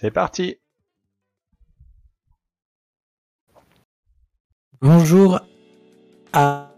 C'est 0.00 0.12
parti 0.12 0.60
Bonjour 4.80 5.40
à, 6.32 6.70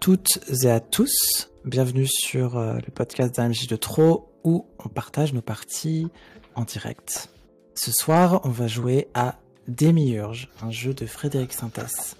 toutes 0.00 0.38
et 0.62 0.70
à 0.70 0.80
tous. 0.80 1.50
Bienvenue 1.66 2.06
sur 2.06 2.56
euh, 2.56 2.78
le 2.78 2.90
podcast 2.90 3.34
d'AMJ 3.34 3.66
de 3.66 3.76
Trop 3.76 4.32
où 4.44 4.66
on 4.82 4.88
partage 4.88 5.34
nos 5.34 5.42
parties 5.42 6.08
en 6.54 6.62
direct. 6.62 7.28
Ce 7.74 7.92
soir, 7.92 8.40
on 8.44 8.48
va 8.48 8.66
jouer 8.66 9.08
à 9.12 9.38
Demiurge, 9.68 10.48
un 10.62 10.70
jeu 10.70 10.94
de 10.94 11.04
Frédéric 11.04 11.52
Sintès. 11.52 12.16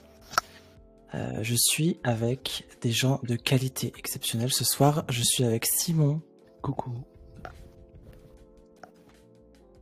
Euh, 1.15 1.39
je 1.41 1.55
suis 1.55 2.01
avec 2.05 2.67
des 2.83 2.93
gens 2.93 3.19
de 3.23 3.37
qualité 3.37 3.95
exceptionnelle. 3.97 4.53
Ce 4.53 4.65
soir, 4.65 5.07
je 5.09 5.23
suis 5.23 5.45
avec 5.45 5.65
Simon. 5.65 6.21
Coucou. 6.61 7.03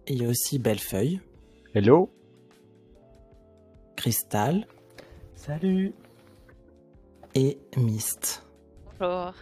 Il 0.09 0.23
y 0.23 0.25
a 0.25 0.29
aussi 0.29 0.59
Bellefeuille, 0.59 1.21
Hello 1.75 2.11
Cristal 3.97 4.67
Salut. 5.37 5.93
et 7.35 7.59
Mist. 7.77 8.45
Bonjour. 8.99 9.33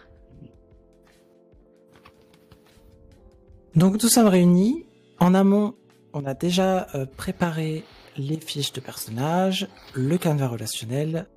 Donc 3.75 4.01
nous 4.01 4.09
sommes 4.09 4.27
réunis. 4.27 4.85
En 5.19 5.33
amont, 5.33 5.75
on 6.13 6.25
a 6.25 6.33
déjà 6.33 6.87
euh, 6.95 7.05
préparé 7.05 7.83
les 8.17 8.39
fiches 8.39 8.73
de 8.73 8.81
personnages, 8.81 9.67
le 9.95 10.17
canevas 10.17 10.49
relationnel. 10.49 11.27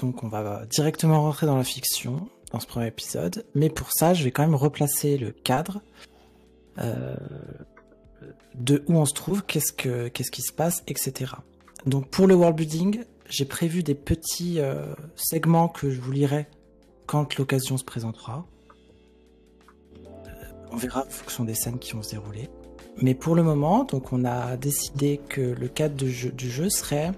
Donc 0.00 0.22
on 0.22 0.28
va 0.28 0.64
directement 0.66 1.20
rentrer 1.22 1.46
dans 1.46 1.56
la 1.56 1.64
fiction 1.64 2.28
dans 2.52 2.60
ce 2.60 2.66
premier 2.66 2.86
épisode. 2.86 3.44
Mais 3.54 3.68
pour 3.68 3.90
ça, 3.92 4.14
je 4.14 4.24
vais 4.24 4.30
quand 4.30 4.42
même 4.42 4.54
replacer 4.54 5.18
le 5.18 5.30
cadre 5.32 5.82
euh, 6.78 7.16
de 8.54 8.82
où 8.86 8.96
on 8.96 9.04
se 9.04 9.14
trouve, 9.14 9.44
qu'est-ce 9.44 9.72
que 9.72 10.08
qu'est-ce 10.08 10.30
qui 10.30 10.42
se 10.42 10.52
passe, 10.52 10.82
etc. 10.86 11.32
Donc 11.86 12.08
pour 12.08 12.26
le 12.26 12.34
world 12.34 12.56
building, 12.56 13.04
j'ai 13.28 13.44
prévu 13.44 13.82
des 13.82 13.94
petits 13.94 14.60
euh, 14.60 14.94
segments 15.16 15.68
que 15.68 15.90
je 15.90 16.00
vous 16.00 16.12
lirai 16.12 16.46
quand 17.06 17.36
l'occasion 17.38 17.76
se 17.76 17.84
présentera. 17.84 18.46
On 20.70 20.76
verra 20.76 21.04
en 21.06 21.10
fonction 21.10 21.44
des 21.44 21.54
scènes 21.54 21.78
qui 21.78 21.92
vont 21.92 22.02
se 22.02 22.10
dérouler. 22.10 22.48
Mais 23.00 23.14
pour 23.14 23.34
le 23.34 23.42
moment, 23.42 23.84
donc 23.84 24.12
on 24.12 24.24
a 24.24 24.56
décidé 24.56 25.20
que 25.28 25.40
le 25.40 25.68
cadre 25.68 25.94
du 25.94 26.10
jeu 26.50 26.68
serait 26.68 27.12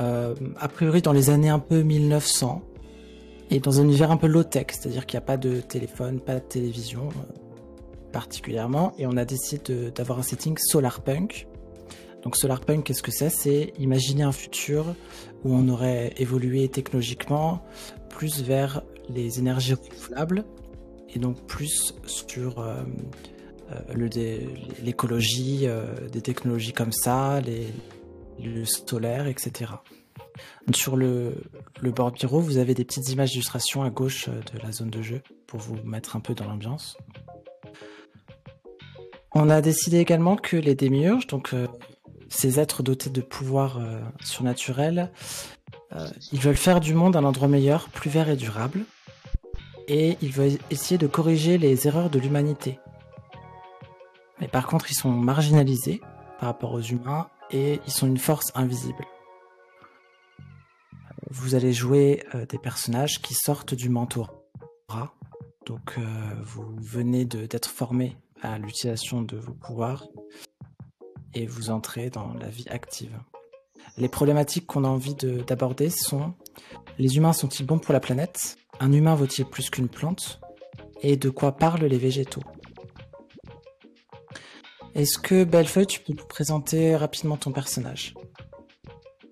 euh, 0.00 0.34
a 0.58 0.68
priori 0.68 1.02
dans 1.02 1.12
les 1.12 1.30
années 1.30 1.48
un 1.48 1.58
peu 1.58 1.82
1900 1.82 2.62
et 3.50 3.60
dans 3.60 3.80
un 3.80 3.84
univers 3.84 4.10
un 4.10 4.16
peu 4.16 4.26
low-tech, 4.26 4.66
c'est-à-dire 4.70 5.06
qu'il 5.06 5.18
n'y 5.18 5.22
a 5.22 5.26
pas 5.26 5.36
de 5.36 5.60
téléphone, 5.60 6.20
pas 6.20 6.34
de 6.34 6.40
télévision 6.40 7.08
euh, 7.08 7.43
particulièrement, 8.14 8.94
et 8.96 9.08
on 9.08 9.16
a 9.16 9.24
décidé 9.24 9.90
d'avoir 9.90 10.20
un 10.20 10.22
setting 10.22 10.56
solarpunk. 10.56 11.48
Donc 12.22 12.36
solarpunk, 12.36 12.84
qu'est-ce 12.84 13.02
que 13.02 13.10
c'est? 13.10 13.28
C'est 13.28 13.72
imaginer 13.78 14.22
un 14.22 14.32
futur 14.32 14.94
où 15.42 15.52
on 15.52 15.68
aurait 15.68 16.14
évolué 16.16 16.68
technologiquement 16.68 17.64
plus 18.08 18.42
vers 18.42 18.82
les 19.08 19.40
énergies 19.40 19.74
renouvelables 19.74 20.44
et 21.12 21.18
donc 21.18 21.44
plus 21.46 21.94
sur 22.06 22.60
euh, 22.60 22.84
euh, 23.72 24.54
l'écologie, 24.80 25.62
euh, 25.64 26.08
des 26.08 26.22
technologies 26.22 26.72
comme 26.72 26.92
ça, 26.92 27.40
les, 27.40 27.66
le 28.40 28.64
solaire, 28.64 29.26
etc. 29.26 29.72
Sur 30.72 30.96
le, 30.96 31.34
le 31.80 31.90
board 31.90 32.14
bureau, 32.14 32.38
vous 32.38 32.58
avez 32.58 32.74
des 32.74 32.84
petites 32.84 33.08
images 33.10 33.30
d'illustration 33.30 33.82
à 33.82 33.90
gauche 33.90 34.28
de 34.28 34.62
la 34.62 34.70
zone 34.70 34.90
de 34.90 35.02
jeu 35.02 35.20
pour 35.48 35.58
vous 35.58 35.76
mettre 35.84 36.14
un 36.14 36.20
peu 36.20 36.34
dans 36.34 36.46
l'ambiance. 36.46 36.96
On 39.36 39.50
a 39.50 39.60
décidé 39.60 39.98
également 39.98 40.36
que 40.36 40.56
les 40.56 40.76
démiurges, 40.76 41.26
donc 41.26 41.54
euh, 41.54 41.66
ces 42.28 42.60
êtres 42.60 42.84
dotés 42.84 43.10
de 43.10 43.20
pouvoirs 43.20 43.78
euh, 43.78 44.00
surnaturels, 44.22 45.10
euh, 45.92 46.06
ils 46.30 46.38
veulent 46.38 46.56
faire 46.56 46.78
du 46.78 46.94
monde 46.94 47.16
un 47.16 47.24
endroit 47.24 47.48
meilleur, 47.48 47.88
plus 47.88 48.10
vert 48.10 48.28
et 48.28 48.36
durable 48.36 48.84
et 49.88 50.16
ils 50.22 50.30
veulent 50.30 50.58
essayer 50.70 50.98
de 50.98 51.08
corriger 51.08 51.58
les 51.58 51.88
erreurs 51.88 52.10
de 52.10 52.20
l'humanité. 52.20 52.78
Mais 54.40 54.46
par 54.46 54.68
contre, 54.68 54.90
ils 54.90 54.94
sont 54.94 55.10
marginalisés 55.10 56.00
par 56.38 56.48
rapport 56.48 56.72
aux 56.72 56.80
humains 56.80 57.28
et 57.50 57.80
ils 57.86 57.92
sont 57.92 58.06
une 58.06 58.18
force 58.18 58.52
invisible. 58.54 59.04
Vous 61.30 61.56
allez 61.56 61.72
jouer 61.72 62.22
des 62.48 62.58
personnages 62.58 63.20
qui 63.20 63.34
sortent 63.34 63.74
du 63.74 63.88
mentorat. 63.88 64.32
Donc, 65.66 65.98
vous 66.42 66.74
venez 66.80 67.24
d'être 67.24 67.68
formé 67.68 68.16
à 68.42 68.58
l'utilisation 68.58 69.22
de 69.22 69.36
vos 69.36 69.54
pouvoirs 69.54 70.06
et 71.34 71.46
vous 71.46 71.70
entrez 71.70 72.10
dans 72.10 72.34
la 72.34 72.48
vie 72.48 72.68
active. 72.68 73.18
Les 73.96 74.08
problématiques 74.08 74.66
qu'on 74.66 74.84
a 74.84 74.88
envie 74.88 75.14
de- 75.14 75.40
d'aborder 75.42 75.90
sont 75.90 76.34
les 76.98 77.16
humains 77.16 77.32
sont-ils 77.32 77.66
bons 77.66 77.78
pour 77.78 77.92
la 77.92 78.00
planète? 78.00 78.56
Un 78.80 78.92
humain 78.92 79.14
vaut-il 79.14 79.44
plus 79.44 79.70
qu'une 79.70 79.88
plante? 79.88 80.40
Et 81.02 81.16
de 81.16 81.28
quoi 81.30 81.52
parlent 81.56 81.84
les 81.84 81.98
végétaux? 81.98 82.42
Est-ce 84.94 85.18
que 85.18 85.44
Bellefeuille, 85.44 85.86
tu 85.86 86.00
peux 86.00 86.12
nous 86.12 86.24
présenter 86.26 86.96
rapidement 86.96 87.36
ton 87.36 87.52
personnage? 87.52 88.14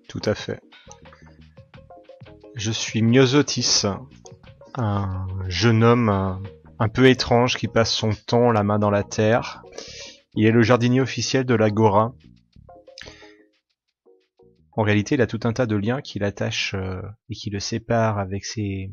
Tout 0.09 0.21
à 0.25 0.35
fait. 0.35 0.59
Je 2.55 2.71
suis 2.71 3.01
Myosotis, 3.01 3.83
un 4.75 5.25
jeune 5.47 5.83
homme 5.83 6.43
un, 6.83 6.89
peu 6.89 7.07
étrange 7.09 7.55
qui 7.55 7.67
passe 7.67 7.91
son 7.91 8.11
temps 8.11 8.51
la 8.51 8.63
main 8.63 8.77
dans 8.79 8.89
la 8.89 9.03
terre. 9.03 9.63
Il 10.35 10.45
est 10.45 10.51
le 10.51 10.61
jardinier 10.61 11.01
officiel 11.01 11.45
de 11.45 11.55
l'Agora. 11.55 12.13
En 14.75 14.83
réalité, 14.83 15.15
il 15.15 15.21
a 15.21 15.27
tout 15.27 15.39
un 15.43 15.53
tas 15.53 15.65
de 15.65 15.75
liens 15.75 16.01
qui 16.01 16.19
l'attachent 16.19 16.73
euh, 16.73 17.01
et 17.29 17.35
qui 17.35 17.49
le 17.49 17.59
séparent 17.59 18.17
avec 18.17 18.43
ses, 18.43 18.91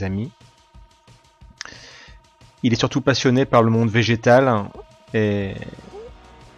amis. 0.00 0.30
Il 2.62 2.72
est 2.72 2.76
surtout 2.76 3.02
passionné 3.02 3.44
par 3.44 3.62
le 3.62 3.70
monde 3.70 3.90
végétal 3.90 4.64
et 5.12 5.54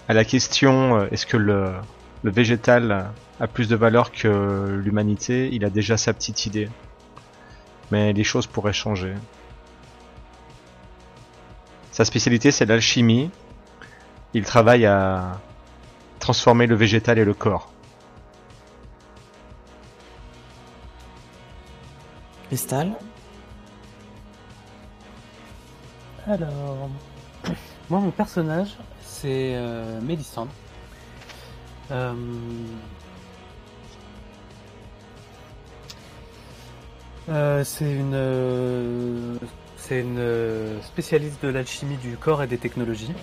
à 0.09 0.15
la 0.15 0.25
question 0.25 1.01
euh, 1.01 1.09
est-ce 1.11 1.27
que 1.27 1.37
le 1.37 1.81
végétal 2.23 3.11
a 3.41 3.47
plus 3.47 3.69
de 3.69 3.77
valeur 3.77 4.13
que 4.13 4.81
l'humanité, 4.83 5.51
il 5.53 5.65
a 5.65 5.71
déjà 5.71 5.97
sa 5.97 6.15
petite 6.15 6.47
idée. 6.47 6.69
Mais 7.91 8.13
les 8.13 8.25
choses 8.25 8.47
pourraient 8.47 8.73
changer. 8.73 9.15
Sa 11.97 12.05
spécialité, 12.05 12.51
c'est 12.51 12.67
l'alchimie. 12.67 13.31
Il 14.35 14.45
travaille 14.45 14.85
à 14.85 15.41
transformer 16.19 16.67
le 16.67 16.75
végétal 16.75 17.19
et 17.19 17.25
le 17.25 17.33
corps. 17.33 17.73
Cristal 22.49 22.93
Alors, 26.27 26.91
moi, 27.89 28.01
mon 28.01 28.11
personnage, 28.11 28.77
c'est 29.01 29.55
euh, 29.55 29.99
Mélissandre. 30.03 30.53
Euh, 31.93 32.13
euh, 37.31 37.65
c'est 37.65 37.91
une, 37.91 38.13
euh, 38.13 39.39
c'est 39.87 40.01
une 40.01 40.19
euh, 40.19 40.83
spécialiste 40.83 41.41
de 41.45 41.49
l'alchimie 41.49 41.97
du 41.99 42.17
corps 42.17 42.43
et 42.43 42.49
des 42.49 42.59
technologies. 42.59 43.15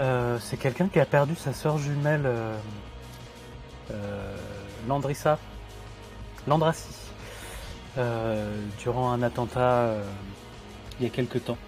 Euh, 0.00 0.36
c'est 0.40 0.56
quelqu'un 0.56 0.88
qui 0.88 0.98
a 0.98 1.06
perdu 1.06 1.36
sa 1.36 1.52
sœur 1.52 1.78
jumelle 1.78 2.26
euh, 2.26 2.56
Landrissa, 4.88 5.38
Landrassi, 6.48 6.92
durant 8.80 9.12
un 9.12 9.22
attentat 9.22 9.94
il 10.98 11.04
y 11.04 11.06
a 11.06 11.10
quelques 11.10 11.44
temps. 11.44 11.58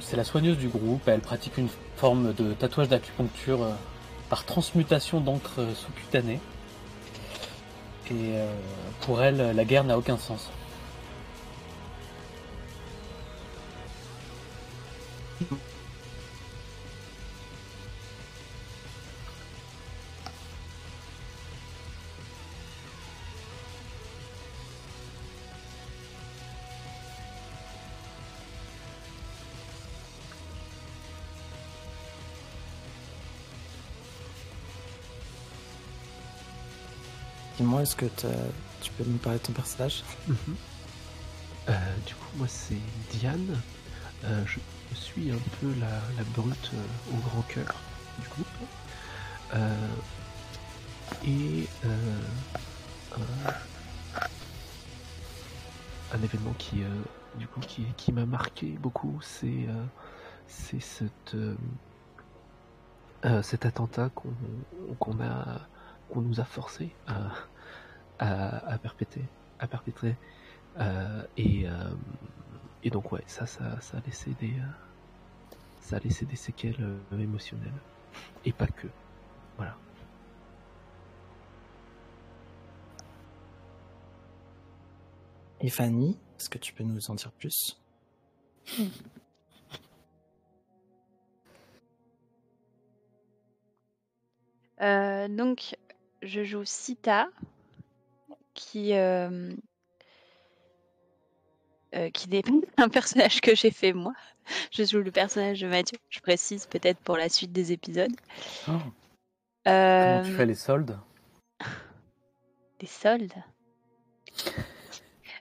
C'est 0.00 0.16
la 0.16 0.24
soigneuse 0.24 0.58
du 0.58 0.68
groupe, 0.68 1.06
elle 1.06 1.20
pratique 1.20 1.56
une 1.56 1.68
forme 1.96 2.34
de 2.34 2.52
tatouage 2.52 2.88
d'acupuncture 2.88 3.60
par 4.28 4.44
transmutation 4.44 5.20
d'encre 5.20 5.68
sous-cutanée. 5.74 6.40
Et 8.10 8.36
euh, 8.36 8.54
pour 9.00 9.22
elle, 9.22 9.54
la 9.54 9.64
guerre 9.64 9.84
n'a 9.84 9.98
aucun 9.98 10.16
sens. 10.16 10.50
Est-ce 37.86 37.94
que 37.94 38.06
tu 38.80 38.90
peux 38.98 39.04
nous 39.06 39.18
parler 39.18 39.38
de 39.38 39.44
ton 39.44 39.52
personnage 39.52 40.02
Euh, 41.68 41.72
du 42.06 42.14
coup, 42.14 42.28
moi, 42.36 42.46
c'est 42.46 42.78
Diane. 43.10 43.60
je 44.22 44.58
suis 44.94 45.32
un 45.32 45.38
peu 45.60 45.66
la, 45.80 46.00
brute 46.36 46.70
au 47.12 47.16
grand 47.28 47.42
cœur 47.42 47.74
du 48.20 48.28
groupe. 48.28 48.46
et 51.26 51.68
un 56.12 56.22
événement 56.22 56.54
qui, 56.56 56.84
qui, 57.96 58.12
m'a 58.12 58.26
marqué 58.26 58.76
beaucoup, 58.80 59.18
c'est 59.20 59.66
euh, 63.24 63.42
cet 63.42 63.66
attentat 63.66 64.10
qu'on 64.10 65.20
a 65.20 65.66
qu'on 66.08 66.20
nous 66.20 66.38
a 66.38 66.44
forcé 66.44 66.94
à, 67.08 67.32
à, 68.18 68.78
perpétrer, 68.78 69.24
à 69.58 69.66
perpétrer. 69.66 70.16
Euh, 70.78 71.22
et, 71.36 71.66
euh, 71.66 71.90
et 72.82 72.90
donc 72.90 73.12
ouais, 73.12 73.22
ça, 73.26 73.46
ça, 73.46 73.80
ça 73.80 73.98
a 73.98 74.00
laissé 74.00 74.34
des 74.40 74.52
ça 75.80 75.96
a 75.96 75.98
laissé 76.00 76.26
des 76.26 76.36
séquelles 76.36 76.98
émotionnelles 77.12 77.80
et 78.44 78.52
pas 78.52 78.66
que. 78.66 78.88
Voilà. 79.56 79.76
Et 85.60 85.70
Fanny, 85.70 86.18
est-ce 86.38 86.50
que 86.50 86.58
tu 86.58 86.72
peux 86.74 86.84
nous 86.84 87.10
en 87.10 87.14
dire 87.14 87.32
plus? 87.32 87.80
Euh, 94.82 95.28
donc, 95.28 95.74
je 96.22 96.44
joue 96.44 96.64
Sita, 96.64 97.28
qui, 98.56 98.94
euh, 98.94 99.52
euh, 101.94 102.10
qui 102.10 102.28
n'est 102.28 102.42
pas 102.42 102.50
un 102.78 102.88
personnage 102.88 103.40
que 103.40 103.54
j'ai 103.54 103.70
fait 103.70 103.92
moi. 103.92 104.14
Je 104.72 104.82
joue 104.84 104.98
le 104.98 105.12
personnage 105.12 105.60
de 105.60 105.68
Mathieu, 105.68 105.98
je 106.08 106.20
précise 106.20 106.66
peut-être 106.66 106.98
pour 107.00 107.16
la 107.16 107.28
suite 107.28 107.52
des 107.52 107.72
épisodes. 107.72 108.14
Oh. 108.68 108.72
Comment 109.64 110.22
tu 110.24 110.32
fais 110.32 110.46
les 110.46 110.54
soldes? 110.54 110.98
Les 112.80 112.86
soldes? 112.86 113.32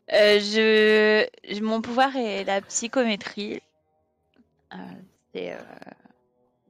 Je... 0.07 1.27
Mon 1.61 1.81
pouvoir 1.81 2.15
est 2.15 2.45
la 2.45 2.61
psychométrie. 2.61 3.61
C'est 5.33 5.57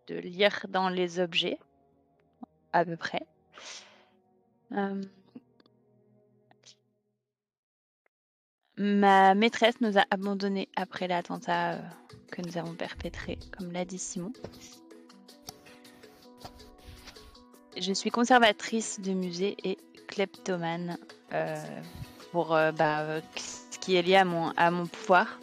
de 0.07 0.15
lire 0.15 0.65
dans 0.69 0.89
les 0.89 1.19
objets 1.19 1.59
à 2.73 2.83
peu 2.83 2.97
près. 2.97 3.21
Ma 8.77 9.35
maîtresse 9.35 9.79
nous 9.81 9.97
a 9.97 10.05
abandonnés 10.11 10.67
après 10.75 11.07
l'attentat 11.07 11.79
que 12.31 12.41
nous 12.41 12.57
avons 12.57 12.73
perpétré, 12.73 13.37
comme 13.57 13.71
l'a 13.71 13.85
dit 13.85 13.99
Simon. 13.99 14.33
Je 17.77 17.93
suis 17.93 18.09
conservatrice 18.09 18.99
de 19.01 19.11
musée 19.11 19.57
et 19.63 19.77
kleptomane 20.07 20.97
pour 22.31 22.49
bah, 22.49 23.21
ce 23.35 23.79
qui 23.79 23.95
est 23.95 24.01
lié 24.01 24.15
à 24.15 24.25
mon, 24.25 24.49
à 24.51 24.71
mon 24.71 24.87
pouvoir. 24.87 25.39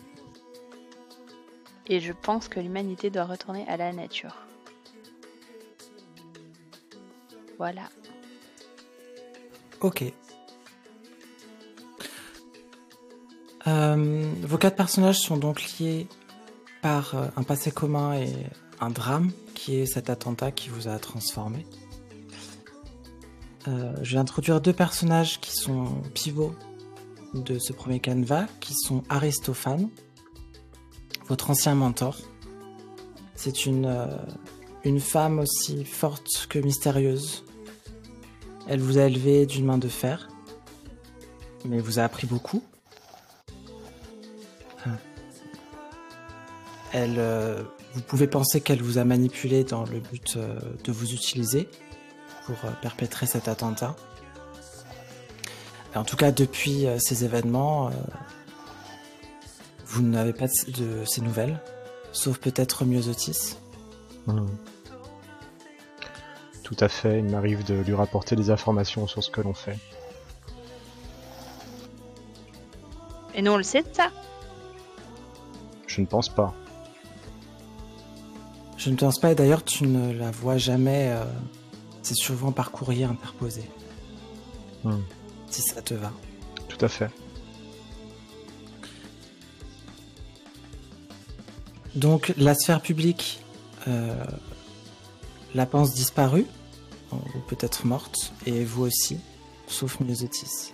Et 1.87 2.01
je 2.01 2.13
pense 2.13 2.49
que 2.49 2.61
l'humanité 2.61 3.11
doit 3.11 3.25
retourner 3.25 3.67
à 3.69 3.77
la 3.77 3.93
nature. 3.93 4.37
Voilà. 7.59 7.89
Ok. 9.81 10.05
Euh, 13.67 14.33
vos 14.43 14.59
quatre 14.59 14.77
personnages 14.77 15.21
sont 15.21 15.37
donc 15.37 15.63
liés 15.79 16.09
par 16.81 17.15
euh, 17.15 17.27
un 17.37 17.43
passé 17.45 17.71
commun 17.71 18.15
et 18.15 18.33
un 18.81 18.91
drame 18.91 19.31
qui 19.55 19.77
est 19.77 19.87
cet 19.87 20.11
attentat 20.11 20.51
qui 20.51 20.69
vous 20.69 20.89
a 20.89 20.99
transformé. 20.99 21.65
Euh, 23.69 23.95
je 24.03 24.15
vais 24.15 24.19
introduire 24.19 24.61
deux 24.61 24.73
personnages 24.73 25.41
qui 25.41 25.53
sont 25.53 25.87
pivots 26.15 26.55
de 27.35 27.59
ce 27.59 27.73
premier 27.73 28.01
canevas, 28.01 28.47
qui 28.61 28.75
sont 28.75 29.05
Aristophane, 29.09 29.89
votre 31.29 31.51
ancien 31.51 31.77
mentor. 31.77 32.19
C'est 33.37 33.65
une, 33.65 34.09
une 34.85 35.01
femme 35.01 35.39
aussi 35.39 35.85
forte 35.85 36.47
que 36.49 36.59
mystérieuse, 36.59 37.45
elle 38.69 38.81
vous 38.81 38.99
a 38.99 39.03
élevé 39.03 39.47
d'une 39.47 39.65
main 39.65 39.79
de 39.79 39.89
fer, 39.89 40.29
mais 41.65 41.79
vous 41.79 41.99
a 41.99 42.03
appris 42.03 42.27
beaucoup. 42.27 42.63
Elle, 46.93 47.19
euh, 47.19 47.63
vous 47.95 48.03
pouvez 48.03 48.27
penser 48.27 48.61
qu'elle 48.61 48.83
vous 48.83 48.99
a 48.99 49.05
manipulé 49.05 49.65
dans 49.65 49.85
le 49.85 49.99
but 50.01 50.37
euh, 50.37 50.59
de 50.85 50.93
vous 50.93 51.13
utiliser 51.13 51.69
pour 52.47 52.57
euh, 52.65 52.71
perpétrer 52.83 53.27
cet 53.27 53.49
attentat. 53.49 53.97
En 55.95 56.05
tout 56.05 56.17
cas, 56.17 56.33
depuis 56.33 56.87
ces 56.99 57.23
événements, 57.23 57.91
vous 59.85 60.01
n'avez 60.01 60.33
pas 60.33 60.47
de 60.47 61.05
ces 61.05 61.21
nouvelles, 61.21 61.61
sauf 62.13 62.39
peut-être 62.39 62.87
Myosotis. 62.87 63.59
Mmh. 64.27 64.47
Tout 66.63 66.77
à 66.81 66.89
fait, 66.89 67.19
il 67.19 67.27
m'arrive 67.27 67.63
de 67.65 67.75
lui 67.75 67.93
rapporter 67.93 68.37
des 68.37 68.49
informations 68.49 69.07
sur 69.07 69.23
ce 69.23 69.31
que 69.31 69.43
l'on 69.43 69.53
fait. 69.53 69.79
Et 73.35 73.43
nous 73.43 73.53
on 73.53 73.59
le 73.59 73.63
sait 73.63 73.83
de 73.83 73.93
ça? 73.93 74.11
Je 75.87 76.01
ne 76.01 76.07
pense 76.07 76.31
pas. 76.31 76.55
Je 78.85 78.91
ne 78.91 78.97
pense 78.97 79.21
pas, 79.21 79.31
et 79.31 79.37
d'ailleurs 79.37 79.65
tu 79.65 79.87
ne 79.87 80.13
la 80.13 80.33
vois 80.33 80.57
jamais. 80.59 81.11
Euh, 81.11 81.25
c'est 82.03 82.17
souvent 82.17 82.51
par 82.51 82.73
courrier 82.73 83.05
interposé. 83.05 83.63
Hmm. 84.83 85.03
Si 85.49 85.63
ça 85.63 85.81
te 85.83 85.95
va. 85.95 86.11
Tout 86.67 86.85
à 86.85 86.89
fait. 86.89 87.09
Donc 91.95 92.33
la 92.37 92.57
sphère 92.57 92.81
publique 92.81 93.45
euh, 93.87 94.25
la 95.55 95.65
pense 95.67 95.95
disparue, 95.95 96.47
ou 97.13 97.39
peut-être 97.47 97.87
morte, 97.87 98.33
et 98.47 98.65
vous 98.65 98.83
aussi, 98.83 99.19
sauf 99.69 100.01
Myosotis. 100.01 100.73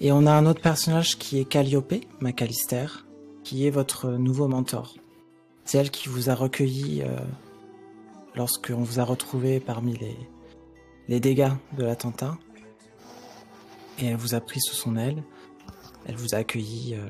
Et 0.00 0.10
on 0.10 0.26
a 0.26 0.32
un 0.32 0.46
autre 0.46 0.62
personnage 0.62 1.16
qui 1.16 1.38
est 1.38 1.44
Calliope, 1.44 1.94
Macalister, 2.20 2.86
qui 3.44 3.66
est 3.66 3.70
votre 3.70 4.08
nouveau 4.12 4.48
mentor. 4.48 4.94
C'est 5.70 5.78
elle 5.78 5.92
qui 5.92 6.08
vous 6.08 6.30
a 6.30 6.34
recueilli 6.34 7.02
euh, 7.02 7.16
lorsqu'on 8.34 8.82
vous 8.82 8.98
a 8.98 9.04
retrouvé 9.04 9.60
parmi 9.60 9.96
les, 9.96 10.16
les 11.06 11.20
dégâts 11.20 11.52
de 11.78 11.84
l'attentat. 11.84 12.36
Et 14.00 14.06
elle 14.06 14.16
vous 14.16 14.34
a 14.34 14.40
pris 14.40 14.60
sous 14.60 14.74
son 14.74 14.96
aile. 14.96 15.22
Elle 16.06 16.16
vous 16.16 16.34
a 16.34 16.38
accueilli 16.38 16.96
euh, 16.96 17.08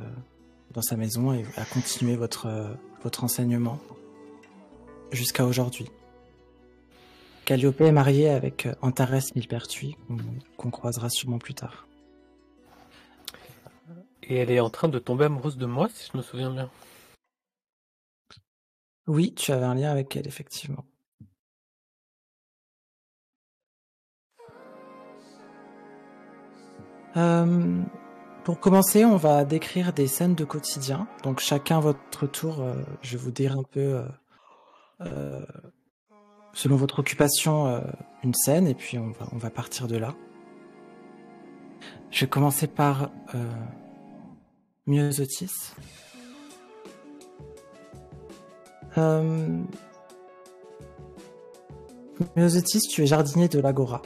dans 0.73 0.83
sa 0.83 0.97
maison 0.97 1.33
et 1.33 1.47
a 1.57 1.65
continué 1.65 2.17
votre, 2.17 2.49
euh, 2.49 2.75
votre 3.03 3.25
enseignement 3.25 3.79
jusqu'à 5.11 5.47
aujourd'hui. 5.47 5.87
Calliope 7.47 7.81
est 7.81 7.93
mariée 7.93 8.29
avec 8.29 8.69
Antares 8.83 9.23
Millepertuis, 9.35 9.97
qu'on 10.59 10.71
croisera 10.71 11.09
sûrement 11.09 11.39
plus 11.39 11.55
tard. 11.55 11.87
Et 14.23 14.37
elle 14.37 14.51
est 14.51 14.61
en 14.61 14.69
train 14.69 14.89
de 14.89 14.99
tomber 14.99 15.25
amoureuse 15.25 15.57
de 15.57 15.65
moi, 15.65 15.89
si 15.89 16.11
je 16.13 16.19
me 16.19 16.23
souviens 16.23 16.51
bien. 16.51 16.69
Oui, 19.07 19.35
tu 19.35 19.53
avais 19.53 19.65
un 19.65 19.75
lien 19.75 19.91
avec 19.91 20.17
elle, 20.17 20.27
effectivement. 20.27 20.85
Euh, 27.17 27.83
pour 28.45 28.61
commencer, 28.61 29.05
on 29.05 29.17
va 29.17 29.45
décrire 29.45 29.93
des 29.93 30.07
scènes 30.07 30.35
de 30.35 30.45
quotidien. 30.45 31.09
Donc 31.25 31.41
chacun 31.41 31.81
votre 31.81 32.27
tour, 32.27 32.61
euh, 32.61 32.75
je 33.03 33.17
vais 33.17 33.23
vous 33.23 33.33
dire 33.33 33.59
un 33.59 33.65
peu 33.65 34.03
selon 36.53 36.77
votre 36.77 36.99
occupation, 36.99 37.67
euh, 37.67 37.81
une 38.23 38.35
scène, 38.35 38.67
et 38.67 38.75
puis 38.75 38.99
on 38.99 39.13
va, 39.37 39.51
partir 39.51 39.87
de 39.87 39.97
là. 39.97 40.15
Je 42.11 42.25
vais 42.25 42.29
commencer 42.29 42.67
par 42.67 43.11
euh, 43.35 43.45
Myosotis. 44.87 45.75
Euh, 48.99 49.63
Myosotis, 52.37 52.81
tu 52.91 53.03
es 53.03 53.07
jardinier 53.07 53.49
de 53.49 53.61
l'Agora. 53.61 54.03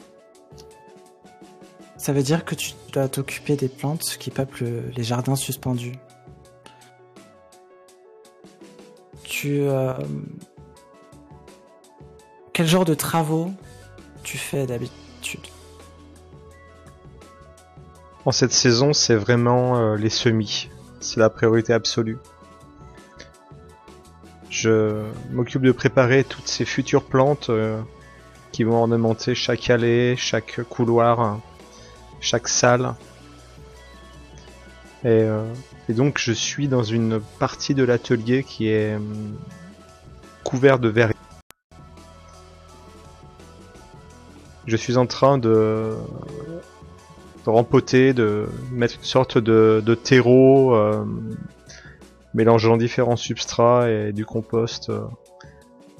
Ça 1.96 2.12
veut 2.12 2.22
dire 2.22 2.44
que 2.44 2.54
tu 2.54 2.72
dois 2.92 3.08
t'occuper 3.08 3.56
des 3.56 3.68
plantes 3.68 4.18
qui 4.18 4.30
peuplent 4.30 4.90
les 4.94 5.02
jardins 5.02 5.36
suspendus. 5.36 5.98
Tu, 9.22 9.62
euh, 9.62 9.94
quel 12.52 12.66
genre 12.66 12.84
de 12.84 12.94
travaux 12.94 13.50
tu 14.22 14.38
fais 14.38 14.66
d'habitude? 14.66 15.40
En 18.24 18.32
cette 18.32 18.52
saison, 18.52 18.92
c'est 18.92 19.16
vraiment 19.16 19.76
euh, 19.76 19.96
les 19.96 20.10
semis. 20.10 20.70
C'est 21.00 21.20
la 21.20 21.30
priorité 21.30 21.72
absolue. 21.72 22.18
Je 24.64 25.02
m'occupe 25.30 25.60
de 25.60 25.72
préparer 25.72 26.24
toutes 26.24 26.48
ces 26.48 26.64
futures 26.64 27.04
plantes 27.04 27.50
euh, 27.50 27.82
qui 28.50 28.64
vont 28.64 28.76
ornementer 28.76 29.34
chaque 29.34 29.68
allée, 29.68 30.14
chaque 30.16 30.62
couloir, 30.70 31.38
chaque 32.20 32.48
salle. 32.48 32.94
Et, 35.02 35.08
euh, 35.08 35.44
et 35.90 35.92
donc 35.92 36.18
je 36.18 36.32
suis 36.32 36.66
dans 36.66 36.82
une 36.82 37.20
partie 37.38 37.74
de 37.74 37.84
l'atelier 37.84 38.42
qui 38.42 38.68
est 38.68 38.98
couvert 40.44 40.78
de 40.78 40.88
verre. 40.88 41.12
Je 44.66 44.76
suis 44.78 44.96
en 44.96 45.04
train 45.04 45.36
de, 45.36 45.94
rempoter, 47.44 48.14
de 48.14 48.46
mettre 48.72 48.94
une 48.96 49.04
sorte 49.04 49.36
de, 49.36 49.94
terreau 50.02 50.74
euh, 50.74 51.04
mélangeant 52.34 52.76
différents 52.76 53.16
substrats 53.16 53.88
et 53.90 54.12
du 54.12 54.26
compost. 54.26 54.90
euh. 54.90 55.06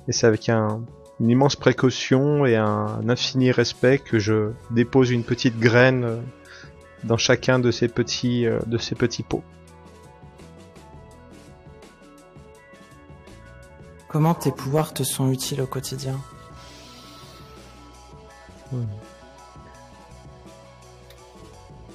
et 0.08 0.12
c'est 0.12 0.26
avec 0.26 0.48
un, 0.48 0.84
une 1.20 1.30
immense 1.30 1.56
précaution 1.56 2.44
et 2.44 2.56
un, 2.56 3.08
infini 3.08 3.52
respect 3.52 3.98
que 3.98 4.18
je 4.18 4.52
dépose 4.70 5.10
une 5.10 5.24
petite 5.24 5.58
graine 5.58 6.04
euh, 6.04 6.16
dans 7.04 7.16
chacun 7.16 7.58
de 7.58 7.70
ces 7.70 7.88
petits, 7.88 8.46
euh, 8.46 8.58
de 8.66 8.78
ces 8.78 8.94
petits 8.94 9.22
pots. 9.22 9.44
Comment 14.08 14.34
tes 14.34 14.52
pouvoirs 14.52 14.94
te 14.94 15.02
sont 15.02 15.30
utiles 15.32 15.60
au 15.60 15.66
quotidien? 15.66 16.20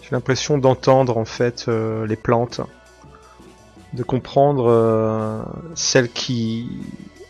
J'ai 0.02 0.12
l'impression 0.12 0.58
d'entendre 0.58 1.18
en 1.18 1.26
fait 1.26 1.66
euh, 1.68 2.06
les 2.08 2.16
plantes, 2.16 2.62
de 3.94 4.04
comprendre 4.04 4.68
euh, 4.68 5.44
celles 5.76 6.12
qui, 6.12 6.70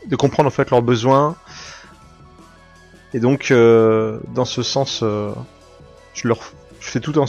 de 0.07 0.15
comprendre 0.15 0.47
en 0.47 0.51
fait 0.51 0.69
leurs 0.69 0.81
besoins. 0.81 1.35
Et 3.13 3.19
donc, 3.19 3.51
euh, 3.51 4.19
dans 4.33 4.45
ce 4.45 4.61
sens, 4.61 5.01
euh, 5.01 5.31
je 6.13 6.27
leur, 6.27 6.39
je 6.79 6.89
fais 6.89 6.99
tout, 6.99 7.17
en, 7.17 7.25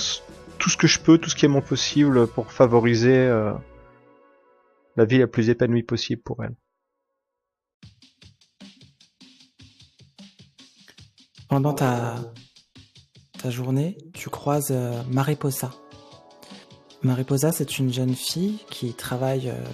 tout 0.59 0.71
ce 0.71 0.77
que 0.77 0.87
je 0.87 0.99
peux, 0.99 1.19
tout 1.19 1.31
ce 1.31 1.37
qui 1.37 1.45
est 1.47 1.49
mon 1.49 1.63
possible 1.63 2.27
pour 2.27 2.53
favoriser 2.53 3.29
la 4.97 5.05
vie 5.05 5.19
la 5.19 5.27
plus 5.27 5.49
épanouie 5.49 5.83
possible 5.83 6.23
pour 6.23 6.45
elles. 6.45 6.57
Pendant 11.49 11.73
ta, 11.73 12.15
ta 13.41 13.51
journée, 13.51 13.97
tu 14.15 14.29
croises 14.29 14.71
euh, 14.71 15.03
Mariposa. 17.03 17.49
Mariposa, 17.49 17.53
c'est 17.53 17.79
une 17.79 17.93
jeune 17.93 18.15
fille 18.15 18.59
qui 18.71 18.95
travaille 18.95 19.51
euh, 19.51 19.65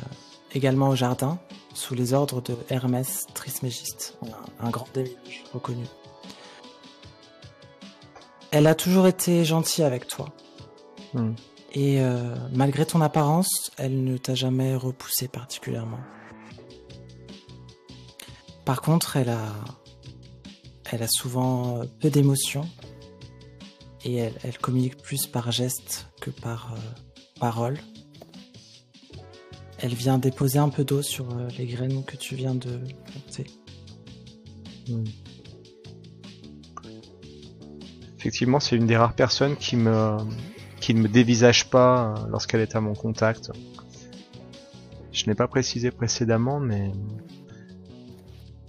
également 0.54 0.88
au 0.88 0.96
jardin 0.96 1.38
sous 1.74 1.94
les 1.94 2.14
ordres 2.14 2.40
de 2.40 2.56
Hermès 2.70 3.26
Trismégiste, 3.34 4.18
un, 4.60 4.70
grand 4.70 4.88
démiurge 4.94 5.44
reconnu. 5.52 5.84
Elle 8.50 8.66
a 8.66 8.74
toujours 8.74 9.06
été 9.06 9.44
gentille 9.44 9.84
avec 9.84 10.06
toi. 10.06 10.32
Hmm. 11.12 11.34
Et 11.72 12.00
euh, 12.00 12.34
malgré 12.54 12.86
ton 12.86 13.02
apparence, 13.02 13.70
elle 13.76 14.02
ne 14.02 14.16
t'a 14.16 14.34
jamais 14.34 14.74
repoussé 14.74 15.28
particulièrement. 15.28 16.00
Par 18.64 18.80
contre, 18.80 19.16
elle 19.16 19.28
a, 19.28 19.52
elle 20.90 21.02
a 21.02 21.08
souvent 21.08 21.76
euh, 21.78 21.84
peu 22.00 22.08
d'émotions 22.08 22.68
et 24.04 24.16
elle, 24.16 24.34
elle 24.42 24.56
communique 24.56 24.96
plus 24.96 25.26
par 25.26 25.52
geste 25.52 26.08
que 26.20 26.30
par 26.30 26.72
euh, 26.72 27.05
parole. 27.38 27.78
Elle 29.78 29.94
vient 29.94 30.18
déposer 30.18 30.58
un 30.58 30.68
peu 30.68 30.84
d'eau 30.84 31.02
sur 31.02 31.30
euh, 31.30 31.48
les 31.58 31.66
graines 31.66 32.04
que 32.04 32.16
tu 32.16 32.34
viens 32.34 32.54
de 32.54 32.80
planter. 33.04 33.46
Effectivement, 38.18 38.58
c'est 38.58 38.76
une 38.76 38.86
des 38.86 38.96
rares 38.96 39.14
personnes 39.14 39.56
qui 39.56 39.76
me, 39.76 40.16
qui 40.80 40.94
ne 40.94 41.00
me 41.00 41.08
dévisage 41.08 41.68
pas 41.68 42.14
euh, 42.14 42.28
lorsqu'elle 42.30 42.60
est 42.60 42.74
à 42.74 42.80
mon 42.80 42.94
contact. 42.94 43.52
Je 45.12 45.26
n'ai 45.26 45.34
pas 45.34 45.48
précisé 45.48 45.90
précédemment, 45.90 46.58
mais 46.58 46.90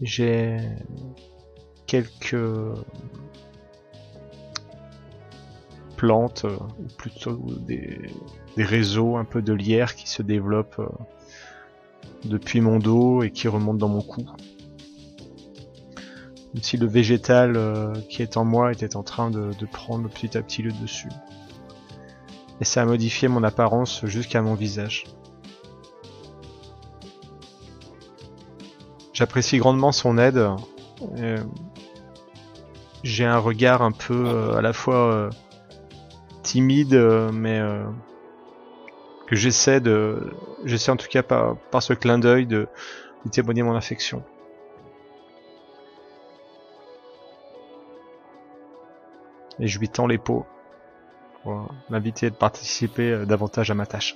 j'ai 0.02 0.58
quelques 1.88 2.36
plantes, 5.96 6.46
euh, 6.46 6.58
ou 6.80 6.88
plutôt 6.98 7.38
des, 7.60 8.00
des 8.58 8.66
réseaux 8.66 9.18
un 9.18 9.24
peu 9.24 9.44
de 9.44 9.54
lierre 9.54 9.96
qui 9.96 10.10
se 10.10 10.24
développent 10.24 10.80
euh, 10.80 10.90
depuis 12.26 12.60
mon 12.60 12.80
dos 12.80 13.22
et 13.22 13.30
qui 13.30 13.48
remontent 13.48 13.78
dans 13.78 13.88
mon 13.88 14.02
cou. 14.02 14.26
Comme 16.52 16.64
si 16.64 16.76
le 16.76 16.88
végétal 16.88 17.56
euh, 17.56 17.94
qui 18.10 18.24
est 18.24 18.36
en 18.36 18.46
moi 18.46 18.72
était 18.72 18.96
en 18.96 19.04
train 19.04 19.30
de, 19.30 19.52
prendre 19.72 20.10
petit 20.10 20.36
à 20.36 20.42
petit 20.42 20.64
le 20.64 20.72
dessus. 20.72 21.10
Et 22.60 22.66
ça 22.66 22.82
a 22.82 22.86
modifié 22.86 23.28
mon 23.28 23.44
apparence 23.44 24.04
jusqu'à 24.08 24.42
mon 24.42 24.56
visage. 24.56 25.04
J'apprécie 29.14 29.60
grandement 29.60 29.92
son 29.92 30.18
aide. 30.18 30.48
J'ai 33.04 33.26
un 33.26 33.38
regard 33.38 33.84
un 33.84 33.92
peu 33.92 34.26
euh, 34.26 34.58
à 34.58 34.62
la 34.62 34.74
fois 34.74 35.30
timide, 36.42 36.96
mais 37.34 37.62
que 39.28 39.36
j'essaie 39.36 39.82
de, 39.82 40.34
j'essaie 40.64 40.92
en 40.92 40.96
tout 40.96 41.08
cas 41.08 41.22
par, 41.22 41.58
par 41.70 41.84
ce 41.84 41.94
clin 41.94 42.18
d'œil 42.18 42.48
de, 42.48 42.68
témoigner 43.32 43.62
mon 43.62 43.76
affection. 43.76 44.24
Et 49.60 49.68
je 49.68 49.80
lui 49.80 49.90
tends 49.90 50.08
les 50.08 50.18
pots 50.18 50.46
pour 51.44 51.70
m'inviter 51.90 52.30
de 52.30 52.36
participer 52.36 53.12
euh, 53.12 53.26
davantage 53.26 53.70
à 53.70 53.74
ma 53.74 53.86
tâche. 53.86 54.16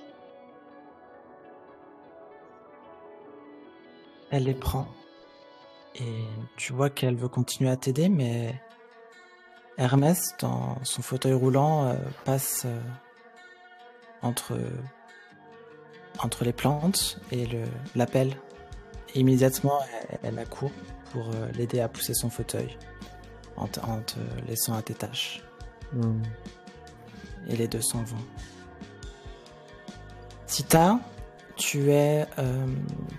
Elle 4.30 4.46
les 4.46 4.54
prend. 4.54 4.88
Et 5.96 6.24
tu 6.56 6.72
vois 6.72 6.90
qu'elle 6.90 7.18
veut 7.18 7.28
continuer 7.28 7.70
à 7.70 7.76
t'aider, 7.76 8.08
mais 8.08 8.62
Hermès, 9.78 10.38
dans 10.40 10.78
son 10.84 11.02
fauteuil 11.02 11.34
roulant, 11.34 11.88
euh, 11.88 11.96
passe 12.24 12.64
euh, 12.66 12.80
entre, 14.22 14.58
entre 16.20 16.44
les 16.44 16.54
plantes 16.54 17.20
et. 17.32 17.48
Et 19.14 19.20
immédiatement, 19.20 19.80
elle, 20.10 20.20
elle 20.24 20.40
accourt 20.40 20.72
pour 21.12 21.30
euh, 21.30 21.52
l'aider 21.58 21.82
à 21.82 21.90
pousser 21.90 22.14
son 22.14 22.30
fauteuil 22.30 22.78
en 23.58 23.68
te, 23.68 23.80
en 23.82 24.00
te 24.02 24.20
laissant 24.48 24.74
à 24.74 24.82
tes 24.82 24.94
tâches. 24.94 25.44
Hmm. 25.94 26.22
Et 27.50 27.56
les 27.56 27.68
deux 27.68 27.82
s'en 27.82 28.04
vont. 28.04 28.24
Sita, 30.48 31.00
tu 31.58 31.92
es, 31.92 32.26
euh, 32.40 32.68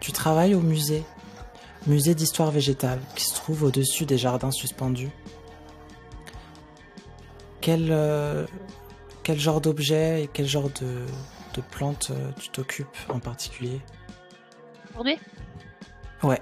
tu 0.01 0.13
travailles 0.13 0.55
au 0.55 0.61
musée, 0.61 1.05
musée 1.87 2.15
d'histoire 2.15 2.51
végétale, 2.51 3.01
qui 3.15 3.25
se 3.25 3.35
trouve 3.35 3.65
au-dessus 3.65 4.07
des 4.07 4.19
jardins 4.19 4.51
suspendus. 4.51 5.11
Quel, 7.61 7.89
euh, 7.91 8.47
quel 9.23 9.39
genre 9.39 9.61
d'objet 9.61 10.25
et 10.25 10.31
quel 10.33 10.47
genre 10.47 10.71
de, 10.81 11.07
de 11.55 11.61
plantes 11.61 12.11
euh, 12.11 12.31
tu 12.39 12.49
t'occupes 12.51 12.97
en 13.09 13.19
particulier 13.21 13.81
Aujourd'hui 14.95 15.19
Ouais. 16.23 16.41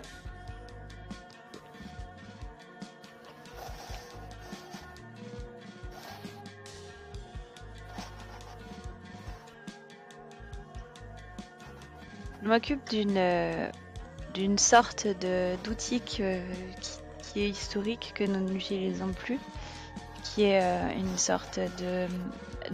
Je 12.43 12.49
m'occupe 12.49 12.89
d'une 12.91 13.17
euh, 13.17 13.69
d'une 14.35 14.59
sorte 14.59 15.07
de 15.07 15.57
d'outil 15.65 16.01
que- 16.01 16.41
qui, 16.81 16.99
qui 17.33 17.41
est 17.41 17.49
historique 17.49 18.13
que 18.15 18.25
nous 18.25 18.41
n'utilisons 18.41 19.13
plus, 19.13 19.39
qui 20.23 20.45
est 20.45 20.63
euh, 20.63 20.93
une 20.97 21.19
sorte 21.19 21.59
de, 21.79 22.07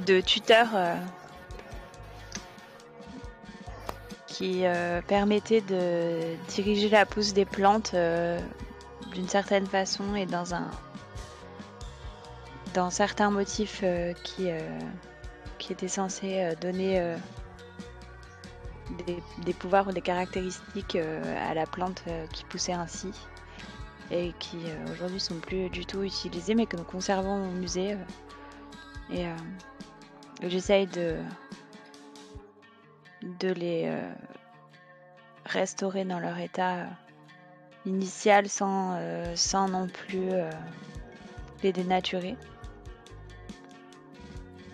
de 0.06 0.20
tuteur 0.20 0.68
qui 4.36 4.66
euh, 4.66 5.00
permettait 5.00 5.62
de 5.62 6.36
diriger 6.48 6.90
la 6.90 7.06
pousse 7.06 7.32
des 7.32 7.46
plantes 7.46 7.92
euh, 7.94 8.38
d'une 9.14 9.28
certaine 9.28 9.66
façon 9.66 10.14
et 10.14 10.26
dans 10.26 10.54
un 10.54 10.70
dans 12.74 12.90
certains 12.90 13.30
motifs 13.30 13.80
euh, 13.82 14.12
qui 14.24 14.48
qui 15.56 15.72
étaient 15.72 15.88
censés 15.88 16.52
donner 16.60 17.16
des, 19.06 19.22
des 19.42 19.54
pouvoirs 19.54 19.88
ou 19.88 19.92
des 19.92 20.02
caractéristiques 20.02 20.96
à 20.96 21.54
la 21.54 21.64
plante 21.64 22.04
qui 22.34 22.44
poussait 22.44 22.74
ainsi 22.74 23.12
et 24.10 24.34
qui 24.38 24.58
aujourd'hui 24.92 25.18
sont 25.18 25.36
plus 25.36 25.70
du 25.70 25.86
tout 25.86 26.02
utilisés 26.02 26.54
mais 26.54 26.66
que 26.66 26.76
nous 26.76 26.84
conservons 26.84 27.48
au 27.48 27.52
musée 27.52 27.96
et 29.10 29.24
j'essaye 30.42 30.86
de 30.88 31.16
de 33.40 33.48
les 33.48 33.84
euh, 33.86 34.12
restaurer 35.44 36.04
dans 36.04 36.18
leur 36.18 36.38
état 36.38 36.76
euh, 36.76 36.86
initiales 37.84 38.48
sans, 38.48 38.94
euh, 38.96 39.34
sans 39.36 39.68
non 39.68 39.88
plus 39.88 40.30
les 41.62 41.72
dénaturer. 41.72 42.36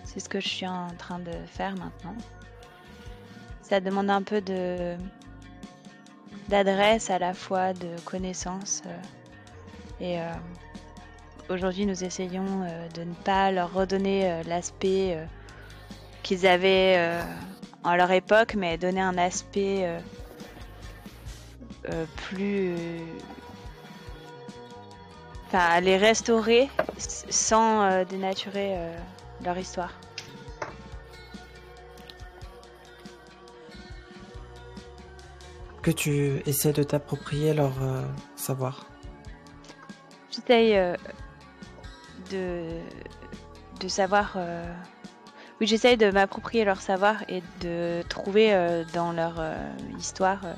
C'est 0.05 0.21
ce 0.21 0.29
que 0.29 0.41
je 0.41 0.49
suis 0.49 0.67
en 0.67 0.89
train 0.99 1.19
de 1.19 1.33
faire 1.47 1.75
maintenant. 1.77 2.15
Ça 3.63 3.81
demande 3.81 4.11
un 4.11 4.23
peu 4.23 4.41
de 4.41 4.97
d'adresse 6.49 7.09
à 7.09 7.19
la 7.19 7.33
fois 7.33 7.73
de 7.73 7.89
connaissances 8.05 8.83
et 10.01 10.19
aujourd'hui 11.49 11.87
nous 11.87 12.05
essayons 12.05 12.67
de 12.95 13.05
ne 13.05 13.15
pas 13.15 13.51
leur 13.53 13.73
redonner 13.73 14.43
l'aspect 14.45 15.17
qu'ils 16.23 16.47
avaient 16.47 17.23
en 17.85 17.97
leur 17.97 18.11
époque 18.11 18.55
mais 18.55 18.79
donner 18.79 19.01
un 19.01 19.19
aspect 19.19 19.81
euh, 19.85 19.99
euh, 21.91 22.05
plus 22.17 22.75
enfin 25.47 25.81
les 25.81 25.97
restaurer 25.97 26.71
sans 26.99 27.83
euh, 27.83 28.05
dénaturer 28.05 28.77
euh, 28.77 28.97
leur 29.45 29.59
histoire. 29.59 29.93
Que 35.83 35.91
tu 35.91 36.41
essaies 36.47 36.73
de 36.73 36.85
t'approprier 36.85 37.53
leur 37.55 37.73
euh, 37.83 38.03
savoir? 38.37 38.87
J'essaye 40.31 40.77
euh, 40.79 40.95
de, 42.31 42.79
de 43.81 43.89
savoir. 43.89 44.35
euh, 44.37 44.65
Oui, 45.63 45.69
j'essaye 45.69 45.97
de 45.97 46.11
m'approprier 46.11 46.65
leur 46.65 46.81
savoir 46.81 47.23
et 47.29 47.41
de 47.61 48.03
trouver 48.09 48.53
euh, 48.53 48.83
dans 48.95 49.13
leur 49.13 49.37
euh, 49.39 49.55
histoire 49.97 50.45
euh, 50.45 50.55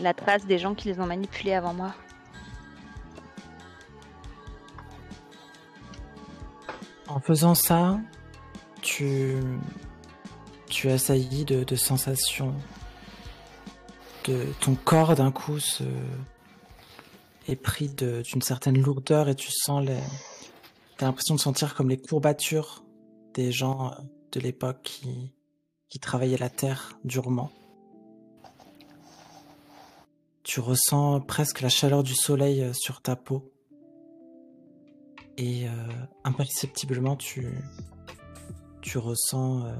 la 0.00 0.14
trace 0.14 0.46
des 0.46 0.56
gens 0.56 0.74
qui 0.74 0.88
les 0.88 0.98
ont 1.00 1.04
manipulés 1.04 1.52
avant 1.52 1.74
moi. 1.74 1.94
En 7.08 7.20
faisant 7.20 7.54
ça, 7.54 8.00
tu, 8.80 9.36
tu 10.70 10.88
assaillis 10.88 11.44
de, 11.44 11.76
sensations. 11.76 12.54
De, 14.24 14.46
ton 14.60 14.76
corps 14.76 15.14
d'un 15.14 15.30
coup 15.30 15.58
se, 15.58 15.84
est 17.46 17.56
pris 17.56 17.90
d'une 17.90 18.40
certaine 18.40 18.80
lourdeur 18.80 19.28
et 19.28 19.34
tu 19.34 19.50
sens 19.50 19.84
les. 19.84 20.00
T'as 20.96 21.04
l'impression 21.04 21.34
de 21.34 21.40
sentir 21.40 21.74
comme 21.74 21.90
les 21.90 21.98
courbatures 21.98 22.82
des 23.34 23.52
gens 23.52 23.92
euh, 23.92 23.94
de 24.32 24.40
l'époque 24.40 24.82
qui, 24.82 25.32
travaillaient 26.00 26.38
la 26.38 26.50
terre 26.50 26.98
durement. 27.04 27.50
Tu 30.44 30.60
ressens 30.60 31.20
presque 31.20 31.60
la 31.60 31.68
chaleur 31.68 32.02
du 32.02 32.14
soleil 32.14 32.62
euh, 32.62 32.72
sur 32.72 33.02
ta 33.02 33.16
peau. 33.16 33.52
Et 35.36 35.68
euh, 35.68 35.72
imperceptiblement, 36.24 37.16
tu, 37.16 37.48
ressens 38.96 39.72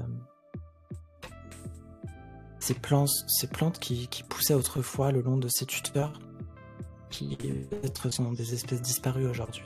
ces 2.59 2.75
plantes, 2.75 3.79
qui 3.79 4.23
poussaient 4.29 4.53
autrefois 4.53 5.11
le 5.11 5.21
long 5.21 5.37
de 5.37 5.49
ces 5.49 5.65
tuteurs, 5.65 6.19
qui 7.09 7.35
peut-être 7.35 8.09
sont 8.09 8.31
des 8.31 8.53
espèces 8.53 8.81
disparues 8.81 9.27
aujourd'hui. 9.27 9.65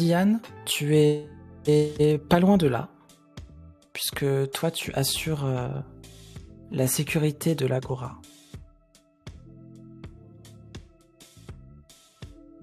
Diane, 0.00 0.40
tu 0.64 0.96
es, 0.96 1.28
pas 2.30 2.40
loin 2.40 2.56
de 2.56 2.66
là, 2.66 2.88
puisque 3.92 4.24
toi 4.50 4.70
tu 4.70 4.94
assures 4.94 5.44
euh, 5.44 5.68
la 6.70 6.86
sécurité 6.86 7.54
de 7.54 7.66
l'Agora. 7.66 8.18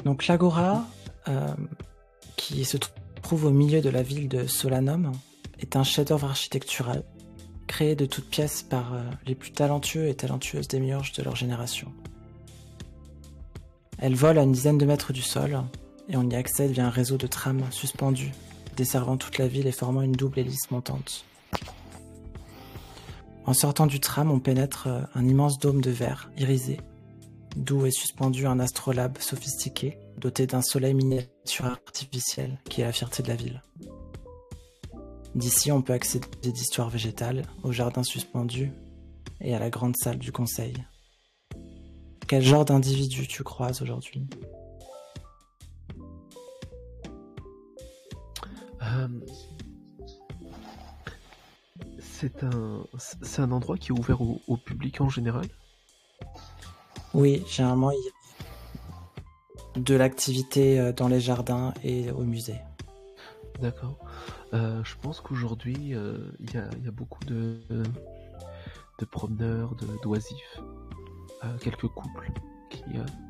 Donc 0.04 0.26
l'Agora, 0.26 0.88
euh, 1.28 1.54
qui 2.38 2.66
se 2.66 2.78
tr- 2.78 2.90
trouve 3.22 3.46
au 3.46 3.52
milieu 3.52 3.82
de 3.82 3.90
la 3.90 4.02
ville 4.02 4.30
de 4.30 4.48
Solanum, 4.48 5.12
est 5.60 5.76
un 5.76 5.84
chef-d'œuvre 5.84 6.30
architectural 6.30 7.04
créé 7.68 7.96
de 7.96 8.08
toutes 8.08 8.32
pièces 8.32 8.64
par 8.64 8.96
euh, 8.96 9.04
les 9.28 9.36
plus 9.36 9.52
talentueux 9.52 10.08
et 10.08 10.16
talentueuses 10.16 10.68
démiurges 10.68 11.12
de 11.12 11.22
leur 11.22 11.36
génération. 11.36 11.94
Elle 14.00 14.16
vole 14.16 14.40
à 14.40 14.42
une 14.42 14.54
dizaine 14.54 14.80
de 14.80 14.86
mètres 14.88 15.14
du 15.14 15.22
sol 15.22 15.62
et 16.10 16.18
on 16.18 16.30
y 16.30 16.36
accède 16.36 16.72
via 16.72 16.86
un 16.86 16.90
réseau 16.90 17.18
de 17.18 17.28
trams 17.28 17.64
suspendus, 17.72 18.32
desservant 18.76 19.18
toute 19.18 19.38
la 19.38 19.48
ville 19.48 19.68
et 19.68 19.72
formant 19.72 20.02
une 20.02 20.14
double 20.14 20.40
hélice 20.40 20.72
montante. 20.72 21.26
En 23.46 23.54
sortant 23.54 23.88
du 23.88 24.00
tram, 24.00 24.30
on 24.30 24.40
pénètre 24.40 24.88
euh, 24.88 25.02
un 25.16 25.26
immense 25.26 25.58
dôme 25.58 25.82
de 25.82 25.90
verre 25.90 26.30
irisé, 26.38 26.82
d'où 27.56 27.86
est 27.86 27.92
suspendu 27.92 28.46
un 28.46 28.60
astrolabe 28.60 29.18
sophistiqué, 29.20 29.98
doté 30.18 30.48
d'un 30.48 30.62
soleil 30.62 30.94
miniature 30.94 31.66
artificiel 31.66 32.60
qui 32.70 32.82
est 32.82 32.86
la 32.86 32.92
fierté 32.92 33.24
de 33.24 33.30
la 33.30 33.36
ville. 33.36 33.64
D'ici, 35.34 35.72
on 35.72 35.82
peut 35.82 35.94
accéder 35.94 36.52
d'histoires 36.52 36.90
végétales, 36.90 37.44
au 37.64 37.72
jardin 37.72 38.04
suspendu 38.04 38.74
et 39.40 39.56
à 39.56 39.60
la 39.60 39.70
grande 39.70 39.96
salle 39.96 40.18
du 40.18 40.32
conseil. 40.32 40.74
Quel 42.28 42.44
genre 42.44 42.66
d'individu 42.66 43.28
tu 43.28 43.44
croises 43.44 43.82
aujourd'hui? 43.82 44.28
Euh, 48.88 49.08
c'est 52.00 52.44
un, 52.44 52.84
c'est 52.98 53.42
un 53.42 53.52
endroit 53.52 53.78
qui 53.78 53.90
est 53.90 54.00
ouvert 54.00 54.22
au, 54.22 54.42
au 54.48 54.58
public 54.58 55.02
en 55.02 55.10
général? 55.10 55.46
Oui, 57.14 57.44
généralement, 57.48 57.92
il 57.92 58.00
y 58.00 58.08
a 58.08 59.80
de 59.82 59.96
l'activité 59.96 60.80
euh, 60.80 60.92
dans 60.94 61.08
les 61.08 61.20
jardins 61.20 61.74
et 61.84 62.12
au 62.12 62.24
musée. 62.24 62.60
D'accord. 63.60 63.98
Euh, 64.54 64.84
je 64.84 64.96
pense 65.02 65.20
qu'aujourd'hui, 65.20 65.94
euh, 65.94 66.32
il 66.40 66.54
y, 66.54 66.58
a, 66.58 66.70
il 66.78 66.86
y 66.86 66.88
a 66.88 66.92
beaucoup 66.92 67.24
de, 67.26 67.60
de 67.70 69.06
promeneurs, 69.06 69.76
de- 69.76 70.00
d'oisifs, 70.02 70.60
euh, 71.44 71.58
quelques 71.60 71.88
couples 71.88 72.32
qui, 72.70 72.84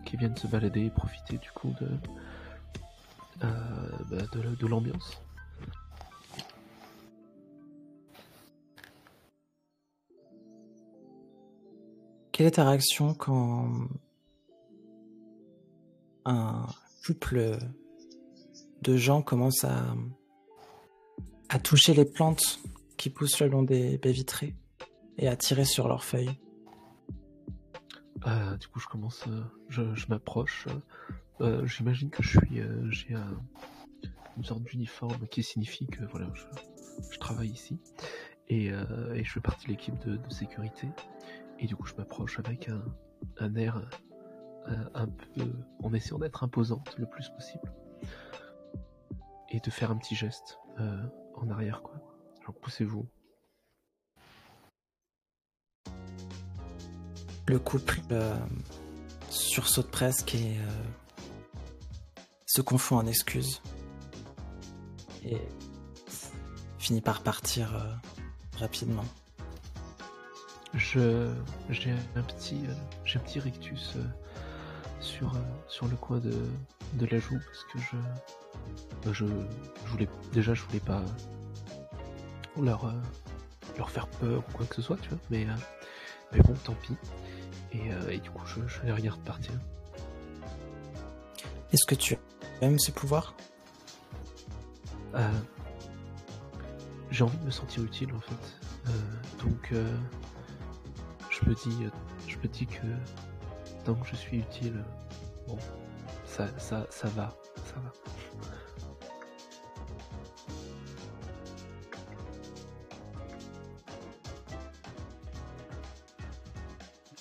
qui 0.05 0.17
viennent 0.17 0.37
se 0.37 0.47
balader 0.47 0.85
et 0.85 0.89
profiter 0.89 1.37
du 1.37 1.49
coup 1.51 1.73
de, 1.81 1.89
bah, 3.39 3.53
de, 4.33 4.55
de 4.55 4.67
l'ambiance. 4.67 5.21
Quelle 12.37 12.45
est 12.45 12.51
ta 12.51 12.69
réaction 12.69 13.15
quand 13.15 13.89
un 16.23 16.67
couple 17.03 17.57
de 18.83 18.95
gens 18.95 19.23
commence 19.23 19.63
à, 19.63 19.95
toucher 21.63 21.95
les 21.95 22.05
plantes 22.05 22.59
qui 22.95 23.09
poussent 23.09 23.39
le 23.39 23.47
long 23.47 23.63
des 23.63 23.97
baies 23.97 24.11
vitrées 24.11 24.55
et 25.17 25.27
à 25.27 25.35
tirer 25.35 25.65
sur 25.65 25.87
leurs 25.87 26.03
feuilles? 26.03 26.39
Euh, 28.27 28.55
du 28.57 28.67
coup, 28.67 28.79
je 28.79 28.87
commence, 28.87 29.25
euh, 29.27 29.41
je, 29.69 30.05
m'approche. 30.07 30.67
Euh, 31.41 31.65
J'imagine 31.65 32.11
que 32.11 32.21
je 32.21 32.37
suis, 32.37 32.59
euh, 32.59 32.87
j'ai 32.91 33.15
un- 33.15 33.41
une 34.37 34.43
sorte 34.43 34.61
d'uniforme 34.61 35.27
qui 35.31 35.41
signifie 35.41 35.87
que 35.87 36.05
voilà, 36.05 36.31
je, 36.35 37.17
travaille 37.17 37.49
ici 37.49 37.79
et, 38.47 38.69
euh, 38.71 39.23
je 39.23 39.31
fais 39.31 39.41
partie 39.41 39.65
de 39.65 39.71
l'équipe 39.71 39.97
de 40.05 40.19
sécurité. 40.29 40.87
Et 41.59 41.67
du 41.67 41.75
coup, 41.75 41.85
je 41.85 41.95
m'approche 41.95 42.39
avec 42.39 42.69
un, 42.69 42.83
un 43.39 43.55
air 43.55 43.81
euh, 44.67 44.89
un 44.93 45.07
peu, 45.07 45.51
en 45.83 45.93
essayant 45.93 46.19
d'être 46.19 46.43
imposante 46.43 46.95
le 46.97 47.05
plus 47.05 47.29
possible 47.29 47.73
et 49.49 49.59
de 49.59 49.69
faire 49.69 49.91
un 49.91 49.97
petit 49.97 50.15
geste 50.15 50.59
euh, 50.79 51.03
en 51.35 51.49
arrière, 51.49 51.81
quoi. 51.81 51.95
Genre, 52.45 52.55
poussez-vous. 52.55 53.07
Le 57.47 57.59
couple 57.59 58.01
euh, 58.11 58.37
sursaute 59.29 59.89
presque 59.89 60.35
et 60.35 60.57
euh, 60.59 60.83
se 62.45 62.61
confond 62.61 62.97
en 62.97 63.05
excuses. 63.05 63.61
Et 65.23 65.41
finit 66.77 67.01
par 67.01 67.21
partir 67.21 67.99
rapidement. 68.59 69.03
Je 70.77 71.33
j'ai 71.69 71.91
un 72.15 72.21
petit 72.21 72.61
euh, 72.67 72.73
j'ai 73.03 73.19
un 73.19 73.21
petit 73.23 73.39
rictus 73.39 73.95
euh, 73.97 74.03
sur 74.99 75.33
euh, 75.35 75.39
sur 75.67 75.87
le 75.87 75.95
coin 75.95 76.19
de 76.19 76.33
de 76.93 77.05
la 77.07 77.19
joue 77.19 77.37
parce 77.45 77.63
que 77.65 77.79
je 77.79 79.11
je, 79.11 79.25
je 79.25 79.91
voulais 79.91 80.07
déjà 80.33 80.53
je 80.53 80.61
voulais 80.63 80.79
pas 80.79 81.03
leur 82.61 82.93
leur 83.77 83.89
faire 83.89 84.07
peur 84.07 84.43
ou 84.47 84.51
quoi 84.57 84.65
que 84.65 84.75
ce 84.75 84.81
soit 84.81 84.97
tu 84.97 85.09
vois 85.09 85.19
mais 85.29 85.45
mais 86.31 86.39
bon 86.39 86.53
tant 86.63 86.73
pis 86.75 86.95
et, 87.73 87.91
euh, 87.91 88.09
et 88.09 88.19
du 88.19 88.29
coup, 88.29 88.45
je, 88.45 88.65
je 88.67 88.79
vais 88.81 88.93
rien 88.93 89.11
repartir. 89.11 89.51
Est-ce 91.71 91.85
que 91.85 91.95
tu 91.95 92.17
aimes 92.61 92.79
ce 92.79 92.91
pouvoir 92.91 93.35
Euh, 95.15 95.29
J'ai 97.11 97.23
envie 97.23 97.37
de 97.37 97.45
me 97.45 97.51
sentir 97.51 97.83
utile 97.83 98.13
en 98.13 98.19
fait. 98.21 98.57
Euh, 98.87 99.43
donc, 99.43 99.69
euh, 99.73 99.97
je 101.41 101.49
me 101.49 101.55
dis, 101.55 101.85
euh, 101.85 101.89
je 102.27 102.37
me 102.37 102.47
dis 102.47 102.65
que 102.65 102.87
tant 103.85 103.95
que 103.95 104.07
je 104.07 104.15
suis 104.15 104.37
utile, 104.37 104.77
euh, 104.77 105.47
bon, 105.47 105.57
ça, 106.25 106.47
ça, 106.57 106.87
ça 106.89 107.07
va, 107.09 107.35
ça 107.65 107.75
va. 107.75 107.93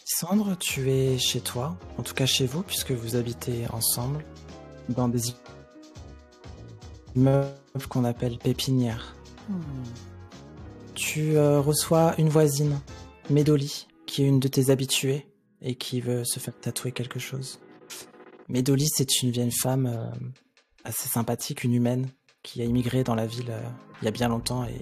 Sandre, 0.05 0.57
tu 0.57 0.90
es 0.90 1.18
chez 1.18 1.40
toi, 1.40 1.76
en 1.98 2.02
tout 2.02 2.14
cas 2.14 2.24
chez 2.24 2.46
vous, 2.46 2.62
puisque 2.62 2.92
vous 2.92 3.16
habitez 3.16 3.66
ensemble, 3.70 4.24
dans 4.88 5.09
des 5.09 5.35
immeubles 7.14 7.50
qu'on 7.90 8.05
appelle 8.05 8.38
pépinières. 8.38 9.14
Tu 10.94 11.37
euh, 11.37 11.61
reçois 11.61 12.14
une 12.16 12.31
voisine, 12.31 12.81
Médoli, 13.29 13.87
qui 14.16 14.22
est 14.22 14.29
une 14.29 14.40
de 14.40 14.48
tes 14.48 14.70
habituées 14.70 15.26
et 15.61 15.74
qui 15.74 16.00
veut 16.00 16.24
se 16.24 16.40
faire 16.40 16.59
tatouer 16.59 16.90
quelque 16.90 17.18
chose. 17.18 17.61
Médoli, 18.48 18.88
c'est 18.88 19.20
une 19.22 19.31
vieille 19.31 19.52
femme 19.52 19.85
euh, 19.85 20.09
assez 20.85 21.07
sympathique, 21.07 21.64
une 21.64 21.74
humaine, 21.74 22.09
qui 22.42 22.62
a 22.62 22.64
immigré 22.64 23.05
dans 23.05 23.14
la 23.14 23.26
ville 23.26 23.50
euh, 23.50 23.61
il 24.00 24.07
y 24.07 24.09
a 24.09 24.11
bien 24.11 24.29
longtemps 24.29 24.64
et 24.64 24.81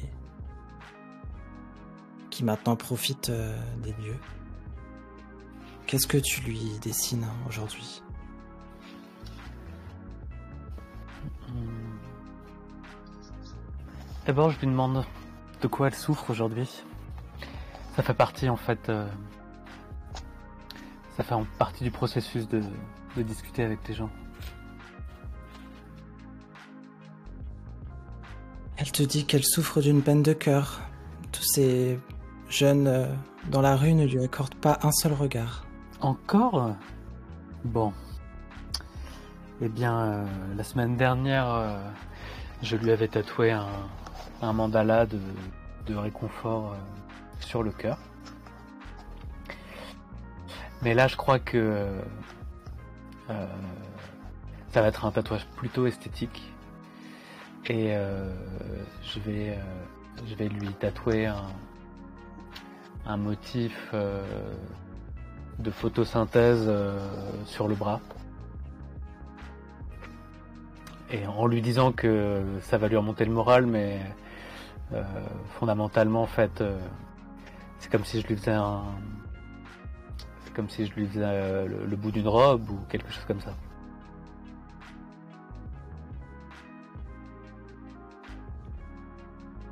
qui 2.30 2.44
maintenant 2.44 2.76
profite 2.76 3.30
euh, 3.30 3.58
des 3.82 3.90
lieux. 4.04 4.20
Qu'est-ce 5.88 6.06
que 6.06 6.18
tu 6.18 6.40
lui 6.42 6.78
dessines 6.80 7.26
aujourd'hui? 7.48 8.02
D'abord, 14.26 14.52
je 14.52 14.60
lui 14.60 14.68
demande 14.68 15.04
de 15.60 15.66
quoi 15.66 15.88
elle 15.88 15.96
souffre 15.96 16.30
aujourd'hui. 16.30 16.84
Ça 17.96 18.02
fait 18.02 18.14
partie, 18.14 18.48
en 18.48 18.56
fait, 18.56 18.88
euh, 18.88 19.06
ça 21.16 21.22
fait 21.22 21.34
partie 21.58 21.84
du 21.84 21.90
processus 21.90 22.48
de, 22.48 22.60
de 23.16 23.22
discuter 23.22 23.62
avec 23.62 23.86
les 23.86 23.94
gens. 23.94 24.10
Elle 28.76 28.90
te 28.90 29.04
dit 29.04 29.24
qu'elle 29.24 29.44
souffre 29.44 29.80
d'une 29.80 30.02
peine 30.02 30.22
de 30.22 30.32
cœur. 30.32 30.80
Tous 31.30 31.44
ces 31.44 32.00
jeunes 32.48 32.88
euh, 32.88 33.06
dans 33.48 33.60
la 33.60 33.76
rue 33.76 33.94
ne 33.94 34.04
lui 34.04 34.22
accordent 34.22 34.56
pas 34.56 34.78
un 34.82 34.90
seul 34.90 35.12
regard. 35.12 35.64
Encore? 36.00 36.74
Bon. 37.64 37.92
Eh 39.60 39.68
bien, 39.68 39.96
euh, 39.96 40.26
la 40.56 40.64
semaine 40.64 40.96
dernière, 40.96 41.48
euh, 41.48 41.78
je 42.62 42.76
lui 42.76 42.90
avais 42.90 43.06
tatoué 43.06 43.52
un, 43.52 43.68
un 44.42 44.52
mandala 44.52 45.06
de, 45.06 45.20
de 45.86 45.94
réconfort 45.94 46.74
sur 47.40 47.62
le 47.62 47.70
cœur. 47.70 47.98
Mais 50.84 50.92
là, 50.92 51.08
je 51.08 51.16
crois 51.16 51.38
que 51.38 51.88
euh, 53.30 53.46
ça 54.68 54.82
va 54.82 54.88
être 54.88 55.06
un 55.06 55.10
tatouage 55.10 55.46
plutôt 55.56 55.86
esthétique. 55.86 56.52
Et 57.66 57.96
euh, 57.96 58.30
je, 59.02 59.18
vais, 59.20 59.50
euh, 59.50 60.26
je 60.26 60.34
vais 60.34 60.48
lui 60.48 60.68
tatouer 60.74 61.24
un, 61.24 61.46
un 63.06 63.16
motif 63.16 63.94
de 65.58 65.70
photosynthèse 65.70 66.70
sur 67.46 67.66
le 67.66 67.74
bras. 67.74 68.00
Et 71.10 71.26
en 71.26 71.46
lui 71.46 71.62
disant 71.62 71.92
que 71.92 72.42
ça 72.60 72.76
va 72.76 72.88
lui 72.88 72.96
remonter 72.96 73.24
le 73.24 73.32
moral, 73.32 73.64
mais 73.64 74.00
fondamentalement, 75.58 76.22
en 76.22 76.26
fait, 76.26 76.62
c'est 77.84 77.90
comme 77.90 78.04
si 78.06 78.22
je 78.22 78.26
lui 78.26 78.36
faisais. 78.36 78.56
C'est 80.44 80.54
comme 80.54 80.70
si 80.70 80.86
je 80.86 80.94
lui 80.94 81.06
faisais 81.06 81.20
euh, 81.22 81.68
le, 81.86 81.96
bout 81.96 82.10
d'une 82.10 82.26
robe 82.26 82.70
ou 82.70 82.78
quelque 82.88 83.12
chose 83.12 83.24
comme 83.26 83.42
ça. 83.42 83.54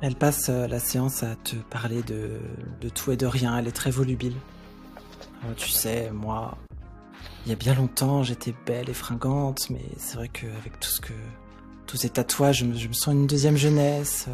Elle 0.01 0.15
passe 0.15 0.49
euh, 0.49 0.67
la 0.67 0.77
séance 0.77 1.23
à 1.23 1.35
te 1.37 1.55
parler 1.55 2.03
de, 2.03 2.39
de 2.81 2.89
tout 2.89 3.11
et 3.11 3.17
de 3.17 3.25
rien. 3.25 3.57
Elle 3.57 3.67
est 3.67 3.71
très 3.71 3.89
volubile. 3.89 4.35
Euh, 5.45 5.53
tu 5.57 5.69
sais, 5.69 6.11
moi, 6.11 6.55
il 7.47 7.49
y 7.49 7.53
a 7.53 7.55
bien 7.55 7.73
longtemps, 7.73 8.21
j'étais 8.21 8.53
belle 8.67 8.91
et 8.91 8.93
fringante, 8.93 9.71
mais 9.71 9.85
c'est 9.97 10.17
vrai 10.17 10.27
qu'avec 10.27 10.79
tout 10.79 10.89
ce 10.89 11.01
que. 11.01 11.13
tous 11.87 11.97
ces 11.97 12.09
tatouages, 12.09 12.59
je 12.59 12.73
je 12.73 12.87
me 12.89 12.93
sens 12.93 13.15
une 13.15 13.25
deuxième 13.25 13.57
jeunesse. 13.57 14.29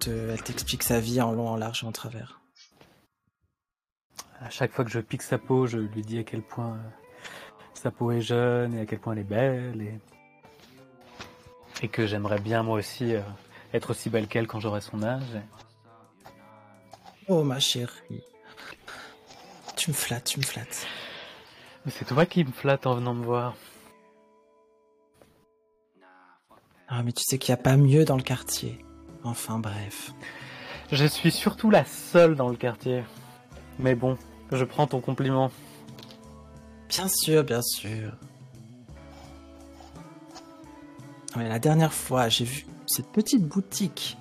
Te- 0.00 0.30
elle 0.30 0.42
t'explique 0.42 0.82
sa 0.82 1.00
vie 1.00 1.20
en 1.20 1.32
long, 1.32 1.48
en 1.48 1.56
large 1.56 1.84
et 1.84 1.86
en 1.86 1.92
travers. 1.92 2.40
À 4.40 4.50
chaque 4.50 4.72
fois 4.72 4.84
que 4.84 4.90
je 4.90 5.00
pique 5.00 5.22
sa 5.22 5.38
peau, 5.38 5.66
je 5.66 5.78
lui 5.78 6.02
dis 6.02 6.18
à 6.18 6.24
quel 6.24 6.42
point 6.42 6.74
euh, 6.74 6.90
sa 7.74 7.90
peau 7.90 8.10
est 8.12 8.20
jeune 8.20 8.74
et 8.74 8.80
à 8.80 8.86
quel 8.86 8.98
point 9.00 9.14
elle 9.14 9.20
est 9.20 9.24
belle 9.24 9.80
et, 9.80 9.98
et 11.82 11.88
que 11.88 12.06
j'aimerais 12.06 12.40
bien 12.40 12.62
moi 12.62 12.78
aussi 12.78 13.14
euh, 13.14 13.22
être 13.72 13.90
aussi 13.90 14.10
belle 14.10 14.26
qu'elle 14.28 14.46
quand 14.46 14.60
j'aurai 14.60 14.80
son 14.82 15.02
âge. 15.02 15.22
Oh 17.28 17.42
ma 17.42 17.58
chérie. 17.58 18.22
Tu 19.76 19.90
me 19.90 19.94
flattes, 19.94 20.24
tu 20.24 20.38
me 20.40 20.44
flattes. 20.44 20.86
Mais 21.86 21.92
c'est 21.92 22.04
toi 22.04 22.26
qui 22.26 22.44
me 22.44 22.52
flatte 22.52 22.86
en 22.86 22.94
venant 22.96 23.14
me 23.14 23.24
voir. 23.24 23.54
Ah, 26.88 27.02
mais 27.02 27.12
tu 27.12 27.22
sais 27.24 27.38
qu'il 27.38 27.54
n'y 27.54 27.60
a 27.60 27.62
pas 27.62 27.76
mieux 27.76 28.04
dans 28.04 28.16
le 28.16 28.22
quartier. 28.22 28.84
Enfin 29.24 29.58
bref. 29.58 30.12
Je 30.92 31.06
suis 31.06 31.32
surtout 31.32 31.70
la 31.70 31.84
seule 31.84 32.36
dans 32.36 32.48
le 32.48 32.56
quartier. 32.56 33.02
Mais 33.78 33.94
bon, 33.94 34.16
je 34.52 34.64
prends 34.64 34.86
ton 34.86 35.00
compliment. 35.00 35.50
Bien 36.88 37.08
sûr, 37.08 37.42
bien 37.42 37.62
sûr. 37.62 38.12
Ouais, 41.36 41.48
la 41.48 41.58
dernière 41.58 41.92
fois, 41.92 42.28
j'ai 42.28 42.44
vu 42.44 42.66
cette 42.86 43.10
petite 43.10 43.42
boutique 43.42 44.16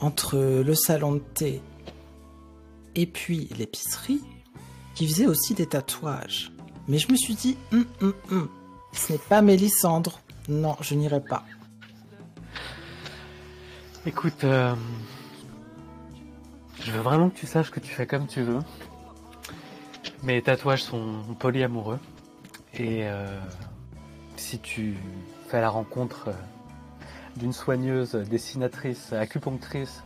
entre 0.00 0.36
le 0.36 0.74
salon 0.74 1.12
de 1.12 1.18
thé 1.18 1.62
et 2.94 3.06
puis 3.06 3.48
l'épicerie 3.56 4.22
qui 4.94 5.06
faisait 5.06 5.26
aussi 5.26 5.54
des 5.54 5.66
tatouages. 5.66 6.52
Mais 6.88 6.98
je 6.98 7.10
me 7.10 7.16
suis 7.16 7.34
dit, 7.34 7.56
hum, 7.72 7.84
hum, 8.00 8.14
hum, 8.30 8.48
ce 8.92 9.12
n'est 9.12 9.18
pas 9.18 9.42
Mélissandre. 9.42 10.20
Non, 10.48 10.76
je 10.80 10.94
n'irai 10.94 11.22
pas. 11.22 11.44
Écoute, 14.06 14.44
euh, 14.44 14.74
je 16.78 16.90
veux 16.92 17.00
vraiment 17.00 17.30
que 17.30 17.38
tu 17.38 17.46
saches 17.46 17.70
que 17.70 17.80
tu 17.80 17.90
fais 17.90 18.06
comme 18.06 18.26
tu 18.26 18.42
veux. 18.42 18.58
Mes 20.22 20.42
tatouages 20.42 20.82
sont 20.82 21.22
polyamoureux. 21.38 21.98
Et 22.74 23.04
euh, 23.04 23.40
si 24.36 24.58
tu 24.58 24.98
fais 25.48 25.62
la 25.62 25.70
rencontre 25.70 26.28
euh, 26.28 26.32
d'une 27.38 27.54
soigneuse, 27.54 28.12
dessinatrice, 28.12 29.14
acupunctrice, 29.14 30.02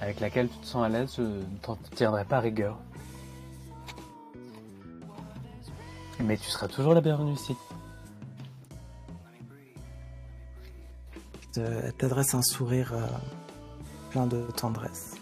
avec 0.00 0.20
laquelle 0.20 0.48
tu 0.48 0.56
te 0.56 0.66
sens 0.66 0.86
à 0.86 0.88
l'aise, 0.88 1.12
je 1.18 1.22
ne 1.22 1.58
t'en 1.60 1.76
tiendrai 1.94 2.24
pas 2.24 2.40
rigueur. 2.40 2.78
Mais 6.20 6.38
tu 6.38 6.48
seras 6.48 6.68
toujours 6.68 6.94
la 6.94 7.02
bienvenue 7.02 7.32
ici. 7.32 7.54
Te- 11.58 11.86
Elle 11.86 11.92
t'adresse 11.94 12.34
un 12.34 12.42
sourire 12.42 12.92
euh, 12.94 13.06
plein 14.10 14.26
de 14.26 14.42
tendresse. 14.56 15.16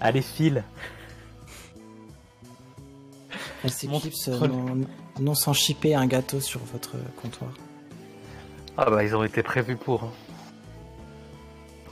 Allez, 0.00 0.22
file 0.22 0.62
Elle 3.62 3.70
s'éclipse 3.72 4.28
non 5.20 5.34
sans 5.34 5.52
chipper 5.54 5.94
un 5.94 6.06
gâteau 6.06 6.40
sur 6.40 6.60
votre 6.60 6.92
comptoir. 7.22 7.50
Ah 8.76 8.90
bah 8.90 9.02
ils 9.04 9.14
ont 9.16 9.24
été 9.24 9.42
prévus 9.42 9.76
pour. 9.76 10.02
hein. 10.04 10.10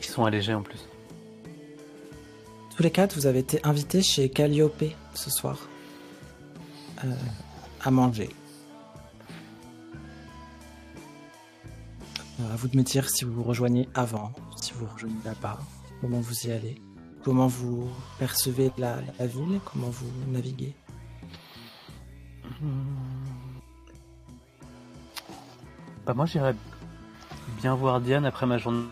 Ils 0.00 0.04
sont 0.04 0.24
allégés 0.24 0.52
en 0.54 0.62
plus. 0.62 0.86
Tous 2.76 2.82
les 2.82 2.90
quatre, 2.90 3.14
vous 3.14 3.26
avez 3.26 3.38
été 3.38 3.60
invités 3.64 4.02
chez 4.02 4.28
Calliope 4.28 4.84
ce 5.14 5.30
soir 5.30 5.58
euh, 7.04 7.10
à 7.80 7.90
manger. 7.90 8.28
À 12.40 12.56
vous 12.56 12.68
de 12.68 12.76
me 12.76 12.82
dire 12.82 13.08
si 13.08 13.24
vous 13.24 13.32
vous 13.32 13.42
rejoignez 13.42 13.88
avant, 13.94 14.32
si 14.56 14.72
vous 14.72 14.86
rejoignez 14.86 15.16
là-bas, 15.24 15.58
comment 16.00 16.20
vous 16.20 16.46
y 16.46 16.52
allez, 16.52 16.80
comment 17.22 17.46
vous 17.46 17.88
percevez 18.18 18.72
la, 18.78 18.96
la 19.18 19.26
ville, 19.26 19.60
comment 19.64 19.90
vous 19.90 20.10
naviguez. 20.32 20.74
Bah 26.06 26.14
moi 26.14 26.26
j'irais 26.26 26.54
bien 27.60 27.74
voir 27.74 28.00
Diane 28.00 28.24
après 28.24 28.46
ma 28.46 28.58
journée 28.58 28.86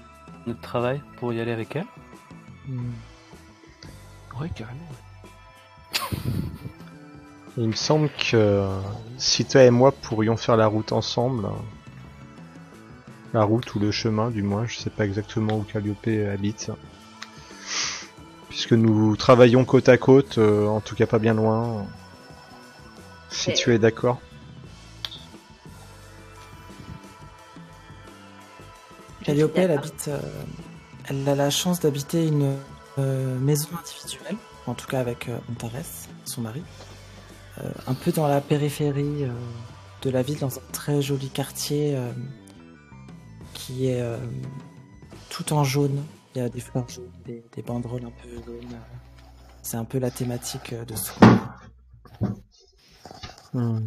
de 0.46 0.53
travail 0.53 1.03
pour 1.18 1.33
y 1.33 1.40
aller 1.40 1.53
avec 1.53 1.76
elle. 1.76 1.87
Hmm. 2.68 2.92
Ouais, 4.40 4.48
carrément. 4.50 4.81
Il 7.57 7.68
me 7.68 7.72
semble 7.72 8.09
que 8.11 8.66
si 9.18 9.44
toi 9.44 9.64
et 9.64 9.70
moi 9.70 9.92
pourrions 9.92 10.37
faire 10.37 10.57
la 10.57 10.66
route 10.66 10.92
ensemble, 10.92 11.48
la 13.33 13.45
route 13.45 13.75
ou 13.75 13.79
le 13.79 13.90
chemin 13.90 14.31
du 14.31 14.43
moins, 14.43 14.66
je 14.66 14.79
sais 14.79 14.90
pas 14.90 15.05
exactement 15.05 15.57
où 15.59 15.62
Calliope 15.62 16.09
habite, 16.33 16.71
puisque 18.49 18.73
nous 18.73 19.16
travaillons 19.16 19.64
côte 19.64 19.88
à 19.88 19.97
côte, 19.99 20.38
euh, 20.38 20.66
en 20.66 20.81
tout 20.81 20.95
cas 20.97 21.07
pas 21.07 21.19
bien 21.19 21.35
loin. 21.35 21.87
Si 23.31 23.51
Et- 23.51 23.55
tu 23.55 23.73
es 23.73 23.79
d'accord. 23.79 24.21
Calliope, 29.25 29.57
elle 29.59 29.71
habite, 29.71 30.07
euh, 30.09 30.19
elle 31.09 31.29
a 31.29 31.35
la 31.35 31.51
chance 31.51 31.79
d'habiter 31.81 32.27
une 32.27 32.57
euh, 32.99 33.38
maison 33.38 33.69
individuelle, 33.79 34.37
en 34.66 34.75
tout 34.75 34.87
cas 34.87 34.99
avec 34.99 35.29
euh, 35.29 35.37
Antares, 35.51 35.85
son 36.25 36.40
mari, 36.40 36.62
euh, 37.62 37.71
un 37.87 37.95
peu 37.95 38.12
dans 38.12 38.27
la 38.27 38.40
périphérie 38.40 39.25
euh, 39.25 39.29
de 40.03 40.11
la 40.11 40.23
ville, 40.23 40.38
dans 40.38 40.57
un 40.57 40.62
très 40.73 41.03
joli 41.03 41.29
quartier 41.29 41.95
euh, 41.97 42.11
qui 43.70 43.87
est 43.87 44.00
euh, 44.00 44.16
tout 45.28 45.52
en 45.52 45.64
jaune. 45.64 46.04
Il 46.35 46.38
y 46.38 46.44
a 46.44 46.48
des 46.48 46.61
fleurs 46.61 46.88
jaunes, 46.88 47.11
des, 47.24 47.62
banderoles 47.62 48.04
un 48.04 48.11
peu 48.11 48.28
jaunes. 48.46 48.78
C'est 49.62 49.76
un 49.76 49.85
peu 49.85 49.98
la 49.98 50.11
thématique 50.11 50.72
euh, 50.72 50.85
de 50.85 50.94
ce 50.94 51.12
Hmm. 53.52 53.85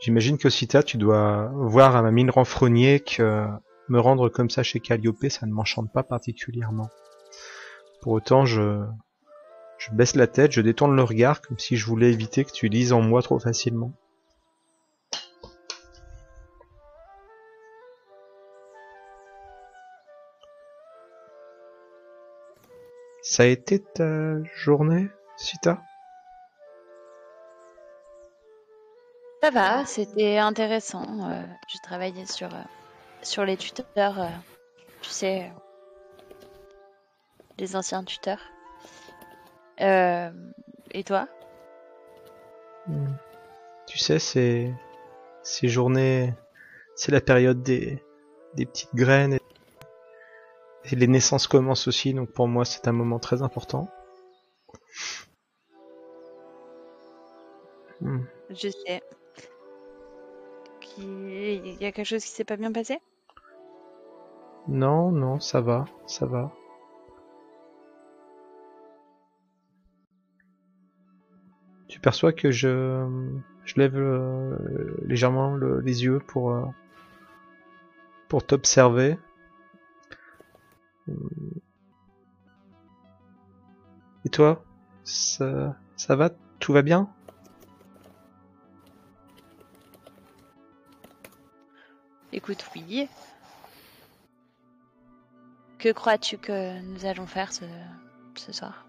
J'imagine 0.00 0.38
que 0.38 0.48
Sita, 0.48 0.84
tu 0.84 0.96
dois 0.96 1.50
voir 1.54 1.96
à 1.96 2.02
ma 2.02 2.12
mine 2.12 2.30
renfrognée 2.30 3.00
que 3.00 3.48
me 3.88 3.98
rendre 3.98 4.28
comme 4.28 4.48
ça 4.48 4.62
chez 4.62 4.78
Calliope, 4.78 5.28
ça 5.28 5.44
ne 5.46 5.52
m'enchante 5.52 5.92
pas 5.92 6.04
particulièrement. 6.04 6.88
Pour 8.00 8.12
autant, 8.12 8.46
je, 8.46 8.84
je 9.88 9.94
baisse 9.94 10.14
la 10.16 10.26
tête, 10.26 10.52
je 10.52 10.60
détourne 10.60 10.94
le 10.94 11.02
regard 11.02 11.40
comme 11.40 11.58
si 11.58 11.76
je 11.76 11.86
voulais 11.86 12.12
éviter 12.12 12.44
que 12.44 12.52
tu 12.52 12.68
lises 12.68 12.92
en 12.92 13.00
moi 13.00 13.22
trop 13.22 13.38
facilement. 13.38 13.92
Ça 23.22 23.42
a 23.44 23.46
été 23.46 23.80
ta 23.80 24.42
journée, 24.56 25.08
Sita? 25.36 25.80
Ça 29.42 29.50
va, 29.50 29.86
c'était 29.86 30.38
intéressant. 30.38 31.30
euh, 31.30 31.42
J'ai 31.68 31.78
travaillé 31.82 32.26
sur, 32.26 32.52
euh, 32.54 32.62
sur 33.22 33.44
les 33.44 33.56
tuteurs, 33.56 34.20
euh, 34.20 34.28
tu 35.02 35.10
sais, 35.10 35.42
euh, 35.44 36.34
les 37.58 37.76
anciens 37.76 38.02
tuteurs. 38.02 38.40
Euh, 39.80 40.30
et 40.90 41.04
toi? 41.04 41.28
Hmm. 42.86 43.12
Tu 43.86 43.98
sais, 43.98 44.18
c'est 44.18 44.74
ces 45.42 45.68
journées, 45.68 46.34
c'est 46.94 47.12
la 47.12 47.20
période 47.20 47.62
des, 47.62 48.02
des 48.54 48.66
petites 48.66 48.94
graines 48.94 49.34
et, 49.34 49.40
et 50.84 50.96
les 50.96 51.06
naissances 51.06 51.46
commencent 51.46 51.88
aussi, 51.88 52.12
donc 52.14 52.30
pour 52.32 52.48
moi 52.48 52.64
c'est 52.64 52.88
un 52.88 52.92
moment 52.92 53.18
très 53.18 53.42
important. 53.42 53.88
Hmm. 58.00 58.24
Je 58.50 58.68
sais. 58.68 59.02
Il 60.98 61.80
y 61.80 61.86
a 61.86 61.92
quelque 61.92 62.04
chose 62.04 62.24
qui 62.24 62.30
s'est 62.30 62.44
pas 62.44 62.56
bien 62.56 62.72
passé? 62.72 62.98
Non, 64.66 65.12
non, 65.12 65.38
ça 65.38 65.60
va, 65.60 65.84
ça 66.06 66.26
va. 66.26 66.52
Perçois 72.08 72.32
que 72.32 72.50
je, 72.50 73.06
je 73.66 73.74
lève 73.76 73.94
euh, 73.98 74.56
légèrement 75.04 75.54
le- 75.54 75.80
les 75.80 76.04
yeux 76.04 76.20
pour, 76.20 76.52
euh, 76.52 76.64
pour 78.30 78.46
t'observer. 78.46 79.18
Hum. 81.06 81.28
Et 84.24 84.30
toi, 84.30 84.64
ça, 85.04 85.76
ça 85.96 86.16
va? 86.16 86.30
Tout 86.60 86.72
va 86.72 86.80
bien? 86.80 87.10
Écoute, 92.32 92.64
oui. 92.74 93.06
Que 95.78 95.92
crois-tu 95.92 96.38
que 96.38 96.80
nous 96.80 97.04
allons 97.04 97.26
faire 97.26 97.52
ce, 97.52 97.66
ce 98.34 98.50
soir? 98.52 98.86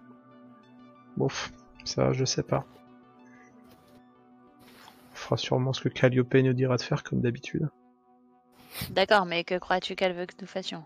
Bouf, 1.18 1.52
ça 1.84 2.14
je 2.14 2.24
sais 2.24 2.44
pas. 2.44 2.66
Fera 5.30 5.38
sûrement 5.38 5.74
ce 5.74 5.82
que 5.82 5.90
Calliope 5.90 6.34
nous 6.34 6.54
dira 6.54 6.76
de 6.76 6.82
faire 6.82 7.04
comme 7.04 7.22
d'habitude. 7.22 7.70
D'accord, 8.90 9.28
mais 9.28 9.44
que 9.44 9.60
crois-tu 9.60 9.96
qu'elle 9.96 10.16
veut 10.16 10.26
que 10.26 10.34
nous 10.42 10.48
fassions? 10.48 10.84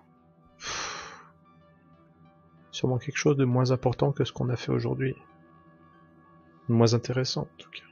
Sûrement 2.70 2.98
quelque 2.98 3.16
chose 3.16 3.38
de 3.38 3.46
moins 3.46 3.72
important 3.72 4.12
que 4.12 4.26
ce 4.26 4.34
qu'on 4.34 4.50
a 4.50 4.58
fait 4.58 4.74
aujourd'hui. 4.74 5.16
Moins 6.68 6.94
intéressant 6.94 7.44
en 7.44 7.58
tout 7.58 7.70
cas. 7.70 7.86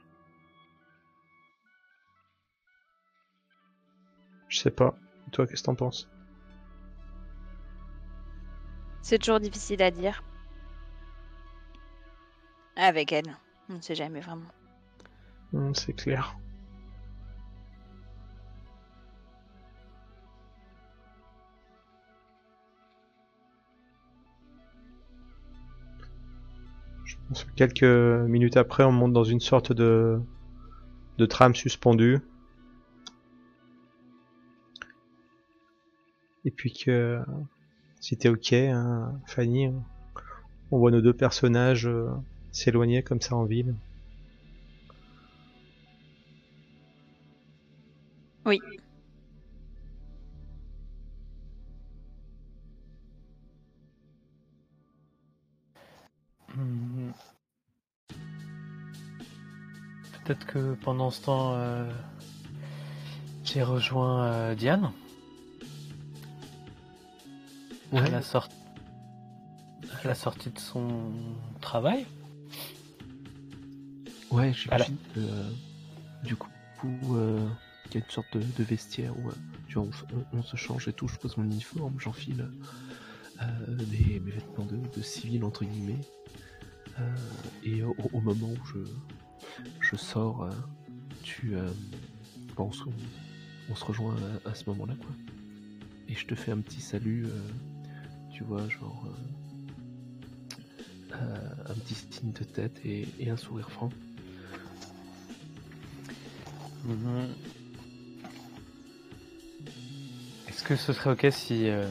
Je 4.48 4.58
sais 4.58 4.70
pas. 4.70 4.94
Et 5.28 5.30
toi, 5.30 5.46
qu'est-ce 5.46 5.62
que 5.62 5.66
t'en 5.68 5.74
penses? 5.74 6.10
C'est 9.00 9.18
toujours 9.18 9.40
difficile 9.40 9.82
à 9.82 9.90
dire. 9.90 10.22
Avec 12.76 13.10
elle, 13.12 13.38
on 13.70 13.76
ne 13.76 13.80
sait 13.80 13.94
jamais 13.94 14.20
vraiment. 14.20 14.50
Hmm, 15.52 15.72
C'est 15.72 15.94
clair. 15.94 16.36
Quelques 27.56 27.82
minutes 27.82 28.56
après, 28.56 28.84
on 28.84 28.92
monte 28.92 29.12
dans 29.12 29.24
une 29.24 29.40
sorte 29.40 29.72
de, 29.72 30.20
de 31.18 31.26
tram 31.26 31.54
suspendu. 31.54 32.20
Et 36.44 36.50
puis 36.50 36.72
que, 36.72 37.20
si 38.00 38.16
t'es 38.16 38.28
ok, 38.28 38.52
hein, 38.52 39.12
Fanny, 39.26 39.68
on 40.70 40.78
voit 40.78 40.90
nos 40.90 41.00
deux 41.00 41.12
personnages 41.12 41.86
euh, 41.86 42.08
s'éloigner 42.50 43.02
comme 43.02 43.20
ça 43.20 43.36
en 43.36 43.44
ville. 43.44 43.74
Oui. 48.44 48.58
Peut-être 60.24 60.46
que 60.46 60.74
pendant 60.74 61.10
ce 61.10 61.22
temps, 61.22 61.52
euh, 61.54 61.90
j'ai 63.44 63.62
rejoint 63.62 64.24
euh, 64.26 64.54
Diane 64.54 64.92
à, 67.92 68.08
la 68.08 68.22
sort- 68.22 68.48
à 70.02 70.06
la 70.08 70.14
sortie 70.14 70.50
de 70.50 70.58
son 70.58 71.12
travail. 71.60 72.06
Ouais, 74.30 74.52
Voilà. 74.66 74.84
j'imagine 74.86 74.96
que 75.14 75.20
euh, 75.20 75.50
du 76.24 76.36
coup, 76.36 76.48
il 77.04 77.94
y 77.94 77.96
a 77.96 78.04
une 78.04 78.10
sorte 78.10 78.34
de, 78.36 78.42
de 78.56 78.64
vestiaire 78.64 79.12
où 79.18 79.30
tu 79.68 79.74
vois, 79.74 79.88
on, 79.88 79.92
se- 79.92 80.04
on- 80.32 80.38
on 80.38 80.42
se 80.42 80.56
change 80.56 80.88
et 80.88 80.92
tout. 80.92 81.08
Je 81.08 81.16
pose 81.16 81.36
mon 81.36 81.44
uniforme, 81.44 81.94
j'enfile 81.98 82.48
mes, 83.90 84.20
vêtements 84.20 84.66
de, 84.66 84.76
de 84.96 85.02
civil 85.02 85.44
entre 85.44 85.64
guillemets. 85.64 86.00
Et 87.64 87.82
au, 87.82 87.94
au 88.12 88.20
moment 88.20 88.46
où 88.48 88.66
je, 88.66 88.78
je 89.92 89.96
sors, 89.96 90.44
euh, 90.44 90.50
tu, 91.22 91.54
euh, 91.54 91.68
bon, 92.56 92.68
on, 92.68 92.72
se, 92.72 92.84
on 93.70 93.86
rejoint 93.86 94.16
à, 94.46 94.50
à 94.50 94.54
ce 94.54 94.68
moment-là, 94.70 94.94
quoi. 94.94 95.10
Et 96.08 96.14
je 96.14 96.26
te 96.26 96.34
fais 96.34 96.50
un 96.50 96.60
petit 96.60 96.80
salut, 96.80 97.26
euh, 97.26 97.40
tu 98.32 98.42
vois, 98.42 98.66
genre 98.68 99.04
euh, 99.06 100.54
euh, 101.14 101.36
un 101.68 101.74
petit 101.74 101.94
signe 101.94 102.32
de 102.32 102.44
tête 102.44 102.80
et, 102.84 103.06
un 103.28 103.36
sourire 103.36 103.70
franc. 103.70 103.90
Mhm. 106.84 107.28
Est-ce 110.48 110.64
que 110.64 110.74
ce 110.74 110.92
serait 110.92 111.10
ok 111.10 111.26
si 111.30 111.68
euh, 111.68 111.88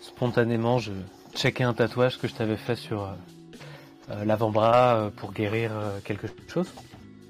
spontanément 0.00 0.78
je 0.78 0.92
checkais 1.34 1.64
un 1.64 1.74
tatouage 1.74 2.18
que 2.18 2.28
je 2.28 2.34
t'avais 2.34 2.56
fait 2.56 2.76
sur 2.76 3.04
euh, 3.04 3.14
euh, 4.10 4.24
l'avant-bras 4.24 4.96
euh, 4.96 5.10
pour 5.10 5.32
guérir 5.32 5.72
euh, 5.74 5.98
quelque 6.04 6.28
chose? 6.48 6.72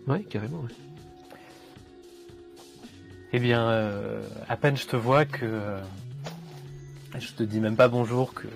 Ouais, 0.07 0.23
carrément, 0.23 0.61
ouais. 0.61 0.75
Eh 3.33 3.41
bien, 3.41 3.69
euh, 3.69 4.23
à 4.49 4.57
peine 4.57 4.77
je 4.77 4.87
te 4.87 4.95
vois 4.95 5.25
que 5.25 5.45
euh, 5.45 5.81
je 7.19 7.33
te 7.33 7.43
dis 7.43 7.59
même 7.59 7.75
pas 7.75 7.89
bonjour 7.89 8.33
que 8.33 8.47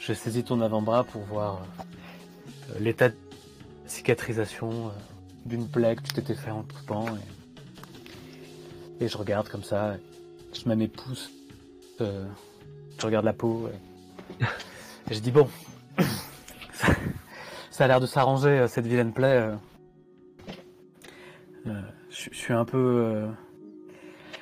je 0.00 0.14
saisis 0.14 0.44
ton 0.44 0.62
avant-bras 0.62 1.04
pour 1.04 1.22
voir 1.24 1.60
euh, 1.60 2.78
l'état 2.80 3.10
de 3.10 3.16
cicatrisation 3.86 4.90
d'une 5.44 5.68
plaie 5.68 5.94
que 5.94 6.02
tu 6.02 6.14
t'étais 6.14 6.34
fait 6.34 6.50
en 6.50 6.62
coupant 6.62 7.04
et, 9.00 9.04
et 9.04 9.08
je 9.08 9.18
regarde 9.18 9.48
comme 9.50 9.62
ça, 9.62 9.96
je 10.54 10.66
mets 10.68 10.76
mes 10.76 10.88
pouces, 10.88 11.30
je 12.00 13.04
regarde 13.04 13.26
la 13.26 13.34
peau 13.34 13.68
et, 14.40 14.44
et 15.10 15.14
je 15.14 15.20
dis 15.20 15.32
bon, 15.32 15.48
ça, 16.72 16.92
ça 17.70 17.84
a 17.84 17.88
l'air 17.88 18.00
de 18.00 18.06
s'arranger 18.06 18.66
cette 18.68 18.86
vilaine 18.86 19.12
plaie. 19.12 19.50
Je 22.30 22.34
suis 22.36 22.52
un 22.52 22.64
peu 22.64 22.76
euh, 22.78 23.28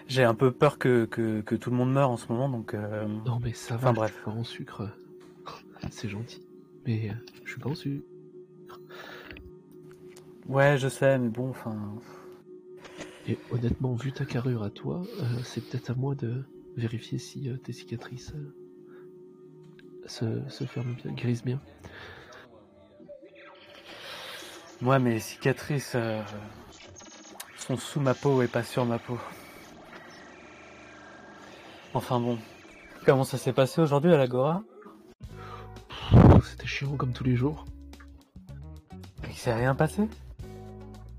j'ai 0.09 0.25
un 0.25 0.35
peu 0.35 0.53
peur 0.53 0.79
que, 0.79 1.05
que, 1.05 1.41
que 1.41 1.55
tout 1.55 1.71
le 1.71 1.77
monde 1.77 1.93
meure 1.93 2.11
en 2.11 2.17
ce 2.17 2.31
moment, 2.33 2.49
donc 2.49 2.75
euh, 2.75 3.07
Non, 3.25 3.39
mais 3.43 3.53
ça 3.53 3.77
Enfin, 3.77 3.93
va, 3.93 3.93
bref. 3.93 4.11
je 4.11 4.15
suis 4.15 4.25
pas 4.25 4.31
en 4.31 4.45
sucre. 4.45 4.89
C'est 5.91 6.09
gentil. 6.09 6.41
Mais 6.87 7.11
euh, 7.11 7.15
je 7.45 7.51
suis 7.53 7.61
pas 7.61 7.71
en 7.71 7.75
sucre. 7.75 8.05
ouais, 10.49 10.79
je 10.79 10.89
sais, 10.89 11.19
mais 11.19 11.29
bon, 11.29 11.51
enfin, 11.51 11.77
Et 13.29 13.39
honnêtement, 13.51 13.95
vu 13.95 14.13
ta 14.13 14.25
carrure 14.25 14.63
à 14.63 14.71
toi, 14.71 15.03
euh, 15.21 15.25
c'est 15.45 15.61
peut-être 15.69 15.91
à 15.91 15.95
moi 15.95 16.15
de 16.15 16.45
vérifier 16.77 17.19
si 17.19 17.49
euh, 17.49 17.57
tes 17.57 17.73
cicatrices 17.73 18.33
se, 20.07 20.49
se 20.49 20.65
ferment 20.65 20.95
bien, 20.95 21.13
guérissent 21.13 21.45
bien. 21.45 21.61
moi, 24.81 24.99
mes 24.99 25.19
cicatrices 25.21 25.97
sont 27.67 27.77
sous 27.77 27.99
ma 27.99 28.15
peau 28.15 28.43
et 28.43 28.47
pas 28.47 28.63
sur 28.63 28.85
ma 28.85 29.01
peau. 29.01 29.19
Enfin 31.95 32.21
bon, 32.21 32.39
comment 33.05 33.25
ça 33.25 33.39
s'est 33.39 33.53
passé 33.53 33.81
aujourd'hui 33.81 34.13
à 34.13 34.17
l'Agora? 34.17 34.63
C'était 36.45 36.67
chiant 36.67 36.97
comme 36.97 37.13
tous 37.13 37.25
les 37.25 37.35
jours. 37.35 37.65
Il 39.29 39.35
s'est 39.35 39.53
rien 39.53 39.75
passé? 39.75 40.09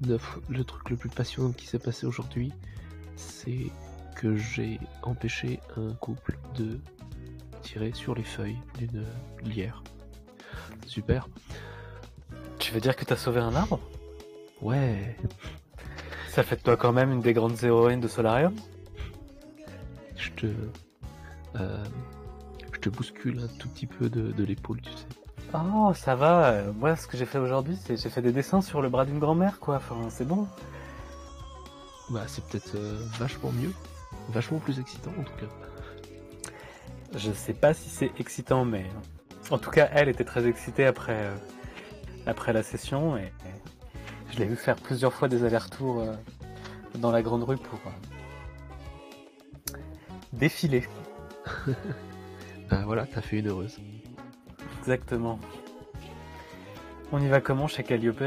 Le 0.01 0.63
truc 0.63 0.89
le 0.89 0.95
plus 0.95 1.09
passionnant 1.09 1.51
qui 1.51 1.67
s'est 1.67 1.79
passé 1.79 2.05
aujourd'hui, 2.05 2.53
c'est 3.17 3.65
que 4.15 4.37
j'ai 4.37 4.79
empêché 5.03 5.59
un 5.75 5.93
couple 5.95 6.37
de 6.55 6.79
tirer 7.61 7.91
sur 7.91 8.15
les 8.15 8.23
feuilles 8.23 8.59
d'une 8.77 9.03
lierre. 9.43 9.83
Super. 10.85 11.27
Tu 12.57 12.71
veux 12.71 12.79
dire 12.79 12.95
que 12.95 13.03
t'as 13.03 13.17
sauvé 13.17 13.41
un 13.41 13.53
arbre? 13.53 13.81
Ouais. 14.61 15.17
Ça 16.37 16.43
fait 16.43 16.57
de 16.57 16.61
toi 16.61 16.77
quand 16.77 16.93
même 16.93 17.11
une 17.11 17.21
des 17.21 17.33
grandes 17.33 17.63
héroïnes 17.63 17.99
de 17.99 18.07
Solarium 18.07 18.53
Je 20.15 20.29
te. 20.29 20.45
euh, 21.55 21.83
je 22.71 22.79
te 22.79 22.89
bouscule 22.89 23.39
un 23.39 23.47
tout 23.57 23.67
petit 23.69 23.87
peu 23.87 24.07
de, 24.07 24.31
de 24.33 24.43
l'épaule, 24.43 24.79
tu 24.81 24.91
sais. 24.91 25.07
Oh, 25.55 25.93
ça 25.95 26.13
va. 26.13 26.61
Moi, 26.75 26.95
ce 26.95 27.07
que 27.07 27.17
j'ai 27.17 27.25
fait 27.25 27.39
aujourd'hui, 27.39 27.75
c'est 27.83 27.97
j'ai 27.97 28.11
fait 28.11 28.21
des 28.21 28.31
dessins 28.31 28.61
sur 28.61 28.83
le 28.83 28.89
bras 28.89 29.03
d'une 29.03 29.17
grand-mère, 29.17 29.59
quoi. 29.59 29.77
Enfin, 29.77 29.95
c'est 30.09 30.27
bon. 30.27 30.47
Bah, 32.11 32.25
c'est 32.27 32.45
peut-être 32.45 32.75
euh, 32.75 32.99
vachement 33.17 33.51
mieux. 33.51 33.73
Vachement 34.29 34.59
plus 34.59 34.79
excitant 34.79 35.13
en 35.19 35.23
tout 35.23 35.33
cas. 35.39 35.51
Je 37.15 37.31
sais 37.31 37.53
pas 37.53 37.73
si 37.73 37.89
c'est 37.89 38.11
excitant, 38.19 38.63
mais 38.63 38.85
en 39.49 39.57
tout 39.57 39.71
cas, 39.71 39.89
elle 39.91 40.07
était 40.07 40.23
très 40.23 40.45
excitée 40.45 40.85
après, 40.85 41.17
euh, 41.17 41.35
après 42.27 42.53
la 42.53 42.61
session 42.61 43.17
et 43.17 43.33
je 44.31 44.39
l'ai 44.39 44.45
vu 44.45 44.55
faire 44.55 44.75
plusieurs 44.75 45.13
fois 45.13 45.27
des 45.27 45.43
allers-retours 45.43 46.01
euh, 46.01 46.13
dans 46.95 47.11
la 47.11 47.21
grande 47.21 47.43
rue 47.43 47.57
pour 47.57 47.79
euh, 47.85 49.77
défiler. 50.33 50.85
Bah 52.69 52.81
voilà, 52.85 53.05
t'as 53.05 53.21
fait 53.21 53.39
une 53.39 53.47
heureuse. 53.47 53.77
Exactement. 54.79 55.39
On 57.11 57.19
y 57.21 57.27
va 57.27 57.39
comment 57.41 57.67
chez 57.67 57.83
Calliope? 57.83 58.21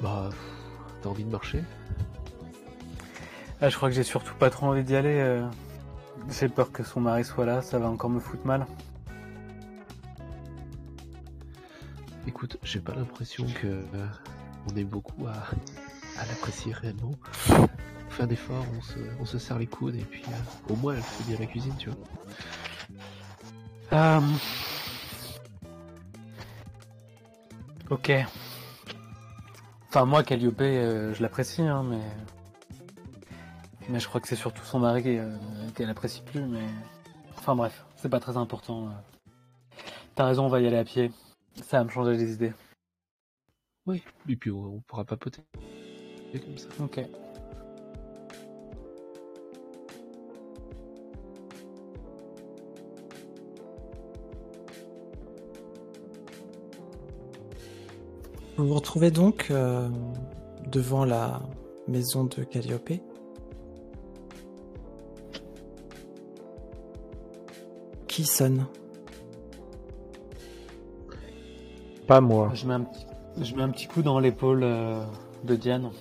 Bah, 0.00 0.30
t'as 1.02 1.08
envie 1.08 1.24
de 1.24 1.30
marcher? 1.30 1.62
Ah, 3.60 3.68
Je 3.68 3.76
crois 3.76 3.88
que 3.90 3.94
j'ai 3.94 4.04
surtout 4.04 4.34
pas 4.34 4.48
trop 4.50 4.66
envie 4.66 4.84
d'y 4.84 4.96
aller. 4.96 5.18
euh. 5.18 5.46
J'ai 6.28 6.48
peur 6.48 6.70
que 6.70 6.82
son 6.84 7.00
mari 7.00 7.24
soit 7.24 7.46
là, 7.46 7.62
ça 7.62 7.78
va 7.78 7.88
encore 7.88 8.10
me 8.10 8.20
foutre 8.20 8.46
mal. 8.46 8.66
Écoute, 12.30 12.58
j'ai 12.62 12.78
pas 12.78 12.94
l'impression 12.94 13.44
que 13.60 13.66
euh, 13.66 14.06
on 14.70 14.76
ait 14.76 14.84
beaucoup 14.84 15.26
à, 15.26 15.32
à 16.16 16.26
l'apprécier 16.26 16.72
réellement. 16.72 17.10
On 17.48 18.10
fait 18.10 18.22
un 18.22 18.28
effort, 18.28 18.64
on 18.78 18.80
se, 18.80 18.98
on 19.18 19.24
se 19.26 19.36
serre 19.40 19.58
les 19.58 19.66
coudes 19.66 19.96
et 19.96 20.04
puis 20.04 20.22
euh, 20.28 20.72
au 20.72 20.76
moins 20.76 20.94
elle 20.94 21.02
fait 21.02 21.24
bien 21.24 21.40
la 21.40 21.46
cuisine, 21.46 21.74
tu 21.76 21.90
vois. 21.90 21.98
Euh, 23.94 24.20
Ok. 27.90 28.12
Enfin, 29.88 30.04
moi, 30.04 30.22
Calliope, 30.22 30.60
euh, 30.60 31.12
je 31.12 31.22
l'apprécie, 31.22 31.62
hein, 31.62 31.82
mais. 31.82 31.98
Mais 33.88 33.98
je 33.98 34.06
crois 34.06 34.20
que 34.20 34.28
c'est 34.28 34.36
surtout 34.36 34.62
son 34.64 34.78
mari 34.78 35.02
euh, 35.18 35.36
qu'elle 35.74 35.90
apprécie 35.90 36.22
plus, 36.22 36.42
mais. 36.42 36.64
Enfin, 37.36 37.56
bref, 37.56 37.84
c'est 37.96 38.08
pas 38.08 38.20
très 38.20 38.36
important. 38.36 38.88
T'as 40.14 40.26
raison, 40.26 40.46
on 40.46 40.48
va 40.48 40.60
y 40.60 40.68
aller 40.68 40.78
à 40.78 40.84
pied. 40.84 41.10
Ça 41.56 41.78
va 41.78 41.84
me 41.84 41.90
changer 41.90 42.16
les 42.16 42.32
idées. 42.32 42.52
Oui, 43.86 44.02
et 44.28 44.36
puis 44.36 44.50
on, 44.50 44.76
on 44.76 44.80
pourra 44.80 45.04
papoter. 45.04 45.42
Et 46.34 46.40
comme 46.40 46.58
ça. 46.58 46.68
Ok. 46.80 47.00
Vous 58.56 58.66
vous 58.66 58.74
retrouvez 58.74 59.10
donc 59.10 59.50
euh, 59.50 59.88
devant 60.66 61.06
la 61.06 61.40
maison 61.88 62.24
de 62.24 62.44
Calliope. 62.44 62.92
Qui 68.06 68.24
sonne? 68.26 68.66
Pas 72.10 72.20
moi. 72.20 72.50
Je 72.54 72.66
mets 72.66 72.74
un 72.74 72.80
petit, 72.80 73.06
je 73.40 73.54
mets 73.54 73.62
un 73.62 73.68
petit 73.68 73.86
coup 73.86 74.02
dans 74.02 74.18
l'épaule 74.18 74.64
euh, 74.64 75.00
de 75.44 75.54
Diane. 75.54 75.92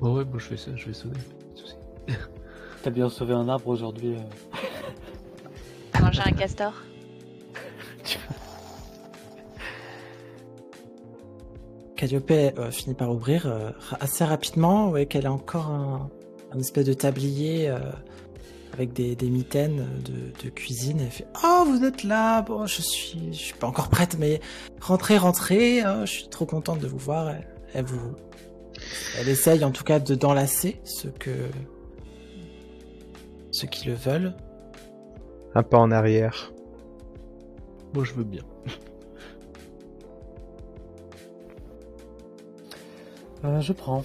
Ouais, 0.00 0.24
moi 0.24 0.36
je 0.36 0.44
fais 0.44 0.56
ça, 0.56 0.70
je 0.76 0.86
vais 0.86 0.92
souci. 0.92 1.74
T'as 2.84 2.90
bien 2.90 3.08
sauvé 3.08 3.34
un 3.34 3.48
arbre 3.48 3.66
aujourd'hui. 3.66 4.14
euh. 4.14 6.00
Manger 6.00 6.22
un 6.26 6.30
castor 6.30 6.72
Calliope 11.96 12.30
euh, 12.30 12.70
finit 12.70 12.94
par 12.94 13.10
ouvrir 13.10 13.48
euh, 13.48 13.70
assez 13.98 14.22
rapidement, 14.22 14.88
ouais, 14.90 15.06
qu'elle 15.06 15.26
a 15.26 15.32
encore 15.32 15.66
un, 15.66 16.10
un 16.52 16.60
espèce 16.60 16.86
de 16.86 16.92
tablier 16.94 17.70
euh, 17.70 17.80
avec 18.74 18.92
des, 18.92 19.14
des 19.14 19.30
mitaines 19.30 19.86
de, 20.04 20.44
de 20.44 20.50
cuisine. 20.50 20.98
Elle 21.00 21.10
fait 21.10 21.26
Oh, 21.44 21.64
vous 21.66 21.84
êtes 21.84 22.02
là 22.02 22.42
Bon, 22.42 22.66
je 22.66 22.82
suis, 22.82 23.32
je 23.32 23.38
suis 23.38 23.54
pas 23.54 23.66
encore 23.68 23.88
prête, 23.88 24.16
mais 24.18 24.40
rentrez, 24.80 25.16
rentrez. 25.16 25.80
hein, 25.80 26.04
je 26.04 26.10
suis 26.12 26.28
trop 26.28 26.44
contente 26.44 26.80
de 26.80 26.86
vous 26.88 26.98
voir. 26.98 27.30
Elle, 27.30 27.46
elle 27.72 27.84
vous, 27.84 28.14
elle 29.18 29.28
essaye 29.28 29.64
en 29.64 29.70
tout 29.70 29.84
cas 29.84 30.00
de 30.00 30.14
d'enlacer 30.14 30.80
ceux 30.84 31.10
que 31.10 31.30
ceux 33.52 33.68
qui 33.68 33.86
le 33.88 33.94
veulent. 33.94 34.34
Un 35.54 35.62
pas 35.62 35.78
en 35.78 35.92
arrière. 35.92 36.52
Moi 37.94 38.02
je 38.04 38.12
veux 38.14 38.24
bien. 38.24 38.42
Euh, 43.44 43.60
je 43.60 43.72
prends. 43.72 44.04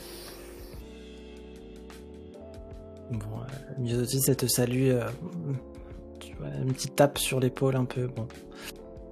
Bon, 3.12 3.40
euh, 3.42 3.80
Myosotis, 3.80 4.22
elle 4.28 4.38
te 4.38 4.46
salue. 4.46 4.90
euh, 4.92 5.10
tu 6.20 6.36
vois, 6.36 6.50
une 6.62 6.74
petite 6.74 6.96
tape 6.96 7.18
sur 7.18 7.40
l'épaule 7.40 7.76
un 7.76 7.86
peu. 7.86 8.08
Bon, 8.08 8.28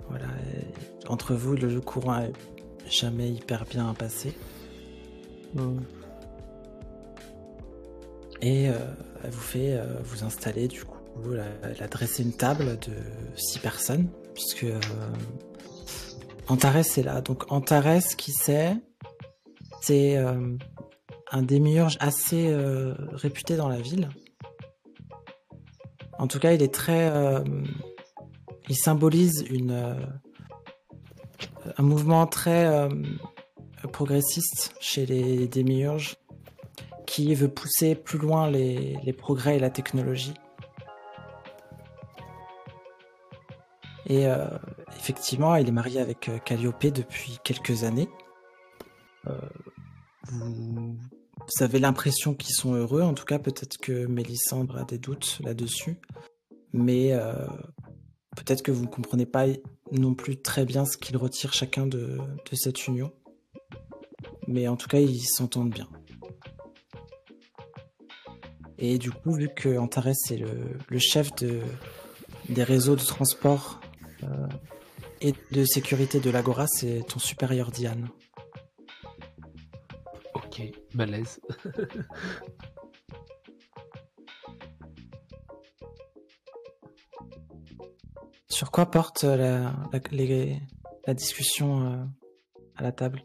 voilà. 0.10 0.26
et 0.56 1.08
entre 1.08 1.34
vous, 1.34 1.56
le 1.56 1.70
jeu 1.70 1.82
courant 1.82 2.20
est 2.20 2.34
jamais 2.90 3.30
hyper 3.30 3.66
bien 3.66 3.94
passé. 3.94 4.34
Et 8.42 8.70
euh, 8.70 8.74
elle 9.24 9.32
vous 9.32 9.40
fait 9.40 9.74
euh, 9.74 9.84
vous 10.04 10.24
installer 10.24 10.68
du 10.68 10.84
coup. 10.84 10.98
Elle 11.34 11.40
a, 11.40 11.46
elle 11.72 11.84
a 11.84 11.88
dressé 11.88 12.22
une 12.22 12.34
table 12.34 12.78
de 12.80 12.94
six 13.36 13.58
personnes, 13.60 14.08
puisque 14.36 14.66
euh, 14.66 14.80
Antares 16.48 16.78
est 16.78 17.04
là. 17.04 17.22
Donc 17.22 17.52
Antares, 17.52 18.04
qui 18.18 18.32
c'est? 18.32 18.76
C'est 19.82 20.24
un 21.32 21.42
démiurge 21.42 21.98
assez 22.00 22.48
euh, 22.50 22.94
réputé 23.14 23.58
dans 23.58 23.68
la 23.68 23.80
ville. 23.80 24.10
En 26.20 26.28
tout 26.28 26.40
cas, 26.40 26.54
il 26.54 26.62
est 26.62 26.74
très. 26.74 27.10
euh, 27.10 27.44
il 28.70 28.76
symbolise 28.76 29.46
euh, 29.52 29.96
un 31.78 31.84
mouvement 31.84 32.28
très 32.28 32.90
progressiste 33.92 34.74
chez 34.80 35.06
les 35.06 35.48
démiurges. 35.48 36.16
qui 37.06 37.34
veut 37.34 37.48
pousser 37.48 37.96
plus 37.96 38.20
loin 38.20 38.50
les, 38.50 38.98
les 39.04 39.14
progrès 39.14 39.56
et 39.56 39.60
la 39.60 39.70
technologie. 39.70 40.34
Et 44.10 44.26
effectivement, 44.98 45.56
il 45.56 45.68
est 45.68 45.72
marié 45.72 46.00
avec 46.00 46.30
Calliope 46.46 46.88
depuis 46.88 47.40
quelques 47.44 47.84
années. 47.84 48.10
Vous 51.48 51.64
avez 51.64 51.80
l'impression 51.80 52.34
qu'ils 52.34 52.54
sont 52.54 52.74
heureux, 52.74 53.02
en 53.02 53.14
tout 53.14 53.26
cas 53.26 53.40
peut-être 53.40 53.78
que 53.78 54.06
Mélissandre 54.06 54.78
a 54.78 54.84
des 54.84 54.98
doutes 54.98 55.40
là-dessus. 55.44 55.98
Mais 56.74 57.14
euh, 57.14 57.34
peut-être 58.36 58.62
que 58.62 58.72
vous 58.72 58.84
ne 58.84 58.90
comprenez 58.90 59.26
pas 59.26 59.46
non 59.92 60.14
plus 60.14 60.42
très 60.42 60.66
bien 60.66 60.86
ce 60.86 60.98
qu'ils 60.98 61.16
retirent 61.18 61.54
chacun 61.54 61.88
de, 61.88 62.18
cette 62.54 62.88
union. 62.88 63.14
Mais 64.48 64.68
en 64.68 64.76
tout 64.76 64.88
cas, 64.88 65.00
ils 65.00 65.26
s'entendent 65.26 65.72
bien. 65.74 65.88
Et 68.78 68.98
du 68.98 69.12
coup, 69.12 69.34
vu 69.34 69.50
que 69.50 69.78
Antares 69.78 70.08
est 70.08 70.38
le, 70.38 71.00
chef 71.00 71.34
de, 71.36 71.62
des 72.50 72.64
réseaux 72.64 72.96
de 72.96 73.02
transport 73.02 73.80
euh, 74.24 74.48
et 75.22 75.34
de 75.52 75.66
sécurité 75.66 76.20
de 76.20 76.30
l'Agora, 76.30 76.68
c'est 76.68 77.04
ton 77.08 77.20
supérieur 77.20 77.72
Diane. 77.72 78.10
Ok, 80.60 80.72
malaise. 80.96 81.40
Sur 88.50 88.72
quoi 88.72 88.90
porte 88.90 89.24
la, 89.24 89.72
la, 89.92 90.00
les- 90.12 90.60
la 91.06 91.14
discussion 91.14 91.86
euh, 91.86 92.04
à 92.76 92.84
la 92.84 92.92
table? 92.92 93.24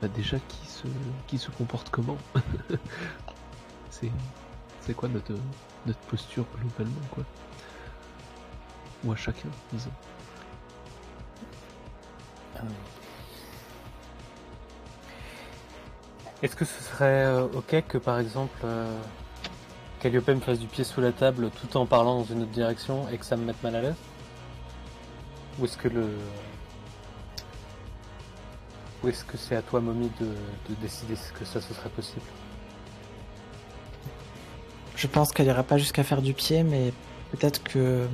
Bah, 0.00 0.08
déjà, 0.08 0.38
qui 0.38 0.66
se, 0.66 0.86
qui 1.26 1.36
se 1.38 1.50
comporte 1.50 1.90
comment? 1.90 2.16
C'est 3.90 4.10
c'est 4.80 4.94
quoi 4.94 5.08
notre, 5.08 5.34
notre 5.86 5.98
posture 6.00 6.44
globalement, 6.58 7.00
quoi 7.10 7.24
Ou 9.04 9.12
à 9.12 9.16
chacun, 9.16 9.48
disons. 9.72 9.90
Euh. 12.56 12.60
Est-ce 16.42 16.56
que 16.56 16.64
ce 16.64 16.82
serait 16.82 17.26
euh, 17.26 17.44
ok 17.54 17.84
que 17.86 17.98
par 17.98 18.18
exemple 18.18 18.58
euh, 18.64 18.98
Calliope 20.00 20.28
me 20.28 20.40
fasse 20.40 20.58
du 20.58 20.66
pied 20.66 20.84
sous 20.84 21.02
la 21.02 21.12
table 21.12 21.50
tout 21.50 21.76
en 21.76 21.84
parlant 21.84 22.18
dans 22.20 22.24
une 22.24 22.42
autre 22.42 22.50
direction 22.50 23.06
et 23.10 23.18
que 23.18 23.26
ça 23.26 23.36
me 23.36 23.44
mette 23.44 23.62
mal 23.62 23.76
à 23.76 23.82
l'aise 23.82 23.94
Ou 25.58 25.66
est-ce 25.66 25.76
que 25.76 25.88
le. 25.88 26.08
Ou 29.02 29.08
est-ce 29.08 29.24
que 29.24 29.36
c'est 29.36 29.56
à 29.56 29.62
toi, 29.62 29.80
Mommy, 29.80 30.10
de, 30.20 30.26
de 30.26 30.74
décider 30.80 31.14
que 31.38 31.44
ça 31.44 31.60
ce 31.60 31.72
serait 31.74 31.88
possible 31.90 32.22
Je 35.00 35.06
pense 35.06 35.32
qu'elle 35.32 35.46
ira 35.46 35.62
pas 35.62 35.78
jusqu'à 35.78 36.04
faire 36.04 36.20
du 36.20 36.34
pied, 36.34 36.62
mais 36.62 36.92
peut-être 37.30 37.62
que 37.62 38.06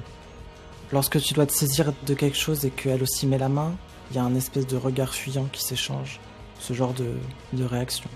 lorsque 0.93 1.21
tu 1.21 1.35
dois 1.35 1.45
te 1.45 1.53
saisir 1.53 1.93
de 2.07 2.15
quelque 2.15 2.39
chose 2.39 2.65
et 2.65 2.71
qu'elle 2.71 3.03
aussi 3.03 3.27
met 3.27 3.39
la 3.39 3.49
main, 3.49 3.75
il 4.09 4.17
y 4.17 4.21
a 4.21 4.23
un 4.23 4.37
espèce 4.37 4.69
de 4.69 4.77
regard 4.77 5.13
fuyant 5.13 5.47
qui 5.51 5.65
s'échange. 5.65 6.21
Ce 6.61 6.75
genre 6.75 6.95
de, 6.95 7.13
de 7.55 7.65
réaction. 7.65 8.09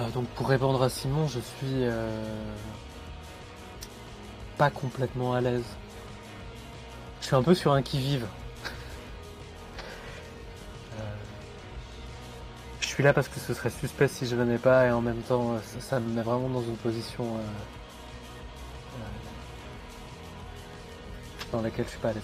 Euh, 0.00 0.10
donc 0.10 0.26
pour 0.30 0.48
répondre 0.48 0.82
à 0.82 0.88
Simon, 0.88 1.28
je 1.28 1.38
suis 1.38 1.84
euh, 1.84 2.10
pas 4.58 4.70
complètement 4.70 5.34
à 5.34 5.40
l'aise. 5.40 5.62
Je 7.20 7.26
suis 7.26 7.36
un 7.36 7.44
peu 7.44 7.54
sur 7.54 7.72
un 7.72 7.82
qui-vive. 7.82 8.26
Suis 12.94 13.02
là 13.02 13.12
parce 13.12 13.28
que 13.28 13.40
ce 13.40 13.52
serait 13.54 13.70
suspect 13.70 14.06
si 14.06 14.24
je 14.26 14.36
venais 14.36 14.58
pas 14.58 14.86
et 14.86 14.90
en 14.92 15.00
même 15.00 15.20
temps 15.22 15.54
euh, 15.54 15.58
ça, 15.64 15.80
ça 15.80 16.00
me 16.00 16.12
met 16.12 16.22
vraiment 16.22 16.48
dans 16.48 16.62
une 16.62 16.76
position 16.76 17.24
euh, 17.24 17.40
euh, 18.94 19.02
dans 21.50 21.60
laquelle 21.60 21.86
je 21.86 21.90
suis 21.90 21.98
pas 21.98 22.10
à 22.10 22.12
l'aise. 22.12 22.22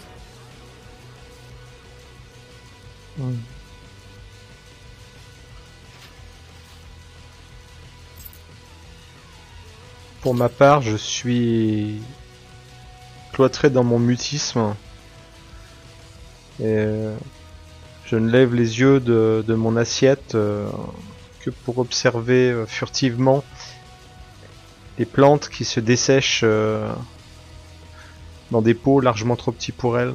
Pour 10.23 10.35
ma 10.35 10.49
part, 10.49 10.83
je 10.83 10.97
suis 10.97 12.01
cloîtré 13.33 13.71
dans 13.71 13.85
mon 13.85 13.99
mutisme. 13.99 14.75
Et 16.61 16.64
euh, 16.66 17.16
je 18.11 18.16
ne 18.16 18.28
lève 18.28 18.56
les 18.56 18.80
yeux 18.80 18.98
de, 18.98 19.54
mon 19.54 19.76
assiette 19.76 20.34
euh, 20.34 20.68
que 21.42 21.50
pour 21.50 21.78
observer 21.78 22.50
euh, 22.50 22.66
furtivement 22.66 23.44
les 24.98 25.04
plantes 25.04 25.48
qui 25.48 25.64
se 25.64 25.78
dessèchent 25.78 26.40
euh, 26.42 26.92
dans 28.50 28.62
des 28.62 28.74
pots 28.74 28.98
largement 28.98 29.36
trop 29.36 29.52
petits 29.52 29.70
pour 29.70 29.96
elles. 29.96 30.14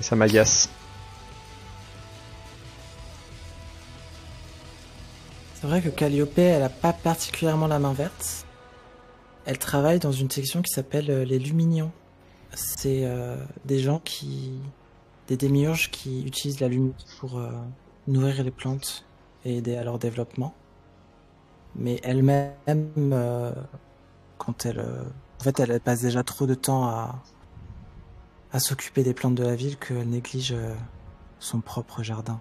Et 0.00 0.02
ça 0.02 0.16
m'agace. 0.16 0.68
C'est 5.54 5.66
vrai 5.66 5.80
que 5.80 5.88
Calliope, 5.88 6.38
elle 6.38 6.62
a 6.62 6.68
pas 6.68 6.92
particulièrement 6.92 7.68
la 7.68 7.78
main 7.78 7.94
verte. 7.94 8.44
Elle 9.46 9.56
travaille 9.56 9.98
dans 9.98 10.12
une 10.12 10.30
section 10.30 10.60
qui 10.60 10.70
s'appelle 10.70 11.22
les 11.22 11.38
Luminions. 11.38 11.90
C'est 12.56 13.04
euh, 13.04 13.36
des 13.66 13.78
gens 13.80 13.98
qui. 14.00 14.58
des 15.28 15.36
démiurges 15.36 15.90
qui 15.90 16.24
utilisent 16.26 16.60
la 16.60 16.68
lumière 16.68 16.94
pour 17.20 17.38
euh, 17.38 17.50
nourrir 18.08 18.42
les 18.42 18.50
plantes 18.50 19.04
et 19.44 19.58
aider 19.58 19.76
à 19.76 19.84
leur 19.84 19.98
développement. 19.98 20.54
Mais 21.76 22.00
elle-même, 22.02 23.12
euh, 23.12 23.52
quand 24.38 24.64
elle. 24.66 24.78
euh, 24.80 25.04
en 25.40 25.44
fait, 25.44 25.60
elle 25.60 25.80
passe 25.80 26.00
déjà 26.02 26.22
trop 26.24 26.46
de 26.46 26.54
temps 26.54 26.86
à. 26.86 27.22
à 28.52 28.58
s'occuper 28.60 29.02
des 29.02 29.14
plantes 29.14 29.34
de 29.34 29.44
la 29.44 29.54
ville 29.54 29.76
qu'elle 29.78 30.08
néglige 30.08 30.52
euh, 30.52 30.74
son 31.40 31.60
propre 31.60 32.02
jardin. 32.02 32.40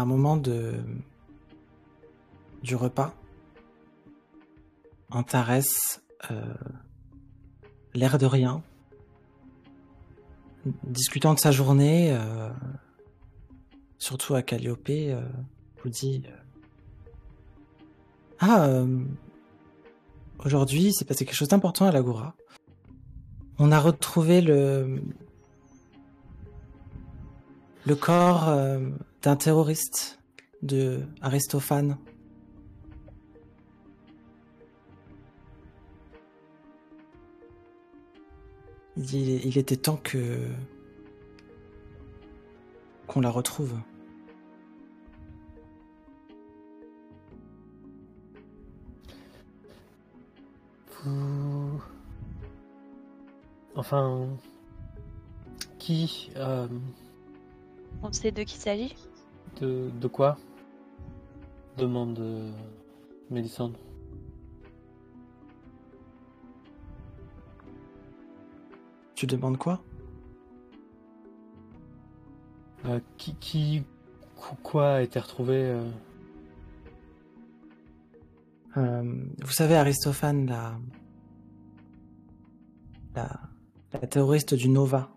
Un 0.00 0.04
moment 0.04 0.36
de 0.36 0.74
du 2.62 2.76
repas, 2.76 3.14
Antares, 5.10 5.62
euh, 6.30 6.54
l'air 7.92 8.18
de 8.18 8.26
rien, 8.26 8.62
discutant 10.84 11.34
de 11.34 11.40
sa 11.40 11.50
journée, 11.50 12.12
euh, 12.12 12.50
surtout 13.98 14.34
à 14.34 14.42
Calliope, 14.42 14.88
euh, 14.90 15.20
vous 15.82 15.90
dit 15.90 16.22
Ah, 18.38 18.84
aujourd'hui, 20.44 20.92
c'est 20.92 21.04
passé 21.04 21.24
quelque 21.24 21.36
chose 21.36 21.48
d'important 21.48 21.86
à 21.86 21.92
l'Agora. 21.92 22.34
On 23.58 23.70
a 23.70 23.80
retrouvé 23.80 24.40
le 24.40 25.02
le 27.84 27.94
corps 27.94 28.48
euh, 28.48 28.78
d'un 29.22 29.36
terroriste 29.36 30.18
de 30.62 31.00
Aristophane. 31.20 31.98
Il, 38.96 39.56
était 39.58 39.76
temps 39.76 39.96
que 39.96 40.46
qu'on 43.06 43.20
la 43.20 43.30
retrouve. 43.30 43.74
Enfin... 53.74 54.28
Qui 55.78 56.30
euh, 56.36 56.68
On 58.02 58.12
sait 58.12 58.32
de 58.32 58.42
qui 58.42 58.56
il 58.56 58.60
s'agit 58.60 58.94
de, 59.60 59.90
de 60.00 60.08
quoi? 60.08 60.36
Demande 61.76 62.18
euh, 62.18 62.50
Mélissandre. 63.30 63.78
Tu 69.14 69.26
demandes 69.26 69.56
quoi? 69.58 69.82
Euh, 72.86 72.98
qui, 73.16 73.34
qui, 73.36 73.82
qu- 74.36 74.56
quoi 74.62 74.94
a 74.94 75.02
été 75.02 75.18
retrouvé 75.20 75.54
euh, 75.56 75.90
Euh, 78.78 79.24
Vous 79.44 79.52
savez, 79.52 79.76
Aristophane, 79.76 80.46
la... 80.46 80.76
la, 83.14 83.40
la 83.92 84.06
terroriste 84.06 84.54
du 84.54 84.68
Nova, 84.70 85.10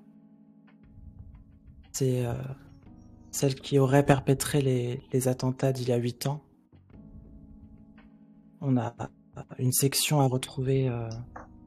c'est 1.94 2.26
euh, 2.26 2.34
celle 3.36 3.56
qui 3.56 3.80
aurait 3.80 4.06
perpétré 4.06 4.62
les, 4.62 5.28
attentats 5.28 5.74
d'il 5.74 5.90
y 5.90 5.92
a 5.92 5.98
huit 5.98 6.26
ans. 6.26 6.42
On 8.62 8.78
a 8.78 8.96
une 9.60 9.74
section 9.74 10.22
à 10.22 10.26
retrouver 10.26 10.88
euh, 10.88 11.10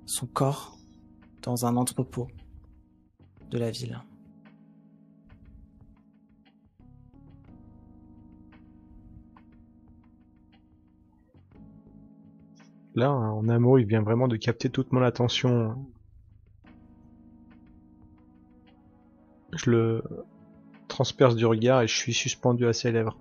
son 0.07 0.27
corps 0.27 0.79
dans 1.43 1.67
un 1.67 1.77
entrepôt 1.77 2.27
de 3.51 3.59
la 3.59 3.71
ville. 3.71 4.01
Là, 12.95 13.13
en 13.13 13.47
un 13.47 13.59
mot, 13.59 13.77
il 13.77 13.85
vient 13.85 14.03
vraiment 14.03 14.27
de 14.27 14.37
capter 14.37 14.71
toute 14.71 14.91
mon 14.91 15.03
attention. 15.03 15.87
Je 19.53 19.71
le 19.71 20.03
transperce 20.89 21.37
du 21.37 21.47
regard 21.47 21.83
et 21.83 21.87
je 21.89 21.97
suis 21.97 22.15
suspendu 22.15 22.67
à 22.67 22.73
ses 22.73 22.91
lèvres. 22.91 23.17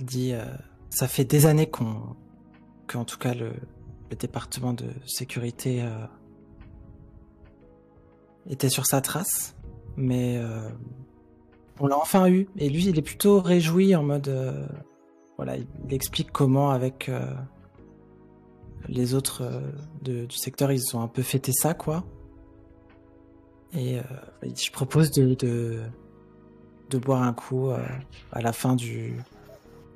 Dit 0.00 0.32
euh, 0.32 0.44
ça 0.90 1.06
fait 1.06 1.24
des 1.24 1.46
années 1.46 1.70
qu'on 1.70 2.16
que 2.88 2.98
en 2.98 3.04
tout 3.04 3.18
cas 3.18 3.34
le, 3.34 3.52
le 4.10 4.16
département 4.16 4.72
de 4.72 4.86
sécurité 5.06 5.82
euh, 5.82 6.06
était 8.48 8.68
sur 8.68 8.84
sa 8.84 9.00
trace, 9.00 9.56
mais 9.96 10.36
euh, 10.38 10.68
on 11.82 11.88
l'a 11.88 11.98
enfin 11.98 12.28
eu. 12.30 12.48
Et 12.56 12.70
lui, 12.70 12.86
il 12.86 12.98
est 12.98 13.02
plutôt 13.02 13.40
réjoui 13.40 13.94
en 13.94 14.04
mode 14.04 14.28
euh, 14.28 14.66
voilà, 15.36 15.56
il, 15.56 15.92
explique 15.92 16.30
comment 16.30 16.70
avec 16.70 17.08
euh, 17.08 17.34
les 18.88 19.14
autres 19.14 19.42
euh, 19.42 20.26
du 20.26 20.36
secteur 20.36 20.70
ils 20.72 20.96
ont 20.96 21.02
un 21.02 21.08
peu 21.08 21.22
fêté 21.22 21.52
ça 21.52 21.74
quoi. 21.74 22.04
Et 23.74 23.98
dit, 24.42 24.64
je 24.66 24.70
propose 24.70 25.10
de, 25.10 25.34
de 25.34 26.98
boire 26.98 27.22
un 27.22 27.32
coup 27.32 27.70
à 27.70 28.42
la 28.42 28.52
fin 28.52 28.76
du 28.76 29.16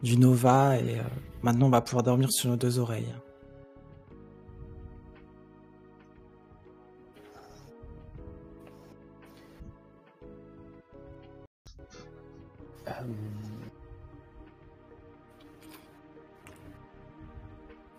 du 0.03 0.16
Nova 0.16 0.78
et 0.78 0.97
maintenant 1.43 1.66
on 1.66 1.70
va 1.70 1.82
pouvoir 1.82 2.03
dormir 2.03 2.32
sur 2.32 2.49
nos 2.49 2.57
deux 2.57 2.78
oreilles. 2.78 3.12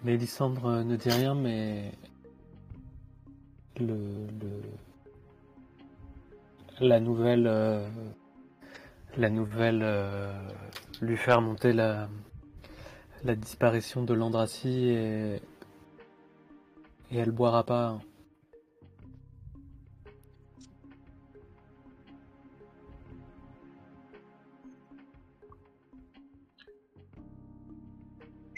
Mélissandre 0.04 0.84
ne 0.84 0.96
dit 0.96 1.10
rien, 1.10 1.36
mais 1.36 1.92
le, 3.80 4.28
le 4.42 4.62
la 6.80 7.00
nouvelle 7.00 7.48
euh, 7.48 7.88
la 9.18 9.30
nouvelle 9.30 9.82
euh, 9.84 10.32
lui 11.02 11.18
faire 11.18 11.42
monter 11.42 11.74
la 11.74 12.08
la 13.24 13.36
disparition 13.36 14.04
de 14.04 14.14
l'Andracy 14.14 14.90
et 14.90 15.42
et 17.12 17.18
elle 17.18 17.32
boira 17.32 17.64
pas. 17.64 18.00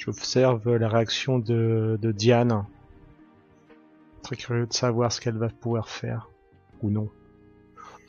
J'observe 0.09 0.75
la 0.75 0.89
réaction 0.89 1.37
de, 1.37 1.99
Diane. 2.01 2.65
Très 4.23 4.35
curieux 4.35 4.65
de 4.65 4.73
savoir 4.73 5.11
ce 5.11 5.21
qu'elle 5.21 5.37
va 5.37 5.49
pouvoir 5.49 5.87
faire. 5.87 6.31
Ou 6.81 6.89
non. 6.89 7.11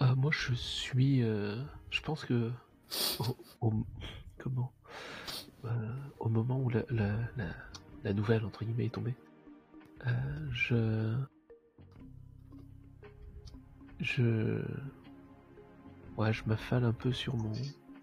Euh, 0.01 0.15
moi, 0.17 0.31
je 0.33 0.55
suis. 0.55 1.23
euh, 1.23 1.63
je 1.91 2.01
pense 2.01 2.25
que. 2.25 2.51
Comment 4.39 4.73
Euh, 5.67 5.69
Au 6.21 6.31
moment 6.31 6.59
où 6.59 6.71
la, 6.71 6.85
la, 6.89 7.13
la, 7.37 7.49
la 8.03 8.13
nouvelle, 8.15 8.47
entre 8.47 8.65
guillemets, 8.65 8.87
est 8.87 8.95
tombée, 8.95 9.15
je. 10.53 11.15
Je. 13.99 14.63
Ouais, 16.17 16.33
je 16.33 16.45
m'affale 16.47 16.85
un 16.85 16.95
peu 16.95 17.13
sur 17.13 17.37
mon, 17.37 17.53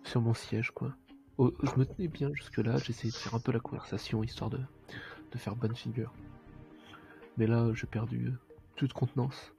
sur 0.04 0.22
mon 0.22 0.36
siège, 0.36 0.70
quoi. 0.70 0.94
Oh, 1.40 1.54
je 1.62 1.80
me 1.80 1.86
tenais 1.86 2.08
bien 2.08 2.32
jusque-là, 2.34 2.78
j'essayais 2.80 3.12
de 3.12 3.16
faire 3.16 3.36
un 3.36 3.40
peu 3.40 3.52
la 3.52 3.60
conversation, 3.60 4.24
histoire 4.24 4.50
de, 4.50 4.60
faire 5.36 5.56
bonne 5.56 5.76
figure. 5.76 6.12
Mais 7.38 7.46
là, 7.46 7.72
j'ai 7.76 7.86
perdu 7.86 8.30
euh, 8.30 8.32
toute 8.76 8.92
contenance. 8.94 9.54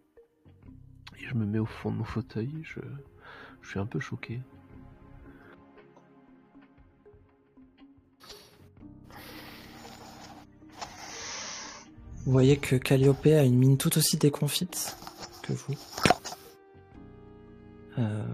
Et 1.20 1.24
je 1.24 1.34
me 1.34 1.46
mets 1.46 1.60
au 1.60 1.66
fond 1.66 1.92
de 1.92 1.96
mon 1.96 2.04
fauteuil, 2.04 2.50
je, 2.64 2.80
je 3.62 3.68
suis 3.68 3.78
un 3.78 3.86
peu 3.86 4.00
choqué. 4.00 4.40
Vous 12.24 12.32
voyez 12.32 12.56
que 12.56 12.74
Calliope 12.74 13.24
a 13.26 13.44
une 13.44 13.56
mine 13.56 13.78
tout 13.78 13.96
aussi 13.96 14.16
déconfite 14.16 14.96
que 15.44 15.52
vous. 15.52 15.74
Euh, 17.98 18.26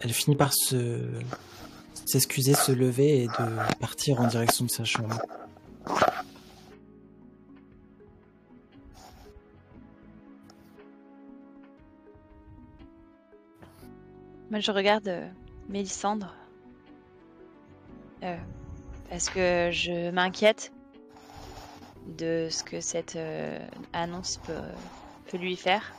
elle 0.00 0.12
finit 0.12 0.36
par 0.36 0.52
se 0.52 1.02
s'excuser, 2.06 2.54
se 2.54 2.72
lever 2.72 3.24
et 3.24 3.26
de 3.26 3.78
partir 3.80 4.20
en 4.20 4.26
direction 4.26 4.64
de 4.64 4.70
sa 4.70 4.84
chambre. 4.84 5.20
Moi, 14.50 14.60
je 14.60 14.70
regarde 14.70 15.08
euh, 15.08 15.28
Mélissandre. 15.68 16.34
Euh, 18.22 18.36
parce 19.10 19.28
que 19.28 19.70
je 19.72 20.10
m'inquiète 20.10 20.72
de 22.06 22.48
ce 22.50 22.62
que 22.62 22.80
cette 22.80 23.16
euh, 23.16 23.58
annonce 23.92 24.38
peut, 24.38 24.54
peut 25.30 25.36
lui 25.36 25.56
faire? 25.56 25.92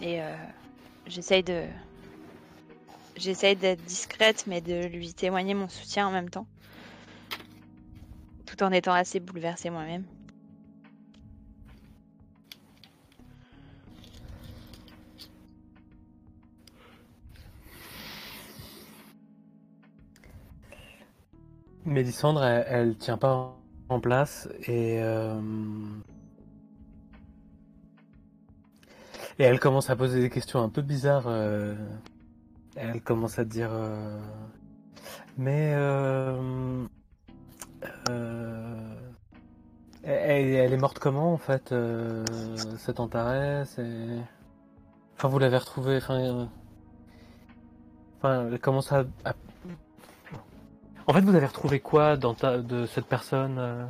Et 0.00 0.20
euh, 0.20 0.34
j'essaye 1.06 1.42
de. 1.42 1.64
J'essaye 3.16 3.54
d'être 3.54 3.84
discrète, 3.84 4.44
mais 4.46 4.60
de 4.60 4.86
lui 4.86 5.14
témoigner 5.14 5.54
mon 5.54 5.68
soutien 5.68 6.08
en 6.08 6.10
même 6.10 6.30
temps. 6.30 6.46
Tout 8.46 8.62
en 8.62 8.72
étant 8.72 8.92
assez 8.92 9.20
bouleversée 9.20 9.70
moi-même. 9.70 10.04
Mélissandre, 21.84 22.42
elle, 22.42 22.66
elle 22.68 22.96
tient 22.96 23.18
pas 23.18 23.56
en 23.88 24.00
place 24.00 24.48
et 24.66 24.98
euh, 25.00 25.40
et 29.38 29.44
elle 29.44 29.60
commence 29.60 29.90
à 29.90 29.96
poser 29.96 30.20
des 30.20 30.30
questions 30.30 30.62
un 30.62 30.68
peu 30.68 30.82
bizarres. 30.82 31.26
euh, 31.26 31.74
elle 32.76 33.00
commence 33.02 33.38
à 33.38 33.44
dire, 33.44 33.70
euh, 33.72 34.18
mais 35.38 35.72
euh, 35.74 36.84
elle, 40.02 40.72
est 40.72 40.76
morte 40.76 40.98
comment 40.98 41.32
en 41.32 41.38
fait 41.38 41.74
Cet 42.78 43.00
entaré, 43.00 43.64
c'est, 43.66 44.18
enfin 45.16 45.28
vous 45.28 45.38
l'avez 45.38 45.58
retrouvée, 45.58 45.98
enfin, 45.98 46.48
elle 48.50 48.58
commence 48.58 48.92
à, 48.92 49.04
à 49.24 49.34
en 51.06 51.12
fait, 51.12 51.20
vous 51.20 51.34
avez 51.34 51.46
retrouvé 51.46 51.80
quoi 51.80 52.16
dans 52.16 52.32
ta, 52.34 52.58
de 52.58 52.86
cette 52.86 53.04
personne 53.04 53.88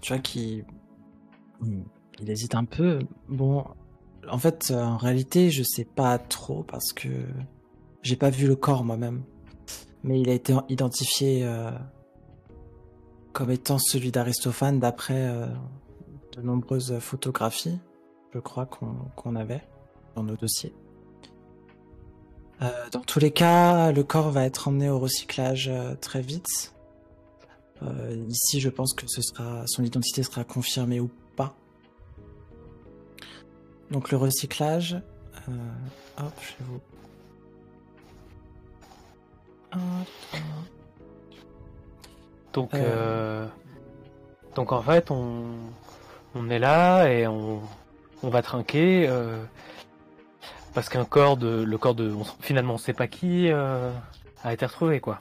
Tu 0.00 0.12
vois 0.12 0.22
qu'il 0.22 0.64
il 1.62 2.30
hésite 2.30 2.54
un 2.54 2.64
peu. 2.64 3.00
Bon, 3.28 3.64
en 4.28 4.38
fait, 4.38 4.72
en 4.74 4.96
réalité, 4.96 5.50
je 5.50 5.62
sais 5.62 5.84
pas 5.84 6.18
trop 6.18 6.62
parce 6.62 6.92
que 6.92 7.08
j'ai 8.02 8.16
pas 8.16 8.30
vu 8.30 8.46
le 8.46 8.56
corps 8.56 8.84
moi-même. 8.84 9.22
mais 10.04 10.20
il 10.20 10.28
a 10.28 10.34
été 10.34 10.54
identifié 10.68 11.44
euh, 11.44 11.70
comme 13.32 13.50
étant 13.50 13.78
celui 13.78 14.12
d'Aristophane 14.12 14.78
d'après 14.80 15.28
euh, 15.28 15.46
de 16.36 16.42
nombreuses 16.42 16.98
photographies, 17.00 17.78
je 18.32 18.38
crois, 18.38 18.66
qu'on 18.66 18.94
qu'on 19.16 19.36
avait 19.36 19.62
dans 20.14 20.22
nos 20.22 20.36
dossiers. 20.36 20.74
Euh, 22.62 22.70
dans 22.90 23.00
tous 23.00 23.18
les 23.18 23.30
cas, 23.30 23.92
le 23.92 24.02
corps 24.02 24.30
va 24.30 24.44
être 24.44 24.68
emmené 24.68 24.88
au 24.88 24.98
recyclage 24.98 25.68
euh, 25.68 25.94
très 25.94 26.22
vite. 26.22 26.74
Euh, 27.82 28.24
ici, 28.28 28.60
je 28.60 28.70
pense 28.70 28.94
que 28.94 29.04
son 29.06 29.84
identité 29.84 30.22
sera 30.22 30.44
confirmée 30.44 31.00
ou 31.00 31.08
pas. 31.08 31.25
Donc 33.90 34.10
le 34.10 34.16
recyclage, 34.16 34.94
euh, 35.48 35.52
hop, 36.18 36.32
je 36.40 36.64
vais 36.64 36.70
vous. 36.70 36.80
Donc, 42.52 42.74
Euh. 42.74 42.78
euh, 42.82 43.46
donc 44.54 44.72
en 44.72 44.82
fait, 44.82 45.10
on, 45.10 45.44
on 46.34 46.48
est 46.48 46.58
là 46.58 47.06
et 47.08 47.26
on, 47.26 47.60
on 48.22 48.28
va 48.30 48.42
trinquer 48.42 49.06
euh, 49.08 49.42
parce 50.74 50.88
qu'un 50.88 51.04
corps 51.04 51.36
de, 51.36 51.62
le 51.62 51.78
corps 51.78 51.94
de, 51.94 52.10
on- 52.10 52.24
finalement, 52.40 52.74
on 52.74 52.78
sait 52.78 52.94
pas 52.94 53.06
qui 53.08 53.50
euh, 53.50 53.90
a 54.42 54.52
été 54.54 54.64
retrouvé 54.64 55.00
quoi. 55.00 55.20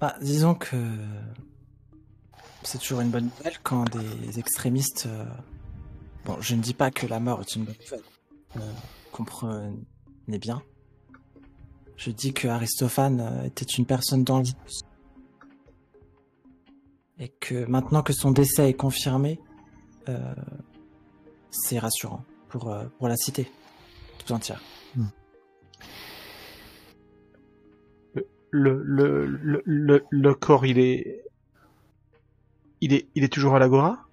Bah, 0.00 0.14
disons 0.22 0.54
que 0.54 0.76
c'est 2.68 2.78
toujours 2.78 3.00
une 3.00 3.08
bonne 3.08 3.30
nouvelle 3.38 3.58
quand 3.62 3.84
des 3.96 4.38
extrémistes. 4.38 5.06
euh, 5.06 5.24
Bon, 6.26 6.36
je 6.40 6.54
ne 6.54 6.60
dis 6.60 6.74
pas 6.74 6.90
que 6.90 7.06
la 7.06 7.18
mort 7.18 7.40
est 7.40 7.56
une 7.56 7.64
bonne 7.64 7.74
nouvelle. 7.80 8.02
Euh, 8.56 8.72
comprenez 9.10 10.38
bien. 10.38 10.62
Je 11.96 12.10
dis 12.10 12.34
que 12.34 12.46
Aristophane 12.46 13.20
euh, 13.20 13.44
était 13.44 13.64
une 13.64 13.86
personne 13.86 14.22
dangereuse. 14.24 14.82
Et 17.18 17.30
que 17.40 17.64
maintenant 17.64 18.02
que 18.02 18.12
son 18.12 18.32
décès 18.32 18.68
est 18.68 18.74
confirmé, 18.74 19.40
euh, 20.10 20.34
c'est 21.50 21.78
rassurant 21.78 22.22
pour, 22.50 22.70
euh, 22.70 22.84
pour 22.98 23.08
la 23.08 23.16
cité 23.16 23.50
tout 24.18 24.32
entière. 24.34 24.60
Le, 28.50 28.82
le, 28.82 29.26
le, 29.26 29.62
le, 29.64 30.04
le 30.10 30.34
corps, 30.34 30.66
il 30.66 30.78
est... 30.78 31.24
Il 32.80 32.92
est, 32.92 33.08
il 33.14 33.24
est 33.24 33.32
toujours 33.32 33.54
à 33.54 33.58
l'Agora? 33.58 34.04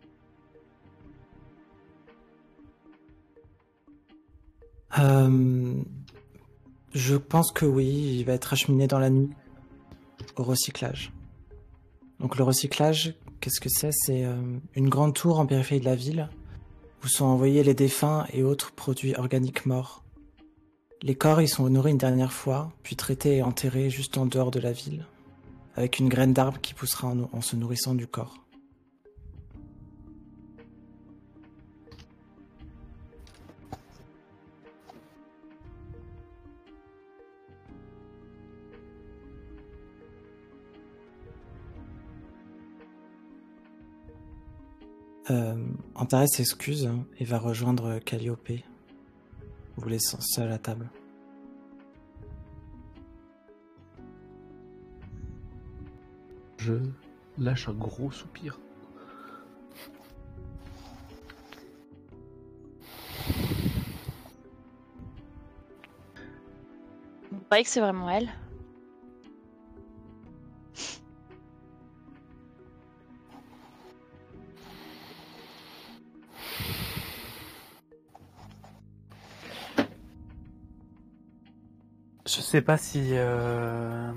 Euh, 4.99 5.73
je 6.93 7.15
pense 7.15 7.51
que 7.51 7.65
oui, 7.65 8.17
il 8.19 8.23
va 8.23 8.33
être 8.33 8.53
acheminé 8.53 8.87
dans 8.87 8.99
la 8.99 9.09
nuit 9.09 9.29
au 10.37 10.43
recyclage. 10.43 11.11
Donc 12.19 12.37
le 12.37 12.43
recyclage, 12.43 13.13
qu'est-ce 13.41 13.59
que 13.59 13.69
c'est? 13.69 13.91
C'est 13.91 14.23
euh, 14.23 14.35
une 14.75 14.89
grande 14.89 15.13
tour 15.13 15.39
en 15.39 15.45
périphérie 15.45 15.81
de 15.81 15.85
la 15.85 15.95
ville 15.95 16.29
où 17.03 17.07
sont 17.07 17.25
envoyés 17.25 17.63
les 17.63 17.73
défunts 17.73 18.25
et 18.33 18.41
autres 18.41 18.71
produits 18.71 19.15
organiques 19.15 19.65
morts. 19.65 20.03
Les 21.03 21.15
corps 21.15 21.41
y 21.41 21.47
sont 21.47 21.65
honorés 21.65 21.91
une 21.91 21.97
dernière 21.97 22.31
fois, 22.33 22.71
puis 22.81 22.95
traités 22.95 23.37
et 23.37 23.43
enterrés 23.43 23.89
juste 23.89 24.17
en 24.17 24.25
dehors 24.25 24.49
de 24.49 24.59
la 24.59 24.71
ville, 24.71 25.05
avec 25.75 25.99
une 25.99 26.09
graine 26.09 26.33
d'arbre 26.33 26.59
qui 26.61 26.73
poussera 26.73 27.09
en- 27.09 27.29
en 27.31 27.41
se 27.41 27.55
nourrissant 27.57 27.93
du 27.93 28.07
corps. 28.07 28.44
Euh, 45.31 45.55
Antares 45.95 46.27
s'excuse 46.27 46.89
et 47.17 47.25
va 47.25 47.39
rejoindre 47.39 47.97
Calliope, 47.99 48.51
vous 49.75 49.89
laissant 49.89 50.21
seul 50.21 50.51
à 50.51 50.59
table. 50.59 50.87
Je 56.57 56.73
lâche 57.39 57.67
un 57.69 57.73
gros 57.73 58.11
soupir. 58.11 58.59
Vous 67.31 67.41
croyez 67.45 67.63
que 67.63 67.69
c'est 67.69 67.81
vraiment 67.81 68.09
elle 68.09 68.29
Je 82.35 82.41
sais 82.41 82.61
pas 82.61 82.77
si, 82.77 83.11
euh, 83.13 84.11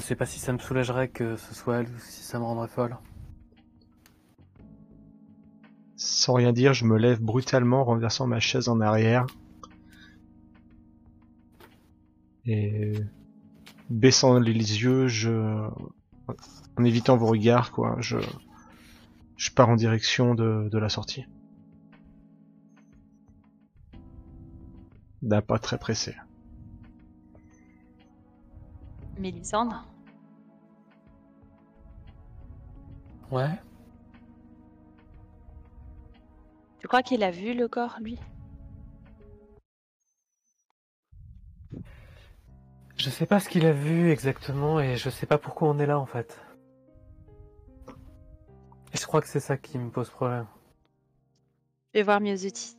sais 0.00 0.16
pas 0.16 0.24
si 0.24 0.38
ça 0.38 0.54
me 0.54 0.58
soulagerait 0.58 1.08
que 1.08 1.36
ce 1.36 1.54
soit 1.54 1.80
elle 1.80 1.88
ou 1.88 1.98
si 1.98 2.22
ça 2.22 2.38
me 2.38 2.44
rendrait 2.44 2.68
folle. 2.68 2.96
Sans 5.94 6.32
rien 6.32 6.54
dire, 6.54 6.72
je 6.72 6.86
me 6.86 6.96
lève 6.96 7.20
brutalement, 7.20 7.84
renversant 7.84 8.26
ma 8.26 8.40
chaise 8.40 8.70
en 8.70 8.80
arrière. 8.80 9.26
Et 12.46 12.94
baissant 13.90 14.38
les 14.38 14.54
yeux, 14.54 15.08
en 16.78 16.84
évitant 16.84 17.18
vos 17.18 17.26
regards, 17.26 17.72
quoi, 17.72 17.96
je, 18.00 18.16
je 19.36 19.50
pars 19.50 19.68
en 19.68 19.76
direction 19.76 20.34
de 20.34 20.78
la 20.78 20.88
sortie. 20.88 21.26
D'un 25.22 25.40
pas 25.40 25.58
très 25.58 25.78
pressé. 25.78 26.16
Mélisandre 29.18 29.86
Ouais. 33.30 33.58
Tu 36.80 36.88
crois 36.88 37.02
qu'il 37.02 37.22
a 37.22 37.30
vu 37.30 37.54
le 37.54 37.68
corps, 37.68 37.98
lui? 38.00 38.18
Je 42.96 43.10
sais 43.10 43.26
pas 43.26 43.40
ce 43.40 43.48
qu'il 43.48 43.64
a 43.64 43.72
vu 43.72 44.10
exactement 44.10 44.80
et 44.80 44.96
je 44.96 45.08
sais 45.08 45.26
pas 45.26 45.38
pourquoi 45.38 45.68
on 45.68 45.78
est 45.78 45.86
là 45.86 45.98
en 45.98 46.06
fait. 46.06 46.40
Et 48.92 48.96
je 48.96 49.06
crois 49.06 49.20
que 49.20 49.28
c'est 49.28 49.40
ça 49.40 49.56
qui 49.56 49.78
me 49.78 49.90
pose 49.90 50.10
problème. 50.10 50.46
Je 51.94 51.98
vais 51.98 52.02
voir 52.04 52.20
Miosotis. 52.20 52.76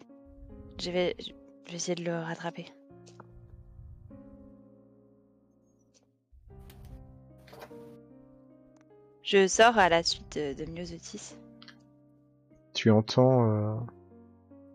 Je 0.80 0.92
vais, 0.92 1.16
je 1.66 1.72
vais 1.72 1.78
essayer 1.78 1.96
de 1.96 2.04
le 2.04 2.16
rattraper. 2.20 2.66
Je 9.24 9.48
sors 9.48 9.78
à 9.78 9.90
la 9.90 10.04
suite 10.04 10.38
de, 10.38 10.54
de 10.54 10.70
Miosotis. 10.70 11.36
Tu 12.74 12.92
entends 12.92 13.50
euh, 13.50 13.76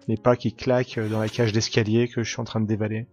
les 0.08 0.16
pas 0.16 0.36
qui 0.36 0.52
claquent 0.54 0.98
dans 0.98 1.20
la 1.20 1.28
cage 1.28 1.52
d'escalier 1.52 2.08
que 2.08 2.22
je 2.22 2.30
suis 2.30 2.40
en 2.40 2.44
train 2.44 2.60
de 2.60 2.66
dévaler. 2.66 3.06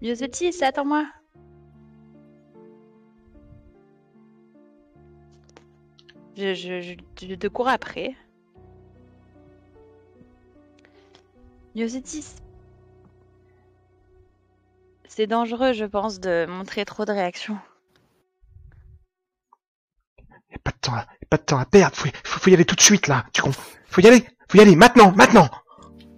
Miosotis, 0.00 0.62
attends-moi 0.62 1.06
je, 6.36 6.54
je, 6.54 6.80
je, 6.82 7.26
je 7.26 7.34
te 7.34 7.46
cours 7.46 7.68
après. 7.68 8.14
C'est 15.08 15.26
dangereux, 15.26 15.74
je 15.74 15.84
pense, 15.84 16.20
de 16.20 16.46
montrer 16.48 16.86
trop 16.86 17.04
de 17.04 17.12
réactions. 17.12 17.58
Y 20.50 20.54
a 20.54 20.58
pas 20.64 20.70
de 20.70 20.78
temps 20.78 20.94
a 20.94 21.06
pas 21.28 21.36
de 21.36 21.42
temps 21.42 21.58
à 21.58 21.66
perdre, 21.66 21.94
faut, 21.94 22.08
faut, 22.24 22.40
faut 22.40 22.50
y 22.50 22.54
aller 22.54 22.64
tout 22.64 22.76
de 22.76 22.80
suite 22.80 23.08
là, 23.08 23.26
tu 23.32 23.42
comprends 23.42 23.62
Faut 23.90 24.00
y 24.00 24.06
aller, 24.06 24.26
faut 24.48 24.56
y 24.56 24.60
aller 24.62 24.74
maintenant, 24.74 25.12
maintenant. 25.12 25.50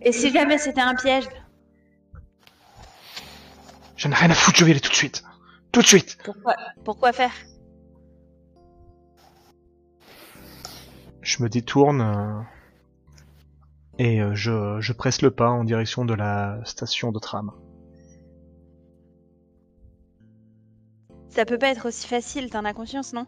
Et 0.00 0.12
si 0.12 0.30
jamais 0.30 0.58
c'était 0.58 0.80
un 0.80 0.94
piège? 0.94 1.24
J'en 3.96 4.12
ai 4.12 4.14
rien 4.14 4.30
à 4.30 4.34
foutre, 4.34 4.58
je 4.58 4.64
vais 4.64 4.70
y 4.70 4.74
aller 4.74 4.80
tout 4.80 4.90
de 4.90 4.94
suite. 4.94 5.24
Tout 5.72 5.82
de 5.82 5.86
suite. 5.86 6.18
Pourquoi, 6.24 6.54
pourquoi 6.84 7.12
faire? 7.12 7.32
Je 11.20 11.42
me 11.42 11.48
détourne 11.48 12.00
euh, 12.00 12.57
et 13.98 14.20
euh, 14.20 14.34
je, 14.34 14.80
je 14.80 14.92
presse 14.92 15.22
le 15.22 15.30
pas 15.30 15.48
en 15.50 15.64
direction 15.64 16.04
de 16.04 16.14
la 16.14 16.58
station 16.64 17.12
de 17.12 17.18
tram. 17.18 17.52
Ça 21.28 21.44
peut 21.44 21.58
pas 21.58 21.68
être 21.68 21.86
aussi 21.88 22.06
facile, 22.06 22.50
t'en 22.50 22.64
as 22.64 22.72
conscience, 22.72 23.12
non? 23.12 23.26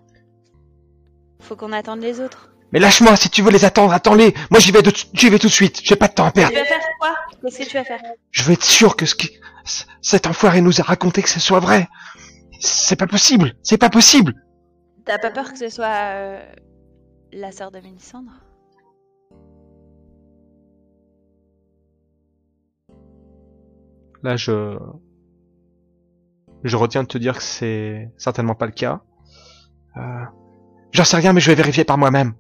Faut 1.41 1.57
qu'on 1.57 1.73
attende 1.73 2.01
les 2.01 2.21
autres. 2.21 2.51
Mais 2.73 2.79
lâche-moi, 2.79 3.17
si 3.17 3.31
tu 3.31 3.43
veux 3.43 3.51
les 3.51 3.65
attendre, 3.65 3.93
attends-les. 3.93 4.33
Moi, 4.51 4.61
j'y 4.61 4.71
vais, 4.73 4.83
de- 4.83 4.93
j'y 5.13 5.29
vais 5.29 5.39
tout 5.39 5.49
de 5.49 5.53
suite. 5.53 5.81
J'ai 5.83 5.97
pas 5.97 6.09
de 6.09 6.15
temps 6.15 6.27
à 6.27 6.31
Tu 6.31 6.41
perdre. 6.41 6.55
vas 6.57 6.65
faire 6.65 6.79
quoi? 7.01 7.15
Qu'est-ce 7.43 7.59
que 7.59 7.65
tu 7.65 7.77
vas 7.77 7.85
faire? 7.85 8.01
Je 8.31 8.43
veux 8.45 8.53
être 8.53 8.65
sûr 8.65 8.97
que 8.97 9.07
ce 9.07 9.15
qui, 9.15 9.31
cet 10.03 10.27
enfoiré 10.27 10.61
nous 10.61 10.81
a 10.81 10.85
raconté 10.85 11.23
que 11.23 11.29
ce 11.29 11.41
soit 11.41 11.61
vrai. 11.61 11.89
C'est 12.61 12.97
pas 12.97 13.07
possible. 13.07 13.55
C'est 13.63 13.79
pas 13.79 13.91
possible. 13.91 14.35
T'as 15.05 15.19
pas 15.19 15.31
peur 15.31 15.53
que 15.53 15.59
ce 15.59 15.69
soit 15.69 15.87
euh, 16.15 16.53
la 17.33 17.51
sœur 17.53 17.71
de 17.73 17.81
Mélissandre 17.81 18.31
Là, 24.23 24.37
je, 24.37 24.79
je 26.63 26.77
retiens 26.77 27.03
de 27.03 27.09
te 27.09 27.19
dire 27.19 27.37
que 27.37 27.43
c'est 27.43 28.11
certainement 28.19 28.55
pas 28.55 28.67
le 28.67 28.73
cas. 28.73 29.03
Euh, 29.97 30.25
J'en 30.93 31.05
sais 31.05 31.17
rien, 31.17 31.33
mais 31.33 31.41
je 31.41 31.51
vais 31.51 31.55
vérifier 31.55 31.85
par 31.85 31.99
moi-même. 31.99 32.35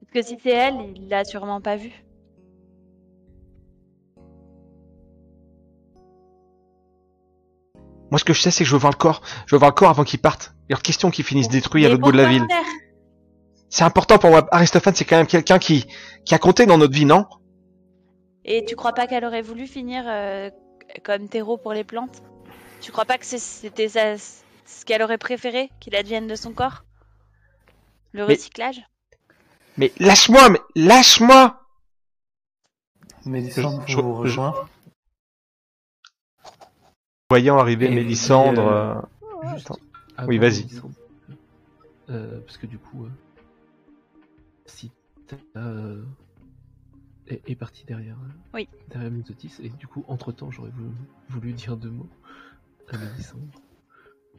Parce 0.00 0.12
que 0.12 0.22
si 0.22 0.38
c'est 0.42 0.50
elle, 0.50 0.92
il 0.94 1.08
l'a 1.08 1.24
sûrement 1.24 1.60
pas 1.60 1.76
vu. 1.76 1.90
Moi, 8.10 8.20
ce 8.20 8.24
que 8.24 8.32
je 8.32 8.40
sais, 8.40 8.50
c'est 8.52 8.62
que 8.62 8.68
je 8.68 8.74
veux 8.74 8.80
voir 8.80 8.92
le 8.92 8.96
corps. 8.98 9.20
Je 9.46 9.54
veux 9.54 9.58
voir 9.58 9.72
le 9.72 9.74
corps 9.74 9.90
avant 9.90 10.04
qu'il 10.04 10.20
parte. 10.20 10.54
Il 10.68 10.76
est 10.76 10.80
question 10.80 11.10
qu'il 11.10 11.24
finisse 11.24 11.48
détruit 11.48 11.84
à 11.84 11.88
l'autre 11.88 12.02
bout 12.02 12.12
de 12.12 12.16
la 12.16 12.28
ville. 12.28 12.46
C'est 13.76 13.84
important 13.84 14.16
pour 14.16 14.30
moi. 14.30 14.48
Aristophane, 14.52 14.94
c'est 14.94 15.04
quand 15.04 15.18
même 15.18 15.26
quelqu'un 15.26 15.58
qui, 15.58 15.84
qui 16.24 16.34
a 16.34 16.38
compté 16.38 16.64
dans 16.64 16.78
notre 16.78 16.94
vie, 16.94 17.04
non? 17.04 17.26
Et 18.46 18.64
tu 18.64 18.74
crois 18.74 18.94
pas 18.94 19.06
qu'elle 19.06 19.22
aurait 19.26 19.42
voulu 19.42 19.66
finir 19.66 20.02
euh, 20.06 20.48
comme 21.04 21.28
terreau 21.28 21.58
pour 21.58 21.74
les 21.74 21.84
plantes? 21.84 22.22
Tu 22.80 22.90
crois 22.90 23.04
pas 23.04 23.18
que 23.18 23.26
c'est- 23.26 23.36
c'était 23.36 23.90
ça- 23.90 24.16
ce 24.16 24.84
qu'elle 24.86 25.02
aurait 25.02 25.18
préféré 25.18 25.68
qu'il 25.78 25.94
advienne 25.94 26.26
de 26.26 26.36
son 26.36 26.54
corps? 26.54 26.84
Le 28.12 28.26
Mais- 28.26 28.32
recyclage? 28.32 28.80
Mais 29.76 29.92
lâche-moi, 29.98 30.48
mais 30.48 30.60
lâche-moi 30.74 31.60
Mélissandre 33.26 33.82
Je- 33.86 33.96
vous 33.96 34.14
je- 34.14 34.20
rejoint? 34.20 34.54
Voyant 37.28 37.58
arriver 37.58 37.88
Et- 37.88 37.94
Mélissandre... 37.94 38.66
euh, 38.68 38.94
euh, 39.44 39.48
Juste 39.54 39.70
avant 40.16 40.28
Oui, 40.28 40.38
vas-y. 40.38 40.66
Euh, 42.08 42.40
parce 42.46 42.56
que 42.56 42.64
du 42.66 42.78
coup, 42.78 43.04
euh, 43.04 43.10
si 44.66 44.90
t'as, 45.26 45.36
euh, 45.56 46.04
est, 47.28 47.48
est 47.48 47.56
parti 47.56 47.84
derrière, 47.84 48.18
euh, 48.18 48.32
Oui. 48.54 48.68
derrière 48.88 49.10
Misotis, 49.10 49.52
et 49.60 49.68
du 49.70 49.86
coup, 49.86 50.04
entre 50.08 50.32
temps, 50.32 50.50
j'aurais 50.50 50.70
voulu, 50.70 50.90
voulu 51.28 51.52
dire 51.52 51.76
deux 51.76 51.90
mots 51.90 52.08
à 52.88 52.96
Mélissandre. 52.98 53.60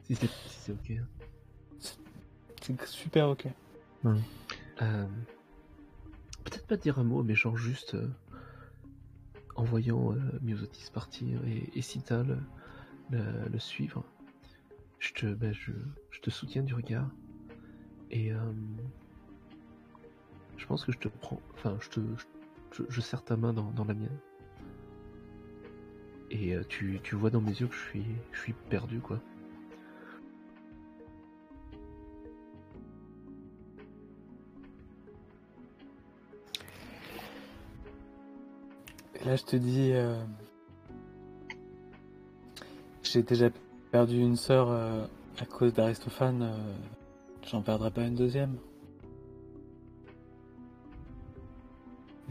Si 0.04 0.14
c'est 0.14 0.26
si 0.46 0.60
c'est 0.60 0.72
ok. 0.72 0.92
C'est 2.62 2.86
super 2.86 3.28
ok. 3.28 3.46
Euh, 4.82 5.06
Peut-être 6.44 6.66
pas 6.66 6.76
dire 6.76 6.98
un 6.98 7.04
mot, 7.04 7.22
mais 7.22 7.34
genre 7.34 7.56
juste 7.58 7.94
euh, 7.94 8.08
en 9.54 9.64
voyant 9.64 10.12
euh, 10.14 10.18
Myosotis 10.40 10.90
partir 10.92 11.44
et, 11.46 11.70
et 11.74 11.82
Sita 11.82 12.22
le, 12.22 12.38
le- 13.10 13.48
le 13.50 13.58
suivre, 13.58 14.04
je 14.98 15.12
te, 15.12 15.26
ben, 15.26 15.52
je, 15.52 15.72
je 16.10 16.20
te 16.20 16.30
soutiens 16.30 16.62
du 16.62 16.74
regard 16.74 17.10
et 18.10 18.32
euh, 18.32 18.38
je 20.58 20.66
pense 20.66 20.84
que 20.84 20.92
je 20.92 20.98
te 20.98 21.08
prends, 21.08 21.40
enfin 21.54 21.76
je 21.80 21.88
te, 21.88 22.00
je, 22.90 23.00
serre 23.00 23.24
ta 23.24 23.36
main 23.36 23.54
dans, 23.54 23.70
dans 23.70 23.84
la 23.84 23.94
mienne 23.94 24.18
et 26.30 26.54
euh, 26.54 26.62
tu, 26.68 27.00
tu 27.02 27.14
vois 27.14 27.30
dans 27.30 27.40
mes 27.40 27.52
yeux 27.52 27.66
que 27.66 27.74
je 27.74 27.88
suis, 27.90 28.04
je 28.32 28.40
suis 28.40 28.52
perdu 28.52 29.00
quoi. 29.00 29.18
Et 39.20 39.24
là, 39.24 39.34
je 39.34 39.42
te 39.42 39.56
dis, 39.56 39.90
euh, 39.92 40.14
j'ai 43.02 43.22
déjà 43.22 43.50
perdu 43.90 44.16
une 44.20 44.36
sœur 44.36 44.68
euh, 44.70 45.04
à 45.40 45.44
cause 45.44 45.72
d'Aristophane. 45.72 46.48
J'en 47.50 47.62
perdrai 47.62 47.90
pas 47.90 48.04
une 48.04 48.14
deuxième. 48.14 48.56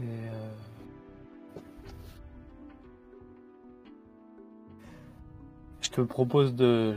Et 0.00 0.04
euh, 0.04 0.48
je 5.80 5.90
te 5.90 6.00
propose 6.02 6.54
de, 6.54 6.96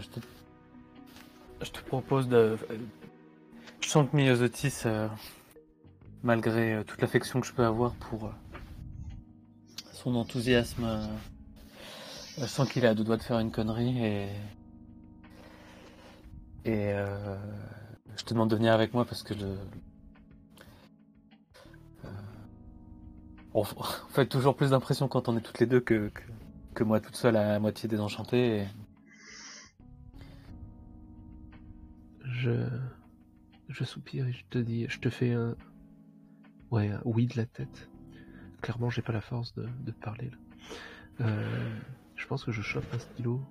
je 1.61 1.69
te, 1.71 1.79
propose 1.81 2.27
de. 2.27 2.57
Je 3.79 3.87
sens 3.89 4.07
que 4.09 4.15
Myosotis, 4.15 4.83
euh, 4.85 5.07
malgré 6.23 6.73
euh, 6.75 6.83
toute 6.83 7.01
l'affection 7.01 7.41
que 7.41 7.47
je 7.47 7.53
peux 7.53 7.65
avoir 7.65 7.93
pour 7.95 8.25
euh, 8.25 8.31
son 9.93 10.15
enthousiasme. 10.15 11.09
Je 12.37 12.45
sens 12.45 12.69
qu'il 12.69 12.85
à 12.85 12.93
deux 12.93 13.03
doigts 13.03 13.17
de 13.17 13.23
faire 13.23 13.39
une 13.39 13.51
connerie 13.51 14.05
et. 14.05 14.27
Et 16.63 16.93
je 18.17 18.23
te 18.23 18.35
demande 18.35 18.51
de 18.51 18.55
venir 18.55 18.73
avec 18.73 18.93
moi 18.93 19.03
parce 19.05 19.23
que 19.23 19.33
le. 19.33 19.57
On, 23.53 23.63
fait 23.65 24.27
toujours 24.27 24.55
plus 24.55 24.69
d'impression 24.69 25.09
quand 25.09 25.27
on 25.27 25.35
est 25.35 25.41
toutes 25.41 25.59
les 25.59 25.65
deux 25.65 25.81
que, 25.81 26.09
que, 26.73 26.83
moi 26.85 27.01
toute 27.01 27.17
seule 27.17 27.35
à 27.35 27.59
moitié 27.59 27.89
désenchantée. 27.89 28.65
Je, 32.23 32.65
soupire 33.83 34.27
et 34.27 34.31
je 34.31 34.45
te 34.49 34.57
dis, 34.57 34.85
je 34.87 34.99
te 34.99 35.09
fais 35.09 35.33
un, 35.33 35.55
ouais, 36.71 36.91
oui 37.03 37.27
de 37.27 37.35
la 37.35 37.45
tête. 37.45 37.89
Clairement, 38.61 38.89
j'ai 38.89 39.01
pas 39.01 39.11
la 39.11 39.21
force 39.21 39.53
de, 39.55 39.67
de 39.81 39.91
parler. 39.91 40.31
Euh, 41.19 41.79
je 42.15 42.25
pense 42.27 42.45
que 42.45 42.51
je 42.51 42.61
chope 42.61 42.85
un 42.93 42.99
stylo 42.99 43.41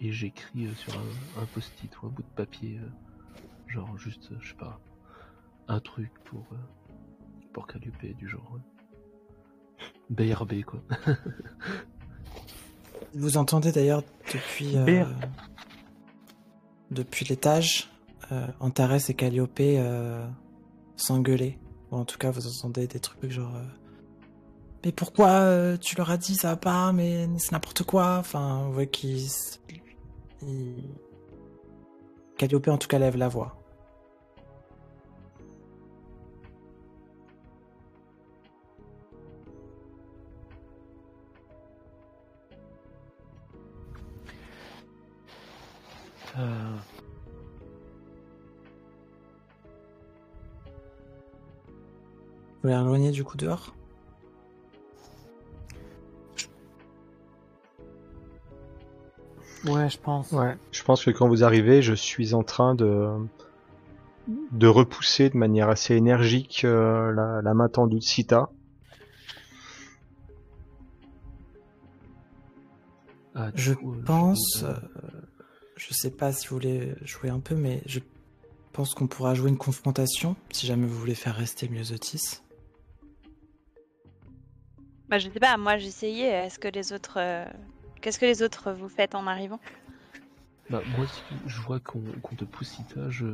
et 0.00 0.12
j'écris 0.12 0.66
euh, 0.66 0.74
sur 0.74 0.92
un, 1.40 1.46
post-it 1.54 2.02
ou 2.02 2.06
un 2.06 2.10
bout 2.10 2.22
de 2.22 2.34
papier, 2.34 2.78
euh, 2.78 2.88
genre 3.68 3.96
juste, 3.96 4.32
je 4.38 4.48
sais 4.50 4.56
pas, 4.56 4.80
un 5.68 5.80
truc 5.80 6.12
pour 6.24 6.46
pour 7.52 7.66
du 8.18 8.28
genre 8.28 8.58
BRB 10.10 10.62
quoi. 10.64 10.80
Vous 13.14 13.36
entendez 13.38 13.72
d'ailleurs 13.72 14.02
depuis, 14.32 14.76
euh, 14.76 15.04
depuis 16.90 17.24
l'étage 17.24 17.90
euh, 18.32 18.46
Antares 18.60 19.08
et 19.08 19.14
Calliope 19.14 19.58
euh, 19.60 20.26
s'engueuler. 20.96 21.58
Ou 21.90 21.96
en 21.96 22.04
tout 22.04 22.18
cas, 22.18 22.30
vous 22.30 22.46
entendez 22.46 22.86
des 22.86 23.00
trucs 23.00 23.30
genre. 23.30 23.54
euh, 23.56 23.62
mais 24.84 24.92
pourquoi 24.92 25.28
euh, 25.30 25.76
tu 25.78 25.96
leur 25.96 26.10
as 26.10 26.16
dit 26.18 26.34
ça 26.34 26.48
va 26.50 26.56
pas 26.56 26.92
Mais 26.92 27.26
c'est 27.38 27.52
n'importe 27.52 27.84
quoi? 27.84 28.16
Enfin, 28.18 28.64
vous 28.66 28.72
voyez 28.72 28.88
qu'ils. 28.90 29.28
ils- 30.42 30.84
Calliope 32.36 32.68
en 32.68 32.76
tout 32.76 32.88
cas 32.88 32.98
lève 32.98 33.16
la 33.16 33.28
voix. 33.28 33.56
Euh, 46.38 46.76
Vous 52.62 52.70
voulez 52.70 52.74
éloigner 52.74 53.10
du 53.12 53.22
coup 53.24 53.36
dehors? 53.36 53.74
Ouais, 59.66 59.88
je 59.88 59.98
pense. 59.98 60.30
Ouais. 60.32 60.56
Je 60.70 60.82
pense 60.84 61.04
que 61.04 61.10
quand 61.10 61.28
vous 61.28 61.42
arrivez, 61.42 61.82
je 61.82 61.94
suis 61.94 62.34
en 62.34 62.42
train 62.42 62.74
de 62.74 63.08
de 64.28 64.66
repousser 64.66 65.30
de 65.30 65.36
manière 65.36 65.68
assez 65.68 65.94
énergique 65.94 66.62
euh, 66.64 67.12
la, 67.12 67.42
la 67.42 67.54
main 67.54 67.68
tendue 67.68 67.98
de 67.98 68.02
Sita. 68.02 68.50
Ah, 73.36 73.50
Je 73.54 73.74
coup, 73.74 73.94
pense. 74.04 74.64
euh, 74.64 74.74
je 75.76 75.92
sais 75.94 76.10
pas 76.10 76.32
si 76.32 76.48
vous 76.48 76.56
voulez 76.56 76.94
jouer 77.02 77.28
un 77.30 77.40
peu, 77.40 77.54
mais 77.54 77.82
je 77.86 78.00
pense 78.72 78.94
qu'on 78.94 79.06
pourra 79.06 79.34
jouer 79.34 79.50
une 79.50 79.58
confrontation 79.58 80.36
si 80.52 80.66
jamais 80.66 80.86
vous 80.86 80.98
voulez 80.98 81.14
faire 81.14 81.34
rester 81.34 81.68
Myosotis. 81.68 82.42
Bah, 85.08 85.18
je 85.18 85.28
sais 85.30 85.40
pas, 85.40 85.56
moi 85.56 85.76
j'essayais. 85.78 86.28
Est-ce 86.46 86.58
que 86.58 86.68
les 86.68 86.92
autres. 86.92 87.18
euh, 87.18 87.44
Qu'est-ce 88.00 88.18
que 88.18 88.26
les 88.26 88.42
autres 88.42 88.72
vous 88.72 88.88
faites 88.88 89.14
en 89.14 89.26
arrivant? 89.26 89.60
Bah, 90.68 90.82
moi, 90.96 91.06
si 91.06 91.22
je 91.46 91.60
vois 91.62 91.78
qu'on 91.80 92.00
te 92.36 92.44
pousse 92.44 92.68
Sita, 92.70 93.08
je, 93.08 93.26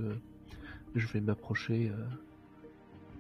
je 0.95 1.07
vais 1.09 1.21
m'approcher. 1.21 1.91
euh, 1.91 2.05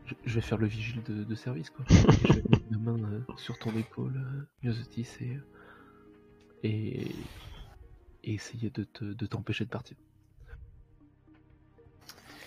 je, 0.06 0.14
je 0.26 0.34
vais 0.34 0.40
faire 0.42 0.58
le 0.58 0.66
vigile 0.66 1.02
de, 1.04 1.24
de 1.24 1.34
service, 1.34 1.70
quoi. 1.70 1.84
Je 1.88 2.32
vais 2.34 2.42
mettre 2.48 2.64
ma 2.70 2.92
main 2.92 2.98
euh, 3.10 3.20
sur 3.36 3.58
ton 3.58 3.70
épaule, 3.76 4.16
euh, 4.16 4.42
Myosotis, 4.62 5.08
et, 5.20 5.38
et, 6.62 7.10
et 8.24 8.34
essayer 8.34 8.70
de 8.70 8.84
te- 8.84 9.04
de 9.04 9.26
t'empêcher 9.26 9.64
de 9.64 9.70
partir. 9.70 9.96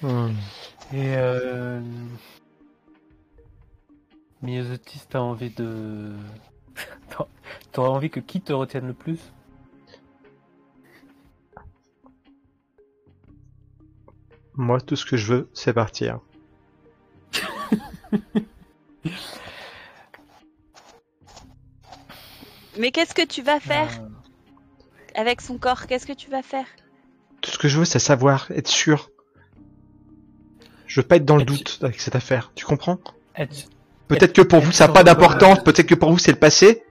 Hmm. 0.02 0.32
Et 0.94 1.16
euh... 1.16 1.82
T'as 5.10 5.20
envie 5.20 5.50
de. 5.50 6.14
T'as- 7.10 7.28
T'aurais 7.72 7.90
envie 7.90 8.10
que 8.10 8.20
qui 8.20 8.42
te 8.42 8.52
retienne 8.54 8.88
le 8.88 8.94
plus? 8.94 9.32
Moi, 14.54 14.80
tout 14.82 14.96
ce 14.96 15.06
que 15.06 15.18
je 15.18 15.34
veux, 15.34 15.50
c'est 15.54 15.74
partir. 15.74 16.20
Mais 22.78 22.92
qu'est-ce 22.92 23.14
que 23.14 23.26
tu 23.26 23.42
vas 23.42 23.60
faire? 23.60 23.90
Euh, 24.02 24.10
avec 25.16 25.42
son 25.42 25.58
corps 25.58 25.88
Qu'est-ce 25.88 26.06
que 26.06 26.14
tu 26.14 26.30
vas 26.30 26.42
faire? 26.42 26.66
Tout 27.42 27.52
ce 27.52 27.58
que 27.58 27.68
je 27.68 27.78
veux, 27.80 27.86
c'est 27.86 28.00
savoir, 28.00 28.48
être 28.52 28.68
sûr. 28.68 29.10
Je 30.88 31.02
veux 31.02 31.08
pas 31.08 31.18
être 31.18 31.26
dans 31.26 31.36
le 31.36 31.44
Et 31.44 31.46
tu- 31.46 31.54
doute 31.54 31.80
avec 31.84 32.00
cette 32.00 32.16
affaire. 32.16 32.52
Tu 32.56 32.66
comprends? 32.66 33.00
Être- 33.36 33.70
Peut-être 34.08 34.34
que 34.34 34.42
pour 34.42 34.60
vous, 34.60 34.72
ça 34.72 34.88
n'a 34.88 34.94
pas 34.94 35.04
d'importance. 35.04 35.64
Peut-être 35.64 35.88
que 35.88 35.96
pour 35.96 36.12
vous, 36.12 36.20
c'est 36.20 36.32
le 36.32 36.38
passé. 36.40 36.84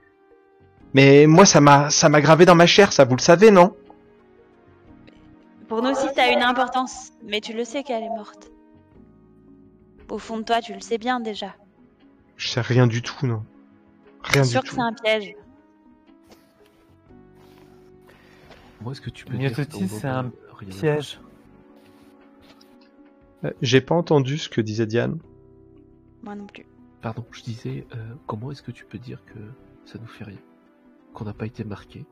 Mais 0.93 1.27
moi, 1.27 1.45
ça 1.45 1.61
m'a, 1.61 1.89
ça 1.89 2.09
m'a 2.09 2.21
gravé 2.21 2.45
dans 2.45 2.55
ma 2.55 2.65
chair. 2.67 2.91
Ça, 2.93 3.05
vous 3.05 3.15
le 3.15 3.21
savez, 3.21 3.51
non? 3.51 3.75
Pour 5.67 5.81
nous 5.81 5.89
aussi, 5.91 6.07
ça 6.15 6.23
a 6.23 6.27
une 6.27 6.41
importance. 6.43 7.11
Mais 7.23 7.41
tu 7.41 7.53
le 7.53 7.63
sais 7.65 7.83
qu'elle 7.83 8.03
est 8.03 8.09
morte. 8.09 8.49
Au 10.09 10.17
fond 10.19 10.37
de 10.37 10.43
toi, 10.43 10.61
tu 10.61 10.73
le 10.73 10.81
sais 10.81 10.97
bien 10.97 11.19
déjà. 11.19 11.55
Je 12.37 12.49
sais 12.49 12.61
rien 12.61 12.85
du 12.85 13.01
tout, 13.01 13.25
non. 13.25 13.43
Rien 14.23 14.43
du 14.43 14.49
sûr 14.49 14.61
que 14.61 14.67
tout. 14.67 14.75
c'est 14.75 14.81
un 14.81 14.93
piège? 14.93 15.35
Moi, 18.85 18.91
est-ce 18.91 19.01
que 19.01 19.09
tu 19.09 19.25
peux 19.25 19.35
Myosotis, 19.35 19.79
dire 19.79 19.89
c'est 19.89 20.07
un 20.07 20.31
Piège. 20.69 21.19
Euh, 23.43 23.49
J'ai 23.63 23.81
pas 23.81 23.95
entendu 23.95 24.37
ce 24.37 24.47
que 24.47 24.61
disait 24.61 24.85
Diane. 24.85 25.17
Moi 26.21 26.35
non 26.35 26.45
plus. 26.45 26.67
Pardon, 27.01 27.25
je 27.31 27.41
disais, 27.41 27.87
euh, 27.95 28.13
comment 28.27 28.51
est-ce 28.51 28.61
que 28.61 28.69
tu 28.69 28.85
peux 28.85 28.99
dire 28.99 29.25
que 29.25 29.39
ça 29.85 29.97
nous 29.99 30.05
fait 30.05 30.25
rien 30.25 30.37
Qu'on 31.15 31.25
n'a 31.25 31.33
pas 31.33 31.47
été 31.47 31.63
marqué 31.63 32.05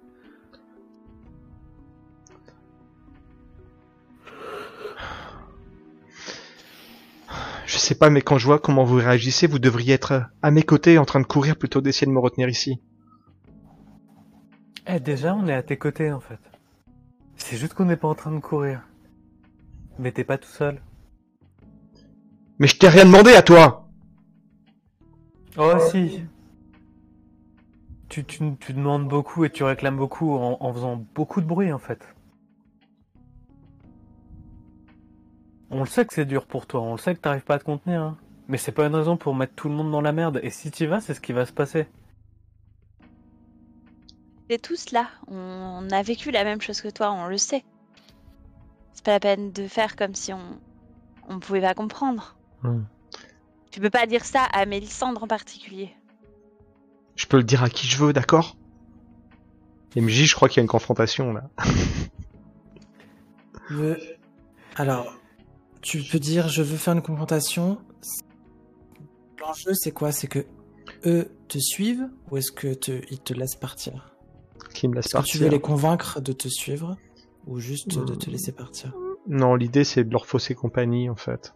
Je 7.68 7.78
sais 7.78 7.94
pas, 7.94 8.10
mais 8.10 8.24
quand 8.24 8.40
je 8.40 8.48
vois 8.48 8.58
comment 8.58 8.84
vous 8.84 8.96
réagissez, 8.96 9.46
vous 9.46 9.60
devriez 9.60 9.94
être 9.94 10.24
à 10.42 10.50
mes 10.50 10.64
côtés 10.64 10.98
en 10.98 11.06
train 11.06 11.20
de 11.20 11.28
courir 11.28 11.56
plutôt 11.56 11.82
d'essayer 11.82 12.08
de 12.08 12.12
me 12.12 12.20
retenir 12.20 12.50
ici. 12.50 12.82
Eh, 14.88 15.00
déjà, 15.00 15.36
on 15.36 15.48
est 15.48 15.54
à 15.54 15.62
tes 15.62 15.78
côtés 15.78 16.12
en 16.12 16.20
fait. 16.20 16.40
C'est 17.46 17.58
juste 17.58 17.74
qu'on 17.74 17.84
n'est 17.84 17.98
pas 17.98 18.08
en 18.08 18.16
train 18.16 18.32
de 18.32 18.40
courir. 18.40 18.84
Mais 20.00 20.14
t'es 20.14 20.24
pas 20.24 20.38
tout 20.38 20.48
seul. 20.48 20.82
Mais 22.58 22.68
je 22.68 22.78
t'ai 22.78 22.88
rien 22.88 23.04
demandé 23.04 23.34
à 23.34 23.42
toi 23.42 23.90
Oh, 25.58 25.74
si. 25.92 26.24
Tu, 28.08 28.24
tu, 28.24 28.56
tu 28.62 28.72
demandes 28.74 29.10
beaucoup 29.10 29.44
et 29.44 29.50
tu 29.50 29.66
réclames 29.66 29.98
beaucoup 29.98 30.32
en, 30.32 30.56
en 30.62 30.74
faisant 30.74 31.06
beaucoup 31.14 31.42
de 31.42 31.46
bruit 31.46 31.74
en 31.74 31.80
fait. 31.80 32.16
On 35.70 35.82
le 35.82 35.86
sait 35.86 36.06
que 36.06 36.14
c'est 36.14 36.26
dur 36.26 36.46
pour 36.46 36.66
toi, 36.66 36.80
on 36.82 36.94
le 36.94 36.98
sait 36.98 37.14
que 37.14 37.20
t'arrives 37.20 37.44
pas 37.44 37.56
à 37.56 37.60
te 37.60 37.66
contenir. 37.66 38.02
hein. 38.04 38.18
Mais 38.48 38.58
c'est 38.58 38.72
pas 38.72 38.86
une 38.86 38.96
raison 38.96 39.18
pour 39.18 39.36
mettre 39.36 39.54
tout 39.56 39.68
le 39.68 39.76
monde 39.76 39.92
dans 39.92 40.00
la 40.02 40.14
merde. 40.14 40.40
Et 40.44 40.50
si 40.50 40.72
t'y 40.72 40.86
vas, 40.86 41.02
c'est 41.02 41.14
ce 41.14 41.20
qui 41.22 41.34
va 41.34 41.46
se 41.46 41.52
passer. 41.52 41.88
Tous 44.58 44.92
là. 44.92 45.08
On 45.28 45.88
a 45.92 46.02
vécu 46.04 46.32
la 46.32 46.44
même 46.44 46.62
chose 46.62 46.82
que 46.82 46.90
toi, 46.90 47.12
on 47.12 47.28
le 47.28 47.38
sait. 47.38 47.64
C'est 48.94 49.04
pas 49.06 49.12
la 49.12 49.20
peine 49.20 49.52
de 49.52 49.68
faire 49.68 49.96
comme 49.96 50.16
si 50.16 50.34
on 50.34 50.60
on 51.30 51.40
pouvait 51.40 51.62
pas 51.62 51.74
comprendre. 51.74 52.36
Hmm. 52.64 52.82
Tu 53.72 53.80
peux 53.80 53.90
pas 53.90 54.06
dire 54.06 54.26
ça 54.26 54.44
à 54.44 54.66
Mélissandre 54.66 55.24
en 55.24 55.28
particulier. 55.28 55.96
Je 57.16 57.26
peux 57.26 57.38
le 57.38 57.44
dire 57.44 57.64
à 57.64 57.70
qui 57.70 57.88
je 57.88 57.98
veux, 57.98 58.12
d'accord? 58.14 58.58
MJ, 59.96 60.26
je 60.26 60.36
crois 60.36 60.50
qu'il 60.50 60.58
y 60.58 60.60
a 60.60 60.64
une 60.64 60.68
confrontation 60.68 61.32
là. 61.34 61.50
Veux- 63.70 64.00
Alors, 64.76 65.14
tu 65.82 66.02
peux 66.04 66.20
dire 66.20 66.48
je 66.50 66.62
veux 66.62 66.78
faire 66.78 66.94
une 66.94 67.02
confrontation. 67.02 67.80
L'enjeu 69.40 69.74
c'est 69.74 69.92
quoi? 69.92 70.12
C'est 70.12 70.28
que 70.28 70.46
eux 71.06 71.32
te 71.48 71.58
suivent 71.60 72.10
ou 72.30 72.38
est-ce 72.38 72.52
que 72.52 72.74
te, 72.74 73.02
ils 73.12 73.20
te 73.20 73.34
laissent 73.34 73.56
partir? 73.56 74.13
Qui 74.74 74.88
me 74.88 74.96
laisse 74.96 75.06
Est-ce 75.06 75.14
que 75.14 75.18
tu 75.20 75.24
partir. 75.38 75.42
veux 75.42 75.50
les 75.50 75.60
convaincre 75.60 76.20
de 76.22 76.34
te 76.34 76.48
suivre 76.48 76.98
ou 77.48 77.60
juste 77.60 77.98
de 77.98 78.16
te 78.16 78.30
laisser 78.30 78.52
partir? 78.52 78.94
Non, 79.28 79.56
l'idée 79.56 79.84
c'est 79.84 80.04
de 80.04 80.12
leur 80.12 80.26
fausser 80.26 80.56
compagnie 80.56 81.10
en 81.10 81.16
fait. 81.16 81.54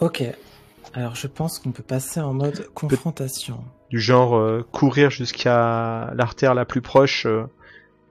Ok. 0.00 0.22
Alors 0.94 1.14
je 1.14 1.26
pense 1.26 1.58
qu'on 1.58 1.72
peut 1.72 1.82
passer 1.82 2.20
en 2.20 2.32
mode 2.32 2.68
confrontation. 2.74 3.64
Du 3.90 4.00
genre 4.00 4.36
euh, 4.36 4.66
courir 4.72 5.10
jusqu'à 5.10 6.12
l'artère 6.14 6.54
la 6.54 6.64
plus 6.64 6.82
proche 6.82 7.26
euh, 7.26 7.44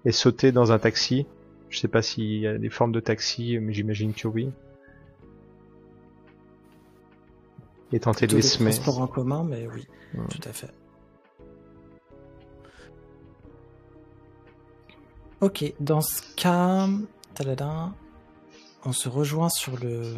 et 0.06 0.12
sauter 0.12 0.52
dans 0.52 0.72
un 0.72 0.80
taxi. 0.80 1.26
Je 1.70 1.80
sais 1.80 1.88
pas 1.88 2.02
s'il 2.02 2.40
y 2.40 2.48
a 2.48 2.58
des 2.58 2.70
formes 2.70 2.92
de 2.92 3.00
taxi, 3.00 3.58
mais 3.60 3.74
j'imagine 3.74 4.14
que 4.14 4.28
oui. 4.28 4.50
Et 7.92 8.00
tenter 8.00 8.28
de 8.28 8.36
les 8.36 8.42
semer. 8.42 8.72
en 8.88 9.08
commun, 9.08 9.44
mais 9.44 9.68
oui, 9.74 9.88
tout 10.30 10.42
à 10.48 10.52
fait. 10.52 10.72
Ok, 15.40 15.72
dans 15.80 16.02
ce 16.02 16.22
cas, 16.36 16.88
on 18.84 18.92
se 18.92 19.08
rejoint 19.08 19.50
sur 19.50 19.78
le. 19.78 20.16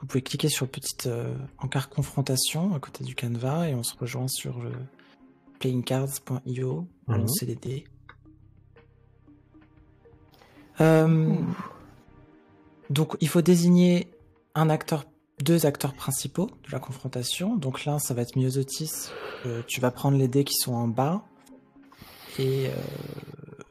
Vous 0.00 0.06
pouvez 0.06 0.22
cliquer 0.22 0.48
sur 0.48 0.66
le 0.66 0.70
petit 0.70 0.96
euh, 1.06 1.36
encart 1.58 1.88
confrontation 1.88 2.74
à 2.74 2.80
côté 2.80 3.04
du 3.04 3.14
canevas 3.14 3.68
et 3.68 3.74
on 3.74 3.84
se 3.84 3.96
rejoint 3.96 4.26
sur 4.26 4.60
le 4.60 4.72
playingcards.io, 5.60 6.86
lancer 7.06 7.46
les 7.46 7.54
dés. 7.54 7.84
Euh, 10.80 11.34
donc 12.90 13.16
il 13.20 13.28
faut 13.28 13.42
désigner 13.42 14.08
un 14.54 14.68
acteur, 14.68 15.04
deux 15.42 15.66
acteurs 15.66 15.94
principaux 15.94 16.46
de 16.46 16.72
la 16.72 16.80
confrontation. 16.80 17.56
Donc 17.56 17.84
l'un, 17.84 18.00
ça 18.00 18.14
va 18.14 18.22
être 18.22 18.36
Myosotis. 18.36 19.10
Euh, 19.46 19.62
tu 19.66 19.80
vas 19.80 19.92
prendre 19.92 20.18
les 20.18 20.28
dés 20.28 20.44
qui 20.44 20.54
sont 20.54 20.74
en 20.74 20.88
bas. 20.88 21.24
Et 22.38 22.66
euh, 22.68 22.70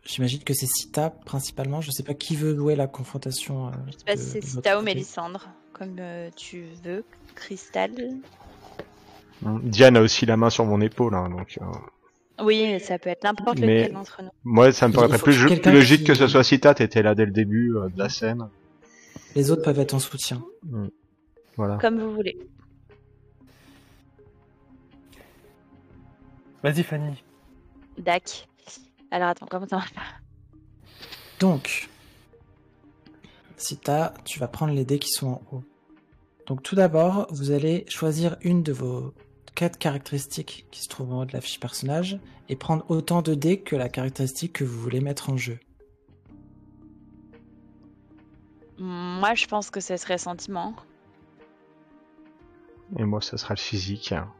j'imagine 0.03 0.43
que 0.43 0.53
c'est 0.53 0.65
Sita 0.67 1.09
principalement. 1.09 1.79
Je 1.81 1.91
sais 1.91 2.03
pas 2.03 2.13
qui 2.13 2.35
veut 2.35 2.55
jouer 2.55 2.75
la 2.75 2.87
confrontation. 2.87 3.67
euh, 3.67 3.71
Je 3.87 3.91
sais 3.97 4.05
pas 4.05 4.15
de- 4.15 4.19
si 4.19 4.25
c'est 4.29 4.43
Sita 4.43 4.79
ou. 4.79 4.81
Mélissandre, 4.83 5.47
comme 5.73 5.95
euh, 5.99 6.29
tu 6.35 6.63
veux. 6.83 7.03
Cristal. 7.35 7.91
Diane 9.63 9.97
a 9.97 10.01
aussi 10.01 10.25
la 10.25 10.35
main 10.35 10.49
sur 10.49 10.65
mon 10.65 10.81
épaule, 10.81 11.13
hein, 11.13 11.29
donc 11.29 11.59
euh, 11.61 12.43
Oui, 12.43 12.79
ça 12.79 12.97
peut 12.97 13.09
être 13.11 13.23
n'importe 13.23 13.59
Mais- 13.59 13.81
lequel 13.81 13.93
d'entre 13.93 14.21
nous. 14.23 14.29
moi 14.43 14.71
ça 14.71 14.87
me 14.87 14.93
paraîtrait 14.93 15.19
plus, 15.19 15.37
logique 15.71 15.99
qui- 15.99 16.05
que 16.05 16.13
ce 16.15 16.27
soit 16.27 16.43
Cita, 16.43 16.73
t'étais 16.73 17.03
là 17.03 17.13
dès 17.13 17.25
le 17.25 17.31
début 17.31 17.75
euh, 17.75 17.87
de 17.89 17.99
la 17.99 18.09
scène. 18.09 18.49
Les 19.35 19.51
autres 19.51 19.61
peuvent 19.61 19.79
être 19.79 19.93
en 19.93 19.99
soutien. 19.99 20.43
Voilà. 21.55 21.77
Comme 21.77 21.99
vous 21.99 22.15
voulez. 22.15 22.35
Vas-y, 26.63 26.81
Fanny. 26.83 27.23
Dac. 27.99 28.47
Alors 29.11 29.29
attends, 29.29 29.47
comment 29.49 29.67
ça 29.67 29.77
marche 29.77 29.93
Donc, 31.39 31.89
Sita, 33.55 34.13
tu 34.25 34.39
vas 34.39 34.47
prendre 34.47 34.73
les 34.73 34.85
dés 34.85 34.99
qui 34.99 35.09
sont 35.09 35.27
en 35.27 35.41
haut. 35.51 35.63
Donc 36.45 36.63
tout 36.63 36.75
d'abord, 36.75 37.27
vous 37.29 37.51
allez 37.51 37.85
choisir 37.89 38.37
une 38.41 38.63
de 38.63 38.71
vos 38.71 39.13
quatre 39.55 39.77
caractéristiques 39.77 40.65
qui 40.71 40.81
se 40.81 40.87
trouvent 40.87 41.11
en 41.13 41.21
haut 41.21 41.25
de 41.25 41.33
la 41.33 41.41
fiche 41.41 41.59
personnage 41.59 42.19
et 42.49 42.55
prendre 42.55 42.85
autant 42.89 43.21
de 43.21 43.33
dés 43.33 43.59
que 43.59 43.75
la 43.75 43.89
caractéristique 43.89 44.53
que 44.53 44.63
vous 44.63 44.79
voulez 44.79 45.01
mettre 45.01 45.29
en 45.29 45.37
jeu. 45.37 45.59
Moi, 48.77 49.33
je 49.33 49.47
pense 49.47 49.71
que 49.71 49.79
ce 49.79 49.97
serait 49.97 50.17
sentiment. 50.19 50.75
Et 52.97 53.03
moi 53.03 53.21
ça 53.21 53.37
sera 53.37 53.53
le 53.55 53.59
physique. 53.59 54.11
hein. 54.13 54.31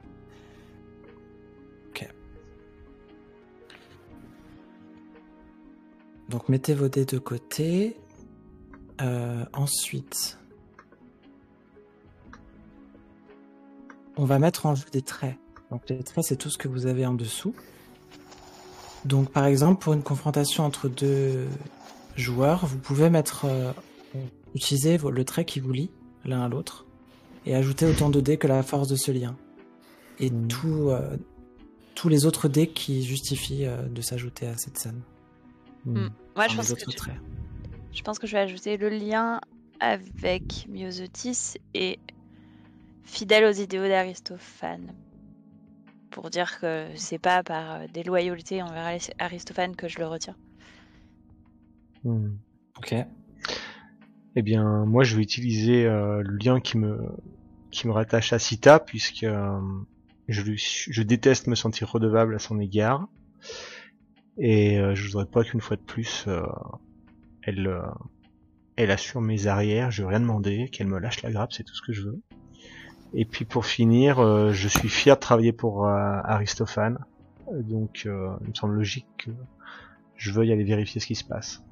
Donc 6.30 6.50
mettez 6.50 6.74
vos 6.74 6.90
dés 6.90 7.06
de 7.06 7.18
côté. 7.20 7.98
Euh, 9.02 9.46
ensuite, 9.54 10.38
on 14.18 14.26
va 14.26 14.40
mettre 14.40 14.66
en 14.66 14.76
jeu 14.76 14.88
des 14.92 15.02
traits. 15.02 15.38
Donc 15.72 15.84
les 15.90 16.04
traits, 16.04 16.26
c'est 16.26 16.36
tout 16.36 16.50
ce 16.50 16.58
que 16.58 16.68
vous 16.68 16.86
avez 16.86 17.06
en 17.06 17.14
dessous. 17.14 17.54
Donc 19.06 19.32
par 19.32 19.46
exemple, 19.46 19.82
pour 19.82 19.94
une 19.94 20.04
confrontation 20.04 20.66
entre 20.66 20.90
deux 20.90 21.48
joueurs, 22.16 22.66
vous 22.66 22.78
pouvez 22.78 23.10
mettre, 23.10 23.46
euh, 23.46 23.72
utiliser 24.56 24.98
le 24.98 25.24
trait 25.24 25.46
qui 25.46 25.60
vous 25.60 25.72
lie 25.72 25.92
l'un 26.26 26.42
à 26.42 26.50
l'autre 26.50 26.86
et 27.46 27.56
ajouter 27.56 27.86
autant 27.86 28.10
de 28.10 28.20
dés 28.20 28.38
que 28.38 28.48
la 28.48 28.64
force 28.64 28.90
de 28.90 28.96
ce 28.98 29.12
lien. 29.12 29.38
Et 30.20 30.30
tout, 30.32 30.90
euh, 30.90 31.16
tous 31.96 32.10
les 32.10 32.26
autres 32.26 32.50
dés 32.50 32.68
qui 32.68 33.04
justifient 33.06 33.68
de 33.90 34.02
s'ajouter 34.02 34.48
à 34.48 34.58
cette 34.58 34.78
scène. 34.78 35.02
Hmm. 35.88 36.10
Moi, 36.36 36.48
je 36.50 36.56
pense, 36.58 36.74
que 36.74 36.74
autres 36.74 37.10
je, 37.94 38.04
pense 38.04 38.20
que 38.20 38.28
je 38.28 38.34
vais 38.34 38.42
ajouter 38.42 38.76
le 38.76 38.90
lien 38.90 39.40
avec 39.80 40.68
Myosotis 40.68 41.56
et 41.74 41.98
fidèle 43.04 43.46
aux 43.46 43.54
idéaux 43.54 43.88
d'Aristophane. 43.88 44.94
Pour 46.12 46.30
dire 46.30 46.60
que 46.60 46.88
c'est 46.96 47.20
pas 47.20 47.42
par 47.42 47.76
euh, 47.76 47.86
déloyauté 47.94 48.62
envers 48.62 48.86
Aris- 48.86 49.14
Aristophane 49.18 49.78
que 49.78 49.88
je 49.88 50.00
le 50.00 50.08
retire. 50.08 50.36
Hmm. 52.04 52.36
Ok. 52.80 52.94
Eh 54.36 54.42
bien, 54.42 54.86
moi, 54.86 55.06
je 55.06 55.16
vais 55.16 55.22
utiliser 55.22 55.86
euh, 55.86 56.22
le 56.22 56.36
lien 56.36 56.60
qui 56.60 56.78
me 56.78 57.00
qui 57.72 57.88
me 57.88 57.94
rattache 57.94 58.34
à 58.34 58.40
Sita, 58.40 58.80
puisque 58.80 59.24
euh, 59.24 59.60
je 60.28 61.02
déteste 61.02 61.48
me 61.48 61.56
sentir 61.56 61.90
redevable 61.90 62.36
à 62.36 62.40
son 62.40 62.60
égard, 62.60 63.08
et 64.38 64.80
euh, 64.80 64.96
je 64.96 65.08
voudrais 65.08 65.26
pas 65.26 65.44
qu'une 65.44 65.62
fois 65.62 65.78
de 65.78 65.82
plus, 65.82 66.26
euh, 66.28 66.46
elle 67.44 67.68
euh, 67.68 67.82
elle 68.76 68.92
assure 68.92 69.22
mes 69.22 69.48
arrières. 69.48 69.92
Je 69.92 70.04
vais 70.04 70.10
rien 70.10 70.20
demander, 70.20 70.70
qu'elle 70.70 70.88
me 70.88 71.00
lâche 71.00 71.22
la 71.24 71.32
grappe, 71.32 71.52
c'est 71.52 71.64
tout 71.64 71.74
ce 71.74 71.82
que 71.82 71.94
je 71.94 72.04
veux. 72.04 72.22
Et 73.14 73.26
puis 73.26 73.46
pour 73.46 73.66
finir, 73.66 74.20
euh, 74.20 74.52
je 74.52 74.68
suis 74.68 74.90
fier 74.90 75.16
de 75.16 75.20
travailler 75.20 75.54
pour 75.54 75.88
euh, 75.88 76.20
Aristophane, 76.24 77.00
donc 77.52 78.04
euh, 78.06 78.36
il 78.42 78.50
me 78.50 78.54
semble 78.54 78.76
logique 78.76 79.08
que 79.18 79.32
je 80.16 80.32
veuille 80.32 80.52
aller 80.52 80.64
vérifier 80.64 81.02
ce 81.02 81.08
qui 81.08 81.16
se 81.16 81.24
passe. 81.24 81.64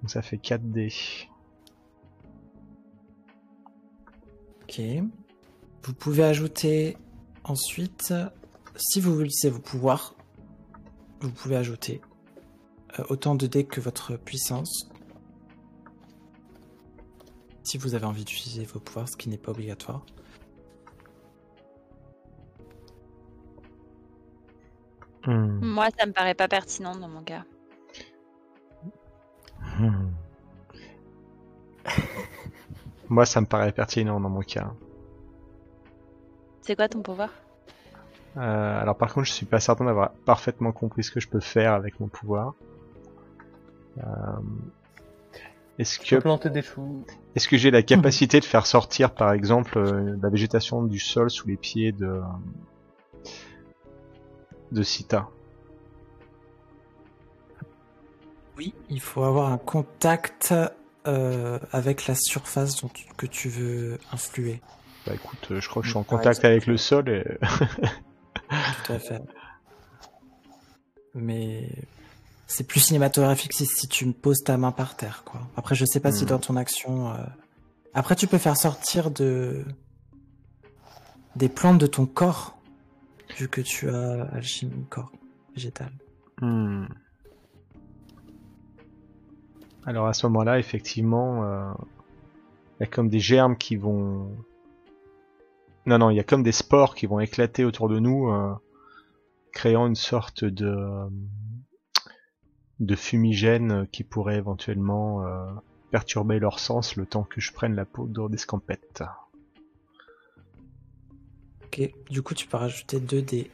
Donc 0.00 0.10
ça 0.10 0.22
fait 0.22 0.38
4 0.38 0.62
dés. 0.62 0.92
Ok. 4.62 4.80
Vous 5.84 5.94
pouvez 5.94 6.24
ajouter 6.24 6.96
ensuite, 7.44 8.12
si 8.74 9.00
vous 9.00 9.20
utilisez 9.20 9.50
vos 9.50 9.60
pouvoirs, 9.60 10.15
vous 11.20 11.30
pouvez 11.30 11.56
ajouter 11.56 12.00
euh, 12.98 13.04
autant 13.08 13.34
de 13.34 13.46
dés 13.46 13.64
que 13.64 13.80
votre 13.80 14.16
puissance. 14.16 14.90
Si 17.62 17.78
vous 17.78 17.94
avez 17.94 18.06
envie 18.06 18.24
d'utiliser 18.24 18.64
vos 18.64 18.78
pouvoirs, 18.78 19.08
ce 19.08 19.16
qui 19.16 19.28
n'est 19.28 19.38
pas 19.38 19.50
obligatoire. 19.50 20.04
Hmm. 25.24 25.58
Moi, 25.60 25.88
ça 25.98 26.06
me 26.06 26.12
paraît 26.12 26.34
pas 26.34 26.46
pertinent 26.46 26.94
dans 26.94 27.08
mon 27.08 27.22
cas. 27.22 27.44
Hmm. 29.78 30.10
Moi, 33.08 33.26
ça 33.26 33.40
me 33.40 33.46
paraît 33.46 33.72
pertinent 33.72 34.20
dans 34.20 34.30
mon 34.30 34.42
cas. 34.42 34.72
C'est 36.60 36.76
quoi 36.76 36.88
ton 36.88 37.02
pouvoir? 37.02 37.30
Euh, 38.36 38.80
alors 38.80 38.96
par 38.96 39.12
contre, 39.14 39.26
je 39.26 39.32
suis 39.32 39.46
pas 39.46 39.60
certain 39.60 39.84
d'avoir 39.86 40.12
parfaitement 40.24 40.72
compris 40.72 41.02
ce 41.04 41.10
que 41.10 41.20
je 41.20 41.28
peux 41.28 41.40
faire 41.40 41.72
avec 41.72 41.98
mon 42.00 42.08
pouvoir. 42.08 42.54
Euh, 43.98 44.02
Est-ce 45.78 45.98
que 45.98 46.16
planter 46.16 46.50
des 46.50 46.62
choux. 46.62 47.04
est-ce 47.34 47.48
que 47.48 47.56
j'ai 47.56 47.70
la 47.70 47.82
capacité 47.82 48.40
de 48.40 48.44
faire 48.44 48.66
sortir, 48.66 49.14
par 49.14 49.32
exemple, 49.32 49.78
euh, 49.78 50.16
la 50.22 50.28
végétation 50.28 50.82
du 50.82 50.98
sol 50.98 51.30
sous 51.30 51.48
les 51.48 51.56
pieds 51.56 51.92
de 51.92 52.20
de 54.72 54.82
Sita? 54.82 55.28
Oui, 58.58 58.74
il 58.90 59.00
faut 59.00 59.22
avoir 59.22 59.52
un 59.52 59.58
contact 59.58 60.54
euh, 61.06 61.58
avec 61.72 62.06
la 62.06 62.14
surface 62.14 62.80
dont 62.82 62.88
tu- 62.88 63.06
que 63.16 63.26
tu 63.26 63.48
veux 63.48 63.98
influer. 64.12 64.60
Bah 65.06 65.12
écoute, 65.14 65.52
je 65.58 65.68
crois 65.68 65.82
que 65.82 65.86
je 65.86 65.92
suis 65.92 65.98
en 65.98 66.02
contact 66.04 66.44
avec 66.44 66.66
le 66.66 66.76
sol 66.76 67.08
et 67.08 67.24
Tout 68.48 68.92
à 68.92 68.98
fait. 68.98 69.22
Mais 71.14 71.68
c'est 72.46 72.64
plus 72.66 72.80
cinématographique 72.80 73.52
si, 73.52 73.66
si 73.66 73.88
tu 73.88 74.06
me 74.06 74.12
poses 74.12 74.42
ta 74.44 74.56
main 74.56 74.72
par 74.72 74.96
terre, 74.96 75.22
quoi. 75.24 75.40
Après, 75.56 75.74
je 75.74 75.84
sais 75.84 76.00
pas 76.00 76.12
si 76.12 76.24
Hmm. 76.24 76.28
dans 76.28 76.38
ton 76.38 76.56
action. 76.56 77.10
euh, 77.12 77.16
Après, 77.94 78.14
tu 78.16 78.26
peux 78.26 78.38
faire 78.38 78.56
sortir 78.56 79.10
de 79.10 79.64
des 81.34 81.48
plantes 81.48 81.78
de 81.78 81.86
ton 81.86 82.06
corps, 82.06 82.56
vu 83.38 83.48
que 83.48 83.60
tu 83.60 83.90
as 83.90 84.22
alchimie 84.32 84.84
corps 84.88 85.12
végétal. 85.54 85.90
Hmm. 86.40 86.86
Alors 89.84 90.06
à 90.06 90.12
ce 90.14 90.26
moment-là, 90.26 90.58
effectivement, 90.58 91.44
euh, 91.44 91.72
il 92.78 92.82
y 92.82 92.84
a 92.84 92.86
comme 92.86 93.08
des 93.08 93.20
germes 93.20 93.56
qui 93.56 93.76
vont... 93.76 94.34
Non, 95.86 95.98
non, 95.98 96.10
il 96.10 96.16
y 96.16 96.20
a 96.20 96.24
comme 96.24 96.42
des 96.42 96.52
spores 96.52 96.94
qui 96.94 97.06
vont 97.06 97.20
éclater 97.20 97.64
autour 97.64 97.88
de 97.88 98.00
nous, 98.00 98.28
euh, 98.28 98.52
créant 99.52 99.86
une 99.86 99.94
sorte 99.94 100.44
de 100.44 101.08
de 102.80 102.94
fumigène 102.94 103.86
qui 103.90 104.04
pourrait 104.04 104.36
éventuellement 104.36 105.24
euh, 105.24 105.46
perturber 105.90 106.38
leur 106.38 106.58
sens 106.58 106.96
le 106.96 107.06
temps 107.06 107.22
que 107.22 107.40
je 107.40 107.52
prenne 107.52 107.74
la 107.74 107.86
poudre 107.86 108.28
d'escampette. 108.28 109.02
Ok. 111.64 111.90
Du 112.10 112.22
coup, 112.22 112.34
tu 112.34 112.46
peux 112.46 112.56
rajouter 112.56 113.00
2 113.00 113.22
dés. 113.22 113.50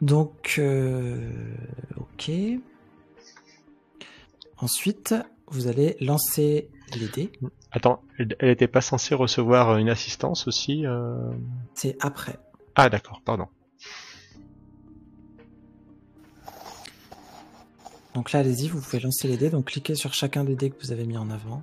Donc, 0.00 0.56
euh, 0.58 1.30
ok. 1.96 2.30
Ensuite, 4.62 5.14
vous 5.46 5.68
allez 5.68 5.96
lancer 6.00 6.68
les 6.98 7.08
dés. 7.08 7.32
Attends, 7.72 8.02
elle 8.18 8.36
elle 8.40 8.50
était 8.50 8.68
pas 8.68 8.82
censée 8.82 9.14
recevoir 9.14 9.78
une 9.78 9.88
assistance 9.88 10.46
aussi 10.46 10.86
euh 10.86 11.30
C'est 11.74 11.96
après. 12.00 12.38
Ah 12.74 12.90
d'accord, 12.90 13.22
pardon. 13.24 13.46
Donc 18.14 18.32
là, 18.32 18.40
allez-y, 18.40 18.68
vous 18.68 18.80
pouvez 18.80 19.00
lancer 19.00 19.28
les 19.28 19.36
dés. 19.36 19.50
Donc 19.50 19.66
cliquez 19.66 19.94
sur 19.94 20.12
chacun 20.12 20.44
des 20.44 20.56
dés 20.56 20.70
que 20.70 20.80
vous 20.82 20.92
avez 20.92 21.06
mis 21.06 21.16
en 21.16 21.30
avant. 21.30 21.62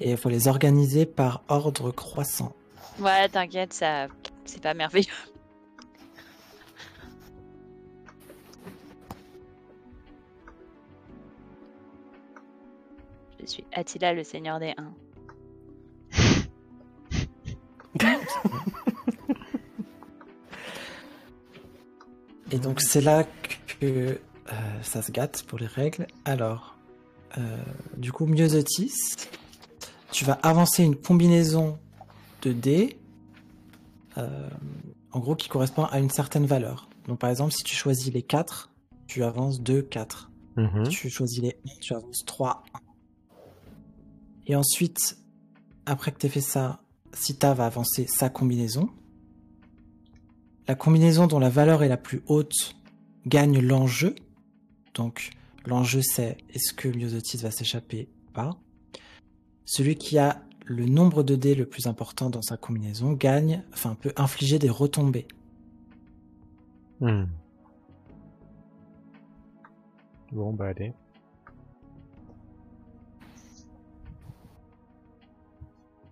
Et 0.00 0.10
il 0.10 0.16
faut 0.18 0.28
les 0.28 0.48
organiser 0.48 1.06
par 1.06 1.44
ordre 1.48 1.90
croissant. 1.90 2.54
Ouais, 3.00 3.28
t'inquiète, 3.28 3.72
ça, 3.72 4.06
c'est 4.44 4.62
pas 4.62 4.74
merveilleux. 4.74 5.10
Je 13.40 13.46
suis 13.46 13.64
Attila, 13.72 14.12
le 14.14 14.24
seigneur 14.24 14.58
des 14.58 14.74
1. 14.78 14.92
Et 22.52 22.58
donc 22.58 22.80
c'est 22.80 23.00
là 23.00 23.24
que 23.80 23.86
euh, 23.86 24.16
ça 24.82 25.02
se 25.02 25.10
gâte 25.10 25.42
pour 25.42 25.58
les 25.58 25.66
règles. 25.66 26.06
Alors, 26.24 26.76
euh, 27.36 27.58
du 27.96 28.12
coup, 28.12 28.26
Myosotis, 28.26 28.94
tu 30.10 30.24
vas 30.24 30.38
avancer 30.42 30.84
une 30.84 30.96
combinaison 30.96 31.78
de 32.44 32.52
dés, 32.52 32.98
euh, 34.18 34.48
en 35.12 35.20
gros 35.20 35.34
qui 35.34 35.48
correspond 35.48 35.84
à 35.84 35.98
une 35.98 36.10
certaine 36.10 36.46
valeur. 36.46 36.88
Donc 37.08 37.18
par 37.18 37.30
exemple, 37.30 37.52
si 37.52 37.62
tu 37.64 37.74
choisis 37.74 38.12
les 38.12 38.22
4, 38.22 38.70
tu 39.06 39.24
avances 39.24 39.60
2, 39.60 39.82
4. 39.82 40.30
Mhm. 40.56 40.84
Si 40.86 40.90
tu 40.90 41.10
choisis 41.10 41.40
les 41.40 41.56
1, 41.66 41.80
tu 41.80 41.94
avances 41.94 42.24
3, 42.24 42.62
1. 42.74 42.78
Et 44.46 44.56
ensuite, 44.56 45.18
après 45.86 46.12
que 46.12 46.18
tu 46.18 46.28
fait 46.28 46.40
ça, 46.40 46.82
Sita 47.12 47.54
va 47.54 47.66
avancer 47.66 48.06
sa 48.06 48.28
combinaison. 48.28 48.88
La 50.66 50.74
combinaison 50.74 51.26
dont 51.26 51.38
la 51.38 51.50
valeur 51.50 51.82
est 51.82 51.88
la 51.88 51.96
plus 51.96 52.22
haute 52.26 52.76
gagne 53.26 53.60
l'enjeu. 53.60 54.14
Donc, 54.94 55.30
l'enjeu 55.66 56.02
c'est 56.02 56.38
est-ce 56.52 56.72
que 56.72 56.88
Myosotis 56.88 57.38
va 57.38 57.50
s'échapper 57.50 58.08
ou 58.28 58.32
pas. 58.32 58.58
Celui 59.64 59.96
qui 59.96 60.18
a 60.18 60.43
le 60.64 60.86
nombre 60.86 61.22
de 61.22 61.36
dés 61.36 61.54
le 61.54 61.66
plus 61.66 61.86
important 61.86 62.30
dans 62.30 62.42
sa 62.42 62.56
combinaison 62.56 63.12
gagne, 63.12 63.62
enfin 63.72 63.94
peut 63.94 64.12
infliger 64.16 64.58
des 64.58 64.70
retombées. 64.70 65.28
Hmm. 67.00 67.24
Bon 70.32 70.52
bah 70.52 70.68
allez. 70.68 70.94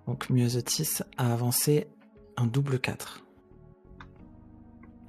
Donc 0.06 0.28
Myosotis 0.28 0.98
a 1.16 1.32
avancé 1.32 1.88
un 2.36 2.46
double 2.46 2.78
4. 2.78 3.24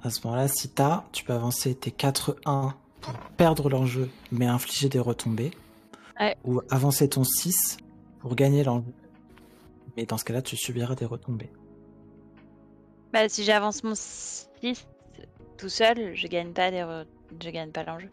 À 0.02 0.10
ce 0.10 0.26
moment-là, 0.26 0.48
si 0.48 0.68
t'as, 0.68 1.04
tu 1.12 1.24
peux 1.24 1.32
avancer 1.32 1.74
tes 1.74 1.90
4-1 1.90 2.72
pour 3.00 3.14
perdre 3.36 3.68
l'enjeu 3.68 4.10
mais 4.32 4.46
infliger 4.46 4.88
des 4.88 5.00
retombées. 5.00 5.50
Ouais. 6.18 6.36
Ou 6.44 6.60
avancer 6.70 7.08
ton 7.08 7.24
6 7.24 7.78
pour 8.20 8.34
gagner 8.36 8.64
l'enjeu. 8.64 8.92
Mais 9.96 10.06
dans 10.06 10.18
ce 10.18 10.24
cas-là, 10.24 10.42
tu 10.42 10.56
subiras 10.56 10.94
des 10.94 11.04
retombées. 11.04 11.50
Bah, 13.12 13.28
si 13.28 13.44
j'avance 13.44 13.84
mon 13.84 13.94
6 13.94 14.48
tout 15.56 15.68
seul, 15.68 16.14
je 16.16 16.26
gagne 16.26 16.52
pas 16.52 16.70
des 16.70 16.78
re- 16.82 17.06
je 17.42 17.50
gagne 17.50 17.70
pas 17.70 17.84
l'enjeu. 17.84 18.10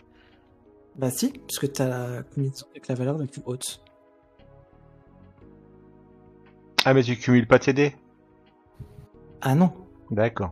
Bah 0.95 1.09
si, 1.09 1.29
puisque 1.32 1.71
t'as 1.71 1.88
la 1.88 2.23
combinaison 2.23 2.67
avec 2.71 2.88
la 2.88 2.95
valeur 2.95 3.17
la 3.17 3.25
plus 3.25 3.41
haute? 3.45 3.82
Ah, 6.86 6.93
mais 6.93 7.01
tu 7.03 7.15
cumules 7.17 7.47
pas 7.47 7.59
tes 7.59 7.73
dés 7.73 7.95
Ah 9.41 9.55
non, 9.55 9.73
D'accord. 10.11 10.51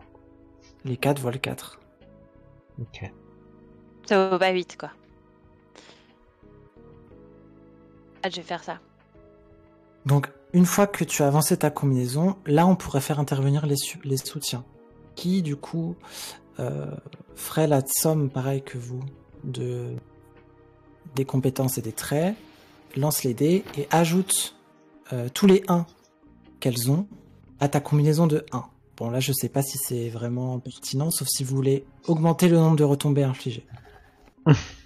les 0.85 0.97
4 0.97 1.19
volent 1.21 1.37
4. 1.39 1.79
Ok. 2.81 3.11
Ça 4.07 4.29
vaut 4.29 4.39
pas 4.39 4.51
8, 4.51 4.77
quoi. 4.77 4.91
Ah, 8.23 8.29
je 8.29 8.37
vais 8.37 8.41
faire 8.43 8.63
ça. 8.63 8.79
Donc, 10.05 10.29
une 10.53 10.65
fois 10.65 10.87
que 10.87 11.03
tu 11.03 11.23
as 11.23 11.27
avancé 11.27 11.57
ta 11.57 11.69
combinaison, 11.69 12.35
là, 12.45 12.65
on 12.65 12.75
pourrait 12.75 13.01
faire 13.01 13.19
intervenir 13.19 13.65
les, 13.65 14.17
soutiens, 14.17 14.63
qui, 15.15 15.41
du 15.41 15.55
coup, 15.55 15.95
euh, 16.59 16.87
feraient 17.35 17.67
la 17.67 17.81
somme, 17.85 18.29
pareil 18.29 18.61
que 18.61 18.77
vous, 18.77 19.01
de 19.43 19.95
des 21.15 21.25
compétences 21.25 21.77
et 21.77 21.81
des 21.81 21.91
traits, 21.91 22.35
lancent 22.95 23.23
les 23.23 23.33
dés 23.33 23.63
et 23.77 23.87
ajoutent 23.89 24.55
euh, 25.11 25.27
tous 25.33 25.47
les 25.47 25.63
1 25.67 25.85
qu'elles 26.59 26.91
ont 26.91 27.07
à 27.59 27.67
ta 27.67 27.79
combinaison 27.79 28.27
de 28.27 28.45
1. 28.51 28.63
Bon, 28.97 29.09
là, 29.09 29.19
je 29.19 29.31
sais 29.31 29.49
pas 29.49 29.61
si 29.61 29.77
c'est 29.77 30.09
vraiment 30.09 30.59
pertinent, 30.59 31.09
sauf 31.09 31.27
si 31.27 31.43
vous 31.43 31.55
voulez 31.55 31.85
augmenter 32.07 32.47
le 32.47 32.57
nombre 32.57 32.75
de 32.75 32.83
retombées 32.83 33.23
infligées. 33.23 33.65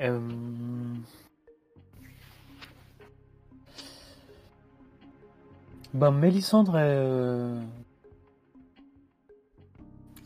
Euh... 0.00 0.20
Ben, 5.92 6.10
Mélissandre 6.12 6.72
euh, 6.76 7.60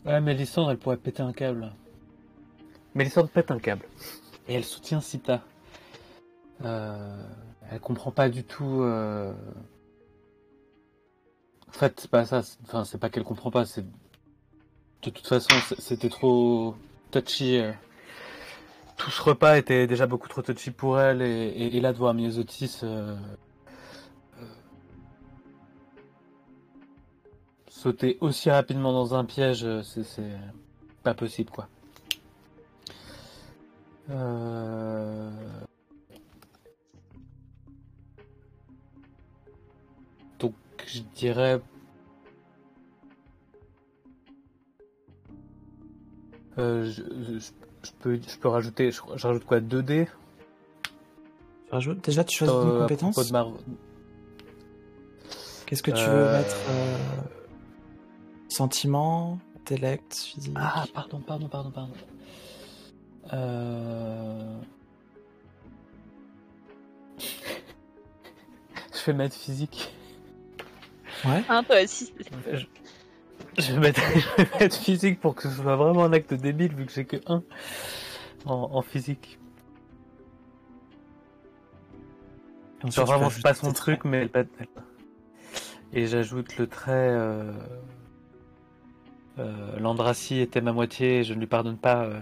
Ouais, 0.05 0.21
Mélissandre, 0.21 0.71
elle 0.71 0.77
pourrait 0.77 0.97
péter 0.97 1.23
un 1.23 1.33
câble. 1.33 1.71
Mélissandre 2.93 3.29
pète 3.29 3.51
un 3.51 3.59
câble. 3.59 3.85
Et 4.47 4.53
elle 4.53 4.63
soutient 4.65 5.01
Sita. 5.01 5.41
Euh... 6.63 7.27
Elle 7.71 7.79
comprend 7.79 8.11
pas 8.11 8.29
du 8.29 8.43
tout... 8.43 8.81
euh, 8.81 9.33
En 11.67 11.71
fait, 11.71 11.99
c'est 11.99 12.11
pas 12.11 12.25
ça. 12.25 12.41
Enfin, 12.63 12.85
c'est 12.85 12.99
pas 12.99 13.09
qu'elle 13.09 13.23
comprend 13.23 13.49
pas, 13.51 13.65
c'est... 13.65 13.83
De 15.01 15.09
toute 15.09 15.25
façon, 15.27 15.49
c'était 15.79 16.09
trop 16.09 16.75
touchy. 17.11 17.59
Tout 18.97 19.11
ce 19.11 19.21
repas 19.21 19.57
était 19.57 19.87
déjà 19.87 20.07
beaucoup 20.07 20.27
trop 20.27 20.41
touchy 20.41 20.71
pour 20.71 20.99
elle, 20.99 21.21
et, 21.21 21.79
là 21.81 21.91
de 21.91 21.97
voir 21.97 22.13
Myosotis 22.13 22.79
euh, 22.83 23.15
euh, 24.39 24.45
sauter 27.67 28.17
aussi 28.21 28.49
rapidement 28.49 28.93
dans 28.93 29.13
un 29.13 29.25
piège, 29.25 29.63
euh, 29.65 29.81
c'est 29.83 30.37
pas 31.03 31.13
possible 31.13 31.51
quoi. 31.51 31.67
Donc 40.39 40.53
je 40.87 41.01
dirais 41.15 41.59
je 47.85 47.91
peux, 47.99 48.15
je 48.15 48.37
peux 48.37 48.47
rajouter, 48.49 48.91
je, 48.91 48.99
je 49.15 49.27
rajoute 49.27 49.45
quoi 49.45 49.59
2D 49.61 50.07
Rajoute- 51.71 52.01
Déjà, 52.05 52.23
tu 52.23 52.37
choisis 52.37 52.55
euh, 52.55 52.63
une 52.63 52.75
à 52.75 52.79
compétence. 52.81 53.13
propos 53.15 53.27
de 53.27 53.31
ma- 53.33 53.47
Qu'est-ce 55.65 55.81
que 55.83 55.91
tu 55.91 56.03
veux 56.09 56.25
Euh, 56.27 56.31
mettre 56.31 56.63
euh, 56.69 56.97
Sentiment, 58.49 59.39
intellect, 59.57 60.13
physique? 60.15 60.53
Ah, 60.55 60.85
pardon, 60.93 61.19
pardon, 61.19 61.47
pardon, 61.47 61.71
pardon. 61.71 61.93
Euh... 63.33 64.59
je 68.93 69.05
vais 69.05 69.13
mettre 69.13 69.35
physique. 69.35 69.91
Ouais. 71.25 71.43
Hein, 71.49 71.63
toi 71.63 71.83
aussi. 71.83 72.13
Je, 72.51 72.65
je 73.57 73.73
vais 73.73 73.79
mettre, 73.79 74.01
je 74.37 74.43
vais 74.43 74.49
mettre 74.59 74.75
physique 74.77 75.19
pour 75.19 75.35
que 75.35 75.43
ce 75.43 75.49
soit 75.49 75.75
vraiment 75.75 76.03
un 76.03 76.13
acte 76.13 76.33
débile 76.33 76.73
vu 76.75 76.85
que 76.85 76.91
j'ai 76.91 77.05
que 77.05 77.17
1 77.27 77.43
en, 78.45 78.53
en 78.53 78.81
physique. 78.81 79.39
Tu 82.81 82.87
peux 82.87 83.01
vraiment 83.01 83.21
pas 83.21 83.49
ajouter 83.49 83.53
son 83.55 83.67
tes 83.69 83.73
truc 83.73 83.99
traits. 83.99 84.11
mais 84.11 84.29
elle- 84.33 84.47
Et 85.93 86.07
j'ajoute 86.07 86.57
le 86.57 86.67
trait 86.67 86.91
euh... 86.91 87.51
euh, 89.39 89.79
L'Andracie 89.79 90.39
était 90.39 90.61
ma 90.61 90.71
moitié 90.73 91.19
et 91.19 91.23
je 91.23 91.33
ne 91.33 91.39
lui 91.39 91.47
pardonne 91.47 91.77
pas. 91.77 92.03
euh. 92.05 92.19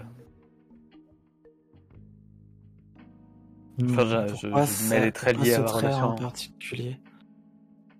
Enfin, 3.82 4.04
je- 4.06 4.34
je- 4.36 4.46
je 4.46 4.48
mets 4.52 4.62
ça- 4.64 5.00
les 5.00 5.12
traits 5.12 5.36
liés 5.38 5.54
à 5.54 5.62
trait 5.64 5.76
relation. 5.88 6.04
en 6.10 6.14
particulier? 6.14 6.96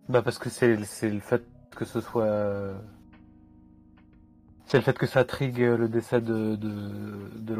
Bah 0.09 0.22
parce 0.22 0.39
que 0.39 0.49
c'est 0.49 0.82
c'est 0.85 1.11
le 1.11 1.20
fait 1.20 1.43
que 1.74 1.85
ce 1.85 2.01
soit 2.01 2.74
c'est 4.66 4.78
le 4.78 4.82
fait 4.82 4.96
que 4.98 5.06
ça 5.06 5.24
trigue 5.24 5.58
le 5.58 5.88
décès 5.88 6.20
de 6.20 6.56
de. 6.56 7.56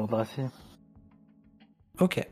Ok. 2.00 2.26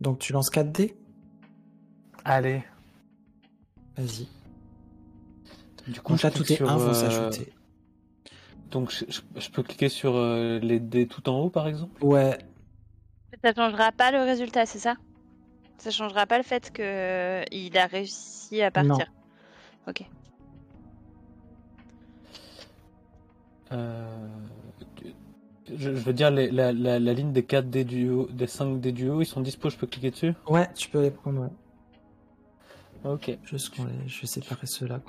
Donc 0.00 0.18
tu 0.18 0.32
lances 0.32 0.50
4 0.50 0.72
dés? 0.72 0.96
Allez. 2.24 2.62
Vas-y. 3.96 4.26
Du 5.86 6.00
coup, 6.00 6.12
Donc 6.12 6.22
là, 6.22 6.30
tous 6.30 6.44
tes 6.44 6.56
sur, 6.56 6.68
1 6.68 6.76
vont 6.76 6.88
euh, 6.90 6.94
s'ajouter. 6.94 7.52
Donc 8.70 8.90
je, 8.90 9.04
je- 9.08 9.40
je 9.40 9.50
peux 9.50 9.62
cliquer 9.62 9.88
sur 9.88 10.16
euh, 10.16 10.58
les 10.58 10.80
dés 10.80 11.06
tout 11.06 11.28
en 11.28 11.40
haut 11.40 11.50
par 11.50 11.68
exemple? 11.68 12.02
Ouais, 12.04 12.38
Ça 13.44 13.52
changera 13.54 13.92
pas 13.92 14.10
le 14.10 14.22
résultat, 14.22 14.66
c'est 14.66 14.78
ça? 14.78 14.96
Ça 15.78 15.90
changera 15.90 16.26
pas 16.26 16.38
le 16.38 16.44
fait 16.44 16.70
que 16.72 17.42
il 17.50 17.76
a 17.76 17.86
réussi 17.86 18.62
à 18.62 18.70
partir? 18.70 19.12
Ok. 19.88 20.04
Je, 23.72 25.76
je 25.76 25.90
veux 25.90 26.12
dire 26.12 26.30
les- 26.30 26.50
la, 26.50 26.72
la, 26.72 26.98
la 26.98 27.14
ligne 27.14 27.32
des 27.32 27.44
4 27.44 27.70
dés 27.70 27.84
du 27.84 28.10
haut, 28.10 28.26
des 28.30 28.46
5 28.46 28.80
dés 28.80 28.92
du 28.92 29.08
haut, 29.08 29.20
ils 29.22 29.26
sont 29.26 29.40
dispo, 29.40 29.70
je 29.70 29.76
peux 29.76 29.86
cliquer 29.86 30.10
dessus? 30.10 30.34
ouais, 30.48 30.68
tu 30.74 30.88
peux 30.88 31.00
les 31.02 31.10
prendre, 31.10 31.42
ouais. 31.42 31.48
Ok. 33.04 33.36
Juste 33.44 33.74
qu'on 33.74 33.84
les... 33.84 34.08
Je 34.08 34.20
vais 34.20 34.26
séparer 34.28 34.66
ceux-là. 34.66 35.00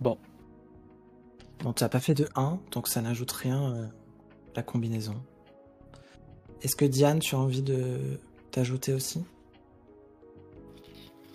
Bon. 0.00 0.18
Bon, 1.60 1.72
tu 1.72 1.84
n'as 1.84 1.88
pas 1.88 2.00
fait 2.00 2.14
de 2.14 2.28
1, 2.34 2.58
donc 2.72 2.88
ça 2.88 3.00
n'ajoute 3.00 3.30
rien 3.32 3.74
euh, 3.74 3.86
la 4.56 4.62
combinaison. 4.62 5.14
Est-ce 6.62 6.74
que 6.76 6.84
Diane, 6.84 7.20
tu 7.20 7.34
as 7.36 7.38
envie 7.38 7.62
de 7.62 8.18
t'ajouter 8.50 8.92
aussi? 8.92 9.24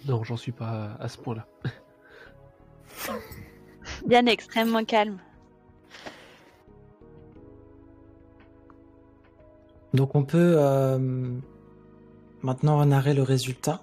Non, 0.08 0.24
j'en 0.24 0.38
suis 0.38 0.52
pas 0.52 0.96
à 1.00 1.08
ce 1.10 1.18
point-là. 1.18 1.48
Diane 4.06 4.28
est 4.28 4.34
extrêmement 4.34 4.84
calme. 4.84 5.18
Donc 9.94 10.16
on 10.16 10.24
peut 10.24 10.56
euh, 10.58 11.00
maintenant 12.42 12.86
narrer 12.86 13.14
le 13.14 13.24
résultat. 13.24 13.82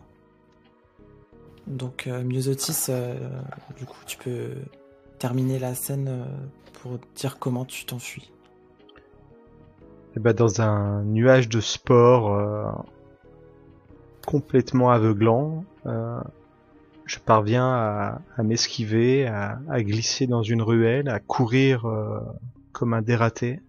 Donc 1.67 2.07
euh, 2.07 2.23
Myosotis, 2.23 2.87
euh, 2.91 3.15
du 3.77 3.87
coup 3.87 3.99
tu 4.07 4.17
peux 4.17 4.51
terminer 5.19 5.59
la 5.59 5.75
scène 5.75 6.07
euh, 6.09 6.25
pour 6.75 6.99
dire 7.17 7.39
comment 7.39 7.65
tu 7.65 7.85
t'enfuis. 7.87 8.31
Et 10.17 10.21
bah, 10.21 10.33
dans 10.33 10.61
un 10.61 11.03
nuage 11.03 11.49
de 11.49 11.61
sport 11.61 12.33
euh, 12.33 12.71
complètement 14.27 14.91
aveuglant, 14.91 15.65
euh, 15.87 16.21
je 17.07 17.19
parviens 17.21 17.73
à, 18.37 18.43
m'esquiver, 18.43 19.27
à, 19.27 19.59
glisser 19.83 20.27
dans 20.27 20.43
une 20.43 20.61
ruelle, 20.61 21.09
à 21.09 21.21
courir 21.21 21.87
euh, 21.87 22.21
comme 22.73 22.95
un 22.95 23.03
dératé. 23.03 23.61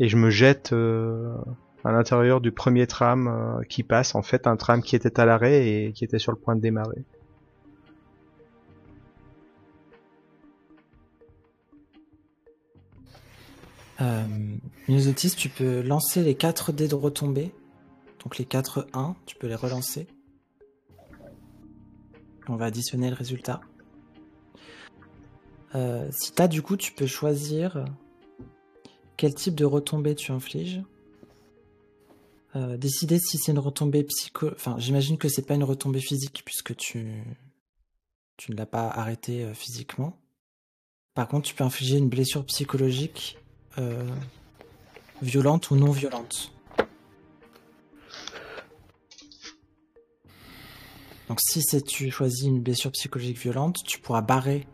Et 0.00 0.08
je 0.08 0.16
me 0.16 0.30
jette 0.30 0.72
euh, 0.72 1.36
à 1.84 1.92
l'intérieur 1.92 2.40
du 2.40 2.52
premier 2.52 2.86
tram 2.86 3.28
euh, 3.28 3.62
qui 3.68 3.82
passe, 3.82 4.14
en 4.14 4.22
fait 4.22 4.46
un 4.46 4.56
tram 4.56 4.82
qui 4.82 4.96
était 4.96 5.20
à 5.20 5.24
l'arrêt 5.24 5.68
et 5.68 5.92
qui 5.92 6.04
était 6.04 6.18
sur 6.18 6.32
le 6.32 6.38
point 6.38 6.56
de 6.56 6.60
démarrer. 6.60 7.04
Euh, 14.00 14.24
tu 15.36 15.48
peux 15.50 15.82
lancer 15.82 16.22
les 16.22 16.34
4 16.34 16.72
dés 16.72 16.88
de 16.88 16.94
retombée. 16.94 17.52
Donc 18.24 18.38
les 18.38 18.44
4 18.44 18.88
1, 18.92 19.14
tu 19.26 19.36
peux 19.36 19.46
les 19.46 19.54
relancer. 19.54 20.06
On 22.50 22.56
va 22.56 22.66
additionner 22.66 23.08
le 23.08 23.14
résultat. 23.16 23.60
Euh, 25.76 26.08
si 26.10 26.32
t'as 26.32 26.48
du 26.48 26.62
coup, 26.62 26.76
tu 26.76 26.92
peux 26.92 27.06
choisir 27.06 27.84
quel 29.16 29.34
type 29.34 29.54
de 29.54 29.64
retombée 29.64 30.14
tu 30.14 30.32
infliges. 30.32 30.82
euh, 32.56 32.76
décider 32.76 33.18
si 33.20 33.38
c'est 33.38 33.52
une 33.52 33.58
retombée 33.60 34.02
psycho. 34.02 34.50
Enfin, 34.52 34.74
j'imagine 34.78 35.16
que 35.18 35.28
c'est 35.28 35.46
pas 35.46 35.54
une 35.54 35.62
retombée 35.64 36.00
physique 36.00 36.42
puisque 36.44 36.74
tu 36.76 37.22
tu 38.36 38.52
ne 38.52 38.56
l'as 38.56 38.66
pas 38.66 38.88
arrêté 38.88 39.44
euh, 39.44 39.54
physiquement. 39.54 40.18
Par 41.14 41.28
contre, 41.28 41.46
tu 41.46 41.54
peux 41.54 41.62
infliger 41.64 41.98
une 41.98 42.08
blessure 42.08 42.44
psychologique 42.46 43.38
euh, 43.78 44.08
violente 45.22 45.70
ou 45.70 45.76
non 45.76 45.90
violente. 45.92 46.50
Donc 51.30 51.38
si 51.40 51.64
tu 51.82 52.10
choisis 52.10 52.42
une 52.42 52.60
blessure 52.60 52.90
psychologique 52.90 53.38
violente, 53.38 53.76
tu 53.86 54.00
pourras 54.00 54.20
barrer 54.20 54.66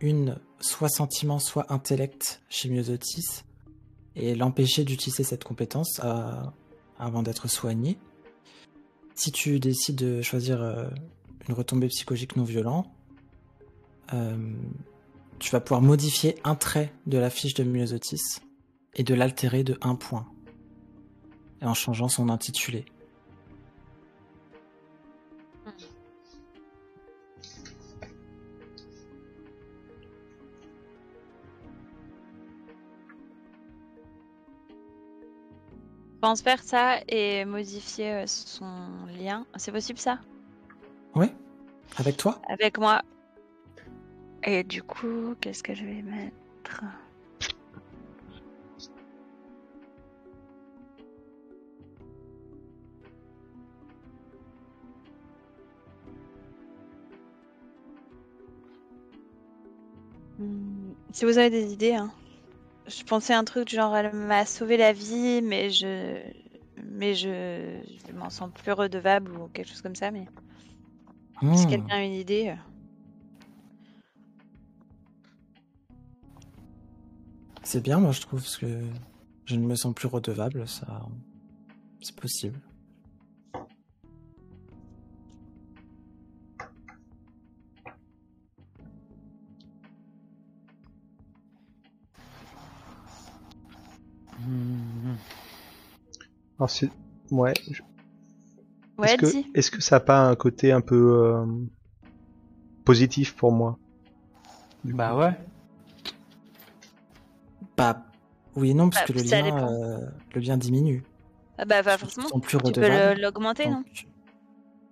une 0.00 0.40
soit 0.58 0.88
sentiment, 0.88 1.38
soit 1.38 1.70
intellect 1.70 2.40
chez 2.48 2.70
Myosotis 2.70 3.42
et 4.16 4.34
l'empêcher 4.34 4.84
d'utiliser 4.84 5.24
cette 5.24 5.44
compétence 5.44 6.00
euh, 6.02 6.40
avant 6.98 7.22
d'être 7.22 7.48
soigné. 7.48 7.98
Si 9.14 9.30
tu 9.30 9.60
décides 9.60 9.96
de 9.96 10.22
choisir 10.22 10.62
euh, 10.62 10.88
une 11.48 11.54
retombée 11.54 11.88
psychologique 11.88 12.36
non 12.36 12.44
violente, 12.44 12.86
euh, 14.14 14.54
tu 15.38 15.50
vas 15.50 15.60
pouvoir 15.60 15.82
modifier 15.82 16.36
un 16.44 16.54
trait 16.54 16.94
de 17.06 17.18
la 17.18 17.28
fiche 17.28 17.52
de 17.52 17.62
Myosotis 17.62 18.40
et 18.94 19.02
de 19.02 19.12
l'altérer 19.12 19.64
de 19.64 19.76
un 19.82 19.96
point. 19.96 20.26
En 21.60 21.74
changeant 21.74 22.08
son 22.08 22.30
intitulé. 22.30 22.86
Pense 36.24 36.40
faire 36.40 36.62
ça 36.62 37.00
et 37.06 37.44
modifier 37.44 38.12
euh, 38.12 38.24
son 38.26 38.64
lien. 39.20 39.44
C'est 39.56 39.72
possible 39.72 39.98
ça? 39.98 40.20
Oui 41.14 41.26
Avec 41.98 42.16
toi? 42.16 42.40
Avec 42.48 42.78
moi. 42.78 43.02
Et 44.42 44.64
du 44.64 44.82
coup, 44.82 45.34
qu'est-ce 45.42 45.62
que 45.62 45.74
je 45.74 45.84
vais 45.84 46.00
mettre? 46.00 46.82
Hmm, 60.38 60.92
Si 61.12 61.24
vous 61.26 61.36
avez 61.36 61.50
des 61.50 61.72
idées, 61.72 61.92
hein. 61.94 62.10
Je 62.86 63.02
pensais 63.04 63.32
à 63.32 63.38
un 63.38 63.44
truc 63.44 63.68
du 63.68 63.76
genre 63.76 63.96
elle 63.96 64.12
m'a 64.12 64.44
sauvé 64.44 64.76
la 64.76 64.92
vie, 64.92 65.40
mais 65.42 65.70
je 65.70 66.20
mais 66.76 67.14
je, 67.14 67.80
je 68.06 68.12
m'en 68.12 68.30
sens 68.30 68.50
plus 68.52 68.72
redevable 68.72 69.32
ou 69.32 69.48
quelque 69.48 69.68
chose 69.68 69.80
comme 69.80 69.96
ça. 69.96 70.10
Mais 70.10 70.26
si 71.54 71.66
Hmm. 71.66 71.68
quelqu'un 71.68 71.96
a 71.96 72.02
une 72.04 72.12
idée, 72.14 72.48
euh, 72.48 72.54
C'est 77.62 77.80
bien, 77.82 77.98
moi 77.98 78.12
je 78.12 78.20
trouve, 78.20 78.40
parce 78.40 78.56
que 78.58 78.66
je 79.46 79.56
ne 79.56 79.66
me 79.66 79.74
sens 79.74 79.94
plus 79.94 80.06
redevable, 80.08 80.68
ça. 80.68 81.02
C'est 82.02 82.14
possible. 82.16 82.60
Alors 96.58 96.70
c'est 96.70 96.88
ouais. 97.30 97.52
je- 97.70 97.82
ouais, 98.98 99.14
Est-ce 99.14 99.16
que 99.16 99.58
est-ce 99.58 99.70
que 99.70 99.80
ça 99.82 99.96
a 99.96 100.00
pas 100.00 100.20
un 100.20 100.34
côté 100.36 100.72
un 100.72 100.80
peu 100.80 100.94
euh, 101.24 101.44
positif 102.84 103.34
pour 103.34 103.52
moi 103.52 103.78
Bah 104.84 105.16
ouais. 105.16 105.32
Bah, 107.76 108.04
oui 108.56 108.70
et 108.70 108.74
non, 108.74 108.88
parce 108.90 109.02
Bah, 109.02 109.12
que 109.12 109.18
le 109.18 109.24
lien, 109.24 109.68
euh, 109.72 109.98
le 110.34 110.40
lien 110.40 110.56
diminue. 110.56 111.02
Ah 111.58 111.64
bah, 111.64 111.82
te 111.82 111.98
forcément. 111.98 112.40
plus 112.40 112.58
Tu 112.58 112.72
peux 112.72 113.14
l'augmenter, 113.20 113.68
non? 113.68 113.82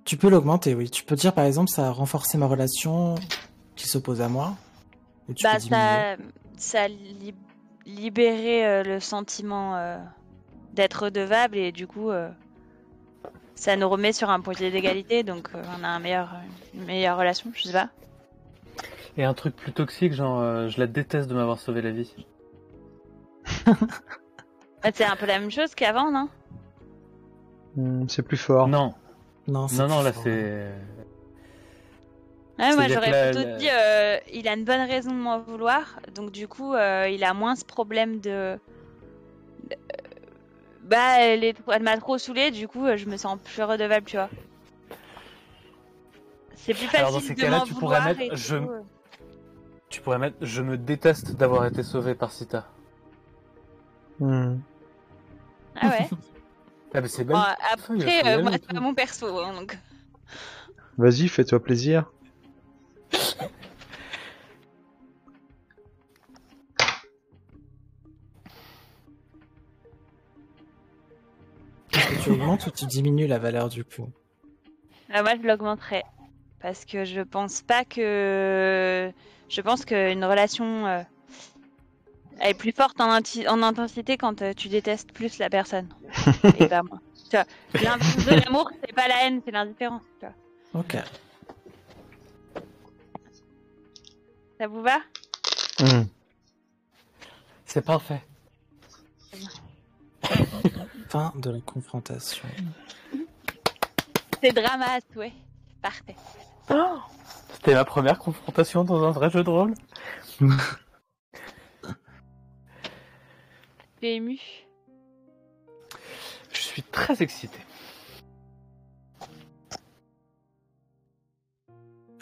Tu 0.04 0.16
peux 0.16 0.28
l'augmenter, 0.28 0.74
oui. 0.74 0.90
Tu 0.90 1.04
peux 1.04 1.14
dire, 1.14 1.32
par 1.32 1.44
exemple, 1.44 1.70
ça 1.70 1.86
a 1.86 1.90
renforcé 1.90 2.38
ma 2.38 2.46
relation 2.46 3.14
qui 3.76 3.86
s'oppose 3.86 4.20
à 4.20 4.28
moi. 4.28 4.56
Ou 5.28 5.32
tu 5.34 5.44
Bah 5.44 5.58
peux 5.60 5.68
ça, 5.68 6.16
ça 6.56 6.82
a 6.82 6.88
li- 6.88 7.34
libéré 7.86 8.66
euh, 8.66 8.82
le 8.82 8.98
sentiment 8.98 9.76
euh, 9.76 9.98
d'être 10.72 11.04
redevable 11.04 11.56
et 11.56 11.72
du 11.72 11.86
coup 11.86 12.10
euh, 12.10 12.28
ça 13.54 13.76
nous 13.76 13.88
remet 13.88 14.12
sur 14.12 14.30
un 14.30 14.40
point 14.40 14.54
d'égalité 14.54 15.22
donc 15.22 15.48
euh, 15.54 15.62
on 15.78 15.84
a 15.84 15.88
un 15.88 15.98
meilleur, 15.98 16.30
une 16.74 16.84
meilleure 16.84 17.18
relation, 17.18 17.50
je 17.54 17.62
sais 17.64 17.72
pas. 17.72 17.90
Et 19.16 19.24
un 19.24 19.34
truc 19.34 19.54
plus 19.54 19.72
toxique, 19.72 20.14
genre 20.14 20.40
euh, 20.40 20.68
je 20.68 20.80
la 20.80 20.86
déteste 20.86 21.28
de 21.28 21.34
m'avoir 21.34 21.58
sauvé 21.58 21.82
la 21.82 21.90
vie. 21.90 22.14
Bah, 24.82 24.90
c'est 24.94 25.04
un 25.04 25.16
peu 25.16 25.26
la 25.26 25.38
même 25.38 25.50
chose 25.50 25.74
qu'avant, 25.74 26.10
non? 26.10 26.28
Hmm, 27.76 28.06
c'est 28.08 28.22
plus 28.22 28.36
fort. 28.36 28.68
Non, 28.68 28.94
Non, 29.48 29.68
c'est 29.68 29.76
non, 29.82 29.88
non, 29.88 29.96
plus 29.96 30.04
là 30.04 30.12
fort. 30.12 30.22
c'est. 30.24 30.72
Ouais, 32.58 32.74
moi 32.74 32.86
C'est-à-dire 32.86 33.00
que 33.00 33.06
j'aurais 33.06 33.32
plutôt 33.32 33.48
la- 33.48 33.58
dit 33.58 33.68
euh, 33.70 34.18
il 34.32 34.46
a 34.48 34.54
une 34.54 34.64
bonne 34.64 34.80
raison 34.88 35.10
de 35.10 35.16
m'en 35.16 35.40
vouloir 35.40 35.98
donc 36.14 36.30
du 36.32 36.46
coup 36.46 36.74
euh, 36.74 37.08
il 37.08 37.24
a 37.24 37.32
moins 37.34 37.56
ce 37.56 37.64
problème 37.64 38.20
de 38.20 38.58
de- 39.70 39.76
bah 40.92 41.18
elle, 41.20 41.42
est- 41.42 41.56
elle 41.72 41.82
m'a 41.82 41.96
trop 41.96 42.18
saoulé 42.18 42.50
du 42.50 42.68
coup 42.68 42.86
euh, 42.86 42.96
je 42.98 43.06
me 43.06 43.16
sens 43.16 43.38
plus 43.42 43.62
redevable 43.62 44.06
tu 44.06 44.16
vois. 44.16 44.28
C'est 46.54 46.74
plus 46.74 46.84
facile 46.84 46.98
Alors, 47.00 47.12
dans 47.12 47.20
ces 47.20 47.34
de 47.34 47.40
cas-là, 47.40 47.62
tu 47.66 47.74
pourrais 47.74 48.04
mettre 48.04 48.20
et 48.20 48.30
je- 48.34 48.56
euh. 48.56 48.82
Tu 49.88 50.00
pourrais 50.00 50.18
mettre 50.18 50.36
Je 50.42 50.62
me 50.62 50.76
déteste 50.76 51.32
d'avoir 51.36 51.66
été 51.66 51.82
sauvé 51.82 52.14
par 52.14 52.30
Sita. 52.30 52.66
Hmm. 54.20 54.58
Ah 55.80 55.88
ouais. 55.88 56.08
Ah, 56.94 57.00
mais 57.00 57.08
c'est 57.08 57.24
Bon, 57.24 57.34
belle. 57.34 57.56
après, 57.72 58.36
euh, 58.36 58.42
moi, 58.42 58.52
c'est 58.52 58.72
pas 58.72 58.80
mon 58.80 58.94
perso, 58.94 59.38
hein, 59.40 59.54
donc. 59.54 59.76
Vas-y, 60.98 61.26
fais-toi 61.28 61.60
plaisir. 61.62 62.12
Tu 72.22 72.30
augmentes 72.30 72.66
ou 72.66 72.70
tu 72.70 72.86
diminues 72.86 73.26
la 73.26 73.38
valeur 73.38 73.68
du 73.68 73.84
coup 73.84 74.08
Ah, 75.12 75.22
moi, 75.22 75.32
je 75.40 75.46
l'augmenterais. 75.46 76.04
Parce 76.60 76.84
que 76.84 77.04
je 77.04 77.20
pense 77.20 77.62
pas 77.62 77.84
que. 77.84 79.10
Je 79.48 79.60
pense 79.60 79.84
qu'une 79.84 80.24
relation 80.24 80.86
euh, 80.86 81.02
elle 82.40 82.50
est 82.50 82.54
plus 82.54 82.72
forte 82.72 83.00
en, 83.00 83.10
inti- 83.12 83.46
en 83.48 83.62
intensité 83.62 84.16
quand 84.16 84.40
euh, 84.42 84.52
tu 84.54 84.68
détestes 84.68 85.12
plus 85.12 85.38
la 85.38 85.50
personne. 85.50 85.88
Et 86.58 86.66
pas 86.68 86.82
moi. 86.82 86.98
Tu 87.30 87.36
vois, 87.36 87.44
l'inverse 87.82 88.24
de 88.24 88.30
l'amour, 88.44 88.70
c'est 88.80 88.94
pas 88.94 89.08
la 89.08 89.26
haine, 89.26 89.42
c'est 89.44 89.50
l'indifférence. 89.50 90.02
tu 90.20 90.26
vois. 90.26 90.80
Ok. 90.80 90.96
Ça 94.58 94.66
vous 94.68 94.82
va? 94.82 94.98
Hmm. 95.80 96.04
C'est 97.66 97.84
parfait. 97.84 98.22
Fin 101.12 101.32
de 101.36 101.50
la 101.50 101.60
confrontation. 101.60 102.48
C'est 104.42 104.52
drama, 104.52 104.98
ouais. 105.14 105.34
Parfait. 105.82 106.16
C'était 107.52 107.74
ma 107.74 107.84
première 107.84 108.18
confrontation 108.18 108.82
dans 108.82 109.04
un 109.04 109.10
vrai 109.10 109.28
jeu 109.28 109.44
de 109.44 109.50
rôle. 109.50 109.74
Tu 114.00 114.06
es 114.06 114.14
ému? 114.14 114.40
Je 116.50 116.60
suis 116.60 116.82
très 116.82 117.22
excité. 117.22 117.58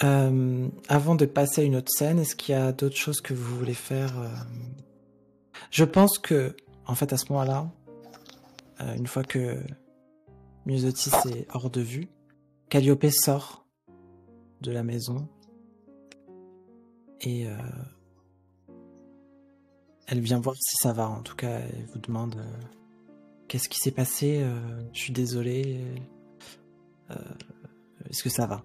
Euh, 0.03 0.69
avant 0.89 1.15
de 1.15 1.27
passer 1.27 1.61
à 1.61 1.65
une 1.65 1.77
autre 1.77 1.93
scène, 1.93 2.19
est-ce 2.19 2.35
qu'il 2.35 2.57
y 2.57 2.59
a 2.59 2.73
d'autres 2.73 2.97
choses 2.97 3.21
que 3.21 3.35
vous 3.35 3.57
voulez 3.57 3.73
faire 3.73 4.19
euh? 4.19 4.29
Je 5.71 5.85
pense 5.85 6.19
que, 6.19 6.57
en 6.87 6.97
fait, 6.97 7.13
à 7.13 7.17
ce 7.17 7.33
moment-là, 7.33 7.71
euh, 8.81 8.95
une 8.95 9.07
fois 9.07 9.23
que 9.25 9.59
Myosotis 10.67 11.11
est 11.31 11.47
hors 11.55 11.71
de 11.71 11.81
vue, 11.81 12.09
Calliope 12.69 13.07
sort 13.11 13.67
de 14.61 14.71
la 14.73 14.83
maison 14.83 15.29
et 17.23 17.47
euh, 17.47 17.57
elle 20.07 20.21
vient 20.21 20.41
voir 20.41 20.55
si 20.57 20.77
ça 20.77 20.93
va. 20.93 21.09
En 21.09 21.23
tout 21.23 21.37
cas, 21.37 21.61
elle 21.61 21.87
vous 21.93 21.99
demande 21.99 22.37
euh, 22.37 22.61
qu'est-ce 23.49 23.69
qui 23.69 23.79
s'est 23.79 23.91
passé. 23.91 24.45
je 24.93 24.99
suis 24.99 25.13
désolé. 25.13 25.81
euh, 27.11 27.15
Est-ce 28.09 28.23
que 28.23 28.31
ça 28.31 28.47
va? 28.47 28.63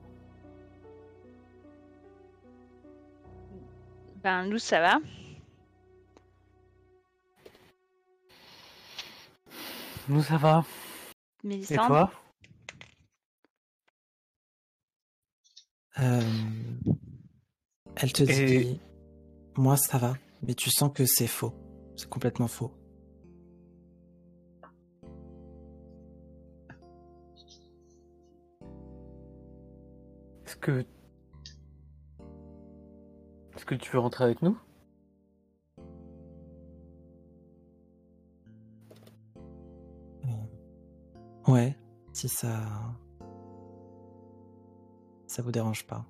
Ben, 4.23 4.45
nous, 4.47 4.57
ça 4.57 4.79
va. 4.81 4.99
Nous, 10.07 10.21
ça 10.23 10.37
va. 10.37 10.63
Et 11.43 11.47
Mélissandre 11.47 11.87
toi? 11.87 12.11
Euh, 15.99 16.21
Elle 17.95 18.11
te 18.13 18.23
Et- 18.23 18.63
dit, 18.65 18.79
moi 19.55 19.77
ça 19.77 19.97
va, 19.97 20.15
mais 20.41 20.53
tu 20.53 20.69
sens 20.69 20.91
que 20.93 21.05
c'est 21.05 21.27
faux. 21.27 21.53
C'est 21.95 22.09
complètement 22.09 22.47
faux. 22.49 22.73
Est-ce 30.45 30.55
que. 30.57 30.85
Est-ce 33.55 33.65
que 33.65 33.75
tu 33.75 33.91
veux 33.91 33.99
rentrer 33.99 34.23
avec 34.25 34.41
nous? 34.41 34.57
Ouais, 41.47 41.77
si 42.13 42.27
ça. 42.27 42.59
Ça 45.27 45.41
vous 45.41 45.51
dérange 45.51 45.85
pas. 45.85 46.05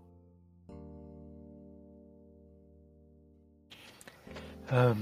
Euh, 4.72 4.94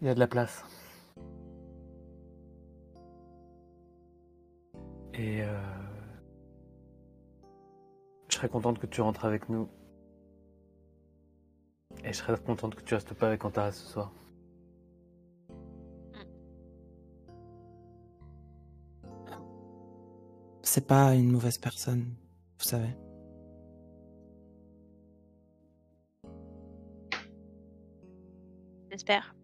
Il 0.00 0.06
y 0.06 0.10
a 0.10 0.14
de 0.14 0.18
la 0.20 0.26
place. 0.26 0.64
Et 5.14 5.42
euh, 5.42 5.46
je 8.28 8.36
serais 8.36 8.48
contente 8.48 8.78
que 8.78 8.86
tu 8.86 9.00
rentres 9.00 9.24
avec 9.24 9.48
nous. 9.48 9.68
Et 12.04 12.12
je 12.12 12.18
serais 12.18 12.36
contente 12.38 12.74
que 12.74 12.82
tu 12.82 12.94
restes 12.94 13.14
pas 13.14 13.28
avec 13.28 13.44
Antara 13.44 13.72
ce 13.72 13.86
soir. 13.86 14.12
C'est 20.68 20.86
pas 20.86 21.14
une 21.14 21.30
mauvaise 21.30 21.58
personne, 21.58 22.04
vous 22.58 22.64
savez. 22.64 22.90
J'espère. 28.90 29.34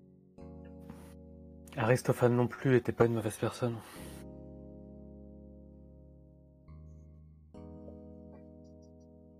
Aristophane 1.76 2.34
non 2.34 2.48
plus 2.48 2.76
était 2.76 2.90
pas 2.90 3.06
une 3.06 3.14
mauvaise 3.14 3.36
personne. 3.36 3.76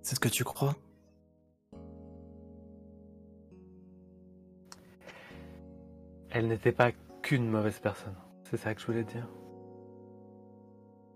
C'est 0.03 0.15
ce 0.15 0.21
que 0.21 0.29
tu 0.29 0.45
crois? 0.45 0.77
Elle 6.31 6.47
n'était 6.47 6.73
pas 6.73 6.93
qu'une 7.23 7.51
mauvaise 7.51 7.81
personne. 7.81 8.17
C'est 8.45 8.57
ça 8.57 8.73
que 8.73 8.81
je 8.81 8.87
voulais 8.87 9.05
dire. 9.05 9.29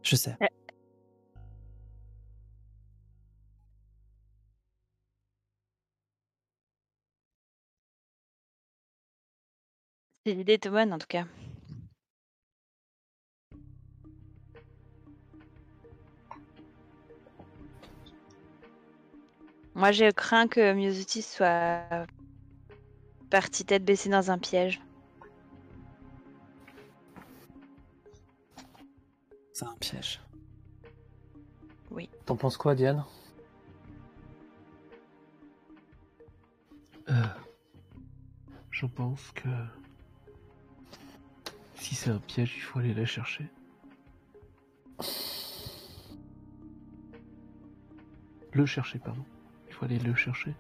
Je 0.02 0.16
sais. 0.16 0.36
C'est 10.26 10.34
l'idée 10.34 10.58
de 10.58 10.68
bonne 10.68 10.92
en 10.92 10.98
tout 10.98 11.06
cas. 11.06 11.24
Moi, 19.76 19.92
je 19.92 20.10
crains 20.10 20.48
que 20.48 20.72
Miosotis 20.72 21.22
soit 21.22 22.08
parti 23.30 23.64
tête 23.64 23.84
baissée 23.84 24.08
dans 24.08 24.32
un 24.32 24.38
piège. 24.38 24.80
C'est 29.52 29.66
un 29.66 29.76
piège. 29.78 30.20
T'en 32.24 32.34
penses 32.34 32.56
quoi, 32.56 32.74
Diane? 32.74 33.04
Euh, 37.10 37.12
je 38.72 38.86
pense 38.86 39.30
que 39.30 39.48
si 41.76 41.94
c'est 41.94 42.10
un 42.10 42.18
piège, 42.18 42.54
il 42.56 42.62
faut 42.62 42.78
aller 42.78 42.94
la 42.94 43.04
chercher. 43.04 43.46
Le 48.52 48.66
chercher, 48.66 48.98
pardon. 48.98 49.24
Il 49.68 49.74
faut 49.74 49.84
aller 49.84 49.98
le 49.98 50.14
chercher. 50.14 50.54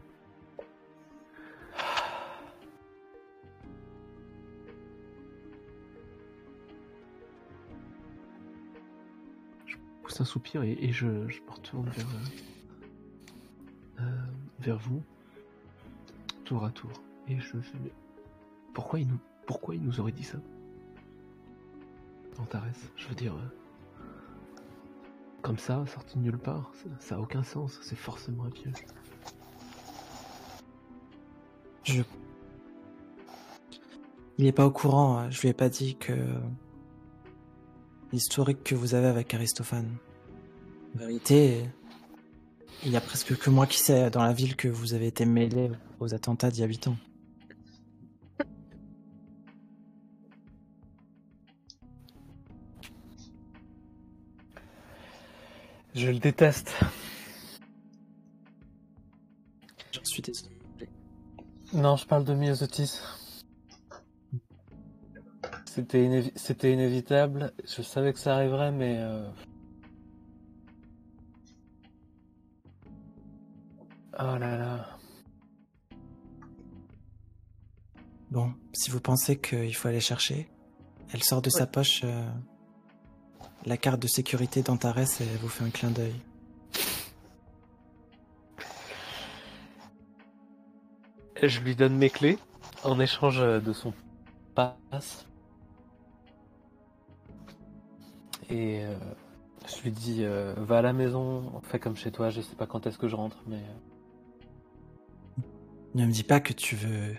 Je 9.64 9.76
pousse 10.02 10.20
un 10.20 10.24
soupir 10.24 10.62
et, 10.62 10.92
je, 10.92 11.06
me 11.06 11.50
retourne 11.50 11.88
vers, 11.88 12.06
euh, 12.06 14.02
euh, 14.02 14.26
vers 14.60 14.78
vous, 14.78 15.02
tour 16.44 16.64
à 16.64 16.70
tour. 16.70 16.92
Et 17.28 17.40
je 17.40 17.56
pourquoi 18.74 19.00
il 19.00 19.08
nous, 19.08 19.18
pourquoi 19.46 19.74
il 19.74 19.82
nous 19.82 20.00
aurait 20.00 20.12
dit 20.12 20.22
ça? 20.22 20.38
Antares, 22.38 22.64
je 22.96 23.08
veux 23.08 23.14
dire, 23.14 23.34
euh, 23.34 24.02
comme 25.42 25.58
ça, 25.58 25.84
sorti 25.86 26.18
de 26.18 26.22
nulle 26.22 26.38
part, 26.38 26.72
ça, 26.74 26.88
ça 26.98 27.14
a 27.16 27.18
aucun 27.18 27.42
sens, 27.42 27.78
c'est 27.82 27.96
forcément 27.96 28.44
un 28.44 28.50
piège. 28.50 28.84
Je. 31.84 32.02
Il 34.38 34.46
est 34.46 34.52
pas 34.52 34.66
au 34.66 34.70
courant, 34.70 35.18
hein. 35.18 35.30
je 35.30 35.40
lui 35.40 35.48
ai 35.48 35.54
pas 35.54 35.68
dit 35.68 35.96
que. 35.96 36.12
L'historique 38.12 38.62
que 38.62 38.74
vous 38.74 38.94
avez 38.94 39.08
avec 39.08 39.34
Aristophane. 39.34 39.96
En 40.94 40.98
vérité, 40.98 41.64
il 42.84 42.92
y 42.92 42.96
a 42.96 43.00
presque 43.00 43.36
que 43.36 43.50
moi 43.50 43.66
qui 43.66 43.78
sais 43.78 44.10
dans 44.10 44.22
la 44.22 44.32
ville 44.32 44.56
que 44.56 44.68
vous 44.68 44.94
avez 44.94 45.08
été 45.08 45.24
mêlé 45.24 45.70
aux 45.98 46.14
attentats 46.14 46.50
d'il 46.50 46.60
y 46.60 46.64
a 46.64 46.66
8 46.66 46.88
ans. 46.88 46.96
Je 55.96 56.10
le 56.10 56.18
déteste. 56.18 56.74
J'en 59.92 60.04
suis 60.04 60.20
désolé. 60.22 60.54
Non, 61.72 61.96
je 61.96 62.06
parle 62.06 62.24
de 62.24 62.34
Myosotis. 62.34 63.00
C'était 65.64 66.04
inévi- 66.06 66.32
c'était 66.36 66.72
inévitable. 66.72 67.52
Je 67.66 67.80
savais 67.82 68.12
que 68.12 68.18
ça 68.18 68.34
arriverait, 68.36 68.72
mais. 68.72 68.96
euh, 68.98 69.26
Oh 74.18 74.36
là 74.38 74.56
là. 74.58 74.98
Bon, 78.30 78.52
si 78.74 78.90
vous 78.90 79.00
pensez 79.00 79.38
qu'il 79.38 79.74
faut 79.74 79.88
aller 79.88 80.00
chercher, 80.00 80.48
elle 81.12 81.22
sort 81.22 81.40
de 81.42 81.50
sa 81.50 81.66
poche 81.66 82.00
euh, 82.04 82.28
la 83.66 83.76
carte 83.76 84.00
de 84.00 84.06
sécurité 84.06 84.62
d'Antares 84.62 84.98
et 84.98 85.04
elle 85.20 85.38
vous 85.40 85.48
fait 85.48 85.64
un 85.64 85.70
clin 85.70 85.90
d'œil. 85.90 86.14
Je 91.42 91.60
lui 91.60 91.76
donne 91.76 91.96
mes 91.96 92.08
clés 92.10 92.38
en 92.84 92.98
échange 92.98 93.40
de 93.40 93.72
son 93.72 93.92
passe. 94.54 95.26
Et 98.48 98.84
euh, 98.84 98.96
je 99.66 99.82
lui 99.82 99.90
dis 99.90 100.18
euh, 100.24 100.54
va 100.56 100.78
à 100.78 100.82
la 100.82 100.92
maison, 100.92 101.60
fais 101.64 101.80
comme 101.80 101.96
chez 101.96 102.12
toi, 102.12 102.30
je 102.30 102.40
sais 102.40 102.54
pas 102.54 102.66
quand 102.66 102.86
est-ce 102.86 102.96
que 102.98 103.08
je 103.08 103.16
rentre, 103.16 103.42
mais. 103.46 103.56
euh, 103.56 105.42
Ne 105.94 106.06
me 106.06 106.12
dis 106.12 106.22
pas 106.22 106.38
que 106.40 106.52
tu 106.52 106.76
veux 106.76 107.16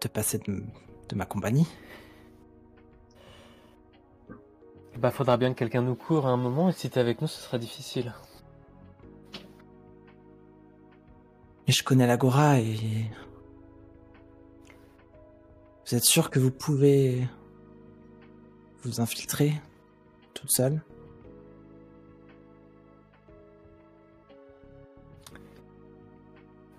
te 0.00 0.08
passer 0.08 0.38
de, 0.38 0.64
de 1.08 1.14
ma 1.14 1.26
compagnie. 1.26 1.66
Bah 4.98 5.10
faudra 5.10 5.36
bien 5.36 5.52
que 5.52 5.58
quelqu'un 5.58 5.82
nous 5.82 5.96
court 5.96 6.26
à 6.26 6.30
un 6.30 6.38
moment, 6.38 6.70
et 6.70 6.72
si 6.72 6.88
t'es 6.88 6.98
avec 6.98 7.20
nous, 7.20 7.28
ce 7.28 7.38
sera 7.40 7.58
difficile. 7.58 8.14
Mais 11.66 11.72
je 11.72 11.82
connais 11.82 12.06
l'Agora 12.06 12.58
et... 12.60 13.10
Vous 15.86 15.94
êtes 15.94 16.04
sûr 16.04 16.30
que 16.30 16.38
vous 16.38 16.50
pouvez 16.50 17.28
vous 18.82 19.02
infiltrer 19.02 19.52
toute 20.32 20.50
seule? 20.50 20.80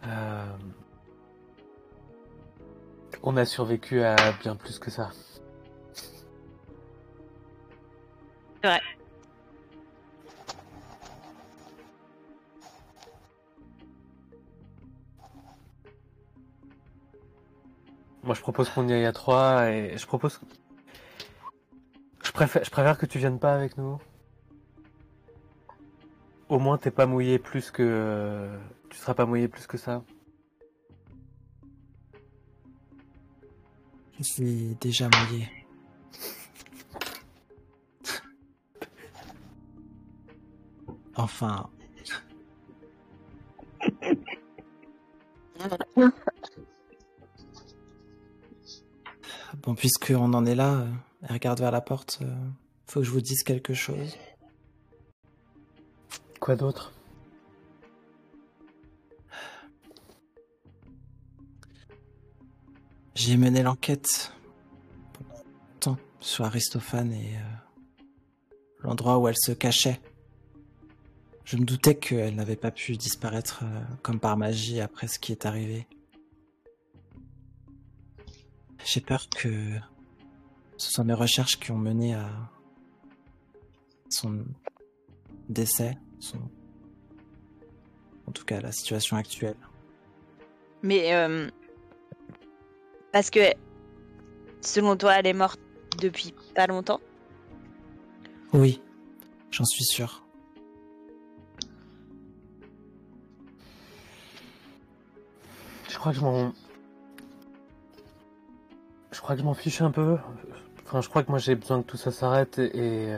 Euh, 0.08 0.46
On 3.22 3.38
a 3.38 3.46
survécu 3.46 4.02
à 4.04 4.16
bien 4.42 4.56
plus 4.56 4.78
que 4.78 4.92
ça. 4.92 5.12
C'est 8.66 8.70
vrai. 8.70 8.82
Moi, 18.24 18.34
je 18.34 18.42
propose 18.42 18.70
qu'on 18.70 18.88
y 18.88 18.94
aille 18.94 19.06
à 19.06 19.12
trois 19.12 19.70
et 19.70 19.96
je 19.96 20.08
propose. 20.08 20.42
Je 22.24 22.32
préfère, 22.32 22.64
je 22.64 22.72
préfère 22.72 22.98
que 22.98 23.06
tu 23.06 23.20
viennes 23.20 23.38
pas 23.38 23.54
avec 23.54 23.78
nous. 23.78 24.00
Au 26.50 26.58
moins, 26.58 26.80
t'es 26.80 26.90
pas 26.90 27.06
mouillé 27.06 27.38
plus 27.38 27.70
que. 27.70 28.50
Tu 28.90 28.98
seras 28.98 29.14
pas 29.14 29.28
mouillé 29.28 29.48
plus 29.48 29.68
que 29.68 29.78
ça. 29.78 30.04
Je 34.18 34.24
suis 34.24 34.76
déjà 34.82 35.08
mouillé. 35.08 35.65
Enfin. 41.16 41.70
Bon, 49.64 49.74
puisqu'on 49.76 50.34
en 50.34 50.46
est 50.46 50.56
là, 50.56 50.74
euh, 50.74 50.92
elle 51.24 51.34
regarde 51.34 51.60
vers 51.60 51.72
la 51.72 51.82
porte, 51.82 52.20
euh, 52.22 52.36
faut 52.88 53.00
que 53.00 53.06
je 53.06 53.12
vous 53.12 53.22
dise 53.22 53.44
quelque 53.44 53.74
chose. 53.74 54.16
Quoi 56.40 56.56
d'autre? 56.56 56.94
J'ai 63.16 63.38
mené 63.38 63.64
l'enquête 63.64 64.34
pendant 65.14 65.44
longtemps 65.72 65.98
sur 66.20 66.46
Aristophane 66.46 67.14
et 67.14 67.38
euh, 67.38 68.46
l'endroit 68.84 69.18
où 69.18 69.28
elle 69.28 69.38
se 69.38 69.54
cachait. 69.54 70.00
Je 71.46 71.58
me 71.58 71.64
doutais 71.64 71.96
qu'elle 71.96 72.36
n'avait 72.36 72.56
pas 72.56 72.72
pu 72.72 72.98
disparaître 72.98 73.62
euh, 73.64 73.82
comme 74.02 74.20
par 74.20 74.36
magie 74.36 74.82
après 74.82 75.08
ce 75.08 75.20
qui 75.20 75.32
est 75.32 75.46
arrivé. 75.46 75.88
J'ai 78.84 79.00
peur 79.00 79.30
que 79.30 79.78
ce 80.78 80.92
sont 80.92 81.04
mes 81.06 81.14
recherches 81.14 81.60
qui 81.60 81.72
ont 81.72 81.78
mené 81.78 82.16
à 82.16 82.28
son 84.10 84.44
décès, 85.48 85.98
son... 86.20 86.40
en 88.28 88.32
tout 88.32 88.44
cas 88.46 88.60
la 88.60 88.72
situation 88.72 89.16
actuelle. 89.16 89.58
Mais 90.82 91.14
euh, 91.16 91.50
parce 93.12 93.30
que 93.30 93.54
selon 94.62 94.98
toi, 94.98 95.20
elle 95.20 95.28
est 95.28 95.34
morte 95.34 95.60
depuis 96.00 96.34
pas 96.56 96.66
longtemps? 96.66 97.02
Oui, 98.52 98.82
j'en 99.52 99.66
suis 99.66 99.86
sûr. 99.86 100.25
Je 105.96 106.00
crois 106.02 106.12
que 106.12 106.18
je 106.18 106.24
m'en. 106.26 106.52
Je 109.14 109.22
crois 109.22 109.36
que 109.36 109.42
je 109.42 109.46
m'en 109.46 109.54
fiche 109.54 109.82
un 109.82 109.92
peu. 109.92 110.18
Enfin, 110.84 111.00
je 111.00 111.08
crois 111.08 111.24
que 111.24 111.32
moi 111.32 111.40
j'ai 111.40 111.56
besoin 111.56 111.82
que 111.82 111.88
tout 111.88 111.96
ça 111.96 112.12
s'arrête 112.12 112.60
et. 112.60 113.14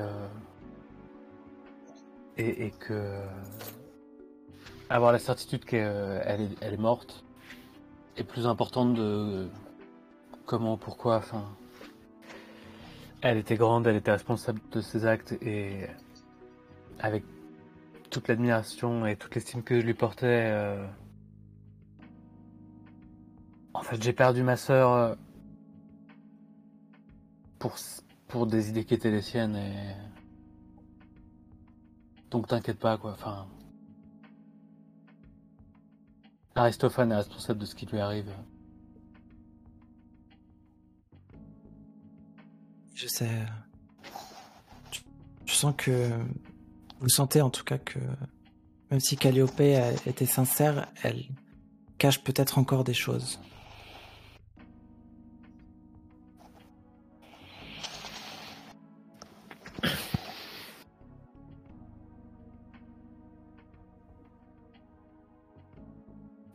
Et, 2.38 2.62
euh, 2.68 2.70
que. 2.80 3.20
Avoir 4.92 5.12
la 5.12 5.18
certitude 5.18 5.66
qu'elle 5.66 5.82
est, 5.82 6.56
elle 6.62 6.76
est 6.76 6.80
morte 6.80 7.26
est 8.16 8.24
plus 8.24 8.46
importante 8.46 8.94
de. 8.94 9.50
Comment, 10.46 10.78
pourquoi, 10.78 11.16
enfin. 11.18 11.46
Elle 13.22 13.38
était 13.38 13.56
grande, 13.56 13.88
elle 13.88 13.96
était 13.96 14.12
responsable 14.12 14.62
de 14.72 14.82
ses 14.82 15.08
actes 15.08 15.32
et. 15.42 15.88
Avec 17.00 17.24
toute 18.12 18.28
l'admiration 18.28 19.08
et 19.08 19.16
toute 19.16 19.34
l'estime 19.34 19.64
que 19.64 19.82
je 19.82 19.86
lui 19.86 19.96
portais. 19.96 20.52
euh, 20.52 20.86
En 23.78 23.84
fait, 23.84 24.02
j'ai 24.02 24.12
perdu 24.12 24.42
ma 24.42 24.58
sœur 24.58 24.92
euh, 24.92 25.16
pour, 27.60 27.76
pour 28.28 28.48
des 28.48 28.70
idées 28.70 28.84
qui 28.84 28.96
étaient 28.96 29.12
les 29.12 29.22
siennes 29.22 29.56
et. 29.56 29.96
Donc 32.32 32.48
t'inquiète 32.48 32.80
pas 32.80 32.98
quoi, 32.98 33.12
enfin. 33.12 33.48
Aristophane 36.56 37.12
est 37.12 37.18
responsable 37.18 37.60
de 37.60 37.66
ce 37.66 37.76
qui 37.76 37.86
lui 37.86 38.00
arrive. 38.00 38.32
Je 42.96 43.08
sais. 43.08 43.46
Je, 44.92 45.00
je 45.46 45.54
sens 45.54 45.76
que. 45.78 46.10
Vous 47.00 47.10
sentez 47.10 47.42
en 47.42 47.52
tout 47.52 47.64
cas 47.64 47.78
que. 47.78 48.00
Même 48.90 49.00
si 49.00 49.18
Calliope 49.18 49.60
été 49.62 50.26
sincère, 50.26 50.92
elle 51.04 51.26
cache 52.00 52.24
peut-être 52.24 52.58
encore 52.58 52.84
des 52.84 52.96
choses. 52.96 53.40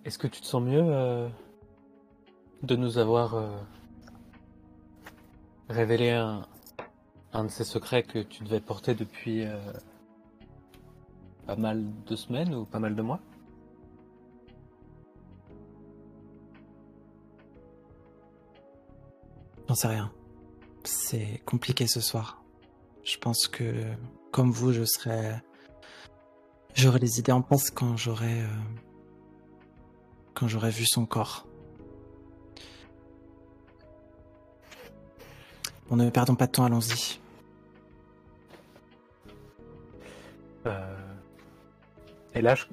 Est-ce 0.04 0.18
que 0.18 0.26
tu 0.26 0.40
te 0.40 0.46
sens 0.46 0.62
mieux 0.62 0.82
euh, 0.82 1.28
de 2.62 2.74
nous 2.74 2.98
avoir 2.98 3.34
euh, 3.34 3.56
révélé 5.68 6.10
un, 6.10 6.46
de 7.34 7.48
ces 7.48 7.62
secrets 7.64 8.02
que 8.02 8.18
tu 8.18 8.42
devais 8.42 8.60
porter 8.60 8.94
depuis 8.94 9.44
euh, 9.44 9.56
pas 11.46 11.54
mal 11.54 11.84
de 12.04 12.16
semaines 12.16 12.52
ou 12.54 12.64
pas 12.64 12.80
mal 12.80 12.96
de 12.96 13.02
mois? 13.02 13.20
J'en 19.68 19.76
sais 19.76 19.88
rien. 19.88 20.12
C'est 20.82 21.40
compliqué 21.46 21.86
ce 21.86 22.00
soir. 22.00 22.42
Je 23.04 23.16
pense 23.18 23.46
que, 23.46 23.84
comme 24.32 24.50
vous, 24.50 24.72
je 24.72 24.84
serai. 24.84 25.36
J'aurai 26.74 26.98
les 26.98 27.20
idées 27.20 27.32
en 27.32 27.42
place 27.42 27.70
quand 27.70 27.96
j'aurai. 27.96 28.42
euh, 28.42 28.48
Quand 30.34 30.48
j'aurai 30.48 30.70
vu 30.70 30.84
son 30.86 31.06
corps. 31.06 31.46
Bon, 35.88 35.96
ne 35.96 36.09
perdons 36.10 36.34
pas 36.34 36.46
de 36.46 36.52
temps, 36.52 36.64
allons-y. 36.64 37.20
Euh, 40.66 40.96
Et 42.34 42.40
là, 42.40 42.54
je... 42.54 42.64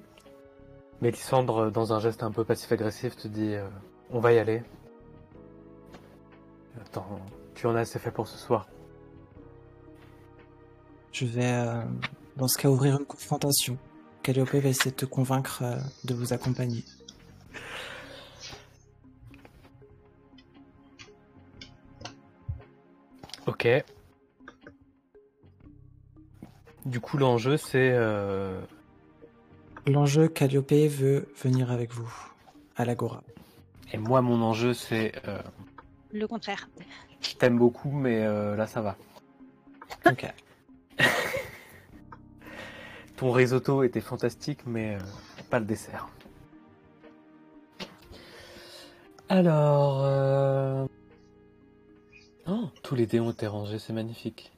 Mélissandre, 1.01 1.71
dans 1.71 1.93
un 1.93 1.99
geste 1.99 2.23
un 2.23 2.31
peu 2.31 2.43
passif-agressif, 2.43 3.15
te 3.15 3.27
dit 3.27 3.55
euh, 3.55 3.67
On 4.09 4.19
va 4.19 4.33
y 4.33 4.37
aller. 4.37 4.63
Attends, 6.81 7.19
tu 7.55 7.67
en 7.67 7.75
as 7.75 7.81
assez 7.81 7.99
fait 7.99 8.11
pour 8.11 8.27
ce 8.27 8.37
soir. 8.37 8.67
Je 11.11 11.25
vais, 11.25 11.53
euh, 11.53 11.81
dans 12.35 12.47
ce 12.47 12.57
cas, 12.57 12.69
ouvrir 12.69 12.97
une 12.99 13.05
confrontation. 13.05 13.77
Calliope 14.23 14.53
va 14.53 14.69
essayer 14.69 14.91
de 14.91 14.95
te 14.95 15.05
convaincre 15.05 15.59
euh, 15.63 15.77
de 16.03 16.13
vous 16.13 16.33
accompagner. 16.33 16.83
Ok. 23.59 23.83
Du 26.85 26.99
coup, 27.01 27.17
l'enjeu, 27.17 27.57
c'est. 27.57 27.91
euh, 27.93 28.59
L'enjeu, 29.85 30.27
Calliope 30.29 30.71
veut 30.71 31.27
venir 31.43 31.71
avec 31.71 31.91
vous 31.91 32.11
à 32.77 32.85
l'Agora. 32.85 33.21
Et 33.91 33.97
moi, 33.97 34.21
mon 34.21 34.41
enjeu, 34.41 34.73
c'est. 34.73 35.11
euh, 35.27 35.41
Le 36.13 36.25
contraire. 36.27 36.69
Je 37.21 37.35
t'aime 37.35 37.57
beaucoup, 37.57 37.91
mais 37.91 38.23
euh, 38.23 38.55
là, 38.55 38.65
ça 38.65 38.81
va. 38.81 38.95
Ok. 40.05 40.25
Ton 43.17 43.31
risotto 43.31 43.83
était 43.83 43.99
fantastique, 43.99 44.61
mais 44.65 44.95
euh, 44.95 44.99
pas 45.49 45.59
le 45.59 45.65
dessert. 45.65 46.07
Alors. 49.27 50.87
Oh, 52.49 52.69
tous 52.83 52.95
les 52.95 53.05
dés 53.05 53.19
ont 53.19 53.31
été 53.31 53.45
rangés, 53.47 53.77
c'est 53.79 53.93
magnifique. 53.93 54.51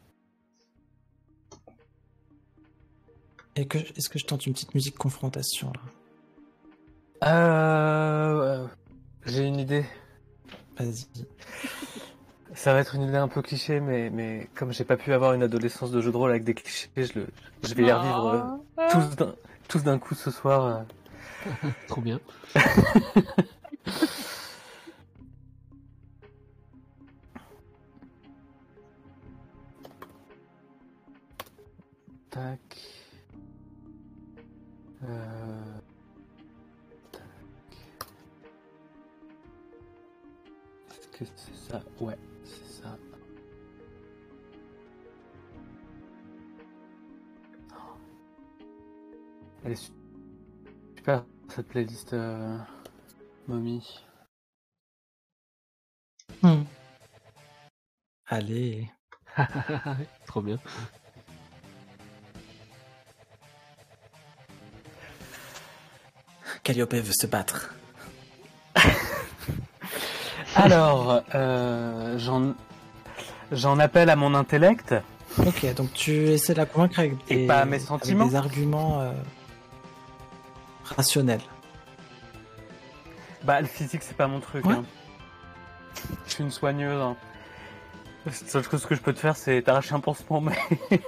Et 3.55 3.67
que, 3.67 3.77
est-ce 3.79 4.09
que 4.09 4.17
je 4.17 4.25
tente 4.25 4.45
une 4.45 4.53
petite 4.53 4.73
musique 4.75 4.97
confrontation 4.97 5.73
là? 5.73 5.81
Euh, 7.29 8.65
J'ai 9.25 9.45
une 9.45 9.59
idée. 9.59 9.85
Vas-y. 10.77 11.05
Ça 12.53 12.73
va 12.73 12.79
être 12.79 12.95
une 12.95 13.03
idée 13.03 13.17
un 13.17 13.27
peu 13.27 13.41
cliché, 13.41 13.79
mais, 13.79 14.09
mais 14.09 14.47
comme 14.55 14.71
j'ai 14.73 14.83
pas 14.85 14.97
pu 14.97 15.13
avoir 15.13 15.33
une 15.33 15.43
adolescence 15.43 15.91
de 15.91 16.01
jeu 16.01 16.11
de 16.11 16.17
rôle 16.17 16.31
avec 16.31 16.43
des 16.43 16.53
clichés, 16.53 16.89
je, 16.97 17.19
le, 17.19 17.27
je 17.63 17.73
vais 17.73 17.83
les 17.83 17.93
revivre 17.93 18.27
euh, 18.27 18.41
tous 18.89 19.15
d'un- 19.15 19.35
tous 19.67 19.83
d'un 19.83 19.99
coup 19.99 20.15
ce 20.15 20.31
soir. 20.31 20.65
euh. 20.65 21.69
Trop 21.87 22.01
bien. 22.01 22.19
Tac. 32.31 32.59
Euh, 35.03 35.79
tac. 37.11 37.21
Est-ce 40.89 41.07
que 41.09 41.25
c'est 41.35 41.55
ça? 41.55 41.83
Ouais, 41.99 42.17
c'est 42.45 42.83
ça. 42.83 42.97
Oh. 47.73 47.97
Elle 49.65 49.73
est 49.73 49.91
super 50.95 51.25
cette 51.49 51.67
playlist 51.67 52.13
euh... 52.13 52.57
momie. 53.45 54.05
Hmm. 56.41 56.63
Allez. 58.27 58.89
Trop 60.27 60.41
bien. 60.41 60.57
Calliope 66.71 66.93
veut 66.93 67.11
se 67.11 67.27
battre. 67.27 67.73
Alors, 70.55 71.21
euh, 71.35 72.17
j'en 72.17 72.53
j'en 73.51 73.77
appelle 73.77 74.09
à 74.09 74.15
mon 74.15 74.33
intellect. 74.35 74.95
Ok, 75.45 75.73
donc 75.75 75.91
tu 75.93 76.29
essaies 76.29 76.53
de 76.53 76.59
la 76.59 76.65
convaincre 76.65 76.99
avec 76.99 77.13
Et 77.29 77.35
des, 77.35 77.47
pas 77.47 77.59
avec 77.59 77.81
arguments 77.89 79.01
euh, 79.01 79.11
rationnels. 80.85 81.41
Bah, 83.43 83.59
le 83.59 83.67
physique, 83.67 84.03
c'est 84.03 84.15
pas 84.15 84.27
mon 84.27 84.39
truc. 84.39 84.65
Ouais. 84.65 84.75
hein. 84.75 84.85
Je 86.27 86.33
suis 86.35 86.43
une 86.43 86.51
soigneuse. 86.51 87.01
hein. 87.01 87.17
La 88.25 88.31
seule 88.31 88.63
chose 88.63 88.85
que 88.85 88.95
je 88.95 89.01
peux 89.01 89.13
te 89.13 89.19
faire, 89.19 89.35
c'est 89.35 89.61
t'arracher 89.61 89.93
un 89.93 89.99
pansement, 89.99 90.39
mais. 90.39 90.57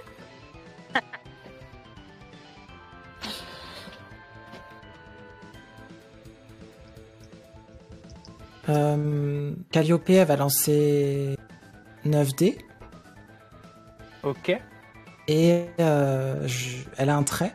Euh, 8.73 9.53
Calliope, 9.71 10.09
elle 10.09 10.27
va 10.27 10.35
lancer 10.35 11.37
9D 12.05 12.57
ok. 14.23 14.59
et 15.27 15.65
euh, 15.79 16.47
je- 16.47 16.77
elle 16.97 17.09
a 17.09 17.15
un 17.15 17.23
trait 17.23 17.53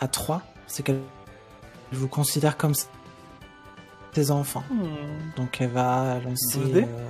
à 0.00 0.06
3. 0.08 0.42
C'est 0.66 0.82
qu'elle 0.82 1.00
vous 1.92 2.08
considère 2.08 2.56
comme 2.56 2.74
ses 4.12 4.30
enfants. 4.30 4.64
Hmm. 4.70 4.84
Donc 5.36 5.60
elle 5.60 5.70
va 5.70 6.18
lancer 6.24 6.58
12D? 6.58 6.84
euh, 6.86 7.08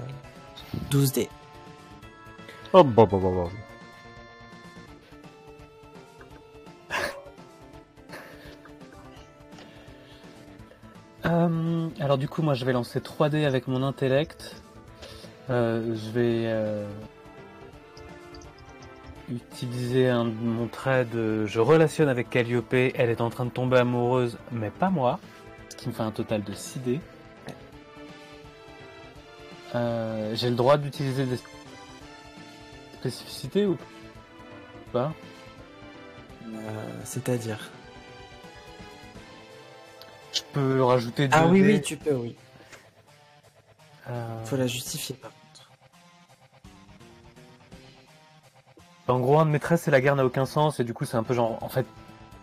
12D. 0.90 1.28
Oh, 2.72 2.84
bah, 2.84 3.06
bah, 3.10 3.18
bah, 3.20 3.28
bah. 3.34 3.50
Alors 12.08 12.16
du 12.16 12.26
coup, 12.26 12.40
moi, 12.40 12.54
je 12.54 12.64
vais 12.64 12.72
lancer 12.72 13.00
3D 13.00 13.44
avec 13.44 13.68
mon 13.68 13.82
intellect. 13.82 14.62
Euh, 15.50 15.94
je 15.94 16.10
vais 16.10 16.44
euh, 16.46 16.88
utiliser 19.30 20.08
un, 20.08 20.24
mon 20.24 20.68
trait 20.68 21.04
de... 21.04 21.44
Je 21.44 21.60
relationne 21.60 22.08
avec 22.08 22.30
Calliope, 22.30 22.72
elle 22.72 23.10
est 23.10 23.20
en 23.20 23.28
train 23.28 23.44
de 23.44 23.50
tomber 23.50 23.76
amoureuse, 23.76 24.38
mais 24.52 24.70
pas 24.70 24.88
moi. 24.88 25.20
Ce 25.68 25.76
qui 25.76 25.88
me 25.88 25.92
fait 25.92 26.02
un 26.02 26.10
total 26.10 26.42
de 26.44 26.52
6D. 26.54 27.00
Euh, 29.74 30.34
J'ai 30.34 30.48
le 30.48 30.56
droit 30.56 30.78
d'utiliser 30.78 31.26
des 31.26 31.38
spécificités 33.00 33.66
ou 33.66 33.76
pas? 34.94 35.12
C'est-à-dire? 37.04 37.68
Peux 40.58 40.82
rajouter 40.82 41.28
2D. 41.28 41.32
Ah 41.34 41.46
oui, 41.46 41.62
oui, 41.62 41.80
tu 41.80 41.96
peux, 41.96 42.14
oui. 42.14 42.36
Euh, 44.08 44.44
Faut 44.44 44.56
la 44.56 44.66
justifier 44.66 45.14
par 45.14 45.30
contre. 45.30 45.70
En 49.08 49.20
gros, 49.20 49.38
un 49.38 49.46
de 49.46 49.50
mes 49.50 49.60
traits, 49.60 49.80
c'est 49.80 49.90
la 49.90 50.00
guerre 50.00 50.16
n'a 50.16 50.24
aucun 50.24 50.46
sens, 50.46 50.80
et 50.80 50.84
du 50.84 50.92
coup, 50.92 51.04
c'est 51.04 51.16
un 51.16 51.22
peu 51.22 51.34
genre, 51.34 51.58
en 51.62 51.68
fait, 51.68 51.86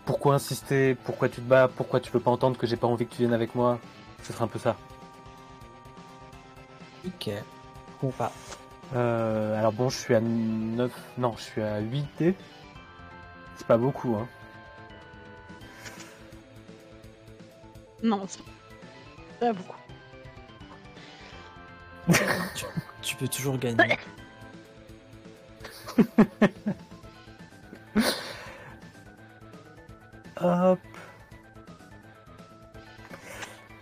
pourquoi 0.04 0.34
insister 0.34 0.94
Pourquoi 0.94 1.28
tu 1.28 1.36
te 1.36 1.48
bats 1.48 1.68
Pourquoi 1.68 2.00
tu 2.00 2.10
veux 2.10 2.20
pas 2.20 2.30
entendre 2.30 2.56
que 2.56 2.66
j'ai 2.66 2.76
pas 2.76 2.86
envie 2.86 3.06
que 3.06 3.14
tu 3.14 3.22
viennes 3.22 3.34
avec 3.34 3.54
moi? 3.54 3.78
Ce 4.22 4.32
serait 4.32 4.44
un 4.44 4.48
peu 4.48 4.58
ça. 4.58 4.76
Ok. 7.06 7.30
Ou 8.02 8.10
pas. 8.10 8.32
Euh, 8.94 9.58
alors 9.58 9.72
bon, 9.72 9.88
je 9.88 9.96
suis 9.96 10.14
à 10.14 10.20
9... 10.20 10.90
Non, 11.18 11.34
je 11.36 11.42
suis 11.42 11.62
à 11.62 11.80
8D. 11.80 12.34
C'est 13.56 13.66
pas 13.66 13.76
beaucoup, 13.76 14.16
hein. 14.16 14.28
Non, 18.02 18.26
c'est 18.28 18.42
pas 19.40 19.52
beaucoup. 19.52 19.76
Tu 23.02 23.14
peux 23.14 23.28
toujours 23.28 23.56
gagner. 23.58 23.98
Hop. 30.40 30.80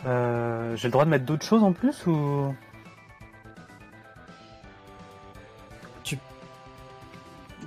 Euh, 0.07 0.77
j'ai 0.77 0.89
le 0.89 0.93
droit 0.93 1.05
de 1.07 1.11
mettre 1.11 1.25
d'autres 1.25 1.47
choses 1.47 1.63
en 1.63 1.73
plus 1.73 2.07
ou... 2.07 2.55
Tu 6.03 6.19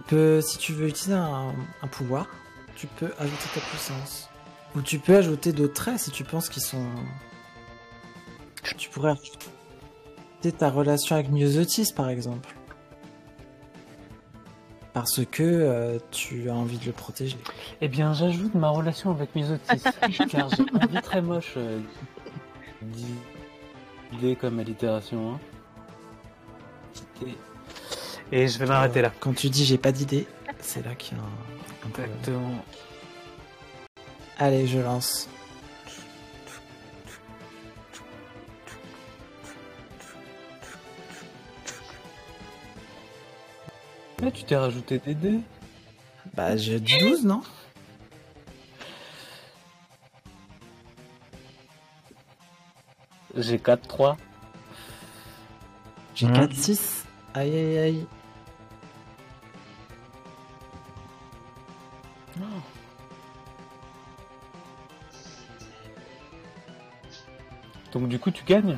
peux, 0.08 0.42
si 0.42 0.60
tu 0.60 0.74
veux 0.74 0.88
utiliser 0.88 1.16
un, 1.18 1.56
un 1.82 1.88
pouvoir, 1.88 2.28
tu 2.76 2.86
peux 2.86 3.12
ajouter 3.18 3.50
ta 3.56 3.62
puissance. 3.62 4.30
Ou 4.78 4.82
tu 4.84 5.00
peux 5.00 5.16
ajouter 5.16 5.54
d'autres 5.54 5.74
traits 5.74 6.00
si 6.00 6.12
tu 6.12 6.24
penses 6.24 6.50
qu'ils 6.50 6.62
sont. 6.62 6.86
Tu 8.78 8.90
pourrais 8.90 9.12
ajouter 9.12 10.52
ta 10.52 10.70
relation 10.70 11.16
avec 11.16 11.32
Myosotis 11.32 11.92
par 11.96 12.10
exemple. 12.10 12.56
Parce 14.94 15.26
que 15.26 15.42
euh, 15.44 15.98
tu 16.12 16.52
as 16.52 16.54
envie 16.54 16.78
de 16.78 16.86
le 16.86 16.92
protéger. 16.92 17.38
Eh 17.82 17.88
bien, 17.88 18.14
j'ajoute 18.14 18.54
ma 18.54 18.70
relation 18.70 19.12
avec 19.12 19.36
Misotis, 19.36 19.84
car 20.30 20.50
j'ai 20.50 20.64
envie 20.74 21.02
très 21.02 21.22
moche 21.22 21.54
euh, 21.58 21.80
d'idée 22.82 24.36
comme 24.36 24.60
allitération. 24.60 25.40
Hein. 27.22 27.28
Et 28.32 28.48
je 28.48 28.60
vais 28.60 28.66
m'arrêter 28.68 29.02
là. 29.02 29.12
Quand 29.20 29.34
tu 29.36 29.50
dis 29.50 29.66
j'ai 29.66 29.78
pas 29.78 29.92
d'idée, 29.92 30.28
c'est 30.60 30.86
là 30.86 30.94
qu'il 30.96 31.18
y 31.18 31.20
a 31.20 31.24
un, 31.24 31.88
un 31.88 31.90
problème. 31.90 32.60
Allez, 34.40 34.68
je 34.68 34.80
lance. 34.80 35.28
Mais 44.22 44.32
tu 44.32 44.44
t'es 44.44 44.56
rajouté 44.56 45.00
des 45.00 45.14
dés 45.16 45.40
Bah, 46.34 46.58
j'ai 46.58 46.80
dit 46.80 46.98
12, 47.00 47.26
non? 47.26 47.42
J'ai 53.36 53.58
4-3. 53.60 54.18
J'ai 56.16 56.28
Mhm. 56.28 56.34
4, 56.34 56.54
6. 56.54 57.06
Aïe 57.34 57.54
aïe 57.56 57.78
aïe. 57.78 58.08
Donc 68.00 68.10
du 68.10 68.20
coup, 68.20 68.32
tu 68.32 68.44
gagnes 68.44 68.78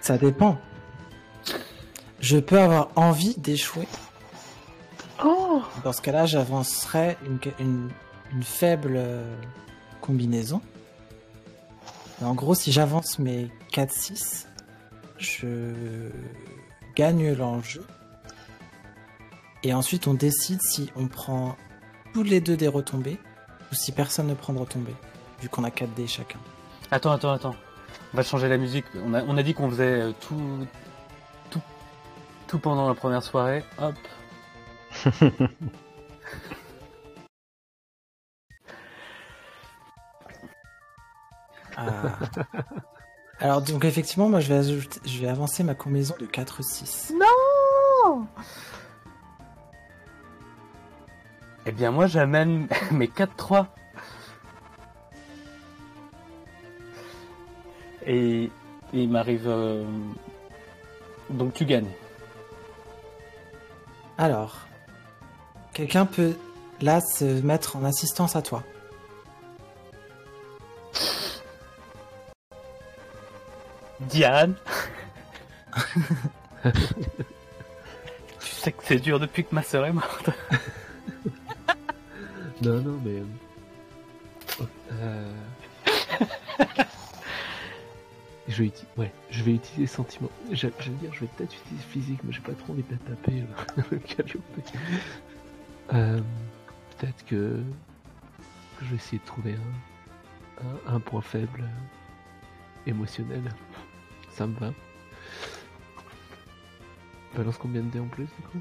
Ça 0.00 0.16
dépend. 0.18 0.58
Je 2.20 2.38
peux 2.38 2.58
avoir 2.60 2.88
envie 2.96 3.34
d'échouer. 3.36 3.86
Oh 5.24 5.62
Dans 5.84 5.92
ce 5.92 6.00
cas-là, 6.02 6.26
j'avancerai 6.26 7.16
une, 7.26 7.38
une- 7.58 7.90
une 8.32 8.42
faible 8.42 8.94
euh, 8.96 9.34
combinaison. 10.00 10.60
Et 12.20 12.24
en 12.24 12.34
gros, 12.34 12.54
si 12.54 12.72
j'avance 12.72 13.18
mes 13.18 13.50
4-6, 13.72 14.46
je 15.18 16.10
gagne 16.94 17.32
l'enjeu. 17.34 17.84
Et 19.62 19.72
ensuite, 19.74 20.06
on 20.06 20.14
décide 20.14 20.60
si 20.62 20.90
on 20.96 21.08
prend 21.08 21.56
tous 22.14 22.22
les 22.22 22.40
deux 22.40 22.56
des 22.56 22.68
retombées 22.68 23.18
ou 23.70 23.74
si 23.74 23.92
personne 23.92 24.26
ne 24.28 24.34
prend 24.34 24.52
de 24.52 24.58
retombées, 24.58 24.94
vu 25.40 25.48
qu'on 25.48 25.64
a 25.64 25.70
4 25.70 25.92
dés 25.94 26.06
chacun. 26.06 26.38
Attends, 26.90 27.12
attends, 27.12 27.32
attends. 27.32 27.56
On 28.12 28.16
va 28.16 28.22
changer 28.22 28.48
la 28.48 28.56
musique. 28.56 28.86
On 29.04 29.14
a, 29.14 29.22
on 29.24 29.36
a 29.36 29.42
dit 29.42 29.54
qu'on 29.54 29.68
faisait 29.70 30.00
euh, 30.02 30.12
tout, 30.20 30.66
tout, 31.50 31.60
tout 32.46 32.58
pendant 32.58 32.88
la 32.88 32.94
première 32.94 33.22
soirée. 33.22 33.64
Hop. 33.78 33.94
Ah. 41.76 42.18
Alors, 43.40 43.60
donc 43.60 43.84
effectivement, 43.84 44.28
moi 44.28 44.40
je 44.40 44.48
vais, 44.48 44.58
ajouter- 44.58 45.00
je 45.04 45.18
vais 45.20 45.28
avancer 45.28 45.62
ma 45.62 45.74
combinaison 45.74 46.14
de 46.18 46.26
4-6. 46.26 47.12
Eh 51.68 51.72
bien, 51.72 51.90
moi, 51.90 52.06
j'amène 52.06 52.68
mes 52.92 53.08
4-3. 53.08 53.66
Et, 58.06 58.44
et 58.44 58.50
il 58.92 59.08
m'arrive... 59.10 59.46
euh, 59.46 59.84
Donc 61.30 61.54
tu 61.54 61.64
gagnes. 61.64 61.90
Alors, 64.18 64.66
quelqu'un 65.72 66.06
peut 66.06 66.34
là 66.80 67.00
se 67.00 67.24
mettre 67.42 67.76
en 67.76 67.84
assistance 67.84 68.36
à 68.36 68.42
toi. 68.42 68.62
Diane 74.00 74.54
Tu 76.64 76.72
sais 78.40 78.72
que 78.72 78.82
c'est 78.84 78.98
dur 78.98 79.20
depuis 79.20 79.44
que 79.44 79.54
ma 79.54 79.62
sœur 79.62 79.86
est 79.86 79.92
morte. 79.92 80.30
Non, 82.62 82.80
non, 82.80 82.98
mais. 83.04 83.22
Euh... 84.92 85.30
je, 88.48 88.62
vais 88.62 88.68
uti- 88.68 88.86
ouais, 88.96 89.12
je 89.30 89.42
vais 89.42 89.54
utiliser 89.54 89.86
sentiment. 89.86 90.28
Veux 90.48 90.54
dire, 90.54 90.70
je 91.12 91.20
vais 91.20 91.26
peut-être 91.36 91.54
utiliser 91.54 91.84
physique, 91.90 92.20
mais 92.24 92.32
j'ai 92.32 92.40
pas 92.40 92.52
trop 92.52 92.72
envie 92.72 92.82
de 92.82 92.92
la 92.92 92.98
taper 92.98 93.42
euh. 93.92 94.72
Euh, 95.94 96.20
peut-être 96.98 97.24
que... 97.26 97.62
que 98.78 98.84
je 98.84 98.90
vais 98.90 98.96
essayer 98.96 99.18
de 99.18 99.24
trouver 99.24 99.56
un, 100.60 100.92
un, 100.92 100.96
un 100.96 101.00
point 101.00 101.20
faible 101.22 101.62
euh, 101.62 102.90
émotionnel. 102.90 103.42
Ça 104.30 104.46
me 104.46 104.54
va. 104.58 104.72
Balance 107.36 107.58
combien 107.58 107.82
de 107.82 107.90
dés 107.90 108.00
en 108.00 108.06
plus 108.08 108.24
du 108.24 108.42
coup? 108.50 108.60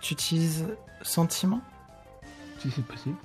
Tu 0.00 0.14
utilises 0.14 0.66
sentiment? 1.02 1.60
Si 2.60 2.70
c'est 2.70 2.86
possible. 2.86 3.16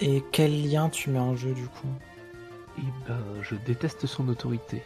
Et 0.00 0.22
quel 0.32 0.70
lien 0.70 0.88
tu 0.88 1.10
mets 1.10 1.18
en 1.18 1.34
jeu 1.36 1.52
du 1.52 1.66
coup 1.66 1.88
Eh 2.78 2.82
ben, 3.06 3.18
je 3.42 3.54
déteste 3.56 4.06
son 4.06 4.28
autorité. 4.28 4.82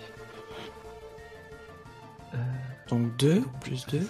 Euh, 2.34 2.38
Donc 2.88 3.14
2 3.16 3.42
plus 3.60 3.86
2. 3.86 4.00
cinq. 4.00 4.08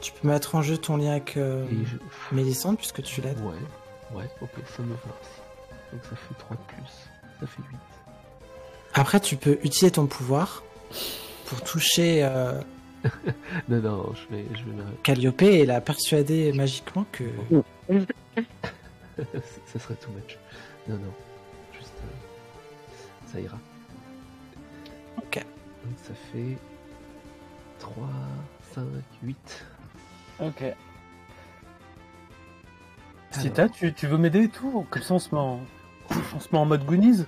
Tu 0.00 0.12
peux 0.12 0.28
mettre 0.28 0.54
en 0.54 0.62
jeu 0.62 0.78
ton 0.78 0.96
lien 0.96 1.10
avec 1.12 1.36
euh, 1.36 1.66
je... 1.70 2.34
Mélissande 2.34 2.76
puisque 2.78 3.02
tu 3.02 3.20
l'aides. 3.20 3.40
Ouais, 3.40 4.16
ouais, 4.16 4.30
ok, 4.40 4.50
ça 4.76 4.82
me 4.82 4.90
va 4.90 4.94
aussi. 4.94 5.40
Donc 5.92 6.02
ça 6.04 6.16
fait 6.16 6.34
3 6.38 6.56
de 6.56 6.62
plus. 6.72 6.92
Ça 7.40 7.46
fait 7.46 7.62
8. 7.70 7.76
Après, 8.94 9.20
tu 9.20 9.36
peux 9.36 9.58
utiliser 9.62 9.90
ton 9.90 10.06
pouvoir 10.06 10.62
pour 11.46 11.60
toucher 11.62 12.20
euh, 12.22 12.60
Non, 13.68 13.80
non, 13.80 14.12
je 14.14 14.34
vais, 14.34 14.44
je 14.54 14.64
vais. 14.64 14.82
Calliope 15.02 15.42
et 15.42 15.66
la 15.66 15.80
persuader 15.80 16.52
magiquement 16.52 17.04
que. 17.12 17.24
Ça 19.66 19.78
serait 19.78 19.94
too 19.96 20.10
much. 20.12 20.38
Non, 20.88 20.96
non. 20.96 21.12
Juste. 21.72 21.92
euh, 22.04 23.32
ça 23.32 23.40
ira. 23.40 23.58
Ok. 25.18 25.34
Donc 25.84 25.94
ça 26.02 26.12
fait 26.32 26.56
3, 27.78 28.08
5, 28.74 28.84
8. 29.22 29.66
Ok. 30.40 30.64
Sita, 33.30 33.68
tu, 33.68 33.92
tu 33.92 34.06
veux 34.06 34.16
m'aider 34.18 34.44
et 34.44 34.48
tout 34.48 34.86
Comme 34.90 35.02
ça 35.02 35.14
on 35.14 35.18
se 35.18 35.34
met 35.34 35.40
en, 35.40 35.60
on 36.34 36.40
se 36.40 36.48
met 36.50 36.58
en 36.58 36.64
mode 36.64 36.84
Goonies? 36.84 37.24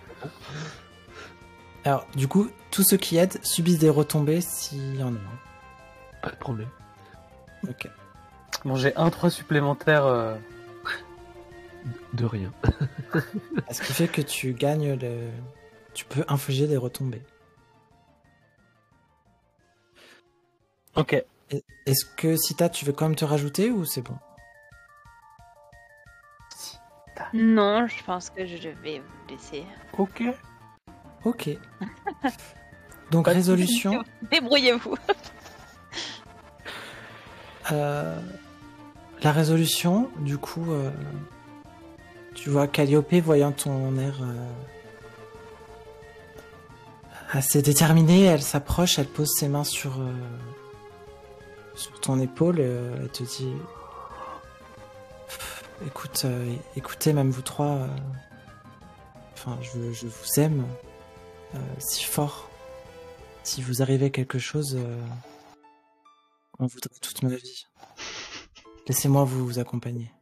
Alors, 1.84 2.06
du 2.14 2.26
coup, 2.28 2.48
tous 2.70 2.82
ceux 2.82 2.96
qui 2.96 3.16
aident 3.16 3.38
subissent 3.44 3.78
des 3.78 3.90
retombées 3.90 4.40
s'il 4.40 4.96
y 4.96 5.02
en 5.02 5.14
a. 5.14 5.18
hein. 5.18 5.38
Pas 6.22 6.30
de 6.30 6.36
problème. 6.36 6.68
Ok. 7.68 7.88
Bon, 8.64 8.74
j'ai 8.76 8.94
un 8.96 9.08
3 9.10 9.30
supplémentaire. 9.30 10.04
euh, 10.06 10.36
De 12.12 12.24
rien. 12.24 12.52
Ce 13.70 13.80
qui 13.82 13.92
fait 13.92 14.08
que 14.08 14.20
tu 14.22 14.52
gagnes 14.52 14.94
le. 14.94 15.30
Tu 15.94 16.04
peux 16.04 16.24
infliger 16.28 16.66
des 16.66 16.76
retombées. 16.76 17.22
Ok. 20.96 21.22
Est-ce 21.86 22.04
que 22.04 22.36
Sita, 22.36 22.68
tu 22.68 22.84
veux 22.84 22.92
quand 22.92 23.06
même 23.06 23.16
te 23.16 23.24
rajouter 23.24 23.70
ou 23.70 23.84
c'est 23.84 24.02
bon? 24.02 24.16
Non, 27.34 27.86
je 27.86 28.02
pense 28.04 28.30
que 28.30 28.46
je 28.46 28.68
vais 28.82 28.98
vous 29.00 29.28
laisser. 29.28 29.64
Ok. 29.98 30.22
Ok. 31.24 31.50
Donc 33.10 33.26
Pas 33.26 33.32
résolution. 33.32 34.02
Débrouillez-vous. 34.30 34.96
euh, 37.72 38.20
la 39.22 39.32
résolution, 39.32 40.10
du 40.20 40.38
coup, 40.38 40.72
euh, 40.72 40.90
tu 42.40 42.48
vois 42.48 42.66
Calliope 42.66 43.12
voyant 43.16 43.52
ton 43.52 43.98
air 43.98 44.18
euh, 44.22 44.50
assez 47.32 47.60
déterminé, 47.60 48.24
elle 48.24 48.40
s'approche, 48.40 48.98
elle 48.98 49.08
pose 49.08 49.28
ses 49.28 49.46
mains 49.46 49.62
sur 49.62 50.00
euh, 50.00 50.10
sur 51.74 52.00
ton 52.00 52.18
épaule, 52.18 52.56
euh, 52.60 52.96
elle 53.02 53.10
te 53.10 53.24
dit 53.24 53.52
écoute, 55.86 56.24
écoutez, 56.76 57.12
même 57.12 57.30
vous 57.30 57.42
trois, 57.42 57.86
enfin, 59.34 59.58
je, 59.60 59.92
je 59.92 60.06
vous 60.06 60.40
aime 60.40 60.64
si 61.78 62.04
fort. 62.04 62.48
Si 63.42 63.62
vous 63.62 63.80
arrivez 63.80 64.10
quelque 64.10 64.38
chose, 64.38 64.78
on 66.58 66.66
voudrait 66.66 66.98
toute 67.00 67.22
ma 67.22 67.34
vie. 67.34 67.66
Laissez-moi 68.86 69.24
vous 69.24 69.58
accompagner. 69.58 70.12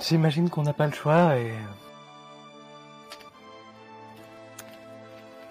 J'imagine 0.00 0.48
qu'on 0.48 0.62
n'a 0.62 0.72
pas 0.72 0.86
le 0.86 0.92
choix 0.92 1.36
et. 1.36 1.52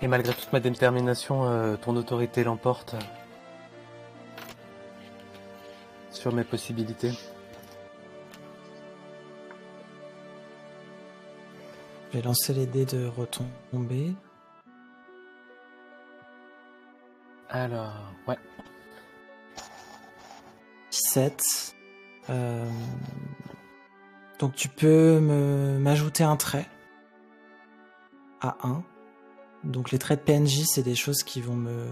Et 0.03 0.07
malgré 0.07 0.33
toute 0.33 0.51
ma 0.51 0.59
détermination, 0.59 1.43
euh, 1.43 1.75
ton 1.77 1.95
autorité 1.95 2.43
l'emporte 2.43 2.95
sur 6.09 6.33
mes 6.33 6.43
possibilités. 6.43 7.11
Je 12.11 12.17
vais 12.17 12.23
lancer 12.23 12.53
les 12.53 12.65
dés 12.65 12.85
de 12.85 13.05
retombée. 13.07 14.13
Alors, 17.49 17.93
ouais. 18.27 18.37
17. 20.91 21.75
Euh, 22.29 22.65
Donc 24.41 24.55
tu 24.55 24.67
peux 24.69 25.19
m'ajouter 25.79 26.23
un 26.23 26.35
trait 26.35 26.67
à 28.41 28.57
1. 28.63 28.83
Donc 29.63 29.91
les 29.91 29.99
traits 29.99 30.25
de 30.25 30.33
PNJ, 30.33 30.63
c'est 30.65 30.81
des 30.81 30.95
choses 30.95 31.21
qui 31.23 31.41
vont 31.41 31.55
me... 31.55 31.87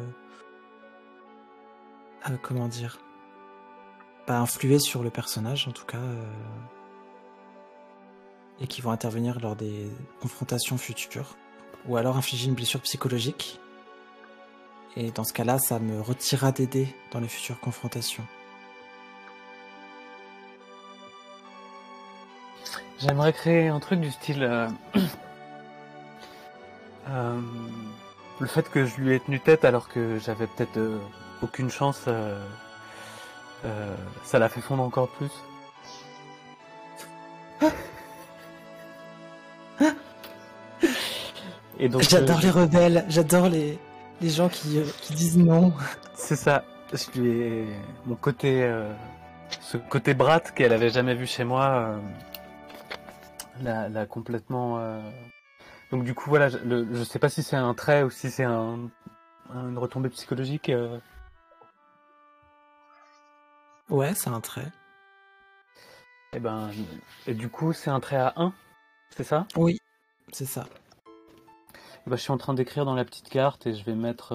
euh, 2.27 2.38
comment 2.41 2.67
dire 2.67 2.99
influer 4.27 4.77
sur 4.77 5.01
le 5.01 5.09
personnage 5.09 5.67
en 5.67 5.71
tout 5.71 5.85
cas. 5.85 5.97
euh, 5.97 6.26
Et 8.59 8.67
qui 8.67 8.81
vont 8.81 8.91
intervenir 8.91 9.39
lors 9.39 9.55
des 9.55 9.88
confrontations 10.19 10.77
futures. 10.77 11.35
Ou 11.88 11.97
alors 11.97 12.17
infliger 12.17 12.47
une 12.47 12.55
blessure 12.55 12.81
psychologique. 12.81 13.59
Et 14.95 15.11
dans 15.11 15.23
ce 15.23 15.34
cas-là, 15.34 15.59
ça 15.59 15.80
me 15.80 16.01
retirera 16.01 16.51
des 16.51 16.67
dés 16.67 16.95
dans 17.11 17.19
les 17.19 17.27
futures 17.27 17.59
confrontations. 17.59 18.26
J'aimerais 22.99 23.34
créer 23.34 23.67
un 23.69 23.80
truc 23.80 23.99
du 24.01 24.11
style. 24.11 24.43
euh, 24.43 24.67
euh, 27.09 27.39
le 28.39 28.47
fait 28.47 28.69
que 28.69 28.85
je 28.85 28.97
lui 28.97 29.13
ai 29.15 29.19
tenu 29.19 29.39
tête 29.39 29.65
alors 29.65 29.88
que 29.88 30.19
j'avais 30.19 30.47
peut-être 30.47 30.77
euh, 30.77 30.99
aucune 31.41 31.69
chance, 31.69 32.03
euh, 32.07 32.38
ça 34.23 34.39
l'a 34.39 34.49
fait 34.49 34.61
fondre 34.61 34.84
encore 34.84 35.09
plus. 35.09 35.31
Et 41.80 41.88
donc, 41.88 42.01
J'adore 42.01 42.39
les 42.41 42.49
rebelles, 42.49 43.05
j'adore 43.07 43.47
les, 43.47 43.80
les 44.21 44.30
gens 44.30 44.49
qui, 44.49 44.81
qui 45.01 45.13
disent 45.13 45.38
non. 45.38 45.73
C'est 46.13 46.35
ça. 46.35 46.63
Je 46.93 47.19
lui 47.19 47.30
ai... 47.41 47.67
Mon 48.05 48.15
côté... 48.15 48.69
Ce 49.61 49.77
côté 49.77 50.13
brat 50.13 50.41
qu'elle 50.41 50.73
avait 50.73 50.89
jamais 50.89 51.15
vu 51.15 51.26
chez 51.26 51.43
moi... 51.45 51.95
euh, 53.60 53.64
L'a, 53.64 53.90
l'a 53.90 54.06
complètement... 54.06 54.80
euh, 54.80 55.02
Donc 55.91 56.03
du 56.03 56.14
coup, 56.14 56.30
voilà, 56.30 56.49
je, 56.49 56.57
le- 56.60 56.88
je 56.94 57.03
sais 57.03 57.19
pas 57.19 57.30
si 57.30 57.44
c'est 57.44 57.56
un 57.56 57.73
trait 57.73 58.03
ou 58.03 58.10
si 58.10 58.30
c'est 58.31 58.44
un... 58.44 58.90
une 59.53 59.77
retombée 59.77 60.10
psychologique. 60.10 60.69
euh. 60.69 60.99
Ouais, 63.90 64.14
c'est 64.14 64.30
un 64.30 64.41
trait. 64.41 64.68
Et 66.34 66.40
ben... 66.40 66.69
Et 67.27 67.34
du 67.34 67.49
coup, 67.49 67.73
c'est 67.73 67.90
un 67.90 67.99
trait 67.99 68.18
à 68.18 68.34
1 68.36 68.53
C'est 69.15 69.23
ça? 69.23 69.48
Oui, 69.56 69.80
c'est 70.31 70.45
ça. 70.45 70.65
Eh 72.06 72.10
ben, 72.10 72.15
Je 72.15 72.22
suis 72.22 72.31
en 72.31 72.38
train 72.38 72.53
d'écrire 72.53 72.86
dans 72.86 72.95
la 72.95 73.03
petite 73.06 73.30
carte 73.30 73.65
et 73.68 73.73
je 73.73 73.84
vais 73.84 73.95
mettre... 73.95 74.34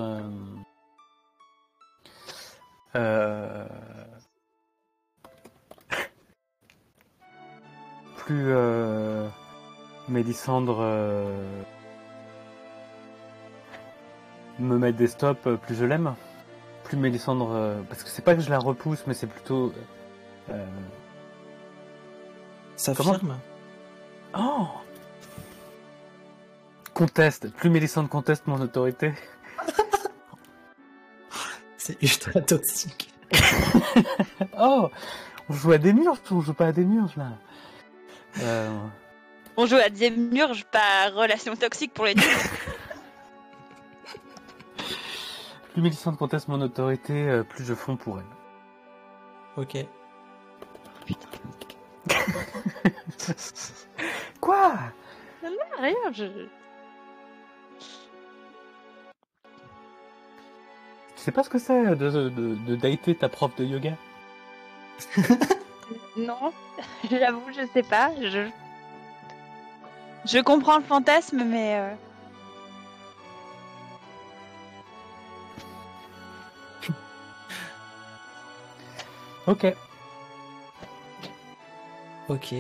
euh, 2.97 3.67
plus 8.25 8.47
euh, 8.53 9.29
Mélissandre 10.09 10.79
euh, 10.81 11.63
me 14.59 14.79
met 14.79 14.93
des 14.93 15.09
stops, 15.09 15.47
euh, 15.47 15.57
plus 15.57 15.75
je 15.75 15.85
l'aime. 15.85 16.15
Plus 16.85 16.97
Mélissandre. 16.97 17.51
euh, 17.53 17.81
parce 17.89 18.03
que 18.03 18.09
c'est 18.11 18.23
pas 18.23 18.35
que 18.35 18.41
je 18.41 18.51
la 18.51 18.59
repousse, 18.59 19.05
mais 19.07 19.15
c'est 19.15 19.27
plutôt. 19.27 19.73
euh, 20.51 20.67
S'affirme. 22.77 23.37
Oh 24.37 24.67
Conteste. 26.93 27.51
Plus 27.53 27.71
Mélissandre 27.71 28.09
conteste 28.09 28.47
mon 28.47 28.61
autorité. 28.61 29.13
C'est 31.77 32.03
ultra 32.03 32.41
toxique. 32.41 33.13
Oh 34.59 34.91
On 35.49 35.53
joue 35.53 35.73
à 35.73 35.79
des 35.79 35.93
murs 35.93 36.17
on 36.31 36.41
joue 36.41 36.55
pas 36.55 36.67
à 36.69 36.73
des 36.73 36.85
murs 36.85 37.11
là 37.17 37.33
Euh, 38.41 38.71
On 39.57 39.67
joue 39.67 39.77
à 39.77 39.89
Démurge, 39.89 40.65
pas 40.65 41.11
relation 41.11 41.55
toxique 41.57 41.93
pour 41.93 42.05
les 42.05 42.15
deux. 42.15 42.23
Plus 45.73 45.83
Mélissandre 45.83 46.19
conteste 46.19 46.49
mon 46.49 46.61
autorité, 46.61 47.29
euh, 47.29 47.43
plus 47.43 47.65
je 47.65 47.75
fonds 47.75 47.97
pour 47.97 48.19
elle. 48.19 48.25
Ok. 49.57 49.77
Quoi? 54.41 54.75
Rien, 55.79 56.13
je... 56.13 56.25
Tu 61.17 61.17
sais 61.17 61.33
pas 61.33 61.43
ce 61.43 61.51
que 61.51 61.59
c'est 61.59 61.97
de, 61.97 62.11
de, 62.11 62.29
de 62.29 62.77
dater 62.77 63.15
ta 63.15 63.29
prof 63.29 63.55
de 63.57 63.65
yoga? 63.65 63.93
Non, 66.17 66.53
j'avoue, 67.11 67.43
je 67.53 67.67
sais 67.73 67.83
pas. 67.83 68.11
Je... 68.21 68.49
je 70.25 70.39
comprends 70.41 70.79
le 70.79 70.85
fantasme, 70.85 71.43
mais... 71.45 71.79
euh, 71.79 71.95
Ok. 79.47 79.67
Ok. 82.29 82.55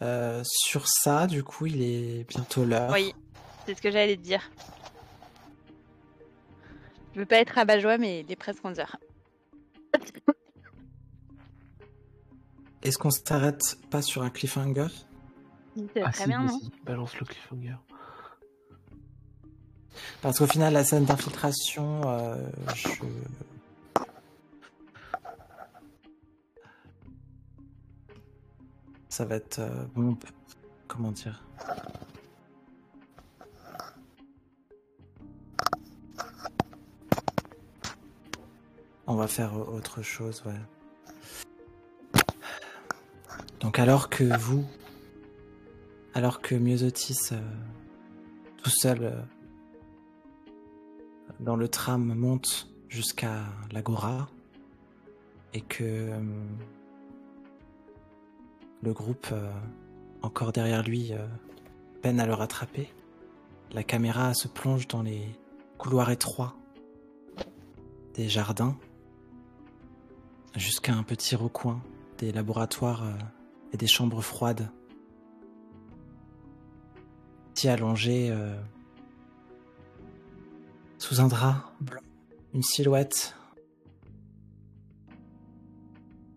Euh, 0.00 0.42
sur 0.44 0.86
ça, 0.86 1.26
du 1.26 1.42
coup, 1.42 1.66
il 1.66 1.82
est 1.82 2.24
bientôt 2.28 2.64
l'heure. 2.64 2.90
Oui, 2.92 3.14
c'est 3.66 3.74
ce 3.74 3.82
que 3.82 3.90
j'allais 3.90 4.16
te 4.16 4.22
dire. 4.22 4.48
Je 7.14 7.20
veux 7.20 7.26
pas 7.26 7.38
être 7.40 7.50
rabat-joie, 7.50 7.98
mais 7.98 8.20
il 8.20 8.30
est 8.30 8.36
presque 8.36 8.64
11 8.64 8.78
heures. 8.78 8.96
Est-ce 12.88 12.96
qu'on 12.96 13.10
s'arrête 13.10 13.78
pas 13.90 14.00
sur 14.00 14.22
un 14.22 14.30
cliffhanger? 14.30 14.86
C'est 15.76 16.02
Ah 16.02 16.10
très 16.10 16.22
si, 16.22 16.28
bien, 16.30 16.42
non 16.42 16.58
balance 16.84 17.20
le 17.20 17.26
cliffhanger. 17.26 17.76
Parce 20.22 20.38
qu'au 20.38 20.46
final, 20.46 20.72
la 20.72 20.84
scène 20.84 21.04
d'infiltration, 21.04 22.00
euh, 22.06 22.48
je... 22.74 22.88
Ça 29.10 29.26
va 29.26 29.34
être... 29.34 29.58
euh, 29.58 29.84
bon, 29.94 30.16
comment 30.86 31.12
dire? 31.12 31.44
On 39.06 39.14
va 39.14 39.26
faire 39.26 39.54
autre 39.56 40.00
chose, 40.00 40.42
ouais. 40.46 40.77
Donc 43.60 43.80
alors 43.80 44.08
que 44.08 44.36
vous, 44.38 44.64
alors 46.14 46.40
que 46.40 46.54
Myosotis, 46.54 47.30
euh, 47.32 47.40
tout 48.62 48.70
seul, 48.70 49.02
euh, 49.02 49.20
dans 51.40 51.56
le 51.56 51.68
tram 51.68 52.14
monte 52.14 52.68
jusqu'à 52.88 53.44
l'Agora 53.72 54.28
et 55.54 55.60
que 55.60 55.82
euh, 55.82 56.20
le 58.82 58.92
groupe, 58.92 59.34
encore 60.22 60.52
derrière 60.52 60.84
lui, 60.84 61.12
peine 62.00 62.20
à 62.20 62.26
le 62.26 62.34
rattraper. 62.34 62.88
La 63.72 63.82
caméra 63.82 64.34
se 64.34 64.46
plonge 64.46 64.86
dans 64.86 65.02
les 65.02 65.22
couloirs 65.78 66.10
étroits 66.10 66.54
des 68.14 68.28
jardins 68.28 68.76
jusqu'à 70.54 70.94
un 70.94 71.02
petit 71.02 71.34
recoin 71.34 71.80
des 72.18 72.30
laboratoires 72.30 73.04
et 73.72 73.76
des 73.76 73.86
chambres 73.86 74.22
froides. 74.22 74.70
Petit 77.54 77.68
allongé 77.68 78.30
euh, 78.30 78.60
sous 80.98 81.20
un 81.20 81.28
drap 81.28 81.72
blanc, 81.80 82.00
une 82.54 82.62
silhouette. 82.62 83.34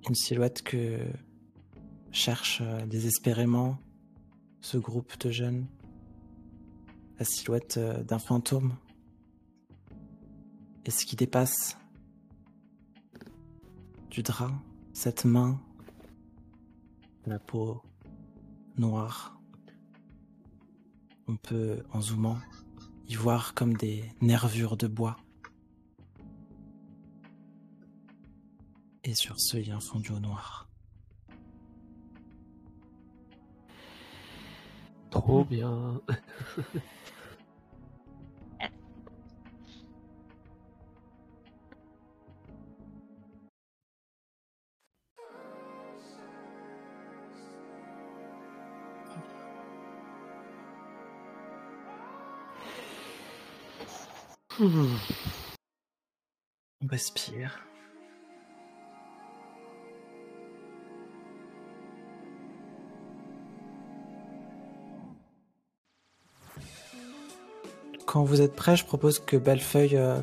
Une 0.10 0.16
silhouette 0.16 0.64
que 0.64 0.98
cherche 2.12 2.62
euh, 2.62 2.86
désespérément 2.86 3.78
ce 4.62 4.78
groupe 4.78 5.18
de 5.20 5.32
jeunes. 5.32 5.68
La 7.20 7.26
silhouette 7.26 7.78
euh, 7.78 8.04
d'un 8.04 8.20
fantôme. 8.20 8.76
Et 10.86 10.92
ce 10.92 11.06
qui 11.06 11.16
dépasse 11.16 11.78
du 14.10 14.24
drap, 14.24 14.52
cette 14.94 15.26
main, 15.26 15.62
la 17.26 17.40
peau 17.40 17.82
noire. 18.78 19.40
On 21.28 21.36
peut, 21.36 21.84
en 21.92 22.02
zoomant, 22.02 22.38
y 23.08 23.16
voir 23.16 23.54
comme 23.54 23.76
des 23.76 24.04
nervures 24.22 24.78
de 24.78 24.88
bois. 24.88 25.18
Et 29.04 29.14
sur 29.14 29.40
ce, 29.40 29.58
il 29.58 29.68
y 29.68 29.72
a 29.72 29.76
un 29.76 29.80
fondu 29.80 30.12
au 30.12 30.20
noir. 30.20 30.70
Trop 35.10 35.44
bien. 35.44 36.02
On 54.62 54.88
respire. 56.88 57.60
Quand 68.06 68.24
vous 68.24 68.42
êtes 68.42 68.56
prêt, 68.56 68.76
je 68.76 68.86
propose 68.86 69.20
que 69.20 69.38
Bellefeuille 69.38 69.96
euh, 69.98 70.22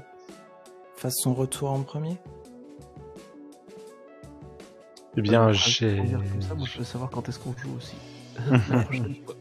fasse 0.97 1.15
son 1.23 1.35
retour 1.35 1.70
en 1.70 1.81
premier. 1.82 2.16
Eh 5.16 5.23
bien, 5.23 5.48
Ah, 5.48 5.52
j'ai. 5.52 5.97
Comme 5.97 6.43
ça, 6.43 6.55
moi, 6.55 6.66
je 6.70 6.78
veux 6.78 6.85
savoir 6.85 7.10
quand 7.10 7.28
est-ce 7.28 7.39
qu'on 7.39 7.55
joue 7.56 7.77
aussi. 7.77 7.97
La 8.70 8.82
prochaine 8.85 9.15
fois. 9.24 9.35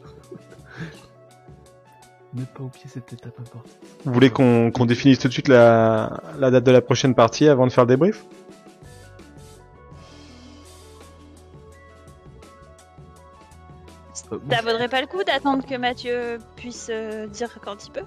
Ne 2.37 2.43
pas 2.45 2.63
oublier 2.63 2.85
cette 2.87 3.11
étape 3.13 3.39
importante. 3.39 3.67
Vous 4.05 4.13
voulez 4.13 4.29
qu'on 4.29 4.69
qu'on 4.71 4.85
définisse 4.85 5.19
tout 5.19 5.27
de 5.27 5.33
suite 5.33 5.47
la... 5.47 6.21
la 6.37 6.51
date 6.51 6.63
de 6.65 6.71
la 6.71 6.81
prochaine 6.81 7.15
partie 7.15 7.47
avant 7.47 7.65
de 7.65 7.71
faire 7.71 7.85
le 7.85 7.89
débrief? 7.95 8.23
Ça 14.13 14.61
vaudrait 14.61 14.89
pas 14.89 15.01
le 15.01 15.07
coup 15.07 15.23
d'attendre 15.23 15.65
que 15.65 15.75
Mathieu 15.75 16.39
puisse 16.55 16.87
euh, 16.91 17.27
dire 17.27 17.59
quand 17.63 17.85
il 17.85 17.91
peut? 17.91 18.05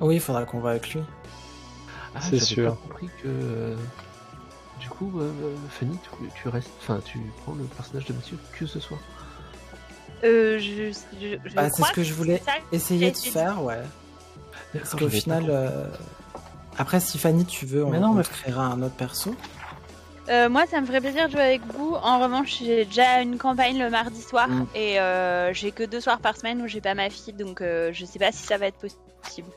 Oui, 0.00 0.16
il 0.16 0.20
faudra 0.20 0.44
qu'on 0.44 0.60
voit 0.60 0.70
avec 0.72 0.92
lui. 0.92 1.00
Ah, 2.14 2.20
C'est 2.20 2.38
sûr. 2.40 2.72
pas 2.74 2.78
compris 2.82 3.06
que. 3.22 3.28
euh, 3.28 3.76
Du 4.80 4.88
coup, 4.90 5.12
euh, 5.18 5.32
Fanny, 5.70 5.96
tu, 6.02 6.10
tu 6.42 6.48
restes. 6.48 6.70
Enfin, 6.80 7.00
tu 7.04 7.18
prends 7.42 7.54
le 7.54 7.64
personnage 7.64 8.04
de 8.06 8.12
Mathieu 8.12 8.36
que 8.58 8.66
ce 8.66 8.80
soir. 8.80 9.00
Euh, 10.24 10.58
je, 10.58 10.92
je, 11.20 11.36
je 11.44 11.54
Bah, 11.54 11.68
c'est 11.70 11.82
ce 11.82 11.92
que 11.92 12.02
je 12.02 12.12
voulais 12.14 12.42
ça. 12.44 12.52
essayer 12.72 13.10
de 13.10 13.16
faire, 13.16 13.62
ouais. 13.62 13.80
Parce 14.72 14.94
qu'au 14.94 15.08
final, 15.08 15.46
euh, 15.50 15.86
après, 16.78 17.00
si 17.00 17.18
Fanny, 17.18 17.44
tu 17.44 17.66
veux, 17.66 17.84
on, 17.84 17.90
Mais 17.90 18.00
non, 18.00 18.10
on 18.10 18.14
mais- 18.14 18.22
créera 18.24 18.64
un 18.66 18.80
autre 18.82 18.94
perso. 18.94 19.34
Euh, 20.28 20.48
moi, 20.48 20.64
ça 20.70 20.80
me 20.80 20.86
ferait 20.86 21.00
plaisir 21.00 21.26
de 21.26 21.32
jouer 21.32 21.42
avec 21.42 21.62
vous. 21.74 21.94
En 22.00 22.20
revanche, 22.20 22.58
j'ai 22.60 22.84
déjà 22.84 23.20
une 23.22 23.38
campagne 23.38 23.78
le 23.78 23.90
mardi 23.90 24.22
soir 24.22 24.48
Mm. 24.48 24.66
et 24.76 25.00
euh, 25.00 25.52
j'ai 25.52 25.72
que 25.72 25.82
deux 25.82 26.00
soirs 26.00 26.20
par 26.20 26.36
semaine 26.36 26.62
où 26.62 26.68
j'ai 26.68 26.80
pas 26.80 26.94
ma 26.94 27.10
fille, 27.10 27.32
donc 27.34 27.60
euh, 27.60 27.90
je 27.92 28.04
sais 28.04 28.20
pas 28.20 28.30
si 28.30 28.44
ça 28.44 28.56
va 28.56 28.66
être 28.68 28.78
possible. 28.78 29.48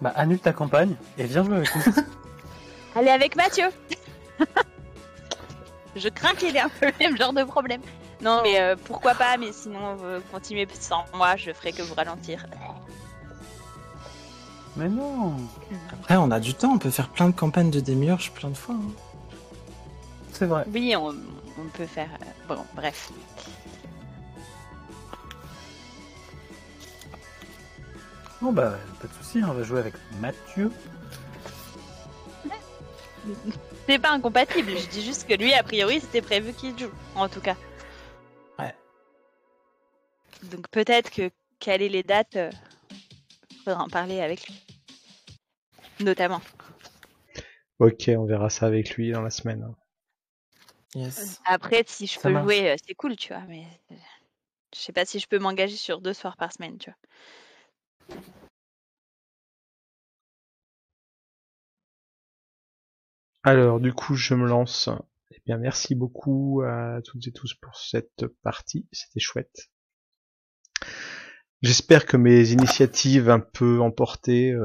Bah, 0.00 0.12
annule 0.14 0.38
ta 0.38 0.52
campagne 0.52 0.94
et 1.16 1.24
viens 1.24 1.42
jouer 1.44 1.56
avec 1.56 1.74
nous. 1.74 1.92
Allez 2.94 3.10
avec 3.10 3.36
Mathieu. 3.36 3.64
Je 5.98 6.08
crains 6.08 6.34
qu'il 6.34 6.56
ait 6.56 6.60
un 6.60 6.68
peu 6.68 6.86
le 6.86 6.92
même 7.00 7.16
genre 7.16 7.32
de 7.32 7.44
problème. 7.44 7.80
Non, 8.20 8.40
mais 8.42 8.60
euh, 8.60 8.74
pourquoi 8.84 9.14
pas, 9.14 9.36
mais 9.36 9.52
sinon, 9.52 9.96
euh, 10.02 10.20
continuez 10.32 10.66
sans 10.78 11.04
moi, 11.14 11.36
je 11.36 11.52
ferai 11.52 11.72
que 11.72 11.82
vous 11.82 11.94
ralentir. 11.94 12.46
Mais 14.76 14.88
non 14.88 15.36
Après, 15.92 16.16
on 16.16 16.30
a 16.30 16.40
du 16.40 16.54
temps, 16.54 16.72
on 16.74 16.78
peut 16.78 16.90
faire 16.90 17.08
plein 17.08 17.28
de 17.28 17.34
campagnes 17.34 17.70
de 17.70 17.80
démiurge 17.80 18.30
plein 18.32 18.50
de 18.50 18.56
fois. 18.56 18.74
hein. 18.76 18.90
C'est 20.32 20.46
vrai. 20.46 20.64
Oui, 20.72 20.94
on, 20.96 21.08
on 21.08 21.68
peut 21.72 21.86
faire. 21.86 22.08
euh, 22.22 22.54
bon, 22.54 22.64
bref. 22.74 23.10
Bon 28.40 28.52
bah, 28.52 28.74
pas 29.00 29.08
de 29.08 29.12
soucis, 29.14 29.42
on 29.44 29.52
va 29.52 29.62
jouer 29.64 29.80
avec 29.80 29.94
Mathieu. 30.20 30.70
C'est 33.88 33.98
pas 33.98 34.12
incompatible, 34.12 34.76
je 34.76 34.86
dis 34.86 35.02
juste 35.02 35.26
que 35.26 35.32
lui, 35.32 35.54
a 35.54 35.62
priori, 35.62 35.98
c'était 36.00 36.20
prévu 36.20 36.52
qu'il 36.52 36.78
joue, 36.78 36.90
en 37.14 37.26
tout 37.26 37.40
cas. 37.40 37.56
Ouais. 38.58 38.74
Donc 40.42 40.68
peut-être 40.68 41.10
que 41.10 41.30
caler 41.58 41.88
les 41.88 42.02
dates, 42.02 42.36
euh, 42.36 42.50
faudra 43.64 43.82
en 43.82 43.88
parler 43.88 44.20
avec 44.20 44.46
lui. 44.46 44.54
Notamment. 46.00 46.42
Ok, 47.78 48.08
on 48.08 48.26
verra 48.26 48.50
ça 48.50 48.66
avec 48.66 48.90
lui 48.90 49.10
dans 49.10 49.22
la 49.22 49.30
semaine. 49.30 49.74
Yes. 50.94 51.40
Après, 51.46 51.82
si 51.86 52.06
je 52.06 52.18
Ça 52.18 52.28
peux 52.28 52.34
marche. 52.34 52.44
jouer, 52.44 52.70
euh, 52.72 52.76
c'est 52.86 52.94
cool, 52.94 53.16
tu 53.16 53.32
vois, 53.32 53.44
mais 53.48 53.64
euh, 53.90 53.94
je 54.74 54.80
sais 54.80 54.92
pas 54.92 55.06
si 55.06 55.18
je 55.18 55.26
peux 55.26 55.38
m'engager 55.38 55.76
sur 55.76 56.02
deux 56.02 56.12
soirs 56.12 56.36
par 56.36 56.52
semaine, 56.52 56.76
tu 56.76 56.90
vois. 56.90 58.20
Alors, 63.48 63.80
du 63.80 63.94
coup, 63.94 64.14
je 64.14 64.34
me 64.34 64.46
lance. 64.46 64.90
Eh 65.30 65.40
bien, 65.46 65.56
merci 65.56 65.94
beaucoup 65.94 66.60
à 66.66 67.00
toutes 67.02 67.28
et 67.28 67.32
tous 67.32 67.54
pour 67.54 67.76
cette 67.76 68.26
partie. 68.42 68.86
C'était 68.92 69.20
chouette. 69.20 69.70
J'espère 71.62 72.04
que 72.04 72.18
mes 72.18 72.50
initiatives 72.50 73.30
un 73.30 73.40
peu 73.40 73.80
emportées 73.80 74.52
euh, 74.52 74.60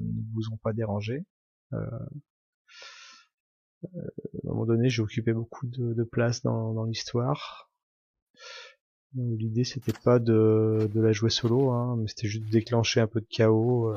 ne 0.00 0.32
vous 0.32 0.50
ont 0.50 0.56
pas 0.56 0.72
dérangé. 0.72 1.26
Euh, 1.74 1.84
euh, 3.84 3.88
à 3.98 4.46
un 4.46 4.52
moment 4.52 4.64
donné, 4.64 4.88
j'ai 4.88 5.02
occupé 5.02 5.34
beaucoup 5.34 5.66
de, 5.66 6.02
place 6.04 6.40
dans, 6.42 6.84
l'histoire. 6.84 7.70
Euh, 9.18 9.36
L'idée, 9.36 9.64
c'était 9.64 9.92
pas 9.92 10.18
de, 10.18 10.88
la 10.94 11.12
jouer 11.12 11.28
solo, 11.28 11.72
hein, 11.72 11.96
mais 11.98 12.08
c'était 12.08 12.28
juste 12.28 12.46
de 12.46 12.50
déclencher 12.50 13.00
un 13.00 13.06
peu 13.06 13.20
de 13.20 13.28
chaos 13.28 13.94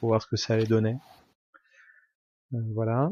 pour 0.00 0.10
voir 0.10 0.20
ce 0.20 0.26
que 0.26 0.36
ça 0.36 0.52
allait 0.52 0.66
donner. 0.66 0.98
Euh, 2.54 2.60
voilà. 2.74 3.10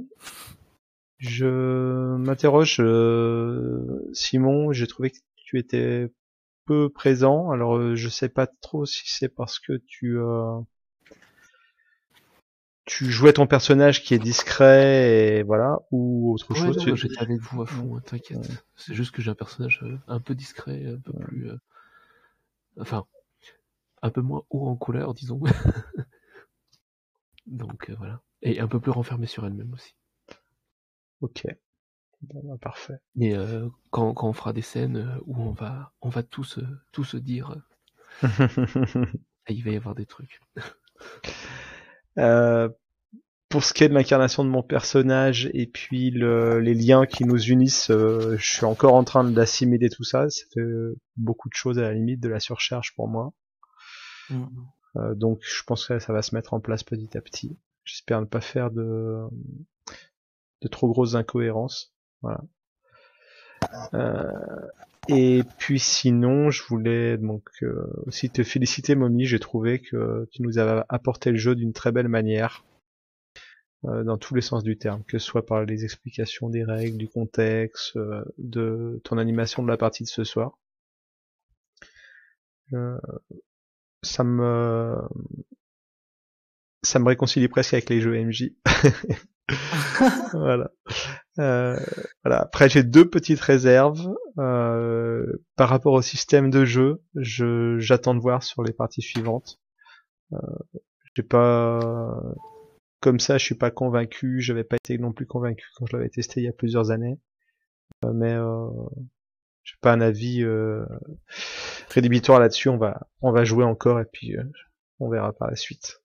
Je 1.19 2.17
m'interroge, 2.17 2.77
euh, 2.81 4.11
Simon, 4.13 4.73
j'ai 4.73 4.87
trouvé 4.87 5.11
que 5.11 5.19
tu 5.37 5.59
étais 5.59 6.13
peu 6.67 6.89
présent. 6.91 7.51
Alors, 7.51 7.77
euh, 7.77 7.97
je 7.97 8.09
sais 8.09 8.29
pas 8.29 8.47
trop 8.47 8.87
si 8.87 9.03
c'est 9.07 9.29
parce 9.29 9.59
que 9.61 9.75
tu 9.87 10.19
euh, 10.19 10.61
tu 12.85 13.11
jouais 13.11 13.33
ton 13.33 13.47
personnage 13.47 14.03
qui 14.03 14.15
est 14.15 14.19
discret 14.19 15.39
et 15.39 15.43
voilà, 15.45 15.79
ou 15.93 16.33
autre 16.35 16.51
Ouais, 16.51 16.57
chose. 16.57 16.79
Tu- 16.79 16.97
j'étais 16.97 17.21
avec 17.21 17.41
vous 17.41 17.63
à 17.63 17.67
fond, 17.67 17.97
hein, 17.97 18.01
t'inquiète. 18.05 18.39
Ouais. 18.39 18.57
C'est 18.77 18.95
juste 18.95 19.13
que 19.13 19.23
j'ai 19.23 19.31
un 19.31 19.35
personnage 19.37 19.81
euh, 19.85 19.97
un 20.09 20.19
peu 20.21 20.35
discret, 20.35 20.85
un 20.87 20.99
peu 20.99 21.13
plus. 21.13 21.49
euh, 21.51 21.57
Enfin, 22.79 23.05
un 24.03 24.11
peu 24.11 24.21
moins 24.23 24.43
haut 24.51 24.69
en 24.69 24.77
couleur, 24.77 25.15
disons. 25.15 25.41
Donc 27.47 27.91
euh, 27.91 27.95
voilà. 27.99 28.21
Et 28.43 28.61
un 28.61 28.69
peu 28.69 28.81
plus 28.81 28.91
renfermé 28.91 29.27
sur 29.27 29.47
elle-même 29.47 29.73
aussi. 29.73 29.95
Ok. 31.21 31.47
Bon, 32.23 32.43
bah, 32.45 32.57
parfait. 32.61 32.99
Et 33.21 33.35
euh, 33.37 33.69
quand, 33.91 34.15
quand 34.15 34.29
on 34.29 34.33
fera 34.33 34.53
des 34.53 34.63
scènes 34.63 34.97
euh, 34.99 35.19
où 35.27 35.37
on 35.43 35.53
va, 35.53 35.93
on 36.03 36.09
va 36.09 36.23
tous, 36.23 36.61
tous 36.93 37.05
se 37.05 37.17
dire, 37.17 37.51
euh, 38.23 38.29
il 39.49 39.65
va 39.65 39.71
y 39.71 39.77
avoir 39.77 39.95
des 39.95 40.07
trucs. 40.07 40.41
Euh, 42.19 42.69
pour 43.49 43.65
ce 43.65 43.75
qui 43.75 43.85
est 43.85 43.89
de 43.89 43.95
l'incarnation 43.95 44.45
de 44.45 44.51
mon 44.51 44.63
personnage 44.63 45.51
et 45.55 45.67
puis 45.67 46.11
le- 46.11 46.61
les 46.61 46.75
liens 46.75 47.07
qui 47.07 47.25
nous 47.25 47.41
unissent, 47.41 47.91
euh, 47.91 48.37
je 48.39 48.47
suis 48.55 48.65
encore 48.67 48.95
en 48.95 49.05
train 49.05 49.25
d'assimiler 49.25 49.91
tout 49.91 50.05
ça. 50.05 50.29
Ça 50.31 50.45
fait 50.55 50.63
beaucoup 51.17 51.49
de 51.49 51.55
choses 51.55 51.79
à 51.79 51.83
la 51.83 51.95
limite 51.95 52.21
de 52.21 52.29
la 52.29 52.41
surcharge 52.41 52.95
pour 52.97 53.09
moi. 53.09 53.33
Mm. 54.31 54.47
Donc 55.15 55.41
je 55.43 55.63
pense 55.65 55.87
que 55.87 55.99
ça 55.99 56.13
va 56.13 56.23
se 56.23 56.35
mettre 56.35 56.55
en 56.55 56.61
place 56.61 56.83
petit 56.85 57.17
à 57.17 57.21
petit. 57.21 57.57
J'espère 57.85 58.21
ne 58.21 58.27
pas 58.27 58.41
faire 58.41 58.71
de, 58.71 59.27
de 60.63 60.69
trop 60.69 60.89
grosses 60.89 61.15
incohérences. 61.15 61.95
Voilà. 62.23 62.41
Euh, 63.95 64.69
et 65.09 65.43
puis 65.59 65.81
sinon, 65.81 66.51
je 66.51 66.63
voulais 66.65 67.19
donc 67.19 67.49
euh, 67.63 67.87
aussi 68.07 68.31
te 68.31 68.43
féliciter, 68.43 68.95
Mommy. 68.95 69.25
J'ai 69.27 69.41
trouvé 69.41 69.81
que 69.81 70.29
tu 70.31 70.43
nous 70.43 70.59
as 70.59 70.87
apporté 70.89 71.31
le 71.31 71.39
jeu 71.39 71.55
d'une 71.55 71.73
très 71.73 71.91
belle 71.91 72.09
manière, 72.09 72.65
euh, 73.85 74.05
dans 74.05 74.17
tous 74.17 74.37
les 74.37 74.43
sens 74.43 74.63
du 74.63 74.79
terme, 74.79 75.03
que 75.05 75.19
ce 75.19 75.27
soit 75.27 75.45
par 75.45 75.65
les 75.65 75.85
explications 75.85 76.49
des 76.49 76.63
règles, 76.63 76.97
du 76.97 77.09
contexte, 77.09 77.97
euh, 77.97 78.25
de 78.39 79.01
ton 79.03 79.19
animation 79.19 79.63
de 79.65 79.69
la 79.69 79.77
partie 79.77 80.05
de 80.05 80.09
ce 80.09 80.23
soir. 80.23 80.57
Euh, 82.73 82.99
ça 84.03 84.23
me 84.23 84.97
ça 86.83 86.99
me 86.99 87.07
réconcilie 87.07 87.49
presque 87.49 87.75
avec 87.75 87.91
les 87.91 88.01
jeux 88.01 88.17
MJ. 88.23 88.53
voilà. 90.33 90.71
Euh, 91.39 91.79
voilà. 92.25 92.43
Après, 92.43 92.69
j'ai 92.69 92.83
deux 92.83 93.09
petites 93.09 93.41
réserves 93.41 94.15
euh, 94.39 95.27
par 95.57 95.69
rapport 95.69 95.95
au 95.95 96.03
système 96.03 96.51
de 96.51 96.65
jeu. 96.65 97.03
Je 97.15 97.77
j'attends 97.79 98.15
de 98.15 98.21
voir 98.21 98.43
sur 98.43 98.63
les 98.63 98.73
parties 98.73 99.03
suivantes. 99.03 99.61
Euh, 100.33 100.39
j'ai 101.15 101.23
pas 101.23 101.81
comme 103.03 103.21
ça, 103.21 103.37
je 103.37 103.45
suis 103.45 103.57
pas 103.57 103.71
convaincu. 103.71 104.41
J'avais 104.41 104.65
pas 104.65 104.77
été 104.77 104.97
non 104.97 105.13
plus 105.13 105.27
convaincu 105.27 105.67
quand 105.75 105.85
je 105.87 105.97
l'avais 105.97 106.09
testé 106.09 106.41
il 106.41 106.45
y 106.45 106.49
a 106.49 106.53
plusieurs 106.53 106.91
années. 106.91 107.19
Euh, 108.05 108.13
mais 108.15 108.33
euh, 108.33 108.69
j'ai 109.65 109.75
pas 109.81 109.93
un 109.93 110.01
avis 110.01 110.43
euh, 110.43 110.87
rédhibitoire 111.91 112.41
là-dessus. 112.41 112.69
On 112.69 112.79
va 112.79 113.09
on 113.21 113.33
va 113.33 113.45
jouer 113.45 113.65
encore 113.65 114.01
et 114.01 114.07
puis 114.11 114.37
euh, 114.37 114.45
on 115.01 115.11
verra 115.11 115.33
par 115.33 115.51
la 115.51 115.57
suite. 115.57 116.01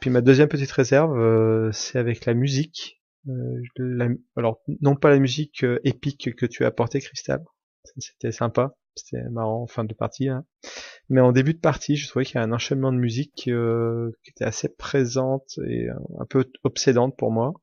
Puis 0.00 0.10
ma 0.10 0.20
deuxième 0.20 0.48
petite 0.48 0.70
réserve, 0.72 1.18
euh, 1.18 1.70
c'est 1.72 1.98
avec 1.98 2.24
la 2.26 2.34
musique. 2.34 3.00
Euh, 3.28 3.60
la- 3.76 4.08
alors 4.36 4.60
non 4.80 4.96
pas 4.96 5.10
la 5.10 5.18
musique 5.18 5.64
euh, 5.64 5.78
épique 5.84 6.34
que 6.36 6.46
tu 6.46 6.64
as 6.64 6.68
apporté, 6.68 7.00
Cristal. 7.00 7.44
C'était 7.98 8.32
sympa, 8.32 8.76
c'était 8.94 9.22
marrant 9.30 9.62
en 9.62 9.66
fin 9.66 9.84
de 9.84 9.94
partie. 9.94 10.28
hein. 10.28 10.44
Mais 11.08 11.20
en 11.20 11.32
début 11.32 11.54
de 11.54 11.60
partie, 11.60 11.96
je 11.96 12.08
trouvais 12.08 12.24
qu'il 12.24 12.36
y 12.36 12.38
a 12.38 12.42
un 12.42 12.52
enchaînement 12.52 12.92
de 12.92 12.98
musique 12.98 13.48
euh, 13.48 14.12
qui 14.24 14.30
était 14.30 14.44
assez 14.44 14.68
présente 14.68 15.58
et 15.66 15.88
euh, 15.88 15.94
un 16.20 16.26
peu 16.26 16.50
obsédante 16.64 17.16
pour 17.16 17.32
moi. 17.32 17.54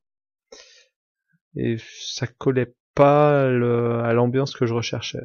Et 1.55 1.77
ça 2.01 2.27
collait 2.27 2.75
pas 2.93 3.45
à 3.47 4.13
l'ambiance 4.13 4.53
que 4.55 4.65
je 4.65 4.73
recherchais. 4.73 5.23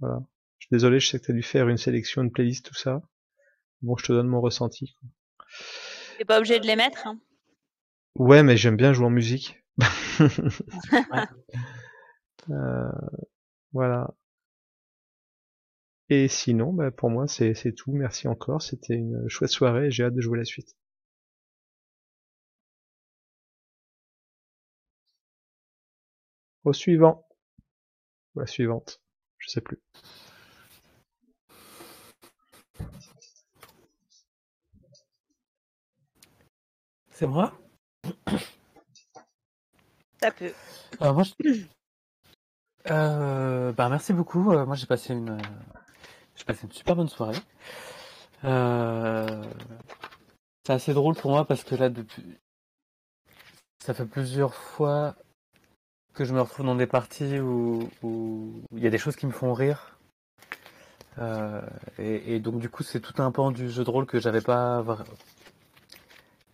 Voilà. 0.00 0.20
Je 0.58 0.66
suis 0.66 0.72
désolé, 0.72 1.00
je 1.00 1.08
sais 1.08 1.18
que 1.20 1.26
tu 1.26 1.32
as 1.32 1.34
dû 1.34 1.42
faire 1.42 1.68
une 1.68 1.76
sélection, 1.78 2.22
une 2.22 2.32
playlist, 2.32 2.66
tout 2.66 2.74
ça. 2.74 3.02
Bon, 3.82 3.96
je 3.96 4.06
te 4.06 4.12
donne 4.12 4.28
mon 4.28 4.40
ressenti. 4.40 4.94
quoi. 5.00 5.10
T'es 6.18 6.24
pas 6.24 6.38
obligé 6.38 6.58
de 6.60 6.66
les 6.66 6.76
mettre. 6.76 7.06
Hein. 7.06 7.18
Ouais, 8.14 8.42
mais 8.42 8.56
j'aime 8.56 8.76
bien 8.76 8.92
jouer 8.92 9.06
en 9.06 9.10
musique. 9.10 9.62
Euh, 12.48 12.92
voilà. 13.72 14.14
Et 16.08 16.26
sinon, 16.26 16.72
bah, 16.72 16.90
pour 16.90 17.10
moi, 17.10 17.28
c'est 17.28 17.54
tout. 17.72 17.92
Merci 17.92 18.26
encore. 18.26 18.60
C'était 18.60 18.94
une 18.96 19.28
chouette 19.28 19.50
soirée 19.50 19.86
et 19.86 19.90
j'ai 19.92 20.02
hâte 20.02 20.14
de 20.14 20.20
jouer 20.20 20.38
la 20.38 20.44
suite. 20.44 20.74
Au 26.64 26.74
suivant. 26.74 27.26
Ou 28.34 28.40
la 28.40 28.46
suivante. 28.46 29.00
Je 29.38 29.48
sais 29.50 29.60
plus. 29.60 29.80
C'est 37.16 37.26
moi? 37.26 37.50
Ça 40.20 40.30
peut. 40.32 40.52
Euh, 41.00 41.12
moi, 41.14 41.22
je- 41.22 41.64
Euh, 42.90 43.72
bah, 43.72 43.88
merci 43.88 44.12
beaucoup. 44.12 44.52
Euh, 44.52 44.66
moi, 44.66 44.76
j'ai 44.76 44.86
passé 44.86 45.14
une, 45.14 45.38
j'ai 46.36 46.44
passé 46.44 46.66
une 46.66 46.72
super 46.72 46.94
bonne 46.94 47.08
soirée. 47.08 47.38
Euh, 48.44 49.42
C'est 50.66 50.74
assez 50.74 50.92
drôle 50.92 51.14
pour 51.16 51.30
moi 51.30 51.46
parce 51.46 51.64
que 51.64 51.74
là, 51.74 51.88
depuis, 51.88 52.22
ça 53.84 53.94
fait 53.94 54.04
plusieurs 54.04 54.54
fois 54.54 55.16
que 56.12 56.24
je 56.26 56.34
me 56.34 56.40
retrouve 56.42 56.66
dans 56.66 56.76
des 56.76 56.86
parties 56.86 57.40
où, 57.40 57.88
où 58.02 58.52
il 58.72 58.84
y 58.84 58.86
a 58.86 58.90
des 58.90 58.98
choses 58.98 59.16
qui 59.16 59.26
me 59.26 59.32
font 59.32 59.54
rire. 59.54 59.98
Et, 61.98 62.36
et 62.36 62.40
donc, 62.40 62.60
du 62.60 62.68
coup, 62.68 62.82
c'est 62.82 63.00
tout 63.00 63.20
un 63.20 63.32
pan 63.32 63.50
du 63.52 63.70
jeu 63.70 63.84
de 63.84 63.90
rôle 63.90 64.06
que 64.06 64.20
j'avais 64.20 64.42
pas, 64.42 64.84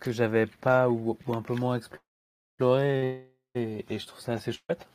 que 0.03 0.11
j'avais 0.11 0.45
pas 0.45 0.89
ou, 0.89 1.17
un 1.29 1.41
peu 1.41 1.55
moins 1.55 1.77
exploré. 1.77 3.29
Et, 3.55 3.85
je 3.89 4.07
trouve 4.07 4.19
ça 4.19 4.33
assez 4.33 4.51
chouette. 4.51 4.87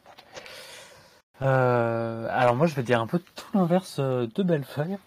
Euh, 1.41 2.27
alors 2.31 2.57
moi 2.57 2.67
je 2.67 2.75
vais 2.75 2.83
dire 2.83 3.01
un 3.01 3.07
peu 3.07 3.21
tout 3.21 3.47
l'inverse 3.55 3.99
euh, 4.01 4.27
de 4.35 4.43
Bellefeuille. 4.43 4.99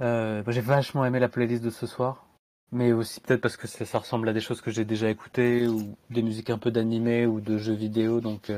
Euh, 0.00 0.42
j'ai 0.46 0.60
vachement 0.60 1.04
aimé 1.04 1.18
la 1.18 1.28
playlist 1.28 1.62
de 1.62 1.70
ce 1.70 1.86
soir, 1.86 2.26
mais 2.70 2.92
aussi 2.92 3.20
peut-être 3.20 3.40
parce 3.40 3.56
que 3.56 3.66
ça, 3.66 3.98
ressemble 3.98 4.28
à 4.28 4.32
des 4.32 4.40
choses 4.40 4.60
que 4.60 4.70
j'ai 4.70 4.84
déjà 4.84 5.10
écoutées 5.10 5.66
ou 5.66 5.96
des 6.10 6.22
musiques 6.22 6.50
un 6.50 6.58
peu 6.58 6.70
d'animé 6.70 7.26
ou 7.26 7.40
de 7.40 7.58
jeux 7.58 7.74
vidéo, 7.74 8.20
donc 8.20 8.52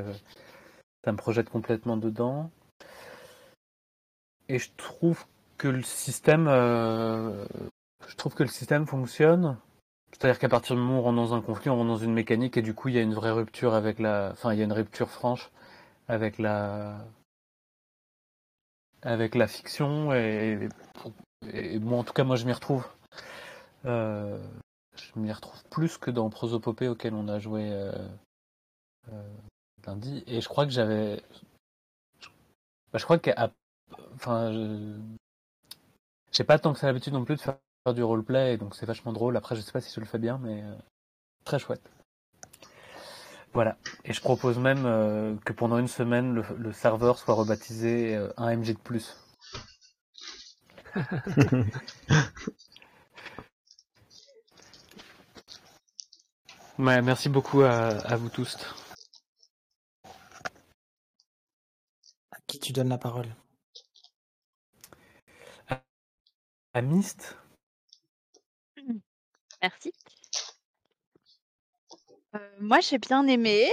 ça 1.04 1.12
me 1.12 1.16
projette 1.16 1.48
complètement 1.48 1.96
dedans. 1.96 2.50
Et 4.48 4.58
je 4.58 4.68
trouve 4.76 5.24
que 5.56 5.68
le 5.68 5.82
système, 5.82 6.46
je 6.46 8.16
trouve 8.16 8.34
que 8.34 8.42
le 8.42 8.50
système 8.50 8.86
fonctionne. 8.86 9.56
C'est-à-dire 10.14 10.38
qu'à 10.38 10.48
partir 10.48 10.76
du 10.76 10.80
moment 10.80 10.98
où 10.98 11.00
on 11.00 11.02
rentre 11.02 11.16
dans 11.16 11.34
un 11.34 11.40
conflit, 11.42 11.70
on 11.70 11.76
rentre 11.76 11.88
dans 11.88 11.96
une 11.96 12.12
mécanique 12.14 12.56
et 12.56 12.62
du 12.62 12.72
coup 12.72 12.88
il 12.88 12.94
y 12.94 12.98
a 12.98 13.02
une 13.02 13.14
vraie 13.14 13.32
rupture 13.32 13.74
avec 13.74 13.98
la, 13.98 14.30
enfin 14.32 14.52
il 14.52 14.58
y 14.58 14.62
a 14.62 14.64
une 14.64 14.72
rupture 14.72 15.10
franche 15.10 15.50
avec 16.08 16.38
la 16.38 17.04
avec 19.02 19.34
la 19.34 19.48
fiction 19.48 20.14
et, 20.14 20.68
et 21.52 21.78
moi 21.80 21.98
en 21.98 22.04
tout 22.04 22.12
cas 22.12 22.24
moi 22.24 22.36
je 22.36 22.46
m'y 22.46 22.52
retrouve. 22.52 22.86
Euh, 23.86 24.40
je 24.96 25.18
m'y 25.18 25.32
retrouve 25.32 25.62
plus 25.70 25.98
que 25.98 26.10
dans 26.10 26.30
Prosopopée 26.30 26.88
auquel 26.88 27.14
on 27.14 27.28
a 27.28 27.38
joué 27.40 27.70
euh, 27.72 27.92
euh, 29.12 29.28
lundi. 29.86 30.22
Et 30.28 30.40
je 30.40 30.48
crois 30.48 30.64
que 30.64 30.72
j'avais 30.72 31.20
bah, 32.92 32.98
je 32.98 33.04
crois 33.04 33.18
que 33.18 33.30
enfin 34.14 34.52
je... 34.52 34.96
j'ai 36.32 36.44
pas 36.44 36.58
tant 36.58 36.72
que 36.72 36.78
ça 36.78 36.86
l'habitude 36.86 37.12
non 37.12 37.24
plus 37.24 37.34
de 37.36 37.40
faire 37.40 37.58
du 37.92 38.02
roleplay 38.02 38.56
donc 38.56 38.74
c'est 38.74 38.86
vachement 38.86 39.12
drôle 39.12 39.36
après 39.36 39.56
je 39.56 39.60
sais 39.60 39.72
pas 39.72 39.80
si 39.80 39.92
je 39.94 40.00
le 40.00 40.06
fais 40.06 40.18
bien 40.18 40.38
mais 40.42 40.62
euh, 40.62 40.74
très 41.44 41.58
chouette 41.58 41.82
voilà. 43.54 43.76
Et 44.04 44.12
je 44.12 44.20
propose 44.20 44.58
même 44.58 44.84
euh, 44.86 45.36
que 45.44 45.52
pendant 45.52 45.78
une 45.78 45.88
semaine, 45.88 46.34
le, 46.34 46.44
le 46.58 46.72
serveur 46.72 47.18
soit 47.18 47.34
rebaptisé 47.34 48.16
euh, 48.16 48.28
un 48.36 48.50
MG 48.56 48.74
de 48.74 48.78
plus. 48.78 49.16
ouais, 56.78 57.02
merci 57.02 57.28
beaucoup 57.28 57.62
à, 57.62 57.88
à, 57.88 58.16
vous 58.16 58.28
tous. 58.28 58.56
À 62.32 62.36
qui 62.46 62.60
tu 62.60 62.72
donnes 62.72 62.90
la 62.90 62.98
parole? 62.98 63.34
À, 66.74 66.82
Myst. 66.82 67.36
Merci. 69.64 69.94
Euh, 72.34 72.38
moi, 72.60 72.80
j'ai 72.80 72.98
bien 72.98 73.26
aimé. 73.26 73.70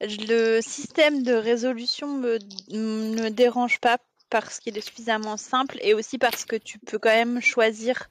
Le 0.00 0.60
système 0.60 1.24
de 1.24 1.32
résolution 1.32 2.06
me, 2.06 2.38
me 2.70 3.28
dérange 3.28 3.80
pas 3.80 3.98
parce 4.30 4.60
qu'il 4.60 4.78
est 4.78 4.80
suffisamment 4.80 5.36
simple 5.36 5.78
et 5.82 5.94
aussi 5.94 6.16
parce 6.16 6.44
que 6.44 6.54
tu 6.54 6.78
peux 6.78 7.00
quand 7.00 7.10
même 7.10 7.40
choisir 7.40 8.08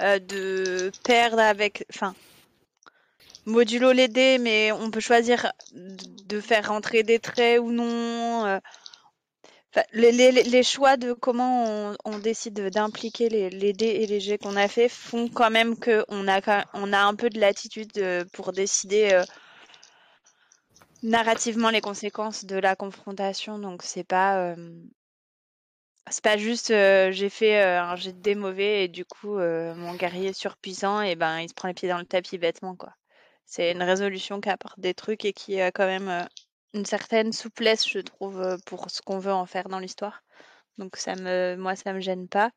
euh, 0.00 0.18
de 0.18 0.90
perdre 1.04 1.38
avec, 1.38 1.86
enfin, 1.94 2.16
modulo 3.46 3.92
les 3.92 4.08
dés, 4.08 4.38
mais 4.38 4.72
on 4.72 4.90
peut 4.90 4.98
choisir 4.98 5.52
de 5.72 6.40
faire 6.40 6.66
rentrer 6.66 7.04
des 7.04 7.20
traits 7.20 7.60
ou 7.60 7.70
non. 7.70 8.44
Euh, 8.44 8.58
les, 9.92 10.62
choix 10.62 10.96
de 10.96 11.12
comment 11.12 11.94
on, 12.04 12.18
décide 12.18 12.68
d'impliquer 12.70 13.28
les, 13.28 13.72
dés 13.72 13.86
et 13.86 14.06
les 14.06 14.20
jets 14.20 14.38
qu'on 14.38 14.56
a 14.56 14.68
fait 14.68 14.88
font 14.88 15.28
quand 15.28 15.50
même 15.50 15.76
qu'on 15.78 16.28
a, 16.28 16.40
a 16.40 17.04
un 17.04 17.14
peu 17.14 17.30
de 17.30 17.40
latitude 17.40 17.92
pour 18.32 18.52
décider 18.52 19.10
euh, 19.12 19.24
narrativement 21.02 21.70
les 21.70 21.80
conséquences 21.80 22.44
de 22.44 22.56
la 22.56 22.76
confrontation. 22.76 23.58
Donc 23.58 23.82
c'est 23.82 24.04
pas 24.04 24.38
euh, 24.38 24.70
c'est 26.10 26.22
pas 26.22 26.36
juste 26.36 26.70
euh, 26.70 27.10
j'ai 27.10 27.30
fait 27.30 27.62
un 27.62 27.96
jet 27.96 28.12
de 28.12 28.20
dés 28.20 28.34
mauvais 28.34 28.84
et 28.84 28.88
du 28.88 29.04
coup 29.04 29.38
mon 29.38 29.94
guerrier 29.94 30.32
surpuissant 30.32 31.00
et 31.00 31.16
ben 31.16 31.40
il 31.40 31.48
se 31.48 31.54
prend 31.54 31.68
les 31.68 31.74
pieds 31.74 31.88
dans 31.88 31.98
le 31.98 32.06
tapis 32.06 32.38
bêtement 32.38 32.76
quoi. 32.76 32.92
C'est 33.46 33.72
une 33.72 33.82
résolution 33.82 34.40
qui 34.40 34.48
apporte 34.48 34.80
des 34.80 34.94
trucs 34.94 35.24
et 35.24 35.32
qui 35.32 35.60
a 35.60 35.70
quand 35.70 35.86
même 35.86 36.26
une 36.74 36.84
certaine 36.84 37.32
souplesse, 37.32 37.88
je 37.88 38.00
trouve, 38.00 38.58
pour 38.66 38.90
ce 38.90 39.00
qu'on 39.00 39.18
veut 39.18 39.32
en 39.32 39.46
faire 39.46 39.68
dans 39.68 39.78
l'histoire. 39.78 40.22
Donc 40.78 40.96
ça 40.96 41.14
me, 41.14 41.56
moi, 41.56 41.76
ça 41.76 41.92
me 41.92 42.00
gêne 42.00 42.28
pas. 42.28 42.50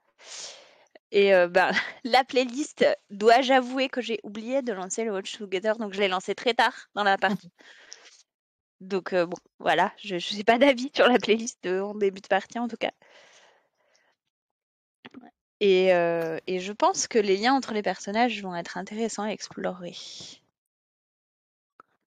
Et 1.11 1.34
euh, 1.34 1.48
ben, 1.48 1.72
la 2.03 2.23
playlist, 2.23 2.85
dois-je 3.10 3.53
avouer 3.53 3.89
que 3.89 4.02
j'ai 4.02 4.19
oublié 4.23 4.61
de 4.61 4.73
lancer 4.73 5.03
le 5.03 5.11
Watch 5.14 5.38
Together, 5.38 5.77
donc 5.77 5.94
je 5.94 5.99
l'ai 5.99 6.07
lancé 6.07 6.35
très 6.35 6.53
tard 6.53 6.89
dans 6.95 7.03
la 7.03 7.18
partie. 7.18 7.52
Donc 8.81 9.14
euh, 9.14 9.26
bon, 9.26 9.38
voilà, 9.60 9.94
je 9.98 10.15
ne 10.15 10.19
sais 10.19 10.44
pas 10.44 10.57
d'avis 10.57 10.91
sur 10.95 11.07
la 11.07 11.18
playlist 11.19 11.64
de, 11.64 11.80
en 11.80 11.95
début 11.95 12.22
de 12.22 12.27
partie 12.27 12.60
en 12.60 12.68
tout 12.68 12.77
cas. 12.77 12.91
Et, 15.60 15.94
euh, 15.94 16.38
et 16.45 16.60
je 16.60 16.72
pense 16.72 17.07
que 17.07 17.18
les 17.18 17.38
liens 17.38 17.56
entre 17.56 17.73
les 17.73 17.81
personnages 17.81 18.44
vont 18.44 18.56
être 18.56 18.77
intéressants 18.77 19.23
à 19.23 19.30
explorer. 19.30 19.95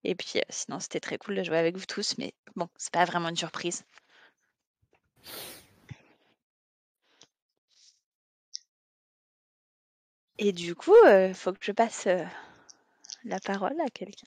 Et 0.04 0.14
puis, 0.14 0.38
euh, 0.38 0.42
sinon, 0.48 0.80
c'était 0.80 1.00
très 1.00 1.18
cool 1.18 1.36
de 1.36 1.42
jouer 1.42 1.58
avec 1.58 1.76
vous 1.76 1.86
tous, 1.86 2.16
mais 2.18 2.32
bon, 2.56 2.68
c'est 2.76 2.92
pas 2.92 3.04
vraiment 3.04 3.28
une 3.28 3.36
surprise. 3.36 3.84
Et 10.38 10.52
du 10.52 10.74
coup, 10.74 10.94
il 11.04 11.08
euh, 11.08 11.34
faut 11.34 11.52
que 11.52 11.58
je 11.60 11.72
passe 11.72 12.06
euh, 12.06 12.24
la 13.24 13.38
parole 13.40 13.78
à 13.80 13.90
quelqu'un. 13.90 14.26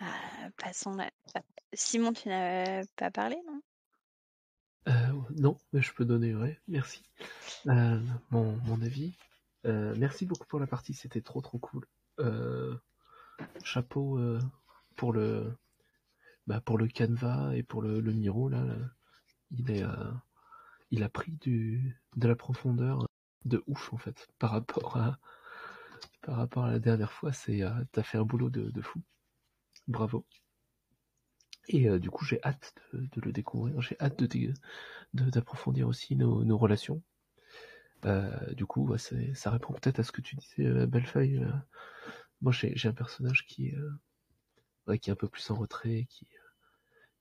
Ah, 0.00 0.50
passons 0.56 0.94
là. 0.94 1.10
Simon, 1.72 2.12
tu 2.12 2.28
n'as 2.28 2.84
pas 2.96 3.10
parlé, 3.10 3.36
non? 3.46 3.60
Non, 5.36 5.58
mais 5.72 5.82
je 5.82 5.92
peux 5.92 6.06
donner, 6.06 6.34
ouais, 6.34 6.58
merci. 6.66 7.02
mon, 7.66 8.56
mon 8.64 8.82
avis. 8.82 9.12
merci 9.64 10.24
beaucoup 10.24 10.46
pour 10.46 10.58
la 10.58 10.66
partie, 10.66 10.94
c'était 10.94 11.20
trop 11.20 11.42
trop 11.42 11.58
cool. 11.58 11.86
Euh, 12.20 12.74
chapeau 13.62 14.18
euh, 14.18 14.40
pour 14.96 15.12
le 15.12 15.56
bah, 16.46 16.60
pour 16.60 16.78
le 16.78 16.88
canevas 16.88 17.52
et 17.54 17.62
pour 17.62 17.82
le, 17.82 18.00
le 18.00 18.12
Miro 18.12 18.48
là, 18.48 18.64
il 19.50 19.70
est 19.70 19.84
euh, 19.84 20.12
il 20.90 21.02
a 21.04 21.08
pris 21.08 21.32
du 21.32 21.96
de 22.16 22.26
la 22.26 22.34
profondeur 22.34 23.06
de 23.44 23.62
ouf 23.66 23.92
en 23.92 23.98
fait 23.98 24.28
par 24.38 24.50
rapport 24.50 24.96
à 24.96 25.18
par 26.22 26.36
rapport 26.36 26.64
à 26.64 26.72
la 26.72 26.78
dernière 26.80 27.12
fois. 27.12 27.32
C'est 27.32 27.62
t'as 27.92 28.02
fait 28.02 28.18
un 28.18 28.24
boulot 28.24 28.50
de, 28.50 28.80
fou. 28.82 29.00
Bravo. 29.86 30.26
Et 31.68 31.88
du 32.00 32.10
coup 32.10 32.24
j'ai 32.24 32.40
hâte 32.42 32.74
de, 32.92 33.20
le 33.20 33.32
découvrir. 33.32 33.80
J'ai 33.80 33.96
hâte 34.00 34.18
de 34.18 34.52
d'approfondir 35.14 35.86
aussi 35.86 36.16
nos, 36.16 36.58
relations. 36.58 37.02
Du 38.56 38.66
coup, 38.66 38.96
ça 38.96 39.50
répond 39.50 39.72
peut-être 39.74 40.00
à 40.00 40.02
ce 40.02 40.12
que 40.12 40.20
tu 40.20 40.36
disais, 40.36 40.86
Bellefeuille. 40.86 41.44
Euh. 42.38 42.42
Moi, 42.42 42.52
j'ai 42.52 42.88
un 42.88 42.92
personnage 42.92 43.46
qui, 43.46 43.74
ouais, 44.86 44.98
qui 44.98 45.10
est 45.10 45.12
un 45.12 45.16
peu 45.16 45.28
plus 45.28 45.50
en 45.50 45.56
retrait, 45.56 46.06
qui, 46.08 46.26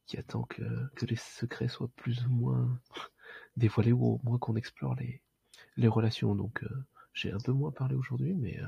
qui 0.05 0.17
attend 0.17 0.43
que, 0.43 0.63
que 0.95 1.05
les 1.05 1.15
secrets 1.15 1.67
soient 1.67 1.91
plus 1.95 2.25
ou 2.25 2.29
moins 2.29 2.79
dévoilés 3.57 3.91
ou 3.93 4.05
au 4.05 4.21
moins 4.23 4.37
qu'on 4.37 4.55
explore 4.55 4.95
les, 4.95 5.21
les 5.75 5.87
relations. 5.87 6.35
Donc, 6.35 6.63
j'ai 7.13 7.31
un 7.31 7.39
peu 7.39 7.51
moins 7.51 7.71
parlé 7.71 7.95
aujourd'hui, 7.95 8.33
mais, 8.33 8.59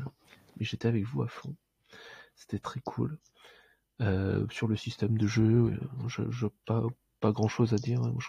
mais 0.57 0.65
j'étais 0.65 0.87
avec 0.87 1.05
vous 1.05 1.21
à 1.21 1.27
fond. 1.27 1.55
C'était 2.35 2.59
très 2.59 2.79
cool. 2.81 3.17
Euh, 4.01 4.47
sur 4.49 4.67
le 4.67 4.77
système 4.77 5.17
de 5.17 5.27
jeu, 5.27 5.77
je, 6.07 6.29
je 6.31 6.47
pas 6.65 6.83
pas 7.19 7.31
grand 7.31 7.49
chose 7.49 7.73
à 7.73 7.77
dire. 7.77 8.01
Je 8.19 8.27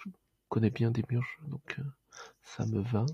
connais 0.49 0.71
bien 0.71 0.91
des 0.91 1.05
murges, 1.09 1.39
donc 1.47 1.79
ça 2.43 2.67
me 2.67 2.81
va. 2.81 3.07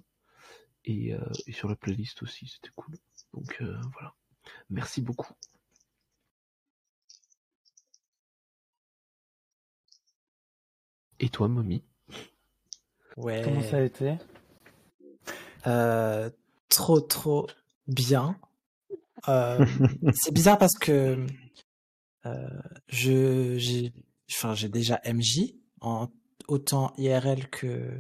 Et, 0.85 1.15
euh, 1.15 1.20
et, 1.47 1.53
sur 1.53 1.69
la 1.69 1.77
playlist 1.77 2.23
aussi, 2.23 2.47
c'était 2.47 2.73
cool. 2.77 2.97
Donc 3.35 3.59
euh, 3.61 3.78
voilà. 3.93 4.15
Merci 4.70 5.01
beaucoup. 5.01 5.32
Et 11.20 11.28
toi, 11.28 11.48
Mommy? 11.48 11.82
Ouais. 13.16 13.40
Comment 13.43 13.62
ça 13.62 13.78
a 13.78 13.82
été? 13.82 14.16
Euh, 15.66 16.31
Trop, 16.68 17.01
trop 17.01 17.47
bien. 17.86 18.39
Euh, 19.28 19.64
c'est 20.14 20.32
bizarre 20.32 20.59
parce 20.59 20.74
que 20.74 21.27
euh, 22.27 22.48
je, 22.89 23.56
j'ai, 23.56 23.93
enfin, 24.31 24.55
j'ai 24.55 24.68
déjà 24.68 25.01
MJ 25.06 25.55
en 25.81 26.09
autant 26.48 26.93
IRL 26.98 27.48
que 27.48 27.98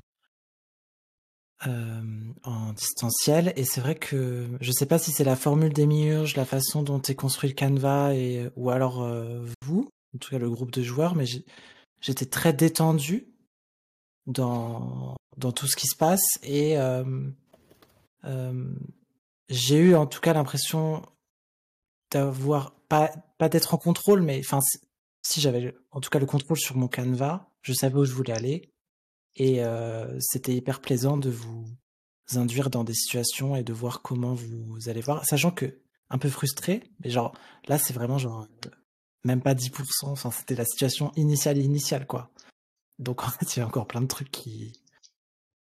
euh, 1.66 2.02
en 2.42 2.74
distanciel. 2.74 3.54
Et 3.56 3.64
c'est 3.64 3.80
vrai 3.80 3.94
que 3.94 4.46
je 4.60 4.72
sais 4.72 4.84
pas 4.84 4.98
si 4.98 5.10
c'est 5.10 5.24
la 5.24 5.36
formule 5.36 5.72
des 5.72 5.86
miurges, 5.86 6.36
la 6.36 6.44
façon 6.44 6.82
dont 6.82 7.00
est 7.00 7.14
construit 7.14 7.48
le 7.48 7.54
canevas 7.54 8.12
et 8.12 8.50
ou 8.56 8.68
alors 8.68 9.02
euh, 9.02 9.42
vous, 9.62 9.88
en 10.14 10.18
tout 10.18 10.28
cas 10.28 10.38
le 10.38 10.50
groupe 10.50 10.70
de 10.70 10.82
joueurs, 10.82 11.14
mais 11.14 11.24
j'étais 12.02 12.26
très 12.26 12.52
détendu 12.52 13.32
dans 14.26 15.16
dans 15.38 15.50
tout 15.52 15.66
ce 15.66 15.76
qui 15.76 15.86
se 15.86 15.96
passe. 15.96 16.26
Et 16.42 16.76
euh, 16.76 17.32
j'ai 19.48 19.78
eu 19.78 19.94
en 19.94 20.06
tout 20.06 20.20
cas 20.20 20.34
l'impression 20.34 21.06
d'avoir 22.10 22.72
pas 22.88 23.10
pas 23.38 23.48
d'être 23.48 23.72
en 23.72 23.78
contrôle, 23.78 24.20
mais 24.20 24.40
enfin 24.40 24.60
si 25.22 25.40
j'avais 25.40 25.74
en 25.90 26.02
tout 26.02 26.10
cas 26.10 26.18
le 26.18 26.26
contrôle 26.26 26.58
sur 26.58 26.76
mon 26.76 26.88
canevas, 26.88 27.48
je 27.62 27.72
savais 27.72 27.96
où 27.96 28.04
je 28.04 28.12
voulais 28.12 28.34
aller 28.34 28.74
et 29.36 29.62
euh, 29.62 30.18
c'était 30.20 30.54
hyper 30.54 30.80
plaisant 30.80 31.16
de 31.16 31.30
vous 31.30 31.66
induire 32.34 32.70
dans 32.70 32.84
des 32.84 32.94
situations 32.94 33.54
et 33.54 33.62
de 33.62 33.72
voir 33.72 34.02
comment 34.02 34.34
vous 34.34 34.88
allez 34.88 35.00
voir, 35.00 35.24
sachant 35.24 35.50
que 35.50 35.78
un 36.10 36.18
peu 36.18 36.28
frustré, 36.28 36.82
mais 37.00 37.10
genre 37.10 37.36
là 37.66 37.78
c'est 37.78 37.92
vraiment 37.92 38.18
genre 38.18 38.46
même 39.24 39.42
pas 39.42 39.54
10%, 39.54 40.06
enfin 40.06 40.30
c'était 40.30 40.54
la 40.54 40.64
situation 40.64 41.12
initiale 41.16 41.58
initiale 41.58 42.06
quoi. 42.06 42.30
Donc 42.98 43.22
en 43.24 43.30
fait 43.30 43.56
il 43.56 43.60
y 43.60 43.62
a 43.62 43.66
encore 43.66 43.86
plein 43.86 44.00
de 44.00 44.06
trucs 44.06 44.30
qui 44.30 44.72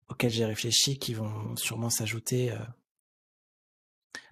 auxquels 0.08 0.30
j'ai 0.30 0.46
réfléchi 0.46 0.98
qui 0.98 1.12
vont 1.14 1.54
sûrement 1.56 1.90
s'ajouter 1.90 2.50
euh, 2.50 2.58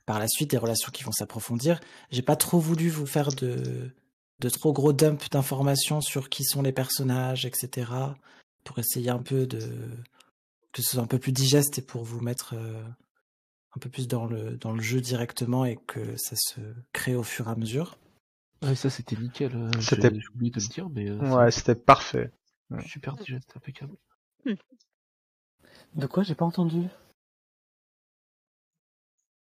par 0.07 0.19
la 0.19 0.29
suite, 0.29 0.51
des 0.53 0.57
relations 0.57 0.91
qui 0.93 1.03
vont 1.03 1.13
s'approfondir. 1.13 1.81
J'ai 2.11 2.23
pas 2.23 2.37
trop 2.37 2.61
voulu 2.61 2.89
vous 2.89 3.07
faire 3.07 3.33
de 3.33 3.93
de 4.39 4.49
trop 4.51 4.73
gros 4.73 4.93
dumps 4.93 5.31
d'informations 5.31 6.01
sur 6.01 6.29
qui 6.29 6.45
sont 6.45 6.63
les 6.63 6.73
personnages, 6.73 7.47
etc. 7.47 7.91
Pour 8.67 8.79
essayer 8.81 9.09
un 9.11 9.23
peu 9.23 9.47
de 9.47 9.61
que 10.73 10.83
ce 10.83 10.91
soit 10.91 11.03
un 11.03 11.07
peu 11.07 11.19
plus 11.19 11.33
digeste 11.33 11.79
et 11.79 11.83
pour 11.83 12.05
vous 12.05 12.21
mettre 12.21 12.55
euh, 12.55 12.83
un 13.75 13.79
peu 13.79 13.89
plus 13.89 14.09
dans 14.09 14.27
le, 14.27 14.59
dans 14.59 14.73
le 14.73 14.83
jeu 14.83 15.01
directement 15.01 15.65
et 15.65 15.77
que 15.87 16.17
ça 16.17 16.37
se 16.37 16.61
crée 16.93 17.15
au 17.15 17.23
fur 17.23 17.49
et 17.49 17.53
à 17.53 17.55
mesure. 17.57 17.97
Ouais, 18.63 18.75
ça 18.75 18.91
c'était 18.91 19.17
nickel. 19.17 19.55
euh, 19.57 19.71
C'était- 19.81 20.11
J'ai 20.13 20.29
oublié 20.35 20.51
de 20.51 20.61
le 20.61 20.67
dire, 20.69 20.91
mais 20.91 21.09
euh, 21.09 21.19
Ouais, 21.35 21.51
c'était 21.51 21.75
parfait. 21.77 22.31
super 22.85 23.17
digeste, 23.17 23.53
impeccable. 23.57 23.95
De 25.95 26.07
quoi 26.07 26.23
J'ai 26.25 26.35
pas 26.35 26.45
entendu? 26.45 26.89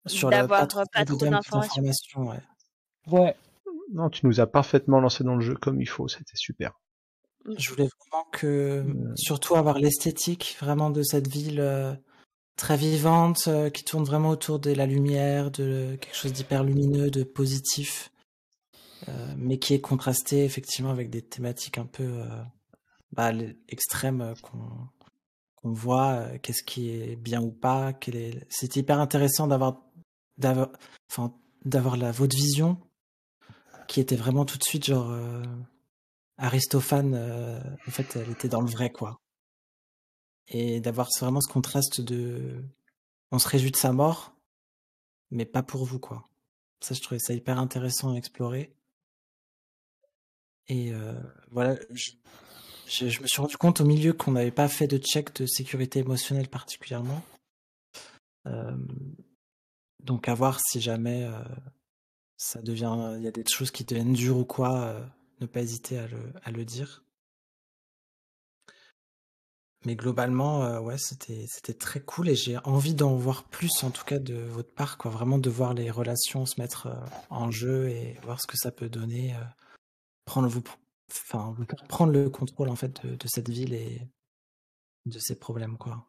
Sur 0.07 0.31
la 0.31 0.43
D'avoir 0.43 0.69
pas 0.93 1.05
de 1.05 1.15
trop 1.15 1.27
d'informations, 1.27 2.29
ouais. 2.29 2.43
Ouais. 3.07 3.37
Non, 3.91 4.11
tu 4.11 4.27
nous 4.27 4.41
as 4.41 4.47
parfaitement 4.47 5.01
lancé 5.01 5.25
dans 5.25 5.35
le 5.35 5.41
jeu 5.41 5.55
comme 5.55 5.81
il 5.81 5.89
faut, 5.89 6.09
c'était 6.09 6.37
super. 6.37 6.79
Je 7.59 7.71
voulais 7.71 7.89
vraiment 8.01 8.25
que, 8.33 8.83
Mm. 8.87 9.17
surtout 9.17 9.55
avoir 9.57 9.79
l'esthétique 9.79 10.57
vraiment 10.61 10.91
de 10.91 11.03
cette 11.03 11.29
ville 11.29 11.61
euh, 11.61 11.95
très 12.57 12.77
vivante, 12.77 13.45
euh, 13.49 13.71
qui 13.71 13.85
tourne 13.85 14.05
vraiment 14.05 14.31
autour 14.31 14.59
de 14.61 14.71
la 14.73 14.87
lumière, 14.87 15.51
de 15.51 15.97
quelque 16.01 16.15
chose 16.17 16.33
d'hyper 16.33 16.65
lumineux, 16.65 17.11
de 17.11 17.25
positif, 17.25 18.11
euh, 19.09 19.35
mais 19.37 19.59
qui 19.59 19.75
est 19.75 19.81
contrasté 19.81 20.45
effectivement 20.45 20.91
avec 20.91 21.11
des 21.11 21.23
thématiques 21.23 21.79
un 21.79 21.87
peu 21.87 22.05
euh, 22.05 22.43
bah, 23.13 23.33
extrêmes 23.69 24.35
qu'on 24.43 24.89
qu'on 25.57 25.73
voit, 25.73 26.27
qu'est-ce 26.43 26.63
qui 26.63 26.91
est 26.91 27.17
bien 27.17 27.41
ou 27.43 27.51
pas, 27.51 27.93
quel 27.95 28.17
est... 28.17 28.47
C'était 28.51 28.81
hyper 28.81 29.01
intéressant 29.01 29.47
d'avoir 29.47 29.83
d'avoir 30.39 30.71
enfin, 31.11 31.35
d'avoir 31.65 31.97
la 31.97 32.13
votre 32.13 32.37
vision 32.37 32.79
qui 33.89 34.01
était 34.01 34.17
vraiment 34.17 34.45
tout 34.45 34.59
de 34.59 34.65
suite 34.65 34.85
genre 34.85 35.11
euh, 35.11 35.43
Aristophane, 36.37 37.15
euh, 37.15 37.61
en 37.87 37.91
fait, 37.91 38.17
elle 38.17 38.31
était 38.31 38.49
dans 38.49 38.61
le 38.61 38.71
vrai, 38.71 38.91
quoi. 38.91 39.21
Et 40.49 40.81
d'avoir 40.81 41.09
vraiment 41.21 41.41
ce 41.41 41.53
contraste 41.53 42.01
de. 42.01 42.63
On 43.31 43.39
se 43.39 43.49
réjouit 43.49 43.71
de 43.71 43.77
sa 43.77 43.93
mort, 43.93 44.35
mais 45.31 45.45
pas 45.47 45.63
pour 45.63 45.85
vous, 45.85 45.99
quoi. 45.99 46.29
Ça, 46.81 46.95
je 46.95 47.01
trouvais 47.01 47.19
ça 47.19 47.33
hyper 47.33 47.59
intéressant 47.59 48.13
à 48.13 48.17
explorer. 48.17 48.75
Et 50.69 50.93
euh, 50.93 51.21
voilà, 51.51 51.77
je, 51.91 52.11
je, 52.87 53.21
me 53.21 53.27
suis 53.27 53.41
rendu 53.41 53.57
compte 53.57 53.81
au 53.81 53.85
milieu 53.85 54.13
qu'on 54.13 54.33
n'avait 54.33 54.51
pas 54.51 54.69
fait 54.69 54.87
de 54.87 54.99
check 54.99 55.35
de 55.37 55.47
sécurité 55.47 56.01
émotionnelle 56.01 56.49
particulièrement. 56.49 57.23
Euh, 58.47 58.77
donc 60.03 60.29
à 60.29 60.35
voir 60.35 60.61
si 60.61 60.81
jamais 60.81 61.25
euh, 61.25 61.43
ça 62.37 62.61
devient, 62.61 63.15
il 63.17 63.23
y 63.23 63.29
a 63.29 63.31
des 63.31 63.45
choses 63.47 63.71
qui 63.71 63.85
deviennent 63.85 64.13
dures 64.13 64.39
ou 64.39 64.45
quoi, 64.45 64.97
ne 65.41 65.47
pas 65.47 65.61
hésiter 65.61 65.99
à 65.99 66.07
le, 66.09 66.33
à 66.43 66.51
le 66.51 66.65
dire. 66.65 67.05
Mais 69.87 69.97
globalement, 69.97 70.65
euh, 70.65 70.81
ouais, 70.81 70.97
c'était 70.97 71.47
c'était 71.47 71.75
très 71.75 72.01
cool 72.01 72.31
et 72.31 72.35
j'ai 72.35 72.57
envie 72.65 72.95
d'en 72.95 73.15
voir 73.17 73.45
plus 73.45 73.85
en 73.85 73.91
tout 73.91 74.05
cas 74.05 74.19
de 74.19 74.35
votre 74.35 74.73
part, 74.73 74.97
quoi. 74.97 75.11
Vraiment 75.11 75.37
de 75.39 75.51
voir 75.51 75.75
les 75.75 75.91
relations 75.91 76.47
se 76.47 76.59
mettre 76.61 76.87
euh, 76.87 76.95
en 77.29 77.51
jeu 77.51 77.89
et 77.91 78.15
voir 78.23 78.41
ce 78.41 78.47
que 78.47 78.57
ça 78.57 78.71
peut 78.73 78.89
donner. 78.89 79.35
euh, 79.35 79.41
prendre 80.25 80.49
vous, 80.49 80.63
enfin, 81.11 81.55
prendre 81.89 82.13
le 82.13 82.31
contrôle 82.31 82.71
en 82.71 82.77
fait 82.77 83.05
de, 83.07 83.15
de 83.17 83.29
cette 83.29 83.51
ville 83.51 83.75
et 83.75 84.01
de 85.07 85.19
ses 85.19 85.39
problèmes, 85.39 85.77
quoi. 85.77 86.07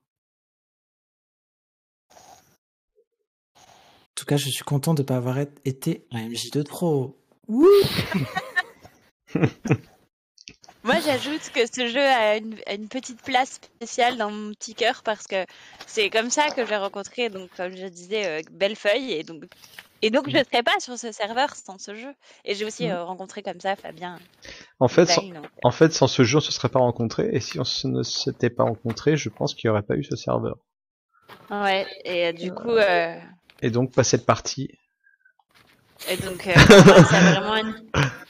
En 3.66 4.16
tout 4.16 4.26
cas, 4.26 4.38
je 4.38 4.50
suis 4.50 4.64
content 4.64 4.94
de 4.94 5.02
ne 5.02 5.06
pas 5.08 5.18
avoir 5.18 5.38
été 5.66 6.08
un 6.12 6.30
MJ2 6.30 6.64
Pro. 6.64 7.18
Moi, 10.84 11.00
j'ajoute 11.04 11.42
que 11.54 11.66
ce 11.66 11.88
jeu 11.88 12.00
a 12.00 12.38
une, 12.38 12.56
a 12.68 12.74
une 12.76 12.88
petite 12.88 13.22
place 13.24 13.54
spéciale 13.54 14.18
dans 14.18 14.30
mon 14.30 14.52
petit 14.52 14.76
cœur 14.76 15.02
parce 15.04 15.26
que 15.26 15.44
c'est 15.88 16.12
comme 16.12 16.30
ça 16.30 16.50
que 16.52 16.64
j'ai 16.66 16.76
rencontré, 16.78 17.30
donc 17.30 17.50
comme 17.58 17.76
je 17.76 17.88
disais, 17.88 18.28
euh, 18.28 18.42
Bellefeuille 18.52 19.14
et 19.14 19.24
donc 19.24 19.46
et 20.04 20.12
donc 20.12 20.30
je 20.30 20.38
ne 20.38 20.44
serais 20.44 20.62
pas 20.62 20.78
sur 20.80 20.96
ce 21.00 21.12
serveur 21.12 21.56
sans 21.56 21.80
ce 21.80 21.96
jeu. 21.96 22.14
Et 22.44 22.54
j'ai 22.54 22.66
aussi 22.66 22.86
Mhm. 22.86 22.92
euh, 22.92 23.04
rencontré 23.04 23.42
comme 23.42 23.60
ça 23.60 23.76
Fabien. 23.76 24.20
En 24.80 24.88
fait, 24.88 25.08
sans, 25.08 25.22
Stein, 25.22 25.34
donc, 25.42 25.48
en 25.64 25.72
fait, 25.72 25.92
sans 25.94 26.06
ce 26.08 26.24
jeu, 26.24 26.38
on 26.38 26.42
se 26.42 26.52
serait 26.52 26.70
pas 26.70 26.80
rencontrés. 26.80 27.30
Et 27.32 27.40
si 27.40 27.60
on 27.60 27.64
se- 27.64 27.88
ne 27.88 28.04
s'était 28.04 28.52
pas 28.52 28.64
rencontrés, 28.66 29.18
je 29.18 29.30
pense 29.30 29.56
qu'il 29.56 29.68
n'y 29.68 29.72
aurait 29.72 29.82
pas 29.82 29.96
eu 29.96 30.04
ce 30.04 30.16
serveur. 30.16 30.58
Ouais. 31.50 31.88
Et 32.04 32.28
euh, 32.28 32.32
du 32.34 32.54
coup, 32.54 32.70
euh, 32.70 33.20
Et 33.64 33.72
donc, 33.72 33.92
pas 33.94 34.04
cette 34.04 34.28
partie. 34.28 34.70
Et 36.10 36.18
donc 36.18 36.46
euh, 36.48 36.54
ça 36.54 37.18
a 37.18 37.40
vraiment 37.42 37.56
une- 37.56 37.86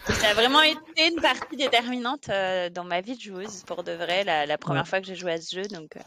ça 0.05 0.29
a 0.29 0.33
vraiment 0.33 0.61
été 0.61 1.07
une 1.13 1.21
partie 1.21 1.55
déterminante 1.57 2.29
euh, 2.29 2.69
dans 2.69 2.83
ma 2.83 3.01
vie 3.01 3.15
de 3.15 3.21
joueuse 3.21 3.63
pour 3.63 3.83
de 3.83 3.91
vrai 3.93 4.23
la, 4.23 4.45
la 4.45 4.57
première 4.57 4.87
fois 4.87 5.01
que 5.01 5.07
j'ai 5.07 5.15
joué 5.15 5.31
à 5.33 5.41
ce 5.41 5.55
jeu. 5.55 5.63
Donc 5.67 5.97
euh, 5.97 6.01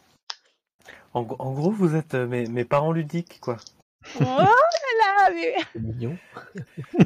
En, 1.15 1.23
gros- 1.23 1.37
en 1.41 1.53
gros, 1.53 1.71
vous 1.73 1.95
êtes 1.97 2.15
euh, 2.15 2.27
mes, 2.27 2.47
mes 2.47 2.65
parents 2.65 2.93
ludiques, 2.93 3.41
quoi. 3.41 3.57
oh 4.21 4.25
là 4.25 4.47
là, 5.01 5.31
mais- 5.35 5.55
C'est 5.73 5.81
mignon. 5.81 6.17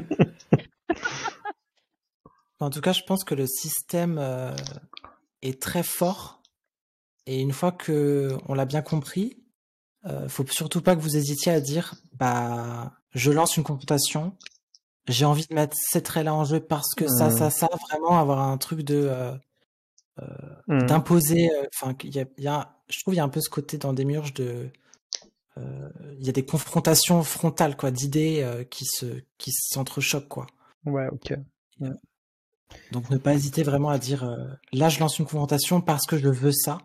En 2.59 2.69
tout 2.69 2.79
cas, 2.81 2.93
je 2.93 3.01
pense 3.03 3.23
que 3.25 3.35
le 3.35 3.45
système 3.45 4.17
euh, 4.17 4.55
est 5.41 5.61
très 5.61 5.83
fort. 5.83 6.41
Et 7.25 7.39
une 7.41 7.51
fois 7.51 7.71
que 7.73 8.37
on 8.47 8.53
l'a 8.53 8.63
bien 8.65 8.81
compris, 8.81 9.42
euh, 10.05 10.27
faut 10.29 10.45
surtout 10.49 10.81
pas 10.81 10.95
que 10.95 11.01
vous 11.01 11.17
hésitiez 11.17 11.51
à 11.51 11.61
dire, 11.61 11.95
bah, 12.13 12.93
je 13.13 13.31
lance 13.31 13.57
une 13.57 13.63
confrontation. 13.63 14.35
J'ai 15.07 15.25
envie 15.25 15.45
de 15.47 15.53
mettre 15.55 15.75
ces 15.77 16.03
traits-là 16.03 16.33
en 16.33 16.45
jeu 16.45 16.59
parce 16.61 16.93
que 16.95 17.07
ça, 17.07 17.29
ça, 17.29 17.49
ça, 17.49 17.67
vraiment 17.89 18.19
avoir 18.19 18.39
un 18.41 18.57
truc 18.57 18.81
de 18.81 18.95
euh, 19.09 19.35
Mhm. 20.67 20.87
d'imposer. 20.87 21.49
euh, 21.51 21.65
Enfin, 21.73 21.95
il 22.03 22.15
y 22.15 22.19
a, 22.19 22.25
il 22.37 22.43
y 22.43 22.47
a- 22.47 22.75
je 22.89 22.99
trouve 23.01 23.13
il 23.13 23.17
y 23.17 23.19
a 23.19 23.23
un 23.23 23.29
peu 23.29 23.41
ce 23.41 23.49
côté 23.49 23.77
dans 23.77 23.93
Demiurge 23.93 24.33
de, 24.33 24.69
euh, 25.57 25.89
il 26.19 26.25
y 26.25 26.29
a 26.29 26.33
des 26.33 26.45
confrontations 26.45 27.23
frontales 27.23 27.77
quoi, 27.77 27.91
d'idées 27.91 28.41
euh, 28.43 28.63
qui 28.63 28.85
se 28.85 29.21
qui 29.37 29.51
s'entrechoquent 29.51 30.27
quoi. 30.29 30.47
Ouais, 30.85 31.07
ok. 31.11 31.33
Donc 32.91 33.09
ne 33.09 33.17
pas 33.17 33.33
hésiter 33.33 33.63
vraiment 33.63 33.89
à 33.89 33.97
dire 33.97 34.23
euh, 34.23 34.37
là 34.71 34.89
je 34.89 34.99
lance 34.99 35.19
une 35.19 35.25
confrontation 35.25 35.81
parce 35.81 36.05
que 36.05 36.17
je 36.17 36.29
veux 36.29 36.51
ça, 36.51 36.77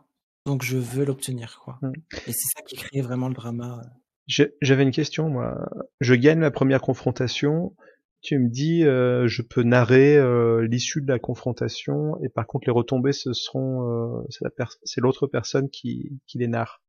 donc 0.49 0.63
je 0.63 0.79
veux 0.79 1.05
l'obtenir 1.05 1.61
quoi. 1.63 1.79
Mm. 1.83 1.93
Et 2.27 2.33
c'est 2.33 2.49
ça 2.57 2.63
qui 2.67 2.77
crée 2.77 3.03
vraiment 3.03 3.29
le 3.29 3.35
drama. 3.35 3.83
J'avais 4.27 4.83
une 4.83 4.91
question, 4.91 5.29
moi. 5.31 5.57
Je 6.01 6.15
gagne 6.15 6.41
la 6.41 6.51
première 6.51 6.81
confrontation. 6.83 7.75
Tu 8.21 8.39
me 8.39 8.49
dis, 8.49 8.85
euh, 8.85 9.29
je 9.29 9.43
peux 9.43 9.63
narrer 9.63 10.17
euh, 10.17 10.67
l'issue 10.67 11.01
de 11.01 11.07
la 11.07 11.21
confrontation, 11.21 12.21
et 12.23 12.29
par 12.29 12.47
contre 12.47 12.67
les 12.67 12.73
retombées, 12.73 13.13
ce 13.13 13.33
seront, 13.33 14.19
euh, 14.19 14.27
c'est 14.29 14.45
la 14.45 14.67
l'autre 14.97 15.29
personne 15.29 15.71
qui, 15.71 16.19
qui 16.27 16.39
les 16.39 16.49
narre, 16.49 16.83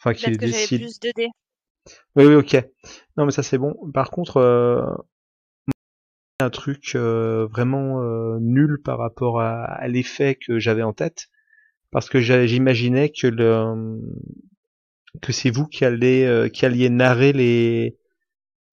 enfin 0.00 0.12
qui 0.12 0.28
les 0.28 0.36
que 0.36 0.44
décide. 0.44 0.80
plus 0.80 0.98
de 0.98 1.12
dés. 1.14 1.28
Oui, 2.16 2.24
oui, 2.26 2.34
ok. 2.34 2.56
Non, 3.16 3.26
mais 3.26 3.30
ça 3.30 3.44
c'est 3.44 3.58
bon. 3.58 3.74
Par 3.94 4.10
contre, 4.10 4.38
euh, 4.38 4.84
un 6.40 6.50
truc 6.50 6.96
euh, 6.96 7.46
vraiment 7.46 8.02
euh, 8.02 8.38
nul 8.40 8.82
par 8.84 8.98
rapport 8.98 9.40
à, 9.40 9.64
à 9.64 9.86
l'effet 9.86 10.34
que 10.34 10.58
j'avais 10.58 10.82
en 10.82 10.92
tête, 10.92 11.28
parce 11.96 12.10
que 12.10 12.20
j'imaginais 12.20 13.08
que 13.08 13.26
le 13.26 13.98
que 15.22 15.32
c'est 15.32 15.48
vous 15.48 15.66
qui 15.66 15.82
allez 15.86 16.24
euh, 16.26 16.50
qui 16.50 16.66
alliez 16.66 16.90
narrer 16.90 17.32
les 17.32 17.96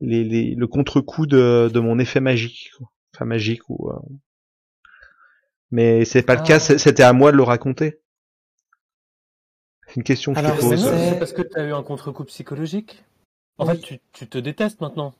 les, 0.01 0.25
les 0.25 0.55
le 0.55 0.67
contre-coup 0.67 1.25
de, 1.25 1.71
de 1.73 1.79
mon 1.79 1.99
effet 1.99 2.19
magique, 2.19 2.71
quoi. 2.77 2.91
enfin 3.15 3.23
magique 3.23 3.61
ou. 3.69 3.89
euh, 3.91 3.99
Mais 5.71 6.03
c'est 6.03 6.21
pas 6.23 6.35
le 6.35 6.41
Ah. 6.41 6.47
cas. 6.47 6.59
c'est- 6.59 6.77
C'était 6.77 7.03
à 7.03 7.13
moi 7.13 7.31
de 7.31 7.37
le 7.37 7.43
raconter. 7.43 8.01
C'est 9.87 9.95
une 9.95 10.03
question 10.03 10.33
que 10.33 10.39
Alors, 10.39 10.55
je 10.57 10.59
pose. 10.61 10.71
non, 10.83 10.91
c'est- 10.91 11.09
c'est 11.11 11.19
parce 11.19 11.31
que 11.31 11.43
tu 11.43 11.57
as 11.57 11.63
eu 11.65 11.71
un 11.71 11.83
contre-coup 11.83 12.25
psychologique. 12.25 13.05
En 13.57 13.65
Oui. 13.67 13.75
fait, 13.75 13.79
tu, 13.81 13.99
tu 14.11 14.27
te 14.27 14.37
détestes 14.37 14.81
maintenant. 14.81 15.13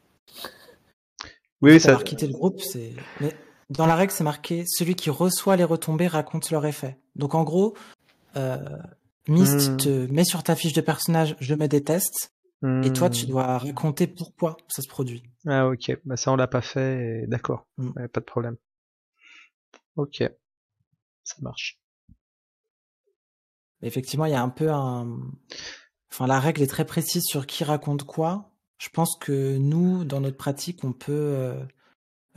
Oui, 1.62 1.72
oui, 1.72 1.80
ça... 1.80 1.86
ça. 1.86 1.90
avoir 1.92 2.04
quitté 2.04 2.28
le 2.28 2.34
groupe, 2.34 2.60
c'est. 2.60 2.92
Mais 3.22 3.34
dans 3.70 3.86
la 3.86 3.96
règle 3.96 4.12
c'est 4.12 4.26
marqué 4.26 4.66
celui 4.68 4.96
qui 4.96 5.10
reçoit 5.10 5.56
les 5.56 5.64
retombées 5.64 6.08
raconte 6.08 6.52
leur 6.52 6.66
effet. 6.66 6.98
Donc 7.16 7.34
en 7.36 7.44
gros, 7.44 7.78
euh, 8.36 8.58
Myst 9.28 9.72
Mm. 9.72 9.78
te 9.78 10.12
met 10.12 10.26
sur 10.26 10.44
ta 10.44 10.56
fiche 10.56 10.74
de 10.74 10.82
personnage 10.82 11.36
je 11.40 11.56
me 11.56 11.68
déteste 11.68 12.32
et 12.84 12.94
toi 12.94 13.10
tu 13.10 13.26
Hmm. 13.26 13.30
dois 13.30 13.58
raconter 13.58 14.08
pourquoi 14.08 14.56
ça 14.70 14.82
se 14.82 14.88
produit. 14.88 15.24
Ah 15.46 15.68
ok, 15.68 15.98
bah 16.06 16.16
ça 16.16 16.32
on 16.32 16.36
l'a 16.38 16.48
pas 16.48 16.62
fait, 16.62 17.24
et 17.24 17.28
d'accord, 17.28 17.68
Mm. 17.78 17.92
Ouais, 17.96 18.08
pas 18.08 18.20
de 18.22 18.26
problème. 18.26 18.56
Ok, 19.98 20.24
ça 21.24 21.36
marche. 21.42 21.80
Effectivement, 23.82 24.26
il 24.26 24.32
y 24.32 24.36
a 24.36 24.42
un 24.42 24.50
peu 24.50 24.72
un. 24.72 25.20
Enfin, 26.12 26.26
la 26.28 26.40
règle 26.40 26.62
est 26.62 26.68
très 26.68 26.86
précise 26.86 27.24
sur 27.26 27.46
qui 27.48 27.64
raconte 27.66 28.04
quoi. 28.04 28.52
Je 28.78 28.90
pense 28.90 29.18
que 29.20 29.58
nous, 29.58 30.04
dans 30.06 30.20
notre 30.22 30.38
pratique, 30.38 30.84
on 30.84 30.94
peut 30.94 31.12
euh, 31.12 31.66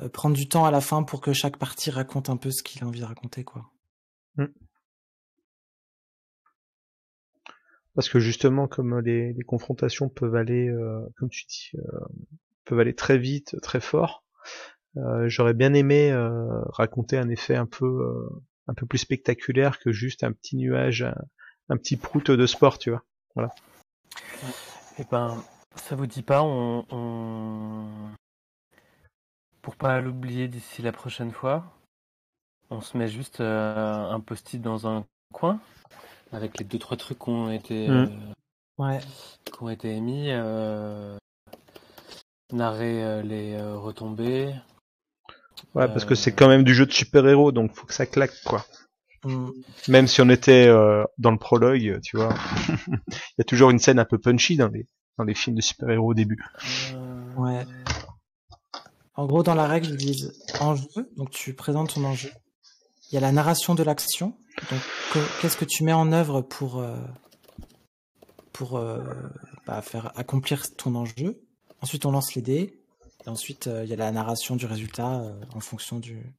euh, 0.01 0.09
prendre 0.09 0.35
du 0.37 0.49
temps 0.49 0.65
à 0.65 0.71
la 0.71 0.81
fin 0.81 1.03
pour 1.05 1.21
que 1.21 1.33
chaque 1.33 1.57
partie 1.57 1.91
raconte 1.91 2.31
un 2.31 2.37
peu 2.37 2.51
ce 2.51 2.63
qu'il 2.63 2.83
a 2.83 2.87
envie 2.87 3.01
de 3.01 3.05
raconter, 3.05 3.45
quoi. 3.45 3.71
Parce 7.97 8.09
que 8.09 8.21
justement, 8.21 8.69
comme 8.69 9.01
les, 9.01 9.33
les 9.33 9.43
confrontations 9.43 10.09
peuvent 10.09 10.37
aller, 10.37 10.69
euh, 10.69 11.01
comme 11.17 11.31
tu 11.31 11.47
dis, 11.47 11.71
euh, 11.77 11.99
peuvent 12.67 12.79
aller 12.79 12.95
très 12.95 13.17
vite, 13.17 13.57
très 13.63 13.81
fort, 13.81 14.23
euh, 14.99 15.29
j'aurais 15.29 15.55
bien 15.55 15.75
aimé 15.75 16.13
euh, 16.13 16.61
raconter 16.69 17.17
un 17.17 17.29
effet 17.29 17.57
un 17.57 17.67
peu, 17.67 17.87
euh, 17.87 18.43
un 18.67 18.75
peu 18.75 18.87
plus 18.87 18.99
spectaculaire 18.99 19.79
que 19.79 19.93
juste 19.93 20.25
un 20.25 20.33
petit 20.33 20.57
nuage, 20.57 21.07
un, 21.71 21.77
petit 21.79 21.97
prout 21.97 22.31
de 22.31 22.47
sport, 22.47 22.79
tu 22.79 22.91
vois. 22.91 23.51
Eh 24.99 25.05
ben, 25.11 25.43
ça 25.75 25.97
vous 25.97 26.07
dit 26.07 26.23
pas, 26.23 26.43
on, 26.43 26.85
on... 26.91 27.87
pour 29.63 29.77
pas 29.77 30.01
l'oublier 30.01 30.49
d'ici 30.49 30.83
la 30.83 30.93
prochaine 30.93 31.33
fois, 31.33 31.65
on 32.71 32.81
se 32.81 32.97
met 32.97 33.09
juste 33.09 33.41
euh, 33.41 34.11
un 34.11 34.21
post-it 34.21 34.61
dans 34.61 34.87
un 34.87 35.05
coin 35.33 35.61
avec 36.33 36.59
les 36.59 36.65
deux 36.65 36.79
trois 36.79 36.97
trucs 36.97 37.19
qui 37.19 37.29
ont 37.31 37.51
été 37.51 37.89
Mm. 37.89 37.93
euh, 37.93 38.07
Ouais. 38.79 39.01
qui 39.45 39.63
ont 39.63 39.71
été 39.71 39.91
émis, 39.95 40.27
euh, 40.31 41.17
narrer 42.53 43.03
euh, 43.05 43.23
les 43.23 43.55
euh, 43.55 43.77
retombées. 43.77 44.55
Ouais, 45.75 45.89
parce 45.89 46.05
que 46.05 46.15
c'est 46.15 46.33
quand 46.33 46.49
même 46.49 46.65
du 46.65 46.75
jeu 46.75 46.85
de 46.87 46.93
super-héros, 46.93 47.53
donc 47.53 47.75
faut 47.75 47.87
que 47.87 47.95
ça 47.95 48.05
claque, 48.07 48.35
quoi. 48.45 48.65
Mm. 49.25 49.49
Même 49.89 50.07
si 50.07 50.21
on 50.21 50.29
était 50.29 50.67
euh, 50.69 51.05
dans 51.19 51.31
le 51.31 51.39
prologue, 51.39 52.01
tu 52.03 52.17
vois, 52.19 52.35
il 52.89 53.39
y 53.39 53.41
a 53.41 53.45
toujours 53.45 53.71
une 53.71 53.79
scène 53.79 53.99
un 53.99 54.05
peu 54.05 54.19
punchy 54.19 54.57
dans 54.57 54.69
les 54.69 54.87
dans 55.19 55.25
les 55.25 55.35
films 55.35 55.57
de 55.57 55.63
super-héros 55.63 56.11
au 56.11 56.15
début. 56.15 56.45
euh, 56.95 57.35
Ouais. 57.37 57.65
En 59.15 59.25
gros, 59.27 59.43
dans 59.43 59.55
la 59.55 59.67
règle, 59.67 59.89
ils 59.89 59.97
disent 59.97 60.33
enjeu, 60.61 60.87
donc 61.17 61.31
tu 61.31 61.55
présentes 61.55 61.95
ton 61.95 62.05
enjeu. 62.05 62.29
Il 63.11 63.15
y 63.15 63.19
a 63.19 63.21
la 63.21 63.33
narration 63.33 63.75
de 63.75 63.83
l'action, 63.83 64.37
qu'est-ce 65.41 65.57
que 65.57 65.65
tu 65.65 65.85
mets 65.85 65.93
en 65.93 66.13
œuvre 66.13 66.41
pour 66.41 66.79
euh, 66.79 66.97
pour 68.53 68.77
euh, 68.77 69.05
bah, 69.67 69.81
faire 69.83 70.13
accomplir 70.19 70.75
ton 70.77 70.95
enjeu? 70.95 71.41
Ensuite, 71.83 72.05
on 72.07 72.11
lance 72.11 72.35
les 72.35 72.43
dés. 72.43 72.81
Et 73.25 73.29
ensuite, 73.29 73.67
euh, 73.67 73.85
il 73.85 73.91
y 73.91 73.93
a 73.93 73.97
la 73.97 74.11
narration 74.11 74.57
du 74.57 74.67
résultat 74.67 75.23
en 75.55 75.61
fonction 75.61 75.99
du 75.99 76.35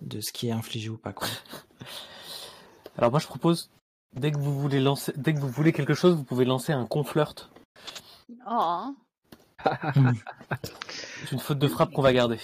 de 0.00 0.20
ce 0.20 0.32
qui 0.32 0.48
est 0.48 0.52
infligé 0.52 0.88
ou 0.88 0.96
pas. 0.96 1.12
Quoi. 1.12 1.28
Alors 2.98 3.10
moi 3.10 3.20
je 3.20 3.26
propose 3.26 3.70
dès 4.14 4.32
que 4.32 4.38
vous 4.38 4.58
voulez 4.58 4.80
lancer, 4.80 5.12
dès 5.16 5.32
que 5.32 5.38
vous 5.38 5.48
voulez 5.48 5.72
quelque 5.72 5.94
chose, 5.94 6.14
vous 6.14 6.24
pouvez 6.24 6.44
lancer 6.44 6.72
un 6.72 6.86
conflirt. 6.86 7.50
Oh, 8.50 8.94
C'est 11.24 11.32
une 11.32 11.38
faute 11.38 11.58
de 11.58 11.68
frappe 11.68 11.92
qu'on 11.92 12.02
va 12.02 12.12
garder. 12.12 12.38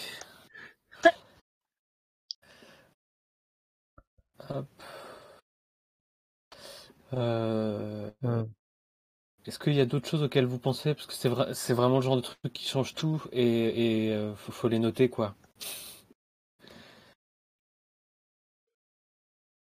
Euh, 4.50 4.62
Euh, 7.14 8.10
Est-ce 9.46 9.58
qu'il 9.58 9.74
y 9.74 9.80
a 9.80 9.84
d'autres 9.84 10.08
choses 10.08 10.22
auxquelles 10.22 10.44
vous 10.46 10.60
pensez? 10.60 10.94
Parce 10.94 11.08
que 11.08 11.12
c'est 11.12 11.28
vrai, 11.28 11.52
c'est 11.52 11.72
vraiment 11.74 11.96
le 11.96 12.02
genre 12.02 12.14
de 12.14 12.20
truc 12.20 12.52
qui 12.52 12.68
change 12.68 12.94
tout 12.94 13.20
et, 13.32 14.06
et 14.06 14.12
euh, 14.14 14.32
faut, 14.36 14.52
faut 14.52 14.68
les 14.68 14.78
noter 14.78 15.08
quoi. 15.10 15.34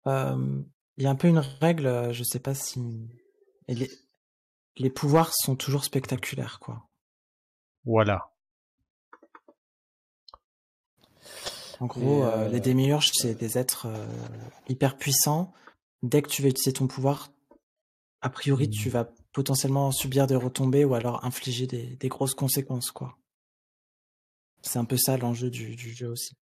Euh, 0.06 0.62
Il 0.98 1.04
y 1.04 1.08
a 1.08 1.10
un 1.10 1.16
peu 1.16 1.28
une 1.28 1.40
règle, 1.60 1.88
euh, 1.88 2.14
je 2.14 2.24
sais 2.24 2.40
pas 2.40 2.54
si 2.54 3.10
et 3.68 3.74
les 3.74 3.90
les 4.78 4.90
pouvoirs 4.92 5.34
sont 5.34 5.56
toujours 5.56 5.86
spectaculaires, 5.86 6.60
quoi. 6.60 6.90
voilà. 7.86 8.31
En 11.82 11.88
gros, 11.88 12.24
euh, 12.24 12.46
euh, 12.46 12.48
les 12.48 12.60
démiurges, 12.60 13.10
c'est 13.12 13.34
des 13.34 13.58
êtres 13.58 13.88
euh, 13.88 14.06
hyper 14.70 14.98
puissants. 14.98 15.52
Dès 16.04 16.22
que 16.22 16.30
tu 16.30 16.44
vas 16.44 16.50
utiliser 16.50 16.74
ton 16.74 16.86
pouvoir, 16.88 17.32
a 18.22 18.30
priori, 18.30 18.70
tu 18.70 18.90
vas 18.90 19.10
potentiellement 19.34 19.92
subir 19.92 20.28
des 20.28 20.36
retombées 20.36 20.86
ou 20.86 20.94
alors 20.94 21.26
infliger 21.26 21.66
des, 21.66 21.96
des 21.96 22.08
grosses 22.08 22.36
conséquences, 22.36 22.92
quoi. 22.92 23.18
C'est 24.62 24.78
un 24.78 24.86
peu 24.86 24.98
ça 24.98 25.18
l'enjeu 25.18 25.50
du, 25.50 25.76
du 25.76 25.92
jeu 25.92 26.08
aussi. 26.08 26.36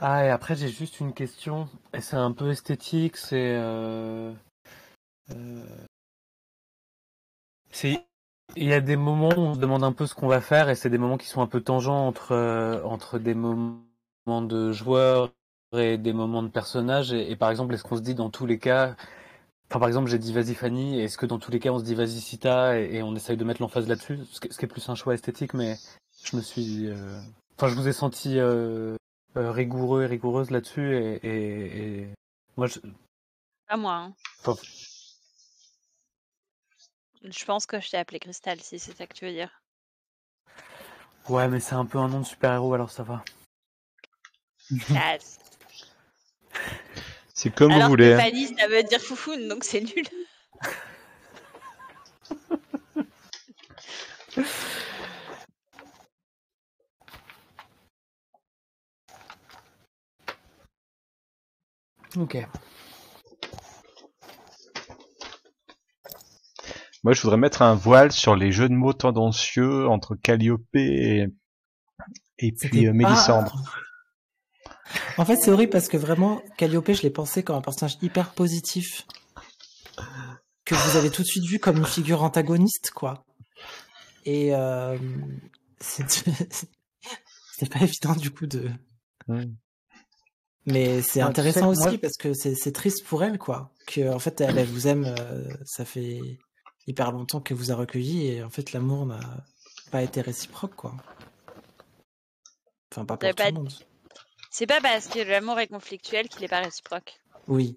Ah 0.00 0.24
et 0.24 0.30
après 0.30 0.56
j'ai 0.56 0.68
juste 0.68 0.98
une 0.98 1.12
question 1.12 1.68
et 1.92 2.00
c'est 2.00 2.16
un 2.16 2.32
peu 2.32 2.50
esthétique, 2.50 3.16
c'est 3.16 3.54
euh, 3.54 4.32
euh, 5.30 5.86
c'est 7.70 8.04
il 8.56 8.64
y 8.68 8.72
a 8.72 8.80
des 8.80 8.96
moments 8.96 9.30
où 9.36 9.40
on 9.40 9.54
se 9.54 9.58
demande 9.58 9.84
un 9.84 9.92
peu 9.92 10.06
ce 10.06 10.14
qu'on 10.14 10.28
va 10.28 10.40
faire 10.40 10.68
et 10.68 10.74
c'est 10.74 10.90
des 10.90 10.98
moments 10.98 11.18
qui 11.18 11.26
sont 11.26 11.42
un 11.42 11.46
peu 11.46 11.60
tangents 11.60 12.06
entre 12.06 12.32
euh, 12.32 12.82
entre 12.84 13.18
des 13.18 13.34
moments 13.34 13.82
de 14.42 14.72
joueurs 14.72 15.32
et 15.76 15.98
des 15.98 16.12
moments 16.12 16.42
de 16.42 16.48
personnages 16.48 17.12
et, 17.12 17.30
et 17.30 17.36
par 17.36 17.50
exemple 17.50 17.74
est-ce 17.74 17.82
qu'on 17.84 17.96
se 17.96 18.02
dit 18.02 18.14
dans 18.14 18.30
tous 18.30 18.46
les 18.46 18.58
cas 18.58 18.96
enfin 19.70 19.80
par 19.80 19.88
exemple 19.88 20.08
j'ai 20.08 20.18
dit 20.18 20.32
vas-y 20.32 20.54
Fanny 20.54 21.00
est-ce 21.00 21.18
que 21.18 21.26
dans 21.26 21.38
tous 21.38 21.50
les 21.50 21.58
cas 21.60 21.70
on 21.70 21.78
se 21.78 21.84
dit 21.84 21.94
vas-y 21.94 22.20
Sita 22.20 22.78
et, 22.80 22.96
et 22.96 23.02
on 23.02 23.14
essaye 23.16 23.36
de 23.36 23.44
mettre 23.44 23.60
l'emphase 23.62 23.88
là-dessus? 23.88 24.20
Ce, 24.30 24.40
qui- 24.40 24.52
ce 24.52 24.58
qui 24.58 24.64
est 24.64 24.68
plus 24.68 24.88
un 24.88 24.94
choix 24.94 25.14
esthétique 25.14 25.54
mais 25.54 25.76
je 26.24 26.36
me 26.36 26.42
suis 26.42 26.86
euh, 26.88 27.20
enfin 27.56 27.68
je 27.68 27.74
vous 27.74 27.88
ai 27.88 27.92
senti 27.92 28.38
euh, 28.38 28.96
euh, 29.36 29.50
rigoureux 29.50 30.02
et 30.04 30.06
rigoureuse 30.06 30.50
là-dessus 30.50 30.96
et, 30.96 31.14
et, 31.26 31.98
et 32.02 32.08
moi 32.56 32.66
je, 32.68 32.78
pas 33.68 33.76
moi. 33.76 33.94
hein. 33.94 34.12
enfin, 34.44 34.54
Je 37.24 37.44
pense 37.44 37.66
que 37.66 37.80
je 37.80 37.90
t'ai 37.90 37.96
appelé 37.96 38.18
Cristal, 38.20 38.60
si 38.60 38.78
c'est 38.78 38.96
ça 38.96 39.06
que 39.06 39.14
tu 39.14 39.24
veux 39.24 39.32
dire. 39.32 39.50
ouais 41.28 41.48
mais 41.48 41.60
c'est 41.60 41.74
un 41.74 41.86
peu 41.86 41.98
un 41.98 42.08
nom 42.08 42.20
de 42.20 42.26
super-héros 42.26 42.74
alors 42.74 42.90
ça 42.90 43.02
va. 43.02 43.24
C'est 47.36 47.52
comme 47.54 47.72
Alors 47.72 47.88
vous 47.90 47.96
que 47.96 48.02
voulez. 48.02 48.14
hein. 48.14 48.20
Fanny, 48.20 48.56
ça 48.56 48.68
veut 48.68 48.82
dire 48.84 49.00
foufoune, 49.00 49.48
donc 49.48 49.64
c'est 49.64 49.80
nul. 49.80 50.04
ok 62.16 62.34
Moi, 67.04 67.12
je 67.12 67.20
voudrais 67.22 67.36
mettre 67.36 67.62
un 67.62 67.74
voile 67.74 68.10
sur 68.12 68.34
les 68.34 68.50
jeux 68.50 68.68
de 68.68 68.74
mots 68.74 68.92
tendancieux 68.94 69.86
entre 69.88 70.14
Calliope 70.16 70.62
et, 70.74 71.26
et 72.38 72.50
puis 72.52 72.56
C'était 72.58 72.86
euh, 72.86 72.90
pas- 72.90 72.92
Mélissandre. 72.94 73.56
En 75.16 75.24
fait, 75.24 75.36
c'est 75.36 75.50
horrible 75.50 75.72
parce 75.72 75.88
que 75.88 75.96
vraiment, 75.96 76.42
Calliope, 76.58 76.92
je 76.92 77.02
l'ai 77.02 77.10
pensé 77.10 77.42
comme 77.42 77.56
un 77.56 77.60
personnage 77.62 77.96
hyper 78.02 78.32
positif. 78.34 79.06
Que 80.64 80.74
vous 80.74 80.96
avez 80.96 81.10
tout 81.10 81.22
de 81.22 81.26
suite 81.26 81.44
vu 81.46 81.58
comme 81.58 81.78
une 81.78 81.86
figure 81.86 82.22
antagoniste, 82.22 82.90
quoi. 82.94 83.24
Et 84.24 84.54
euh, 84.54 84.96
c'est 85.80 86.06
c'est 87.56 87.72
pas 87.72 87.80
évident 87.80 88.14
du 88.14 88.30
coup 88.30 88.46
de. 88.46 88.70
Mm. 89.26 89.54
Mais 90.66 91.02
c'est 91.02 91.20
Ouais, 91.20 91.26
tu 91.26 91.30
intéressant 91.30 91.72
moi- 91.72 91.86
aussi 91.88 91.98
parce 91.98 92.16
que 92.18 92.32
c'est 92.34 92.54
c'est 92.54 92.72
triste 92.72 93.04
pour 93.06 93.24
elle, 93.24 93.38
quoi. 93.38 93.72
Que 93.86 94.12
en 94.12 94.18
fait, 94.18 94.40
elle, 94.42 94.58
elle 94.58 94.66
vous 94.68 94.86
aime, 94.86 95.06
euh, 95.18 95.48
ça 95.64 95.84
fait 95.84 96.20
hyper 96.86 97.12
longtemps 97.12 97.40
qu'elle 97.40 97.56
vous 97.56 97.72
a 97.72 97.76
recueilli 97.76 98.26
et 98.28 98.42
en 98.42 98.50
fait, 98.50 98.72
l'amour 98.72 99.06
n'a 99.06 99.20
pas 99.90 100.02
été 100.02 100.20
réciproque, 100.20 100.74
quoi. 100.74 100.94
Enfin, 102.92 103.04
pas 103.04 103.16
pour 103.16 103.28
tout 103.30 103.36
pas- 103.36 103.48
le 103.50 103.54
monde. 103.54 103.72
C'est 104.50 104.66
pas 104.66 104.80
parce 104.80 105.08
que 105.08 105.18
l'amour 105.18 105.58
est 105.58 105.66
conflictuel 105.66 106.28
qu'il 106.28 106.44
est 106.44 106.48
pas 106.48 106.60
réciproque. 106.60 107.18
Oui. 107.48 107.76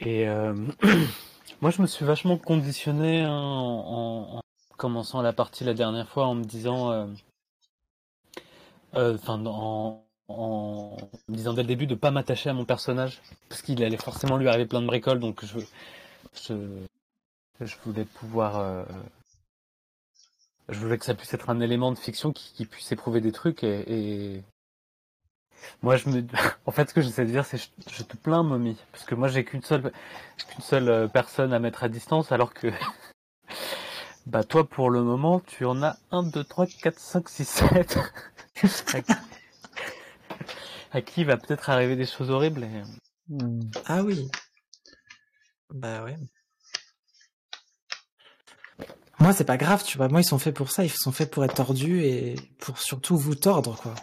Et 0.00 0.26
euh, 0.28 0.54
moi, 1.60 1.70
je 1.70 1.82
me 1.82 1.86
suis 1.86 2.04
vachement 2.04 2.38
conditionné 2.38 3.22
hein, 3.22 3.30
en, 3.32 4.36
en- 4.36 4.38
en 4.38 4.40
commençant 4.76 5.22
la 5.22 5.32
partie 5.32 5.64
la 5.64 5.74
dernière 5.74 6.08
fois 6.08 6.26
en 6.26 6.34
me 6.34 6.44
disant, 6.44 6.90
euh, 6.90 7.06
euh, 8.94 9.14
enfin, 9.14 9.44
en, 9.46 10.03
en 10.28 10.96
me 11.28 11.36
disant 11.36 11.52
dès 11.52 11.62
le 11.62 11.68
début 11.68 11.86
de 11.86 11.94
pas 11.94 12.10
m'attacher 12.10 12.50
à 12.50 12.54
mon 12.54 12.64
personnage 12.64 13.20
parce 13.48 13.62
qu'il 13.62 13.82
allait 13.82 13.96
forcément 13.96 14.36
lui 14.36 14.48
arriver 14.48 14.66
plein 14.66 14.80
de 14.80 14.86
bricoles, 14.86 15.20
donc 15.20 15.44
je, 15.44 15.58
je, 16.46 16.54
je 17.60 17.76
voulais 17.84 18.04
pouvoir, 18.04 18.58
euh, 18.58 18.84
je 20.68 20.78
voulais 20.78 20.98
que 20.98 21.04
ça 21.04 21.14
puisse 21.14 21.34
être 21.34 21.50
un 21.50 21.60
élément 21.60 21.92
de 21.92 21.98
fiction 21.98 22.32
qui, 22.32 22.64
puisse 22.66 22.90
éprouver 22.92 23.20
des 23.20 23.32
trucs 23.32 23.64
et, 23.64 24.36
et 24.36 24.42
moi, 25.82 25.96
je 25.96 26.08
me, 26.08 26.24
en 26.66 26.72
fait, 26.72 26.88
ce 26.88 26.94
que 26.94 27.00
j'essaie 27.00 27.24
de 27.24 27.30
dire, 27.30 27.44
c'est 27.44 27.58
je, 27.58 27.68
je 27.90 28.02
te 28.02 28.16
plains, 28.16 28.42
momie, 28.42 28.78
parce 28.92 29.04
que 29.04 29.14
moi, 29.14 29.28
j'ai 29.28 29.44
qu'une 29.44 29.62
seule, 29.62 29.92
qu'une 30.48 30.62
seule 30.62 30.88
euh, 30.88 31.08
personne 31.08 31.52
à 31.52 31.58
mettre 31.58 31.84
à 31.84 31.88
distance, 31.88 32.32
alors 32.32 32.52
que 32.54 32.68
Bah 34.26 34.42
toi 34.42 34.66
pour 34.66 34.88
le 34.88 35.02
moment 35.02 35.40
tu 35.40 35.66
en 35.66 35.82
as 35.82 35.98
1, 36.10 36.22
2, 36.24 36.44
3, 36.44 36.66
4, 36.66 36.98
5, 36.98 37.28
6, 37.28 37.44
7. 37.44 37.98
À 40.94 41.02
qui 41.02 41.24
va 41.24 41.36
peut-être 41.36 41.68
arriver 41.70 41.96
des 41.96 42.06
choses 42.06 42.30
horribles. 42.30 42.64
Et... 42.64 42.82
Ah 43.86 44.02
oui. 44.02 44.28
Bah 45.70 46.04
ouais. 46.04 46.16
Moi, 49.18 49.32
c'est 49.32 49.44
pas 49.44 49.56
grave, 49.56 49.84
tu 49.84 49.96
vois. 49.96 50.08
Moi, 50.08 50.20
ils 50.20 50.24
sont 50.26 50.38
faits 50.38 50.54
pour 50.54 50.70
ça. 50.70 50.84
Ils 50.84 50.90
sont 50.90 51.12
faits 51.12 51.30
pour 51.30 51.44
être 51.44 51.54
tordus 51.54 52.02
et 52.02 52.34
pour 52.58 52.78
surtout 52.78 53.16
vous 53.16 53.34
tordre, 53.34 53.76
quoi. 53.80 53.94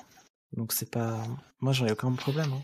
Donc, 0.54 0.74
c'est 0.74 0.90
pas. 0.90 1.24
Moi, 1.60 1.74
j'en 1.74 1.86
ai 1.86 1.92
aucun 1.92 2.12
problème. 2.14 2.52
hein. 2.54 2.62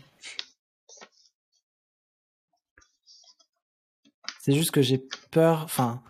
C'est 4.40 4.54
juste 4.54 4.70
que 4.70 4.82
j'ai 4.82 4.98
peur. 5.30 5.62
Enfin, 5.64 6.02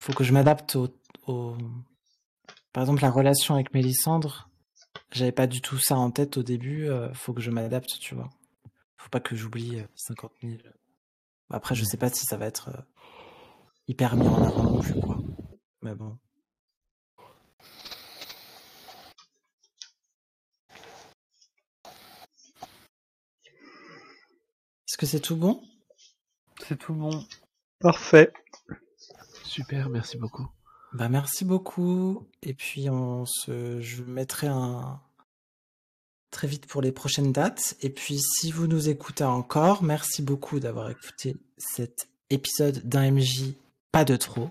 faut 0.00 0.12
que 0.12 0.24
je 0.24 0.32
m'adapte 0.32 0.76
au, 0.76 0.88
au- 1.26 1.56
Par 2.72 2.82
exemple, 2.82 3.02
la 3.02 3.10
relation 3.10 3.54
avec 3.54 3.72
Mélissandre, 3.72 4.49
j'avais 5.12 5.32
pas 5.32 5.46
du 5.46 5.60
tout 5.60 5.78
ça 5.78 5.96
en 5.96 6.10
tête 6.10 6.36
au 6.36 6.42
début. 6.42 6.88
euh, 6.88 7.12
faut 7.14 7.32
que 7.32 7.40
je 7.40 7.50
m'adapte, 7.50 7.98
tu 8.00 8.14
vois. 8.14 8.30
Faut 8.96 9.08
pas 9.10 9.20
que 9.20 9.34
j'oublie 9.36 9.80
euh, 9.80 9.86
50 9.96 10.32
000. 10.42 10.58
Après, 11.50 11.74
je 11.74 11.84
sais 11.84 11.96
pas 11.96 12.10
si 12.10 12.24
ça 12.26 12.36
va 12.36 12.46
être 12.46 12.68
euh, 12.68 12.80
hyper 13.88 14.16
mis 14.16 14.26
en 14.28 14.42
avant 14.42 14.62
non 14.64 14.80
plus, 14.80 14.94
quoi. 15.00 15.18
Mais 15.82 15.94
bon. 15.94 16.18
Est-ce 24.88 24.96
que 24.98 25.06
c'est 25.06 25.20
tout 25.20 25.36
bon? 25.36 25.62
C'est 26.66 26.78
tout 26.78 26.94
bon. 26.94 27.24
Parfait. 27.80 28.32
Super, 29.44 29.88
merci 29.88 30.18
beaucoup. 30.18 30.48
Bah 30.92 31.08
merci 31.08 31.44
beaucoup. 31.44 32.26
Et 32.42 32.54
puis 32.54 32.90
on 32.90 33.24
se, 33.26 33.80
je 33.80 34.02
mettrai 34.02 34.48
un 34.48 35.00
très 36.30 36.48
vite 36.48 36.66
pour 36.66 36.82
les 36.82 36.92
prochaines 36.92 37.32
dates. 37.32 37.76
Et 37.80 37.90
puis 37.90 38.18
si 38.18 38.50
vous 38.50 38.66
nous 38.66 38.88
écoutez 38.88 39.24
encore, 39.24 39.82
merci 39.82 40.22
beaucoup 40.22 40.60
d'avoir 40.60 40.90
écouté 40.90 41.36
cet 41.58 42.08
épisode 42.30 42.80
d'un 42.88 43.10
MJ 43.12 43.54
pas 43.92 44.04
de 44.04 44.16
trop. 44.16 44.50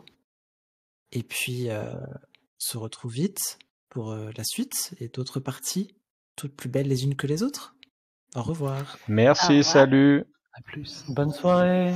Et 1.11 1.23
puis 1.23 1.69
euh, 1.69 1.91
on 1.93 2.59
se 2.59 2.77
retrouve 2.77 3.13
vite 3.13 3.59
pour 3.89 4.11
euh, 4.11 4.29
la 4.37 4.43
suite 4.43 4.93
et 4.99 5.07
d'autres 5.07 5.39
parties, 5.39 5.95
toutes 6.35 6.55
plus 6.55 6.69
belles 6.69 6.87
les 6.87 7.03
unes 7.03 7.15
que 7.15 7.27
les 7.27 7.43
autres. 7.43 7.75
Au 8.35 8.43
revoir. 8.43 8.97
Merci, 9.07 9.45
Au 9.45 9.47
revoir. 9.57 9.65
salut. 9.65 10.25
À 10.53 10.61
plus. 10.61 11.03
Bonne 11.09 11.31
soirée. 11.31 11.93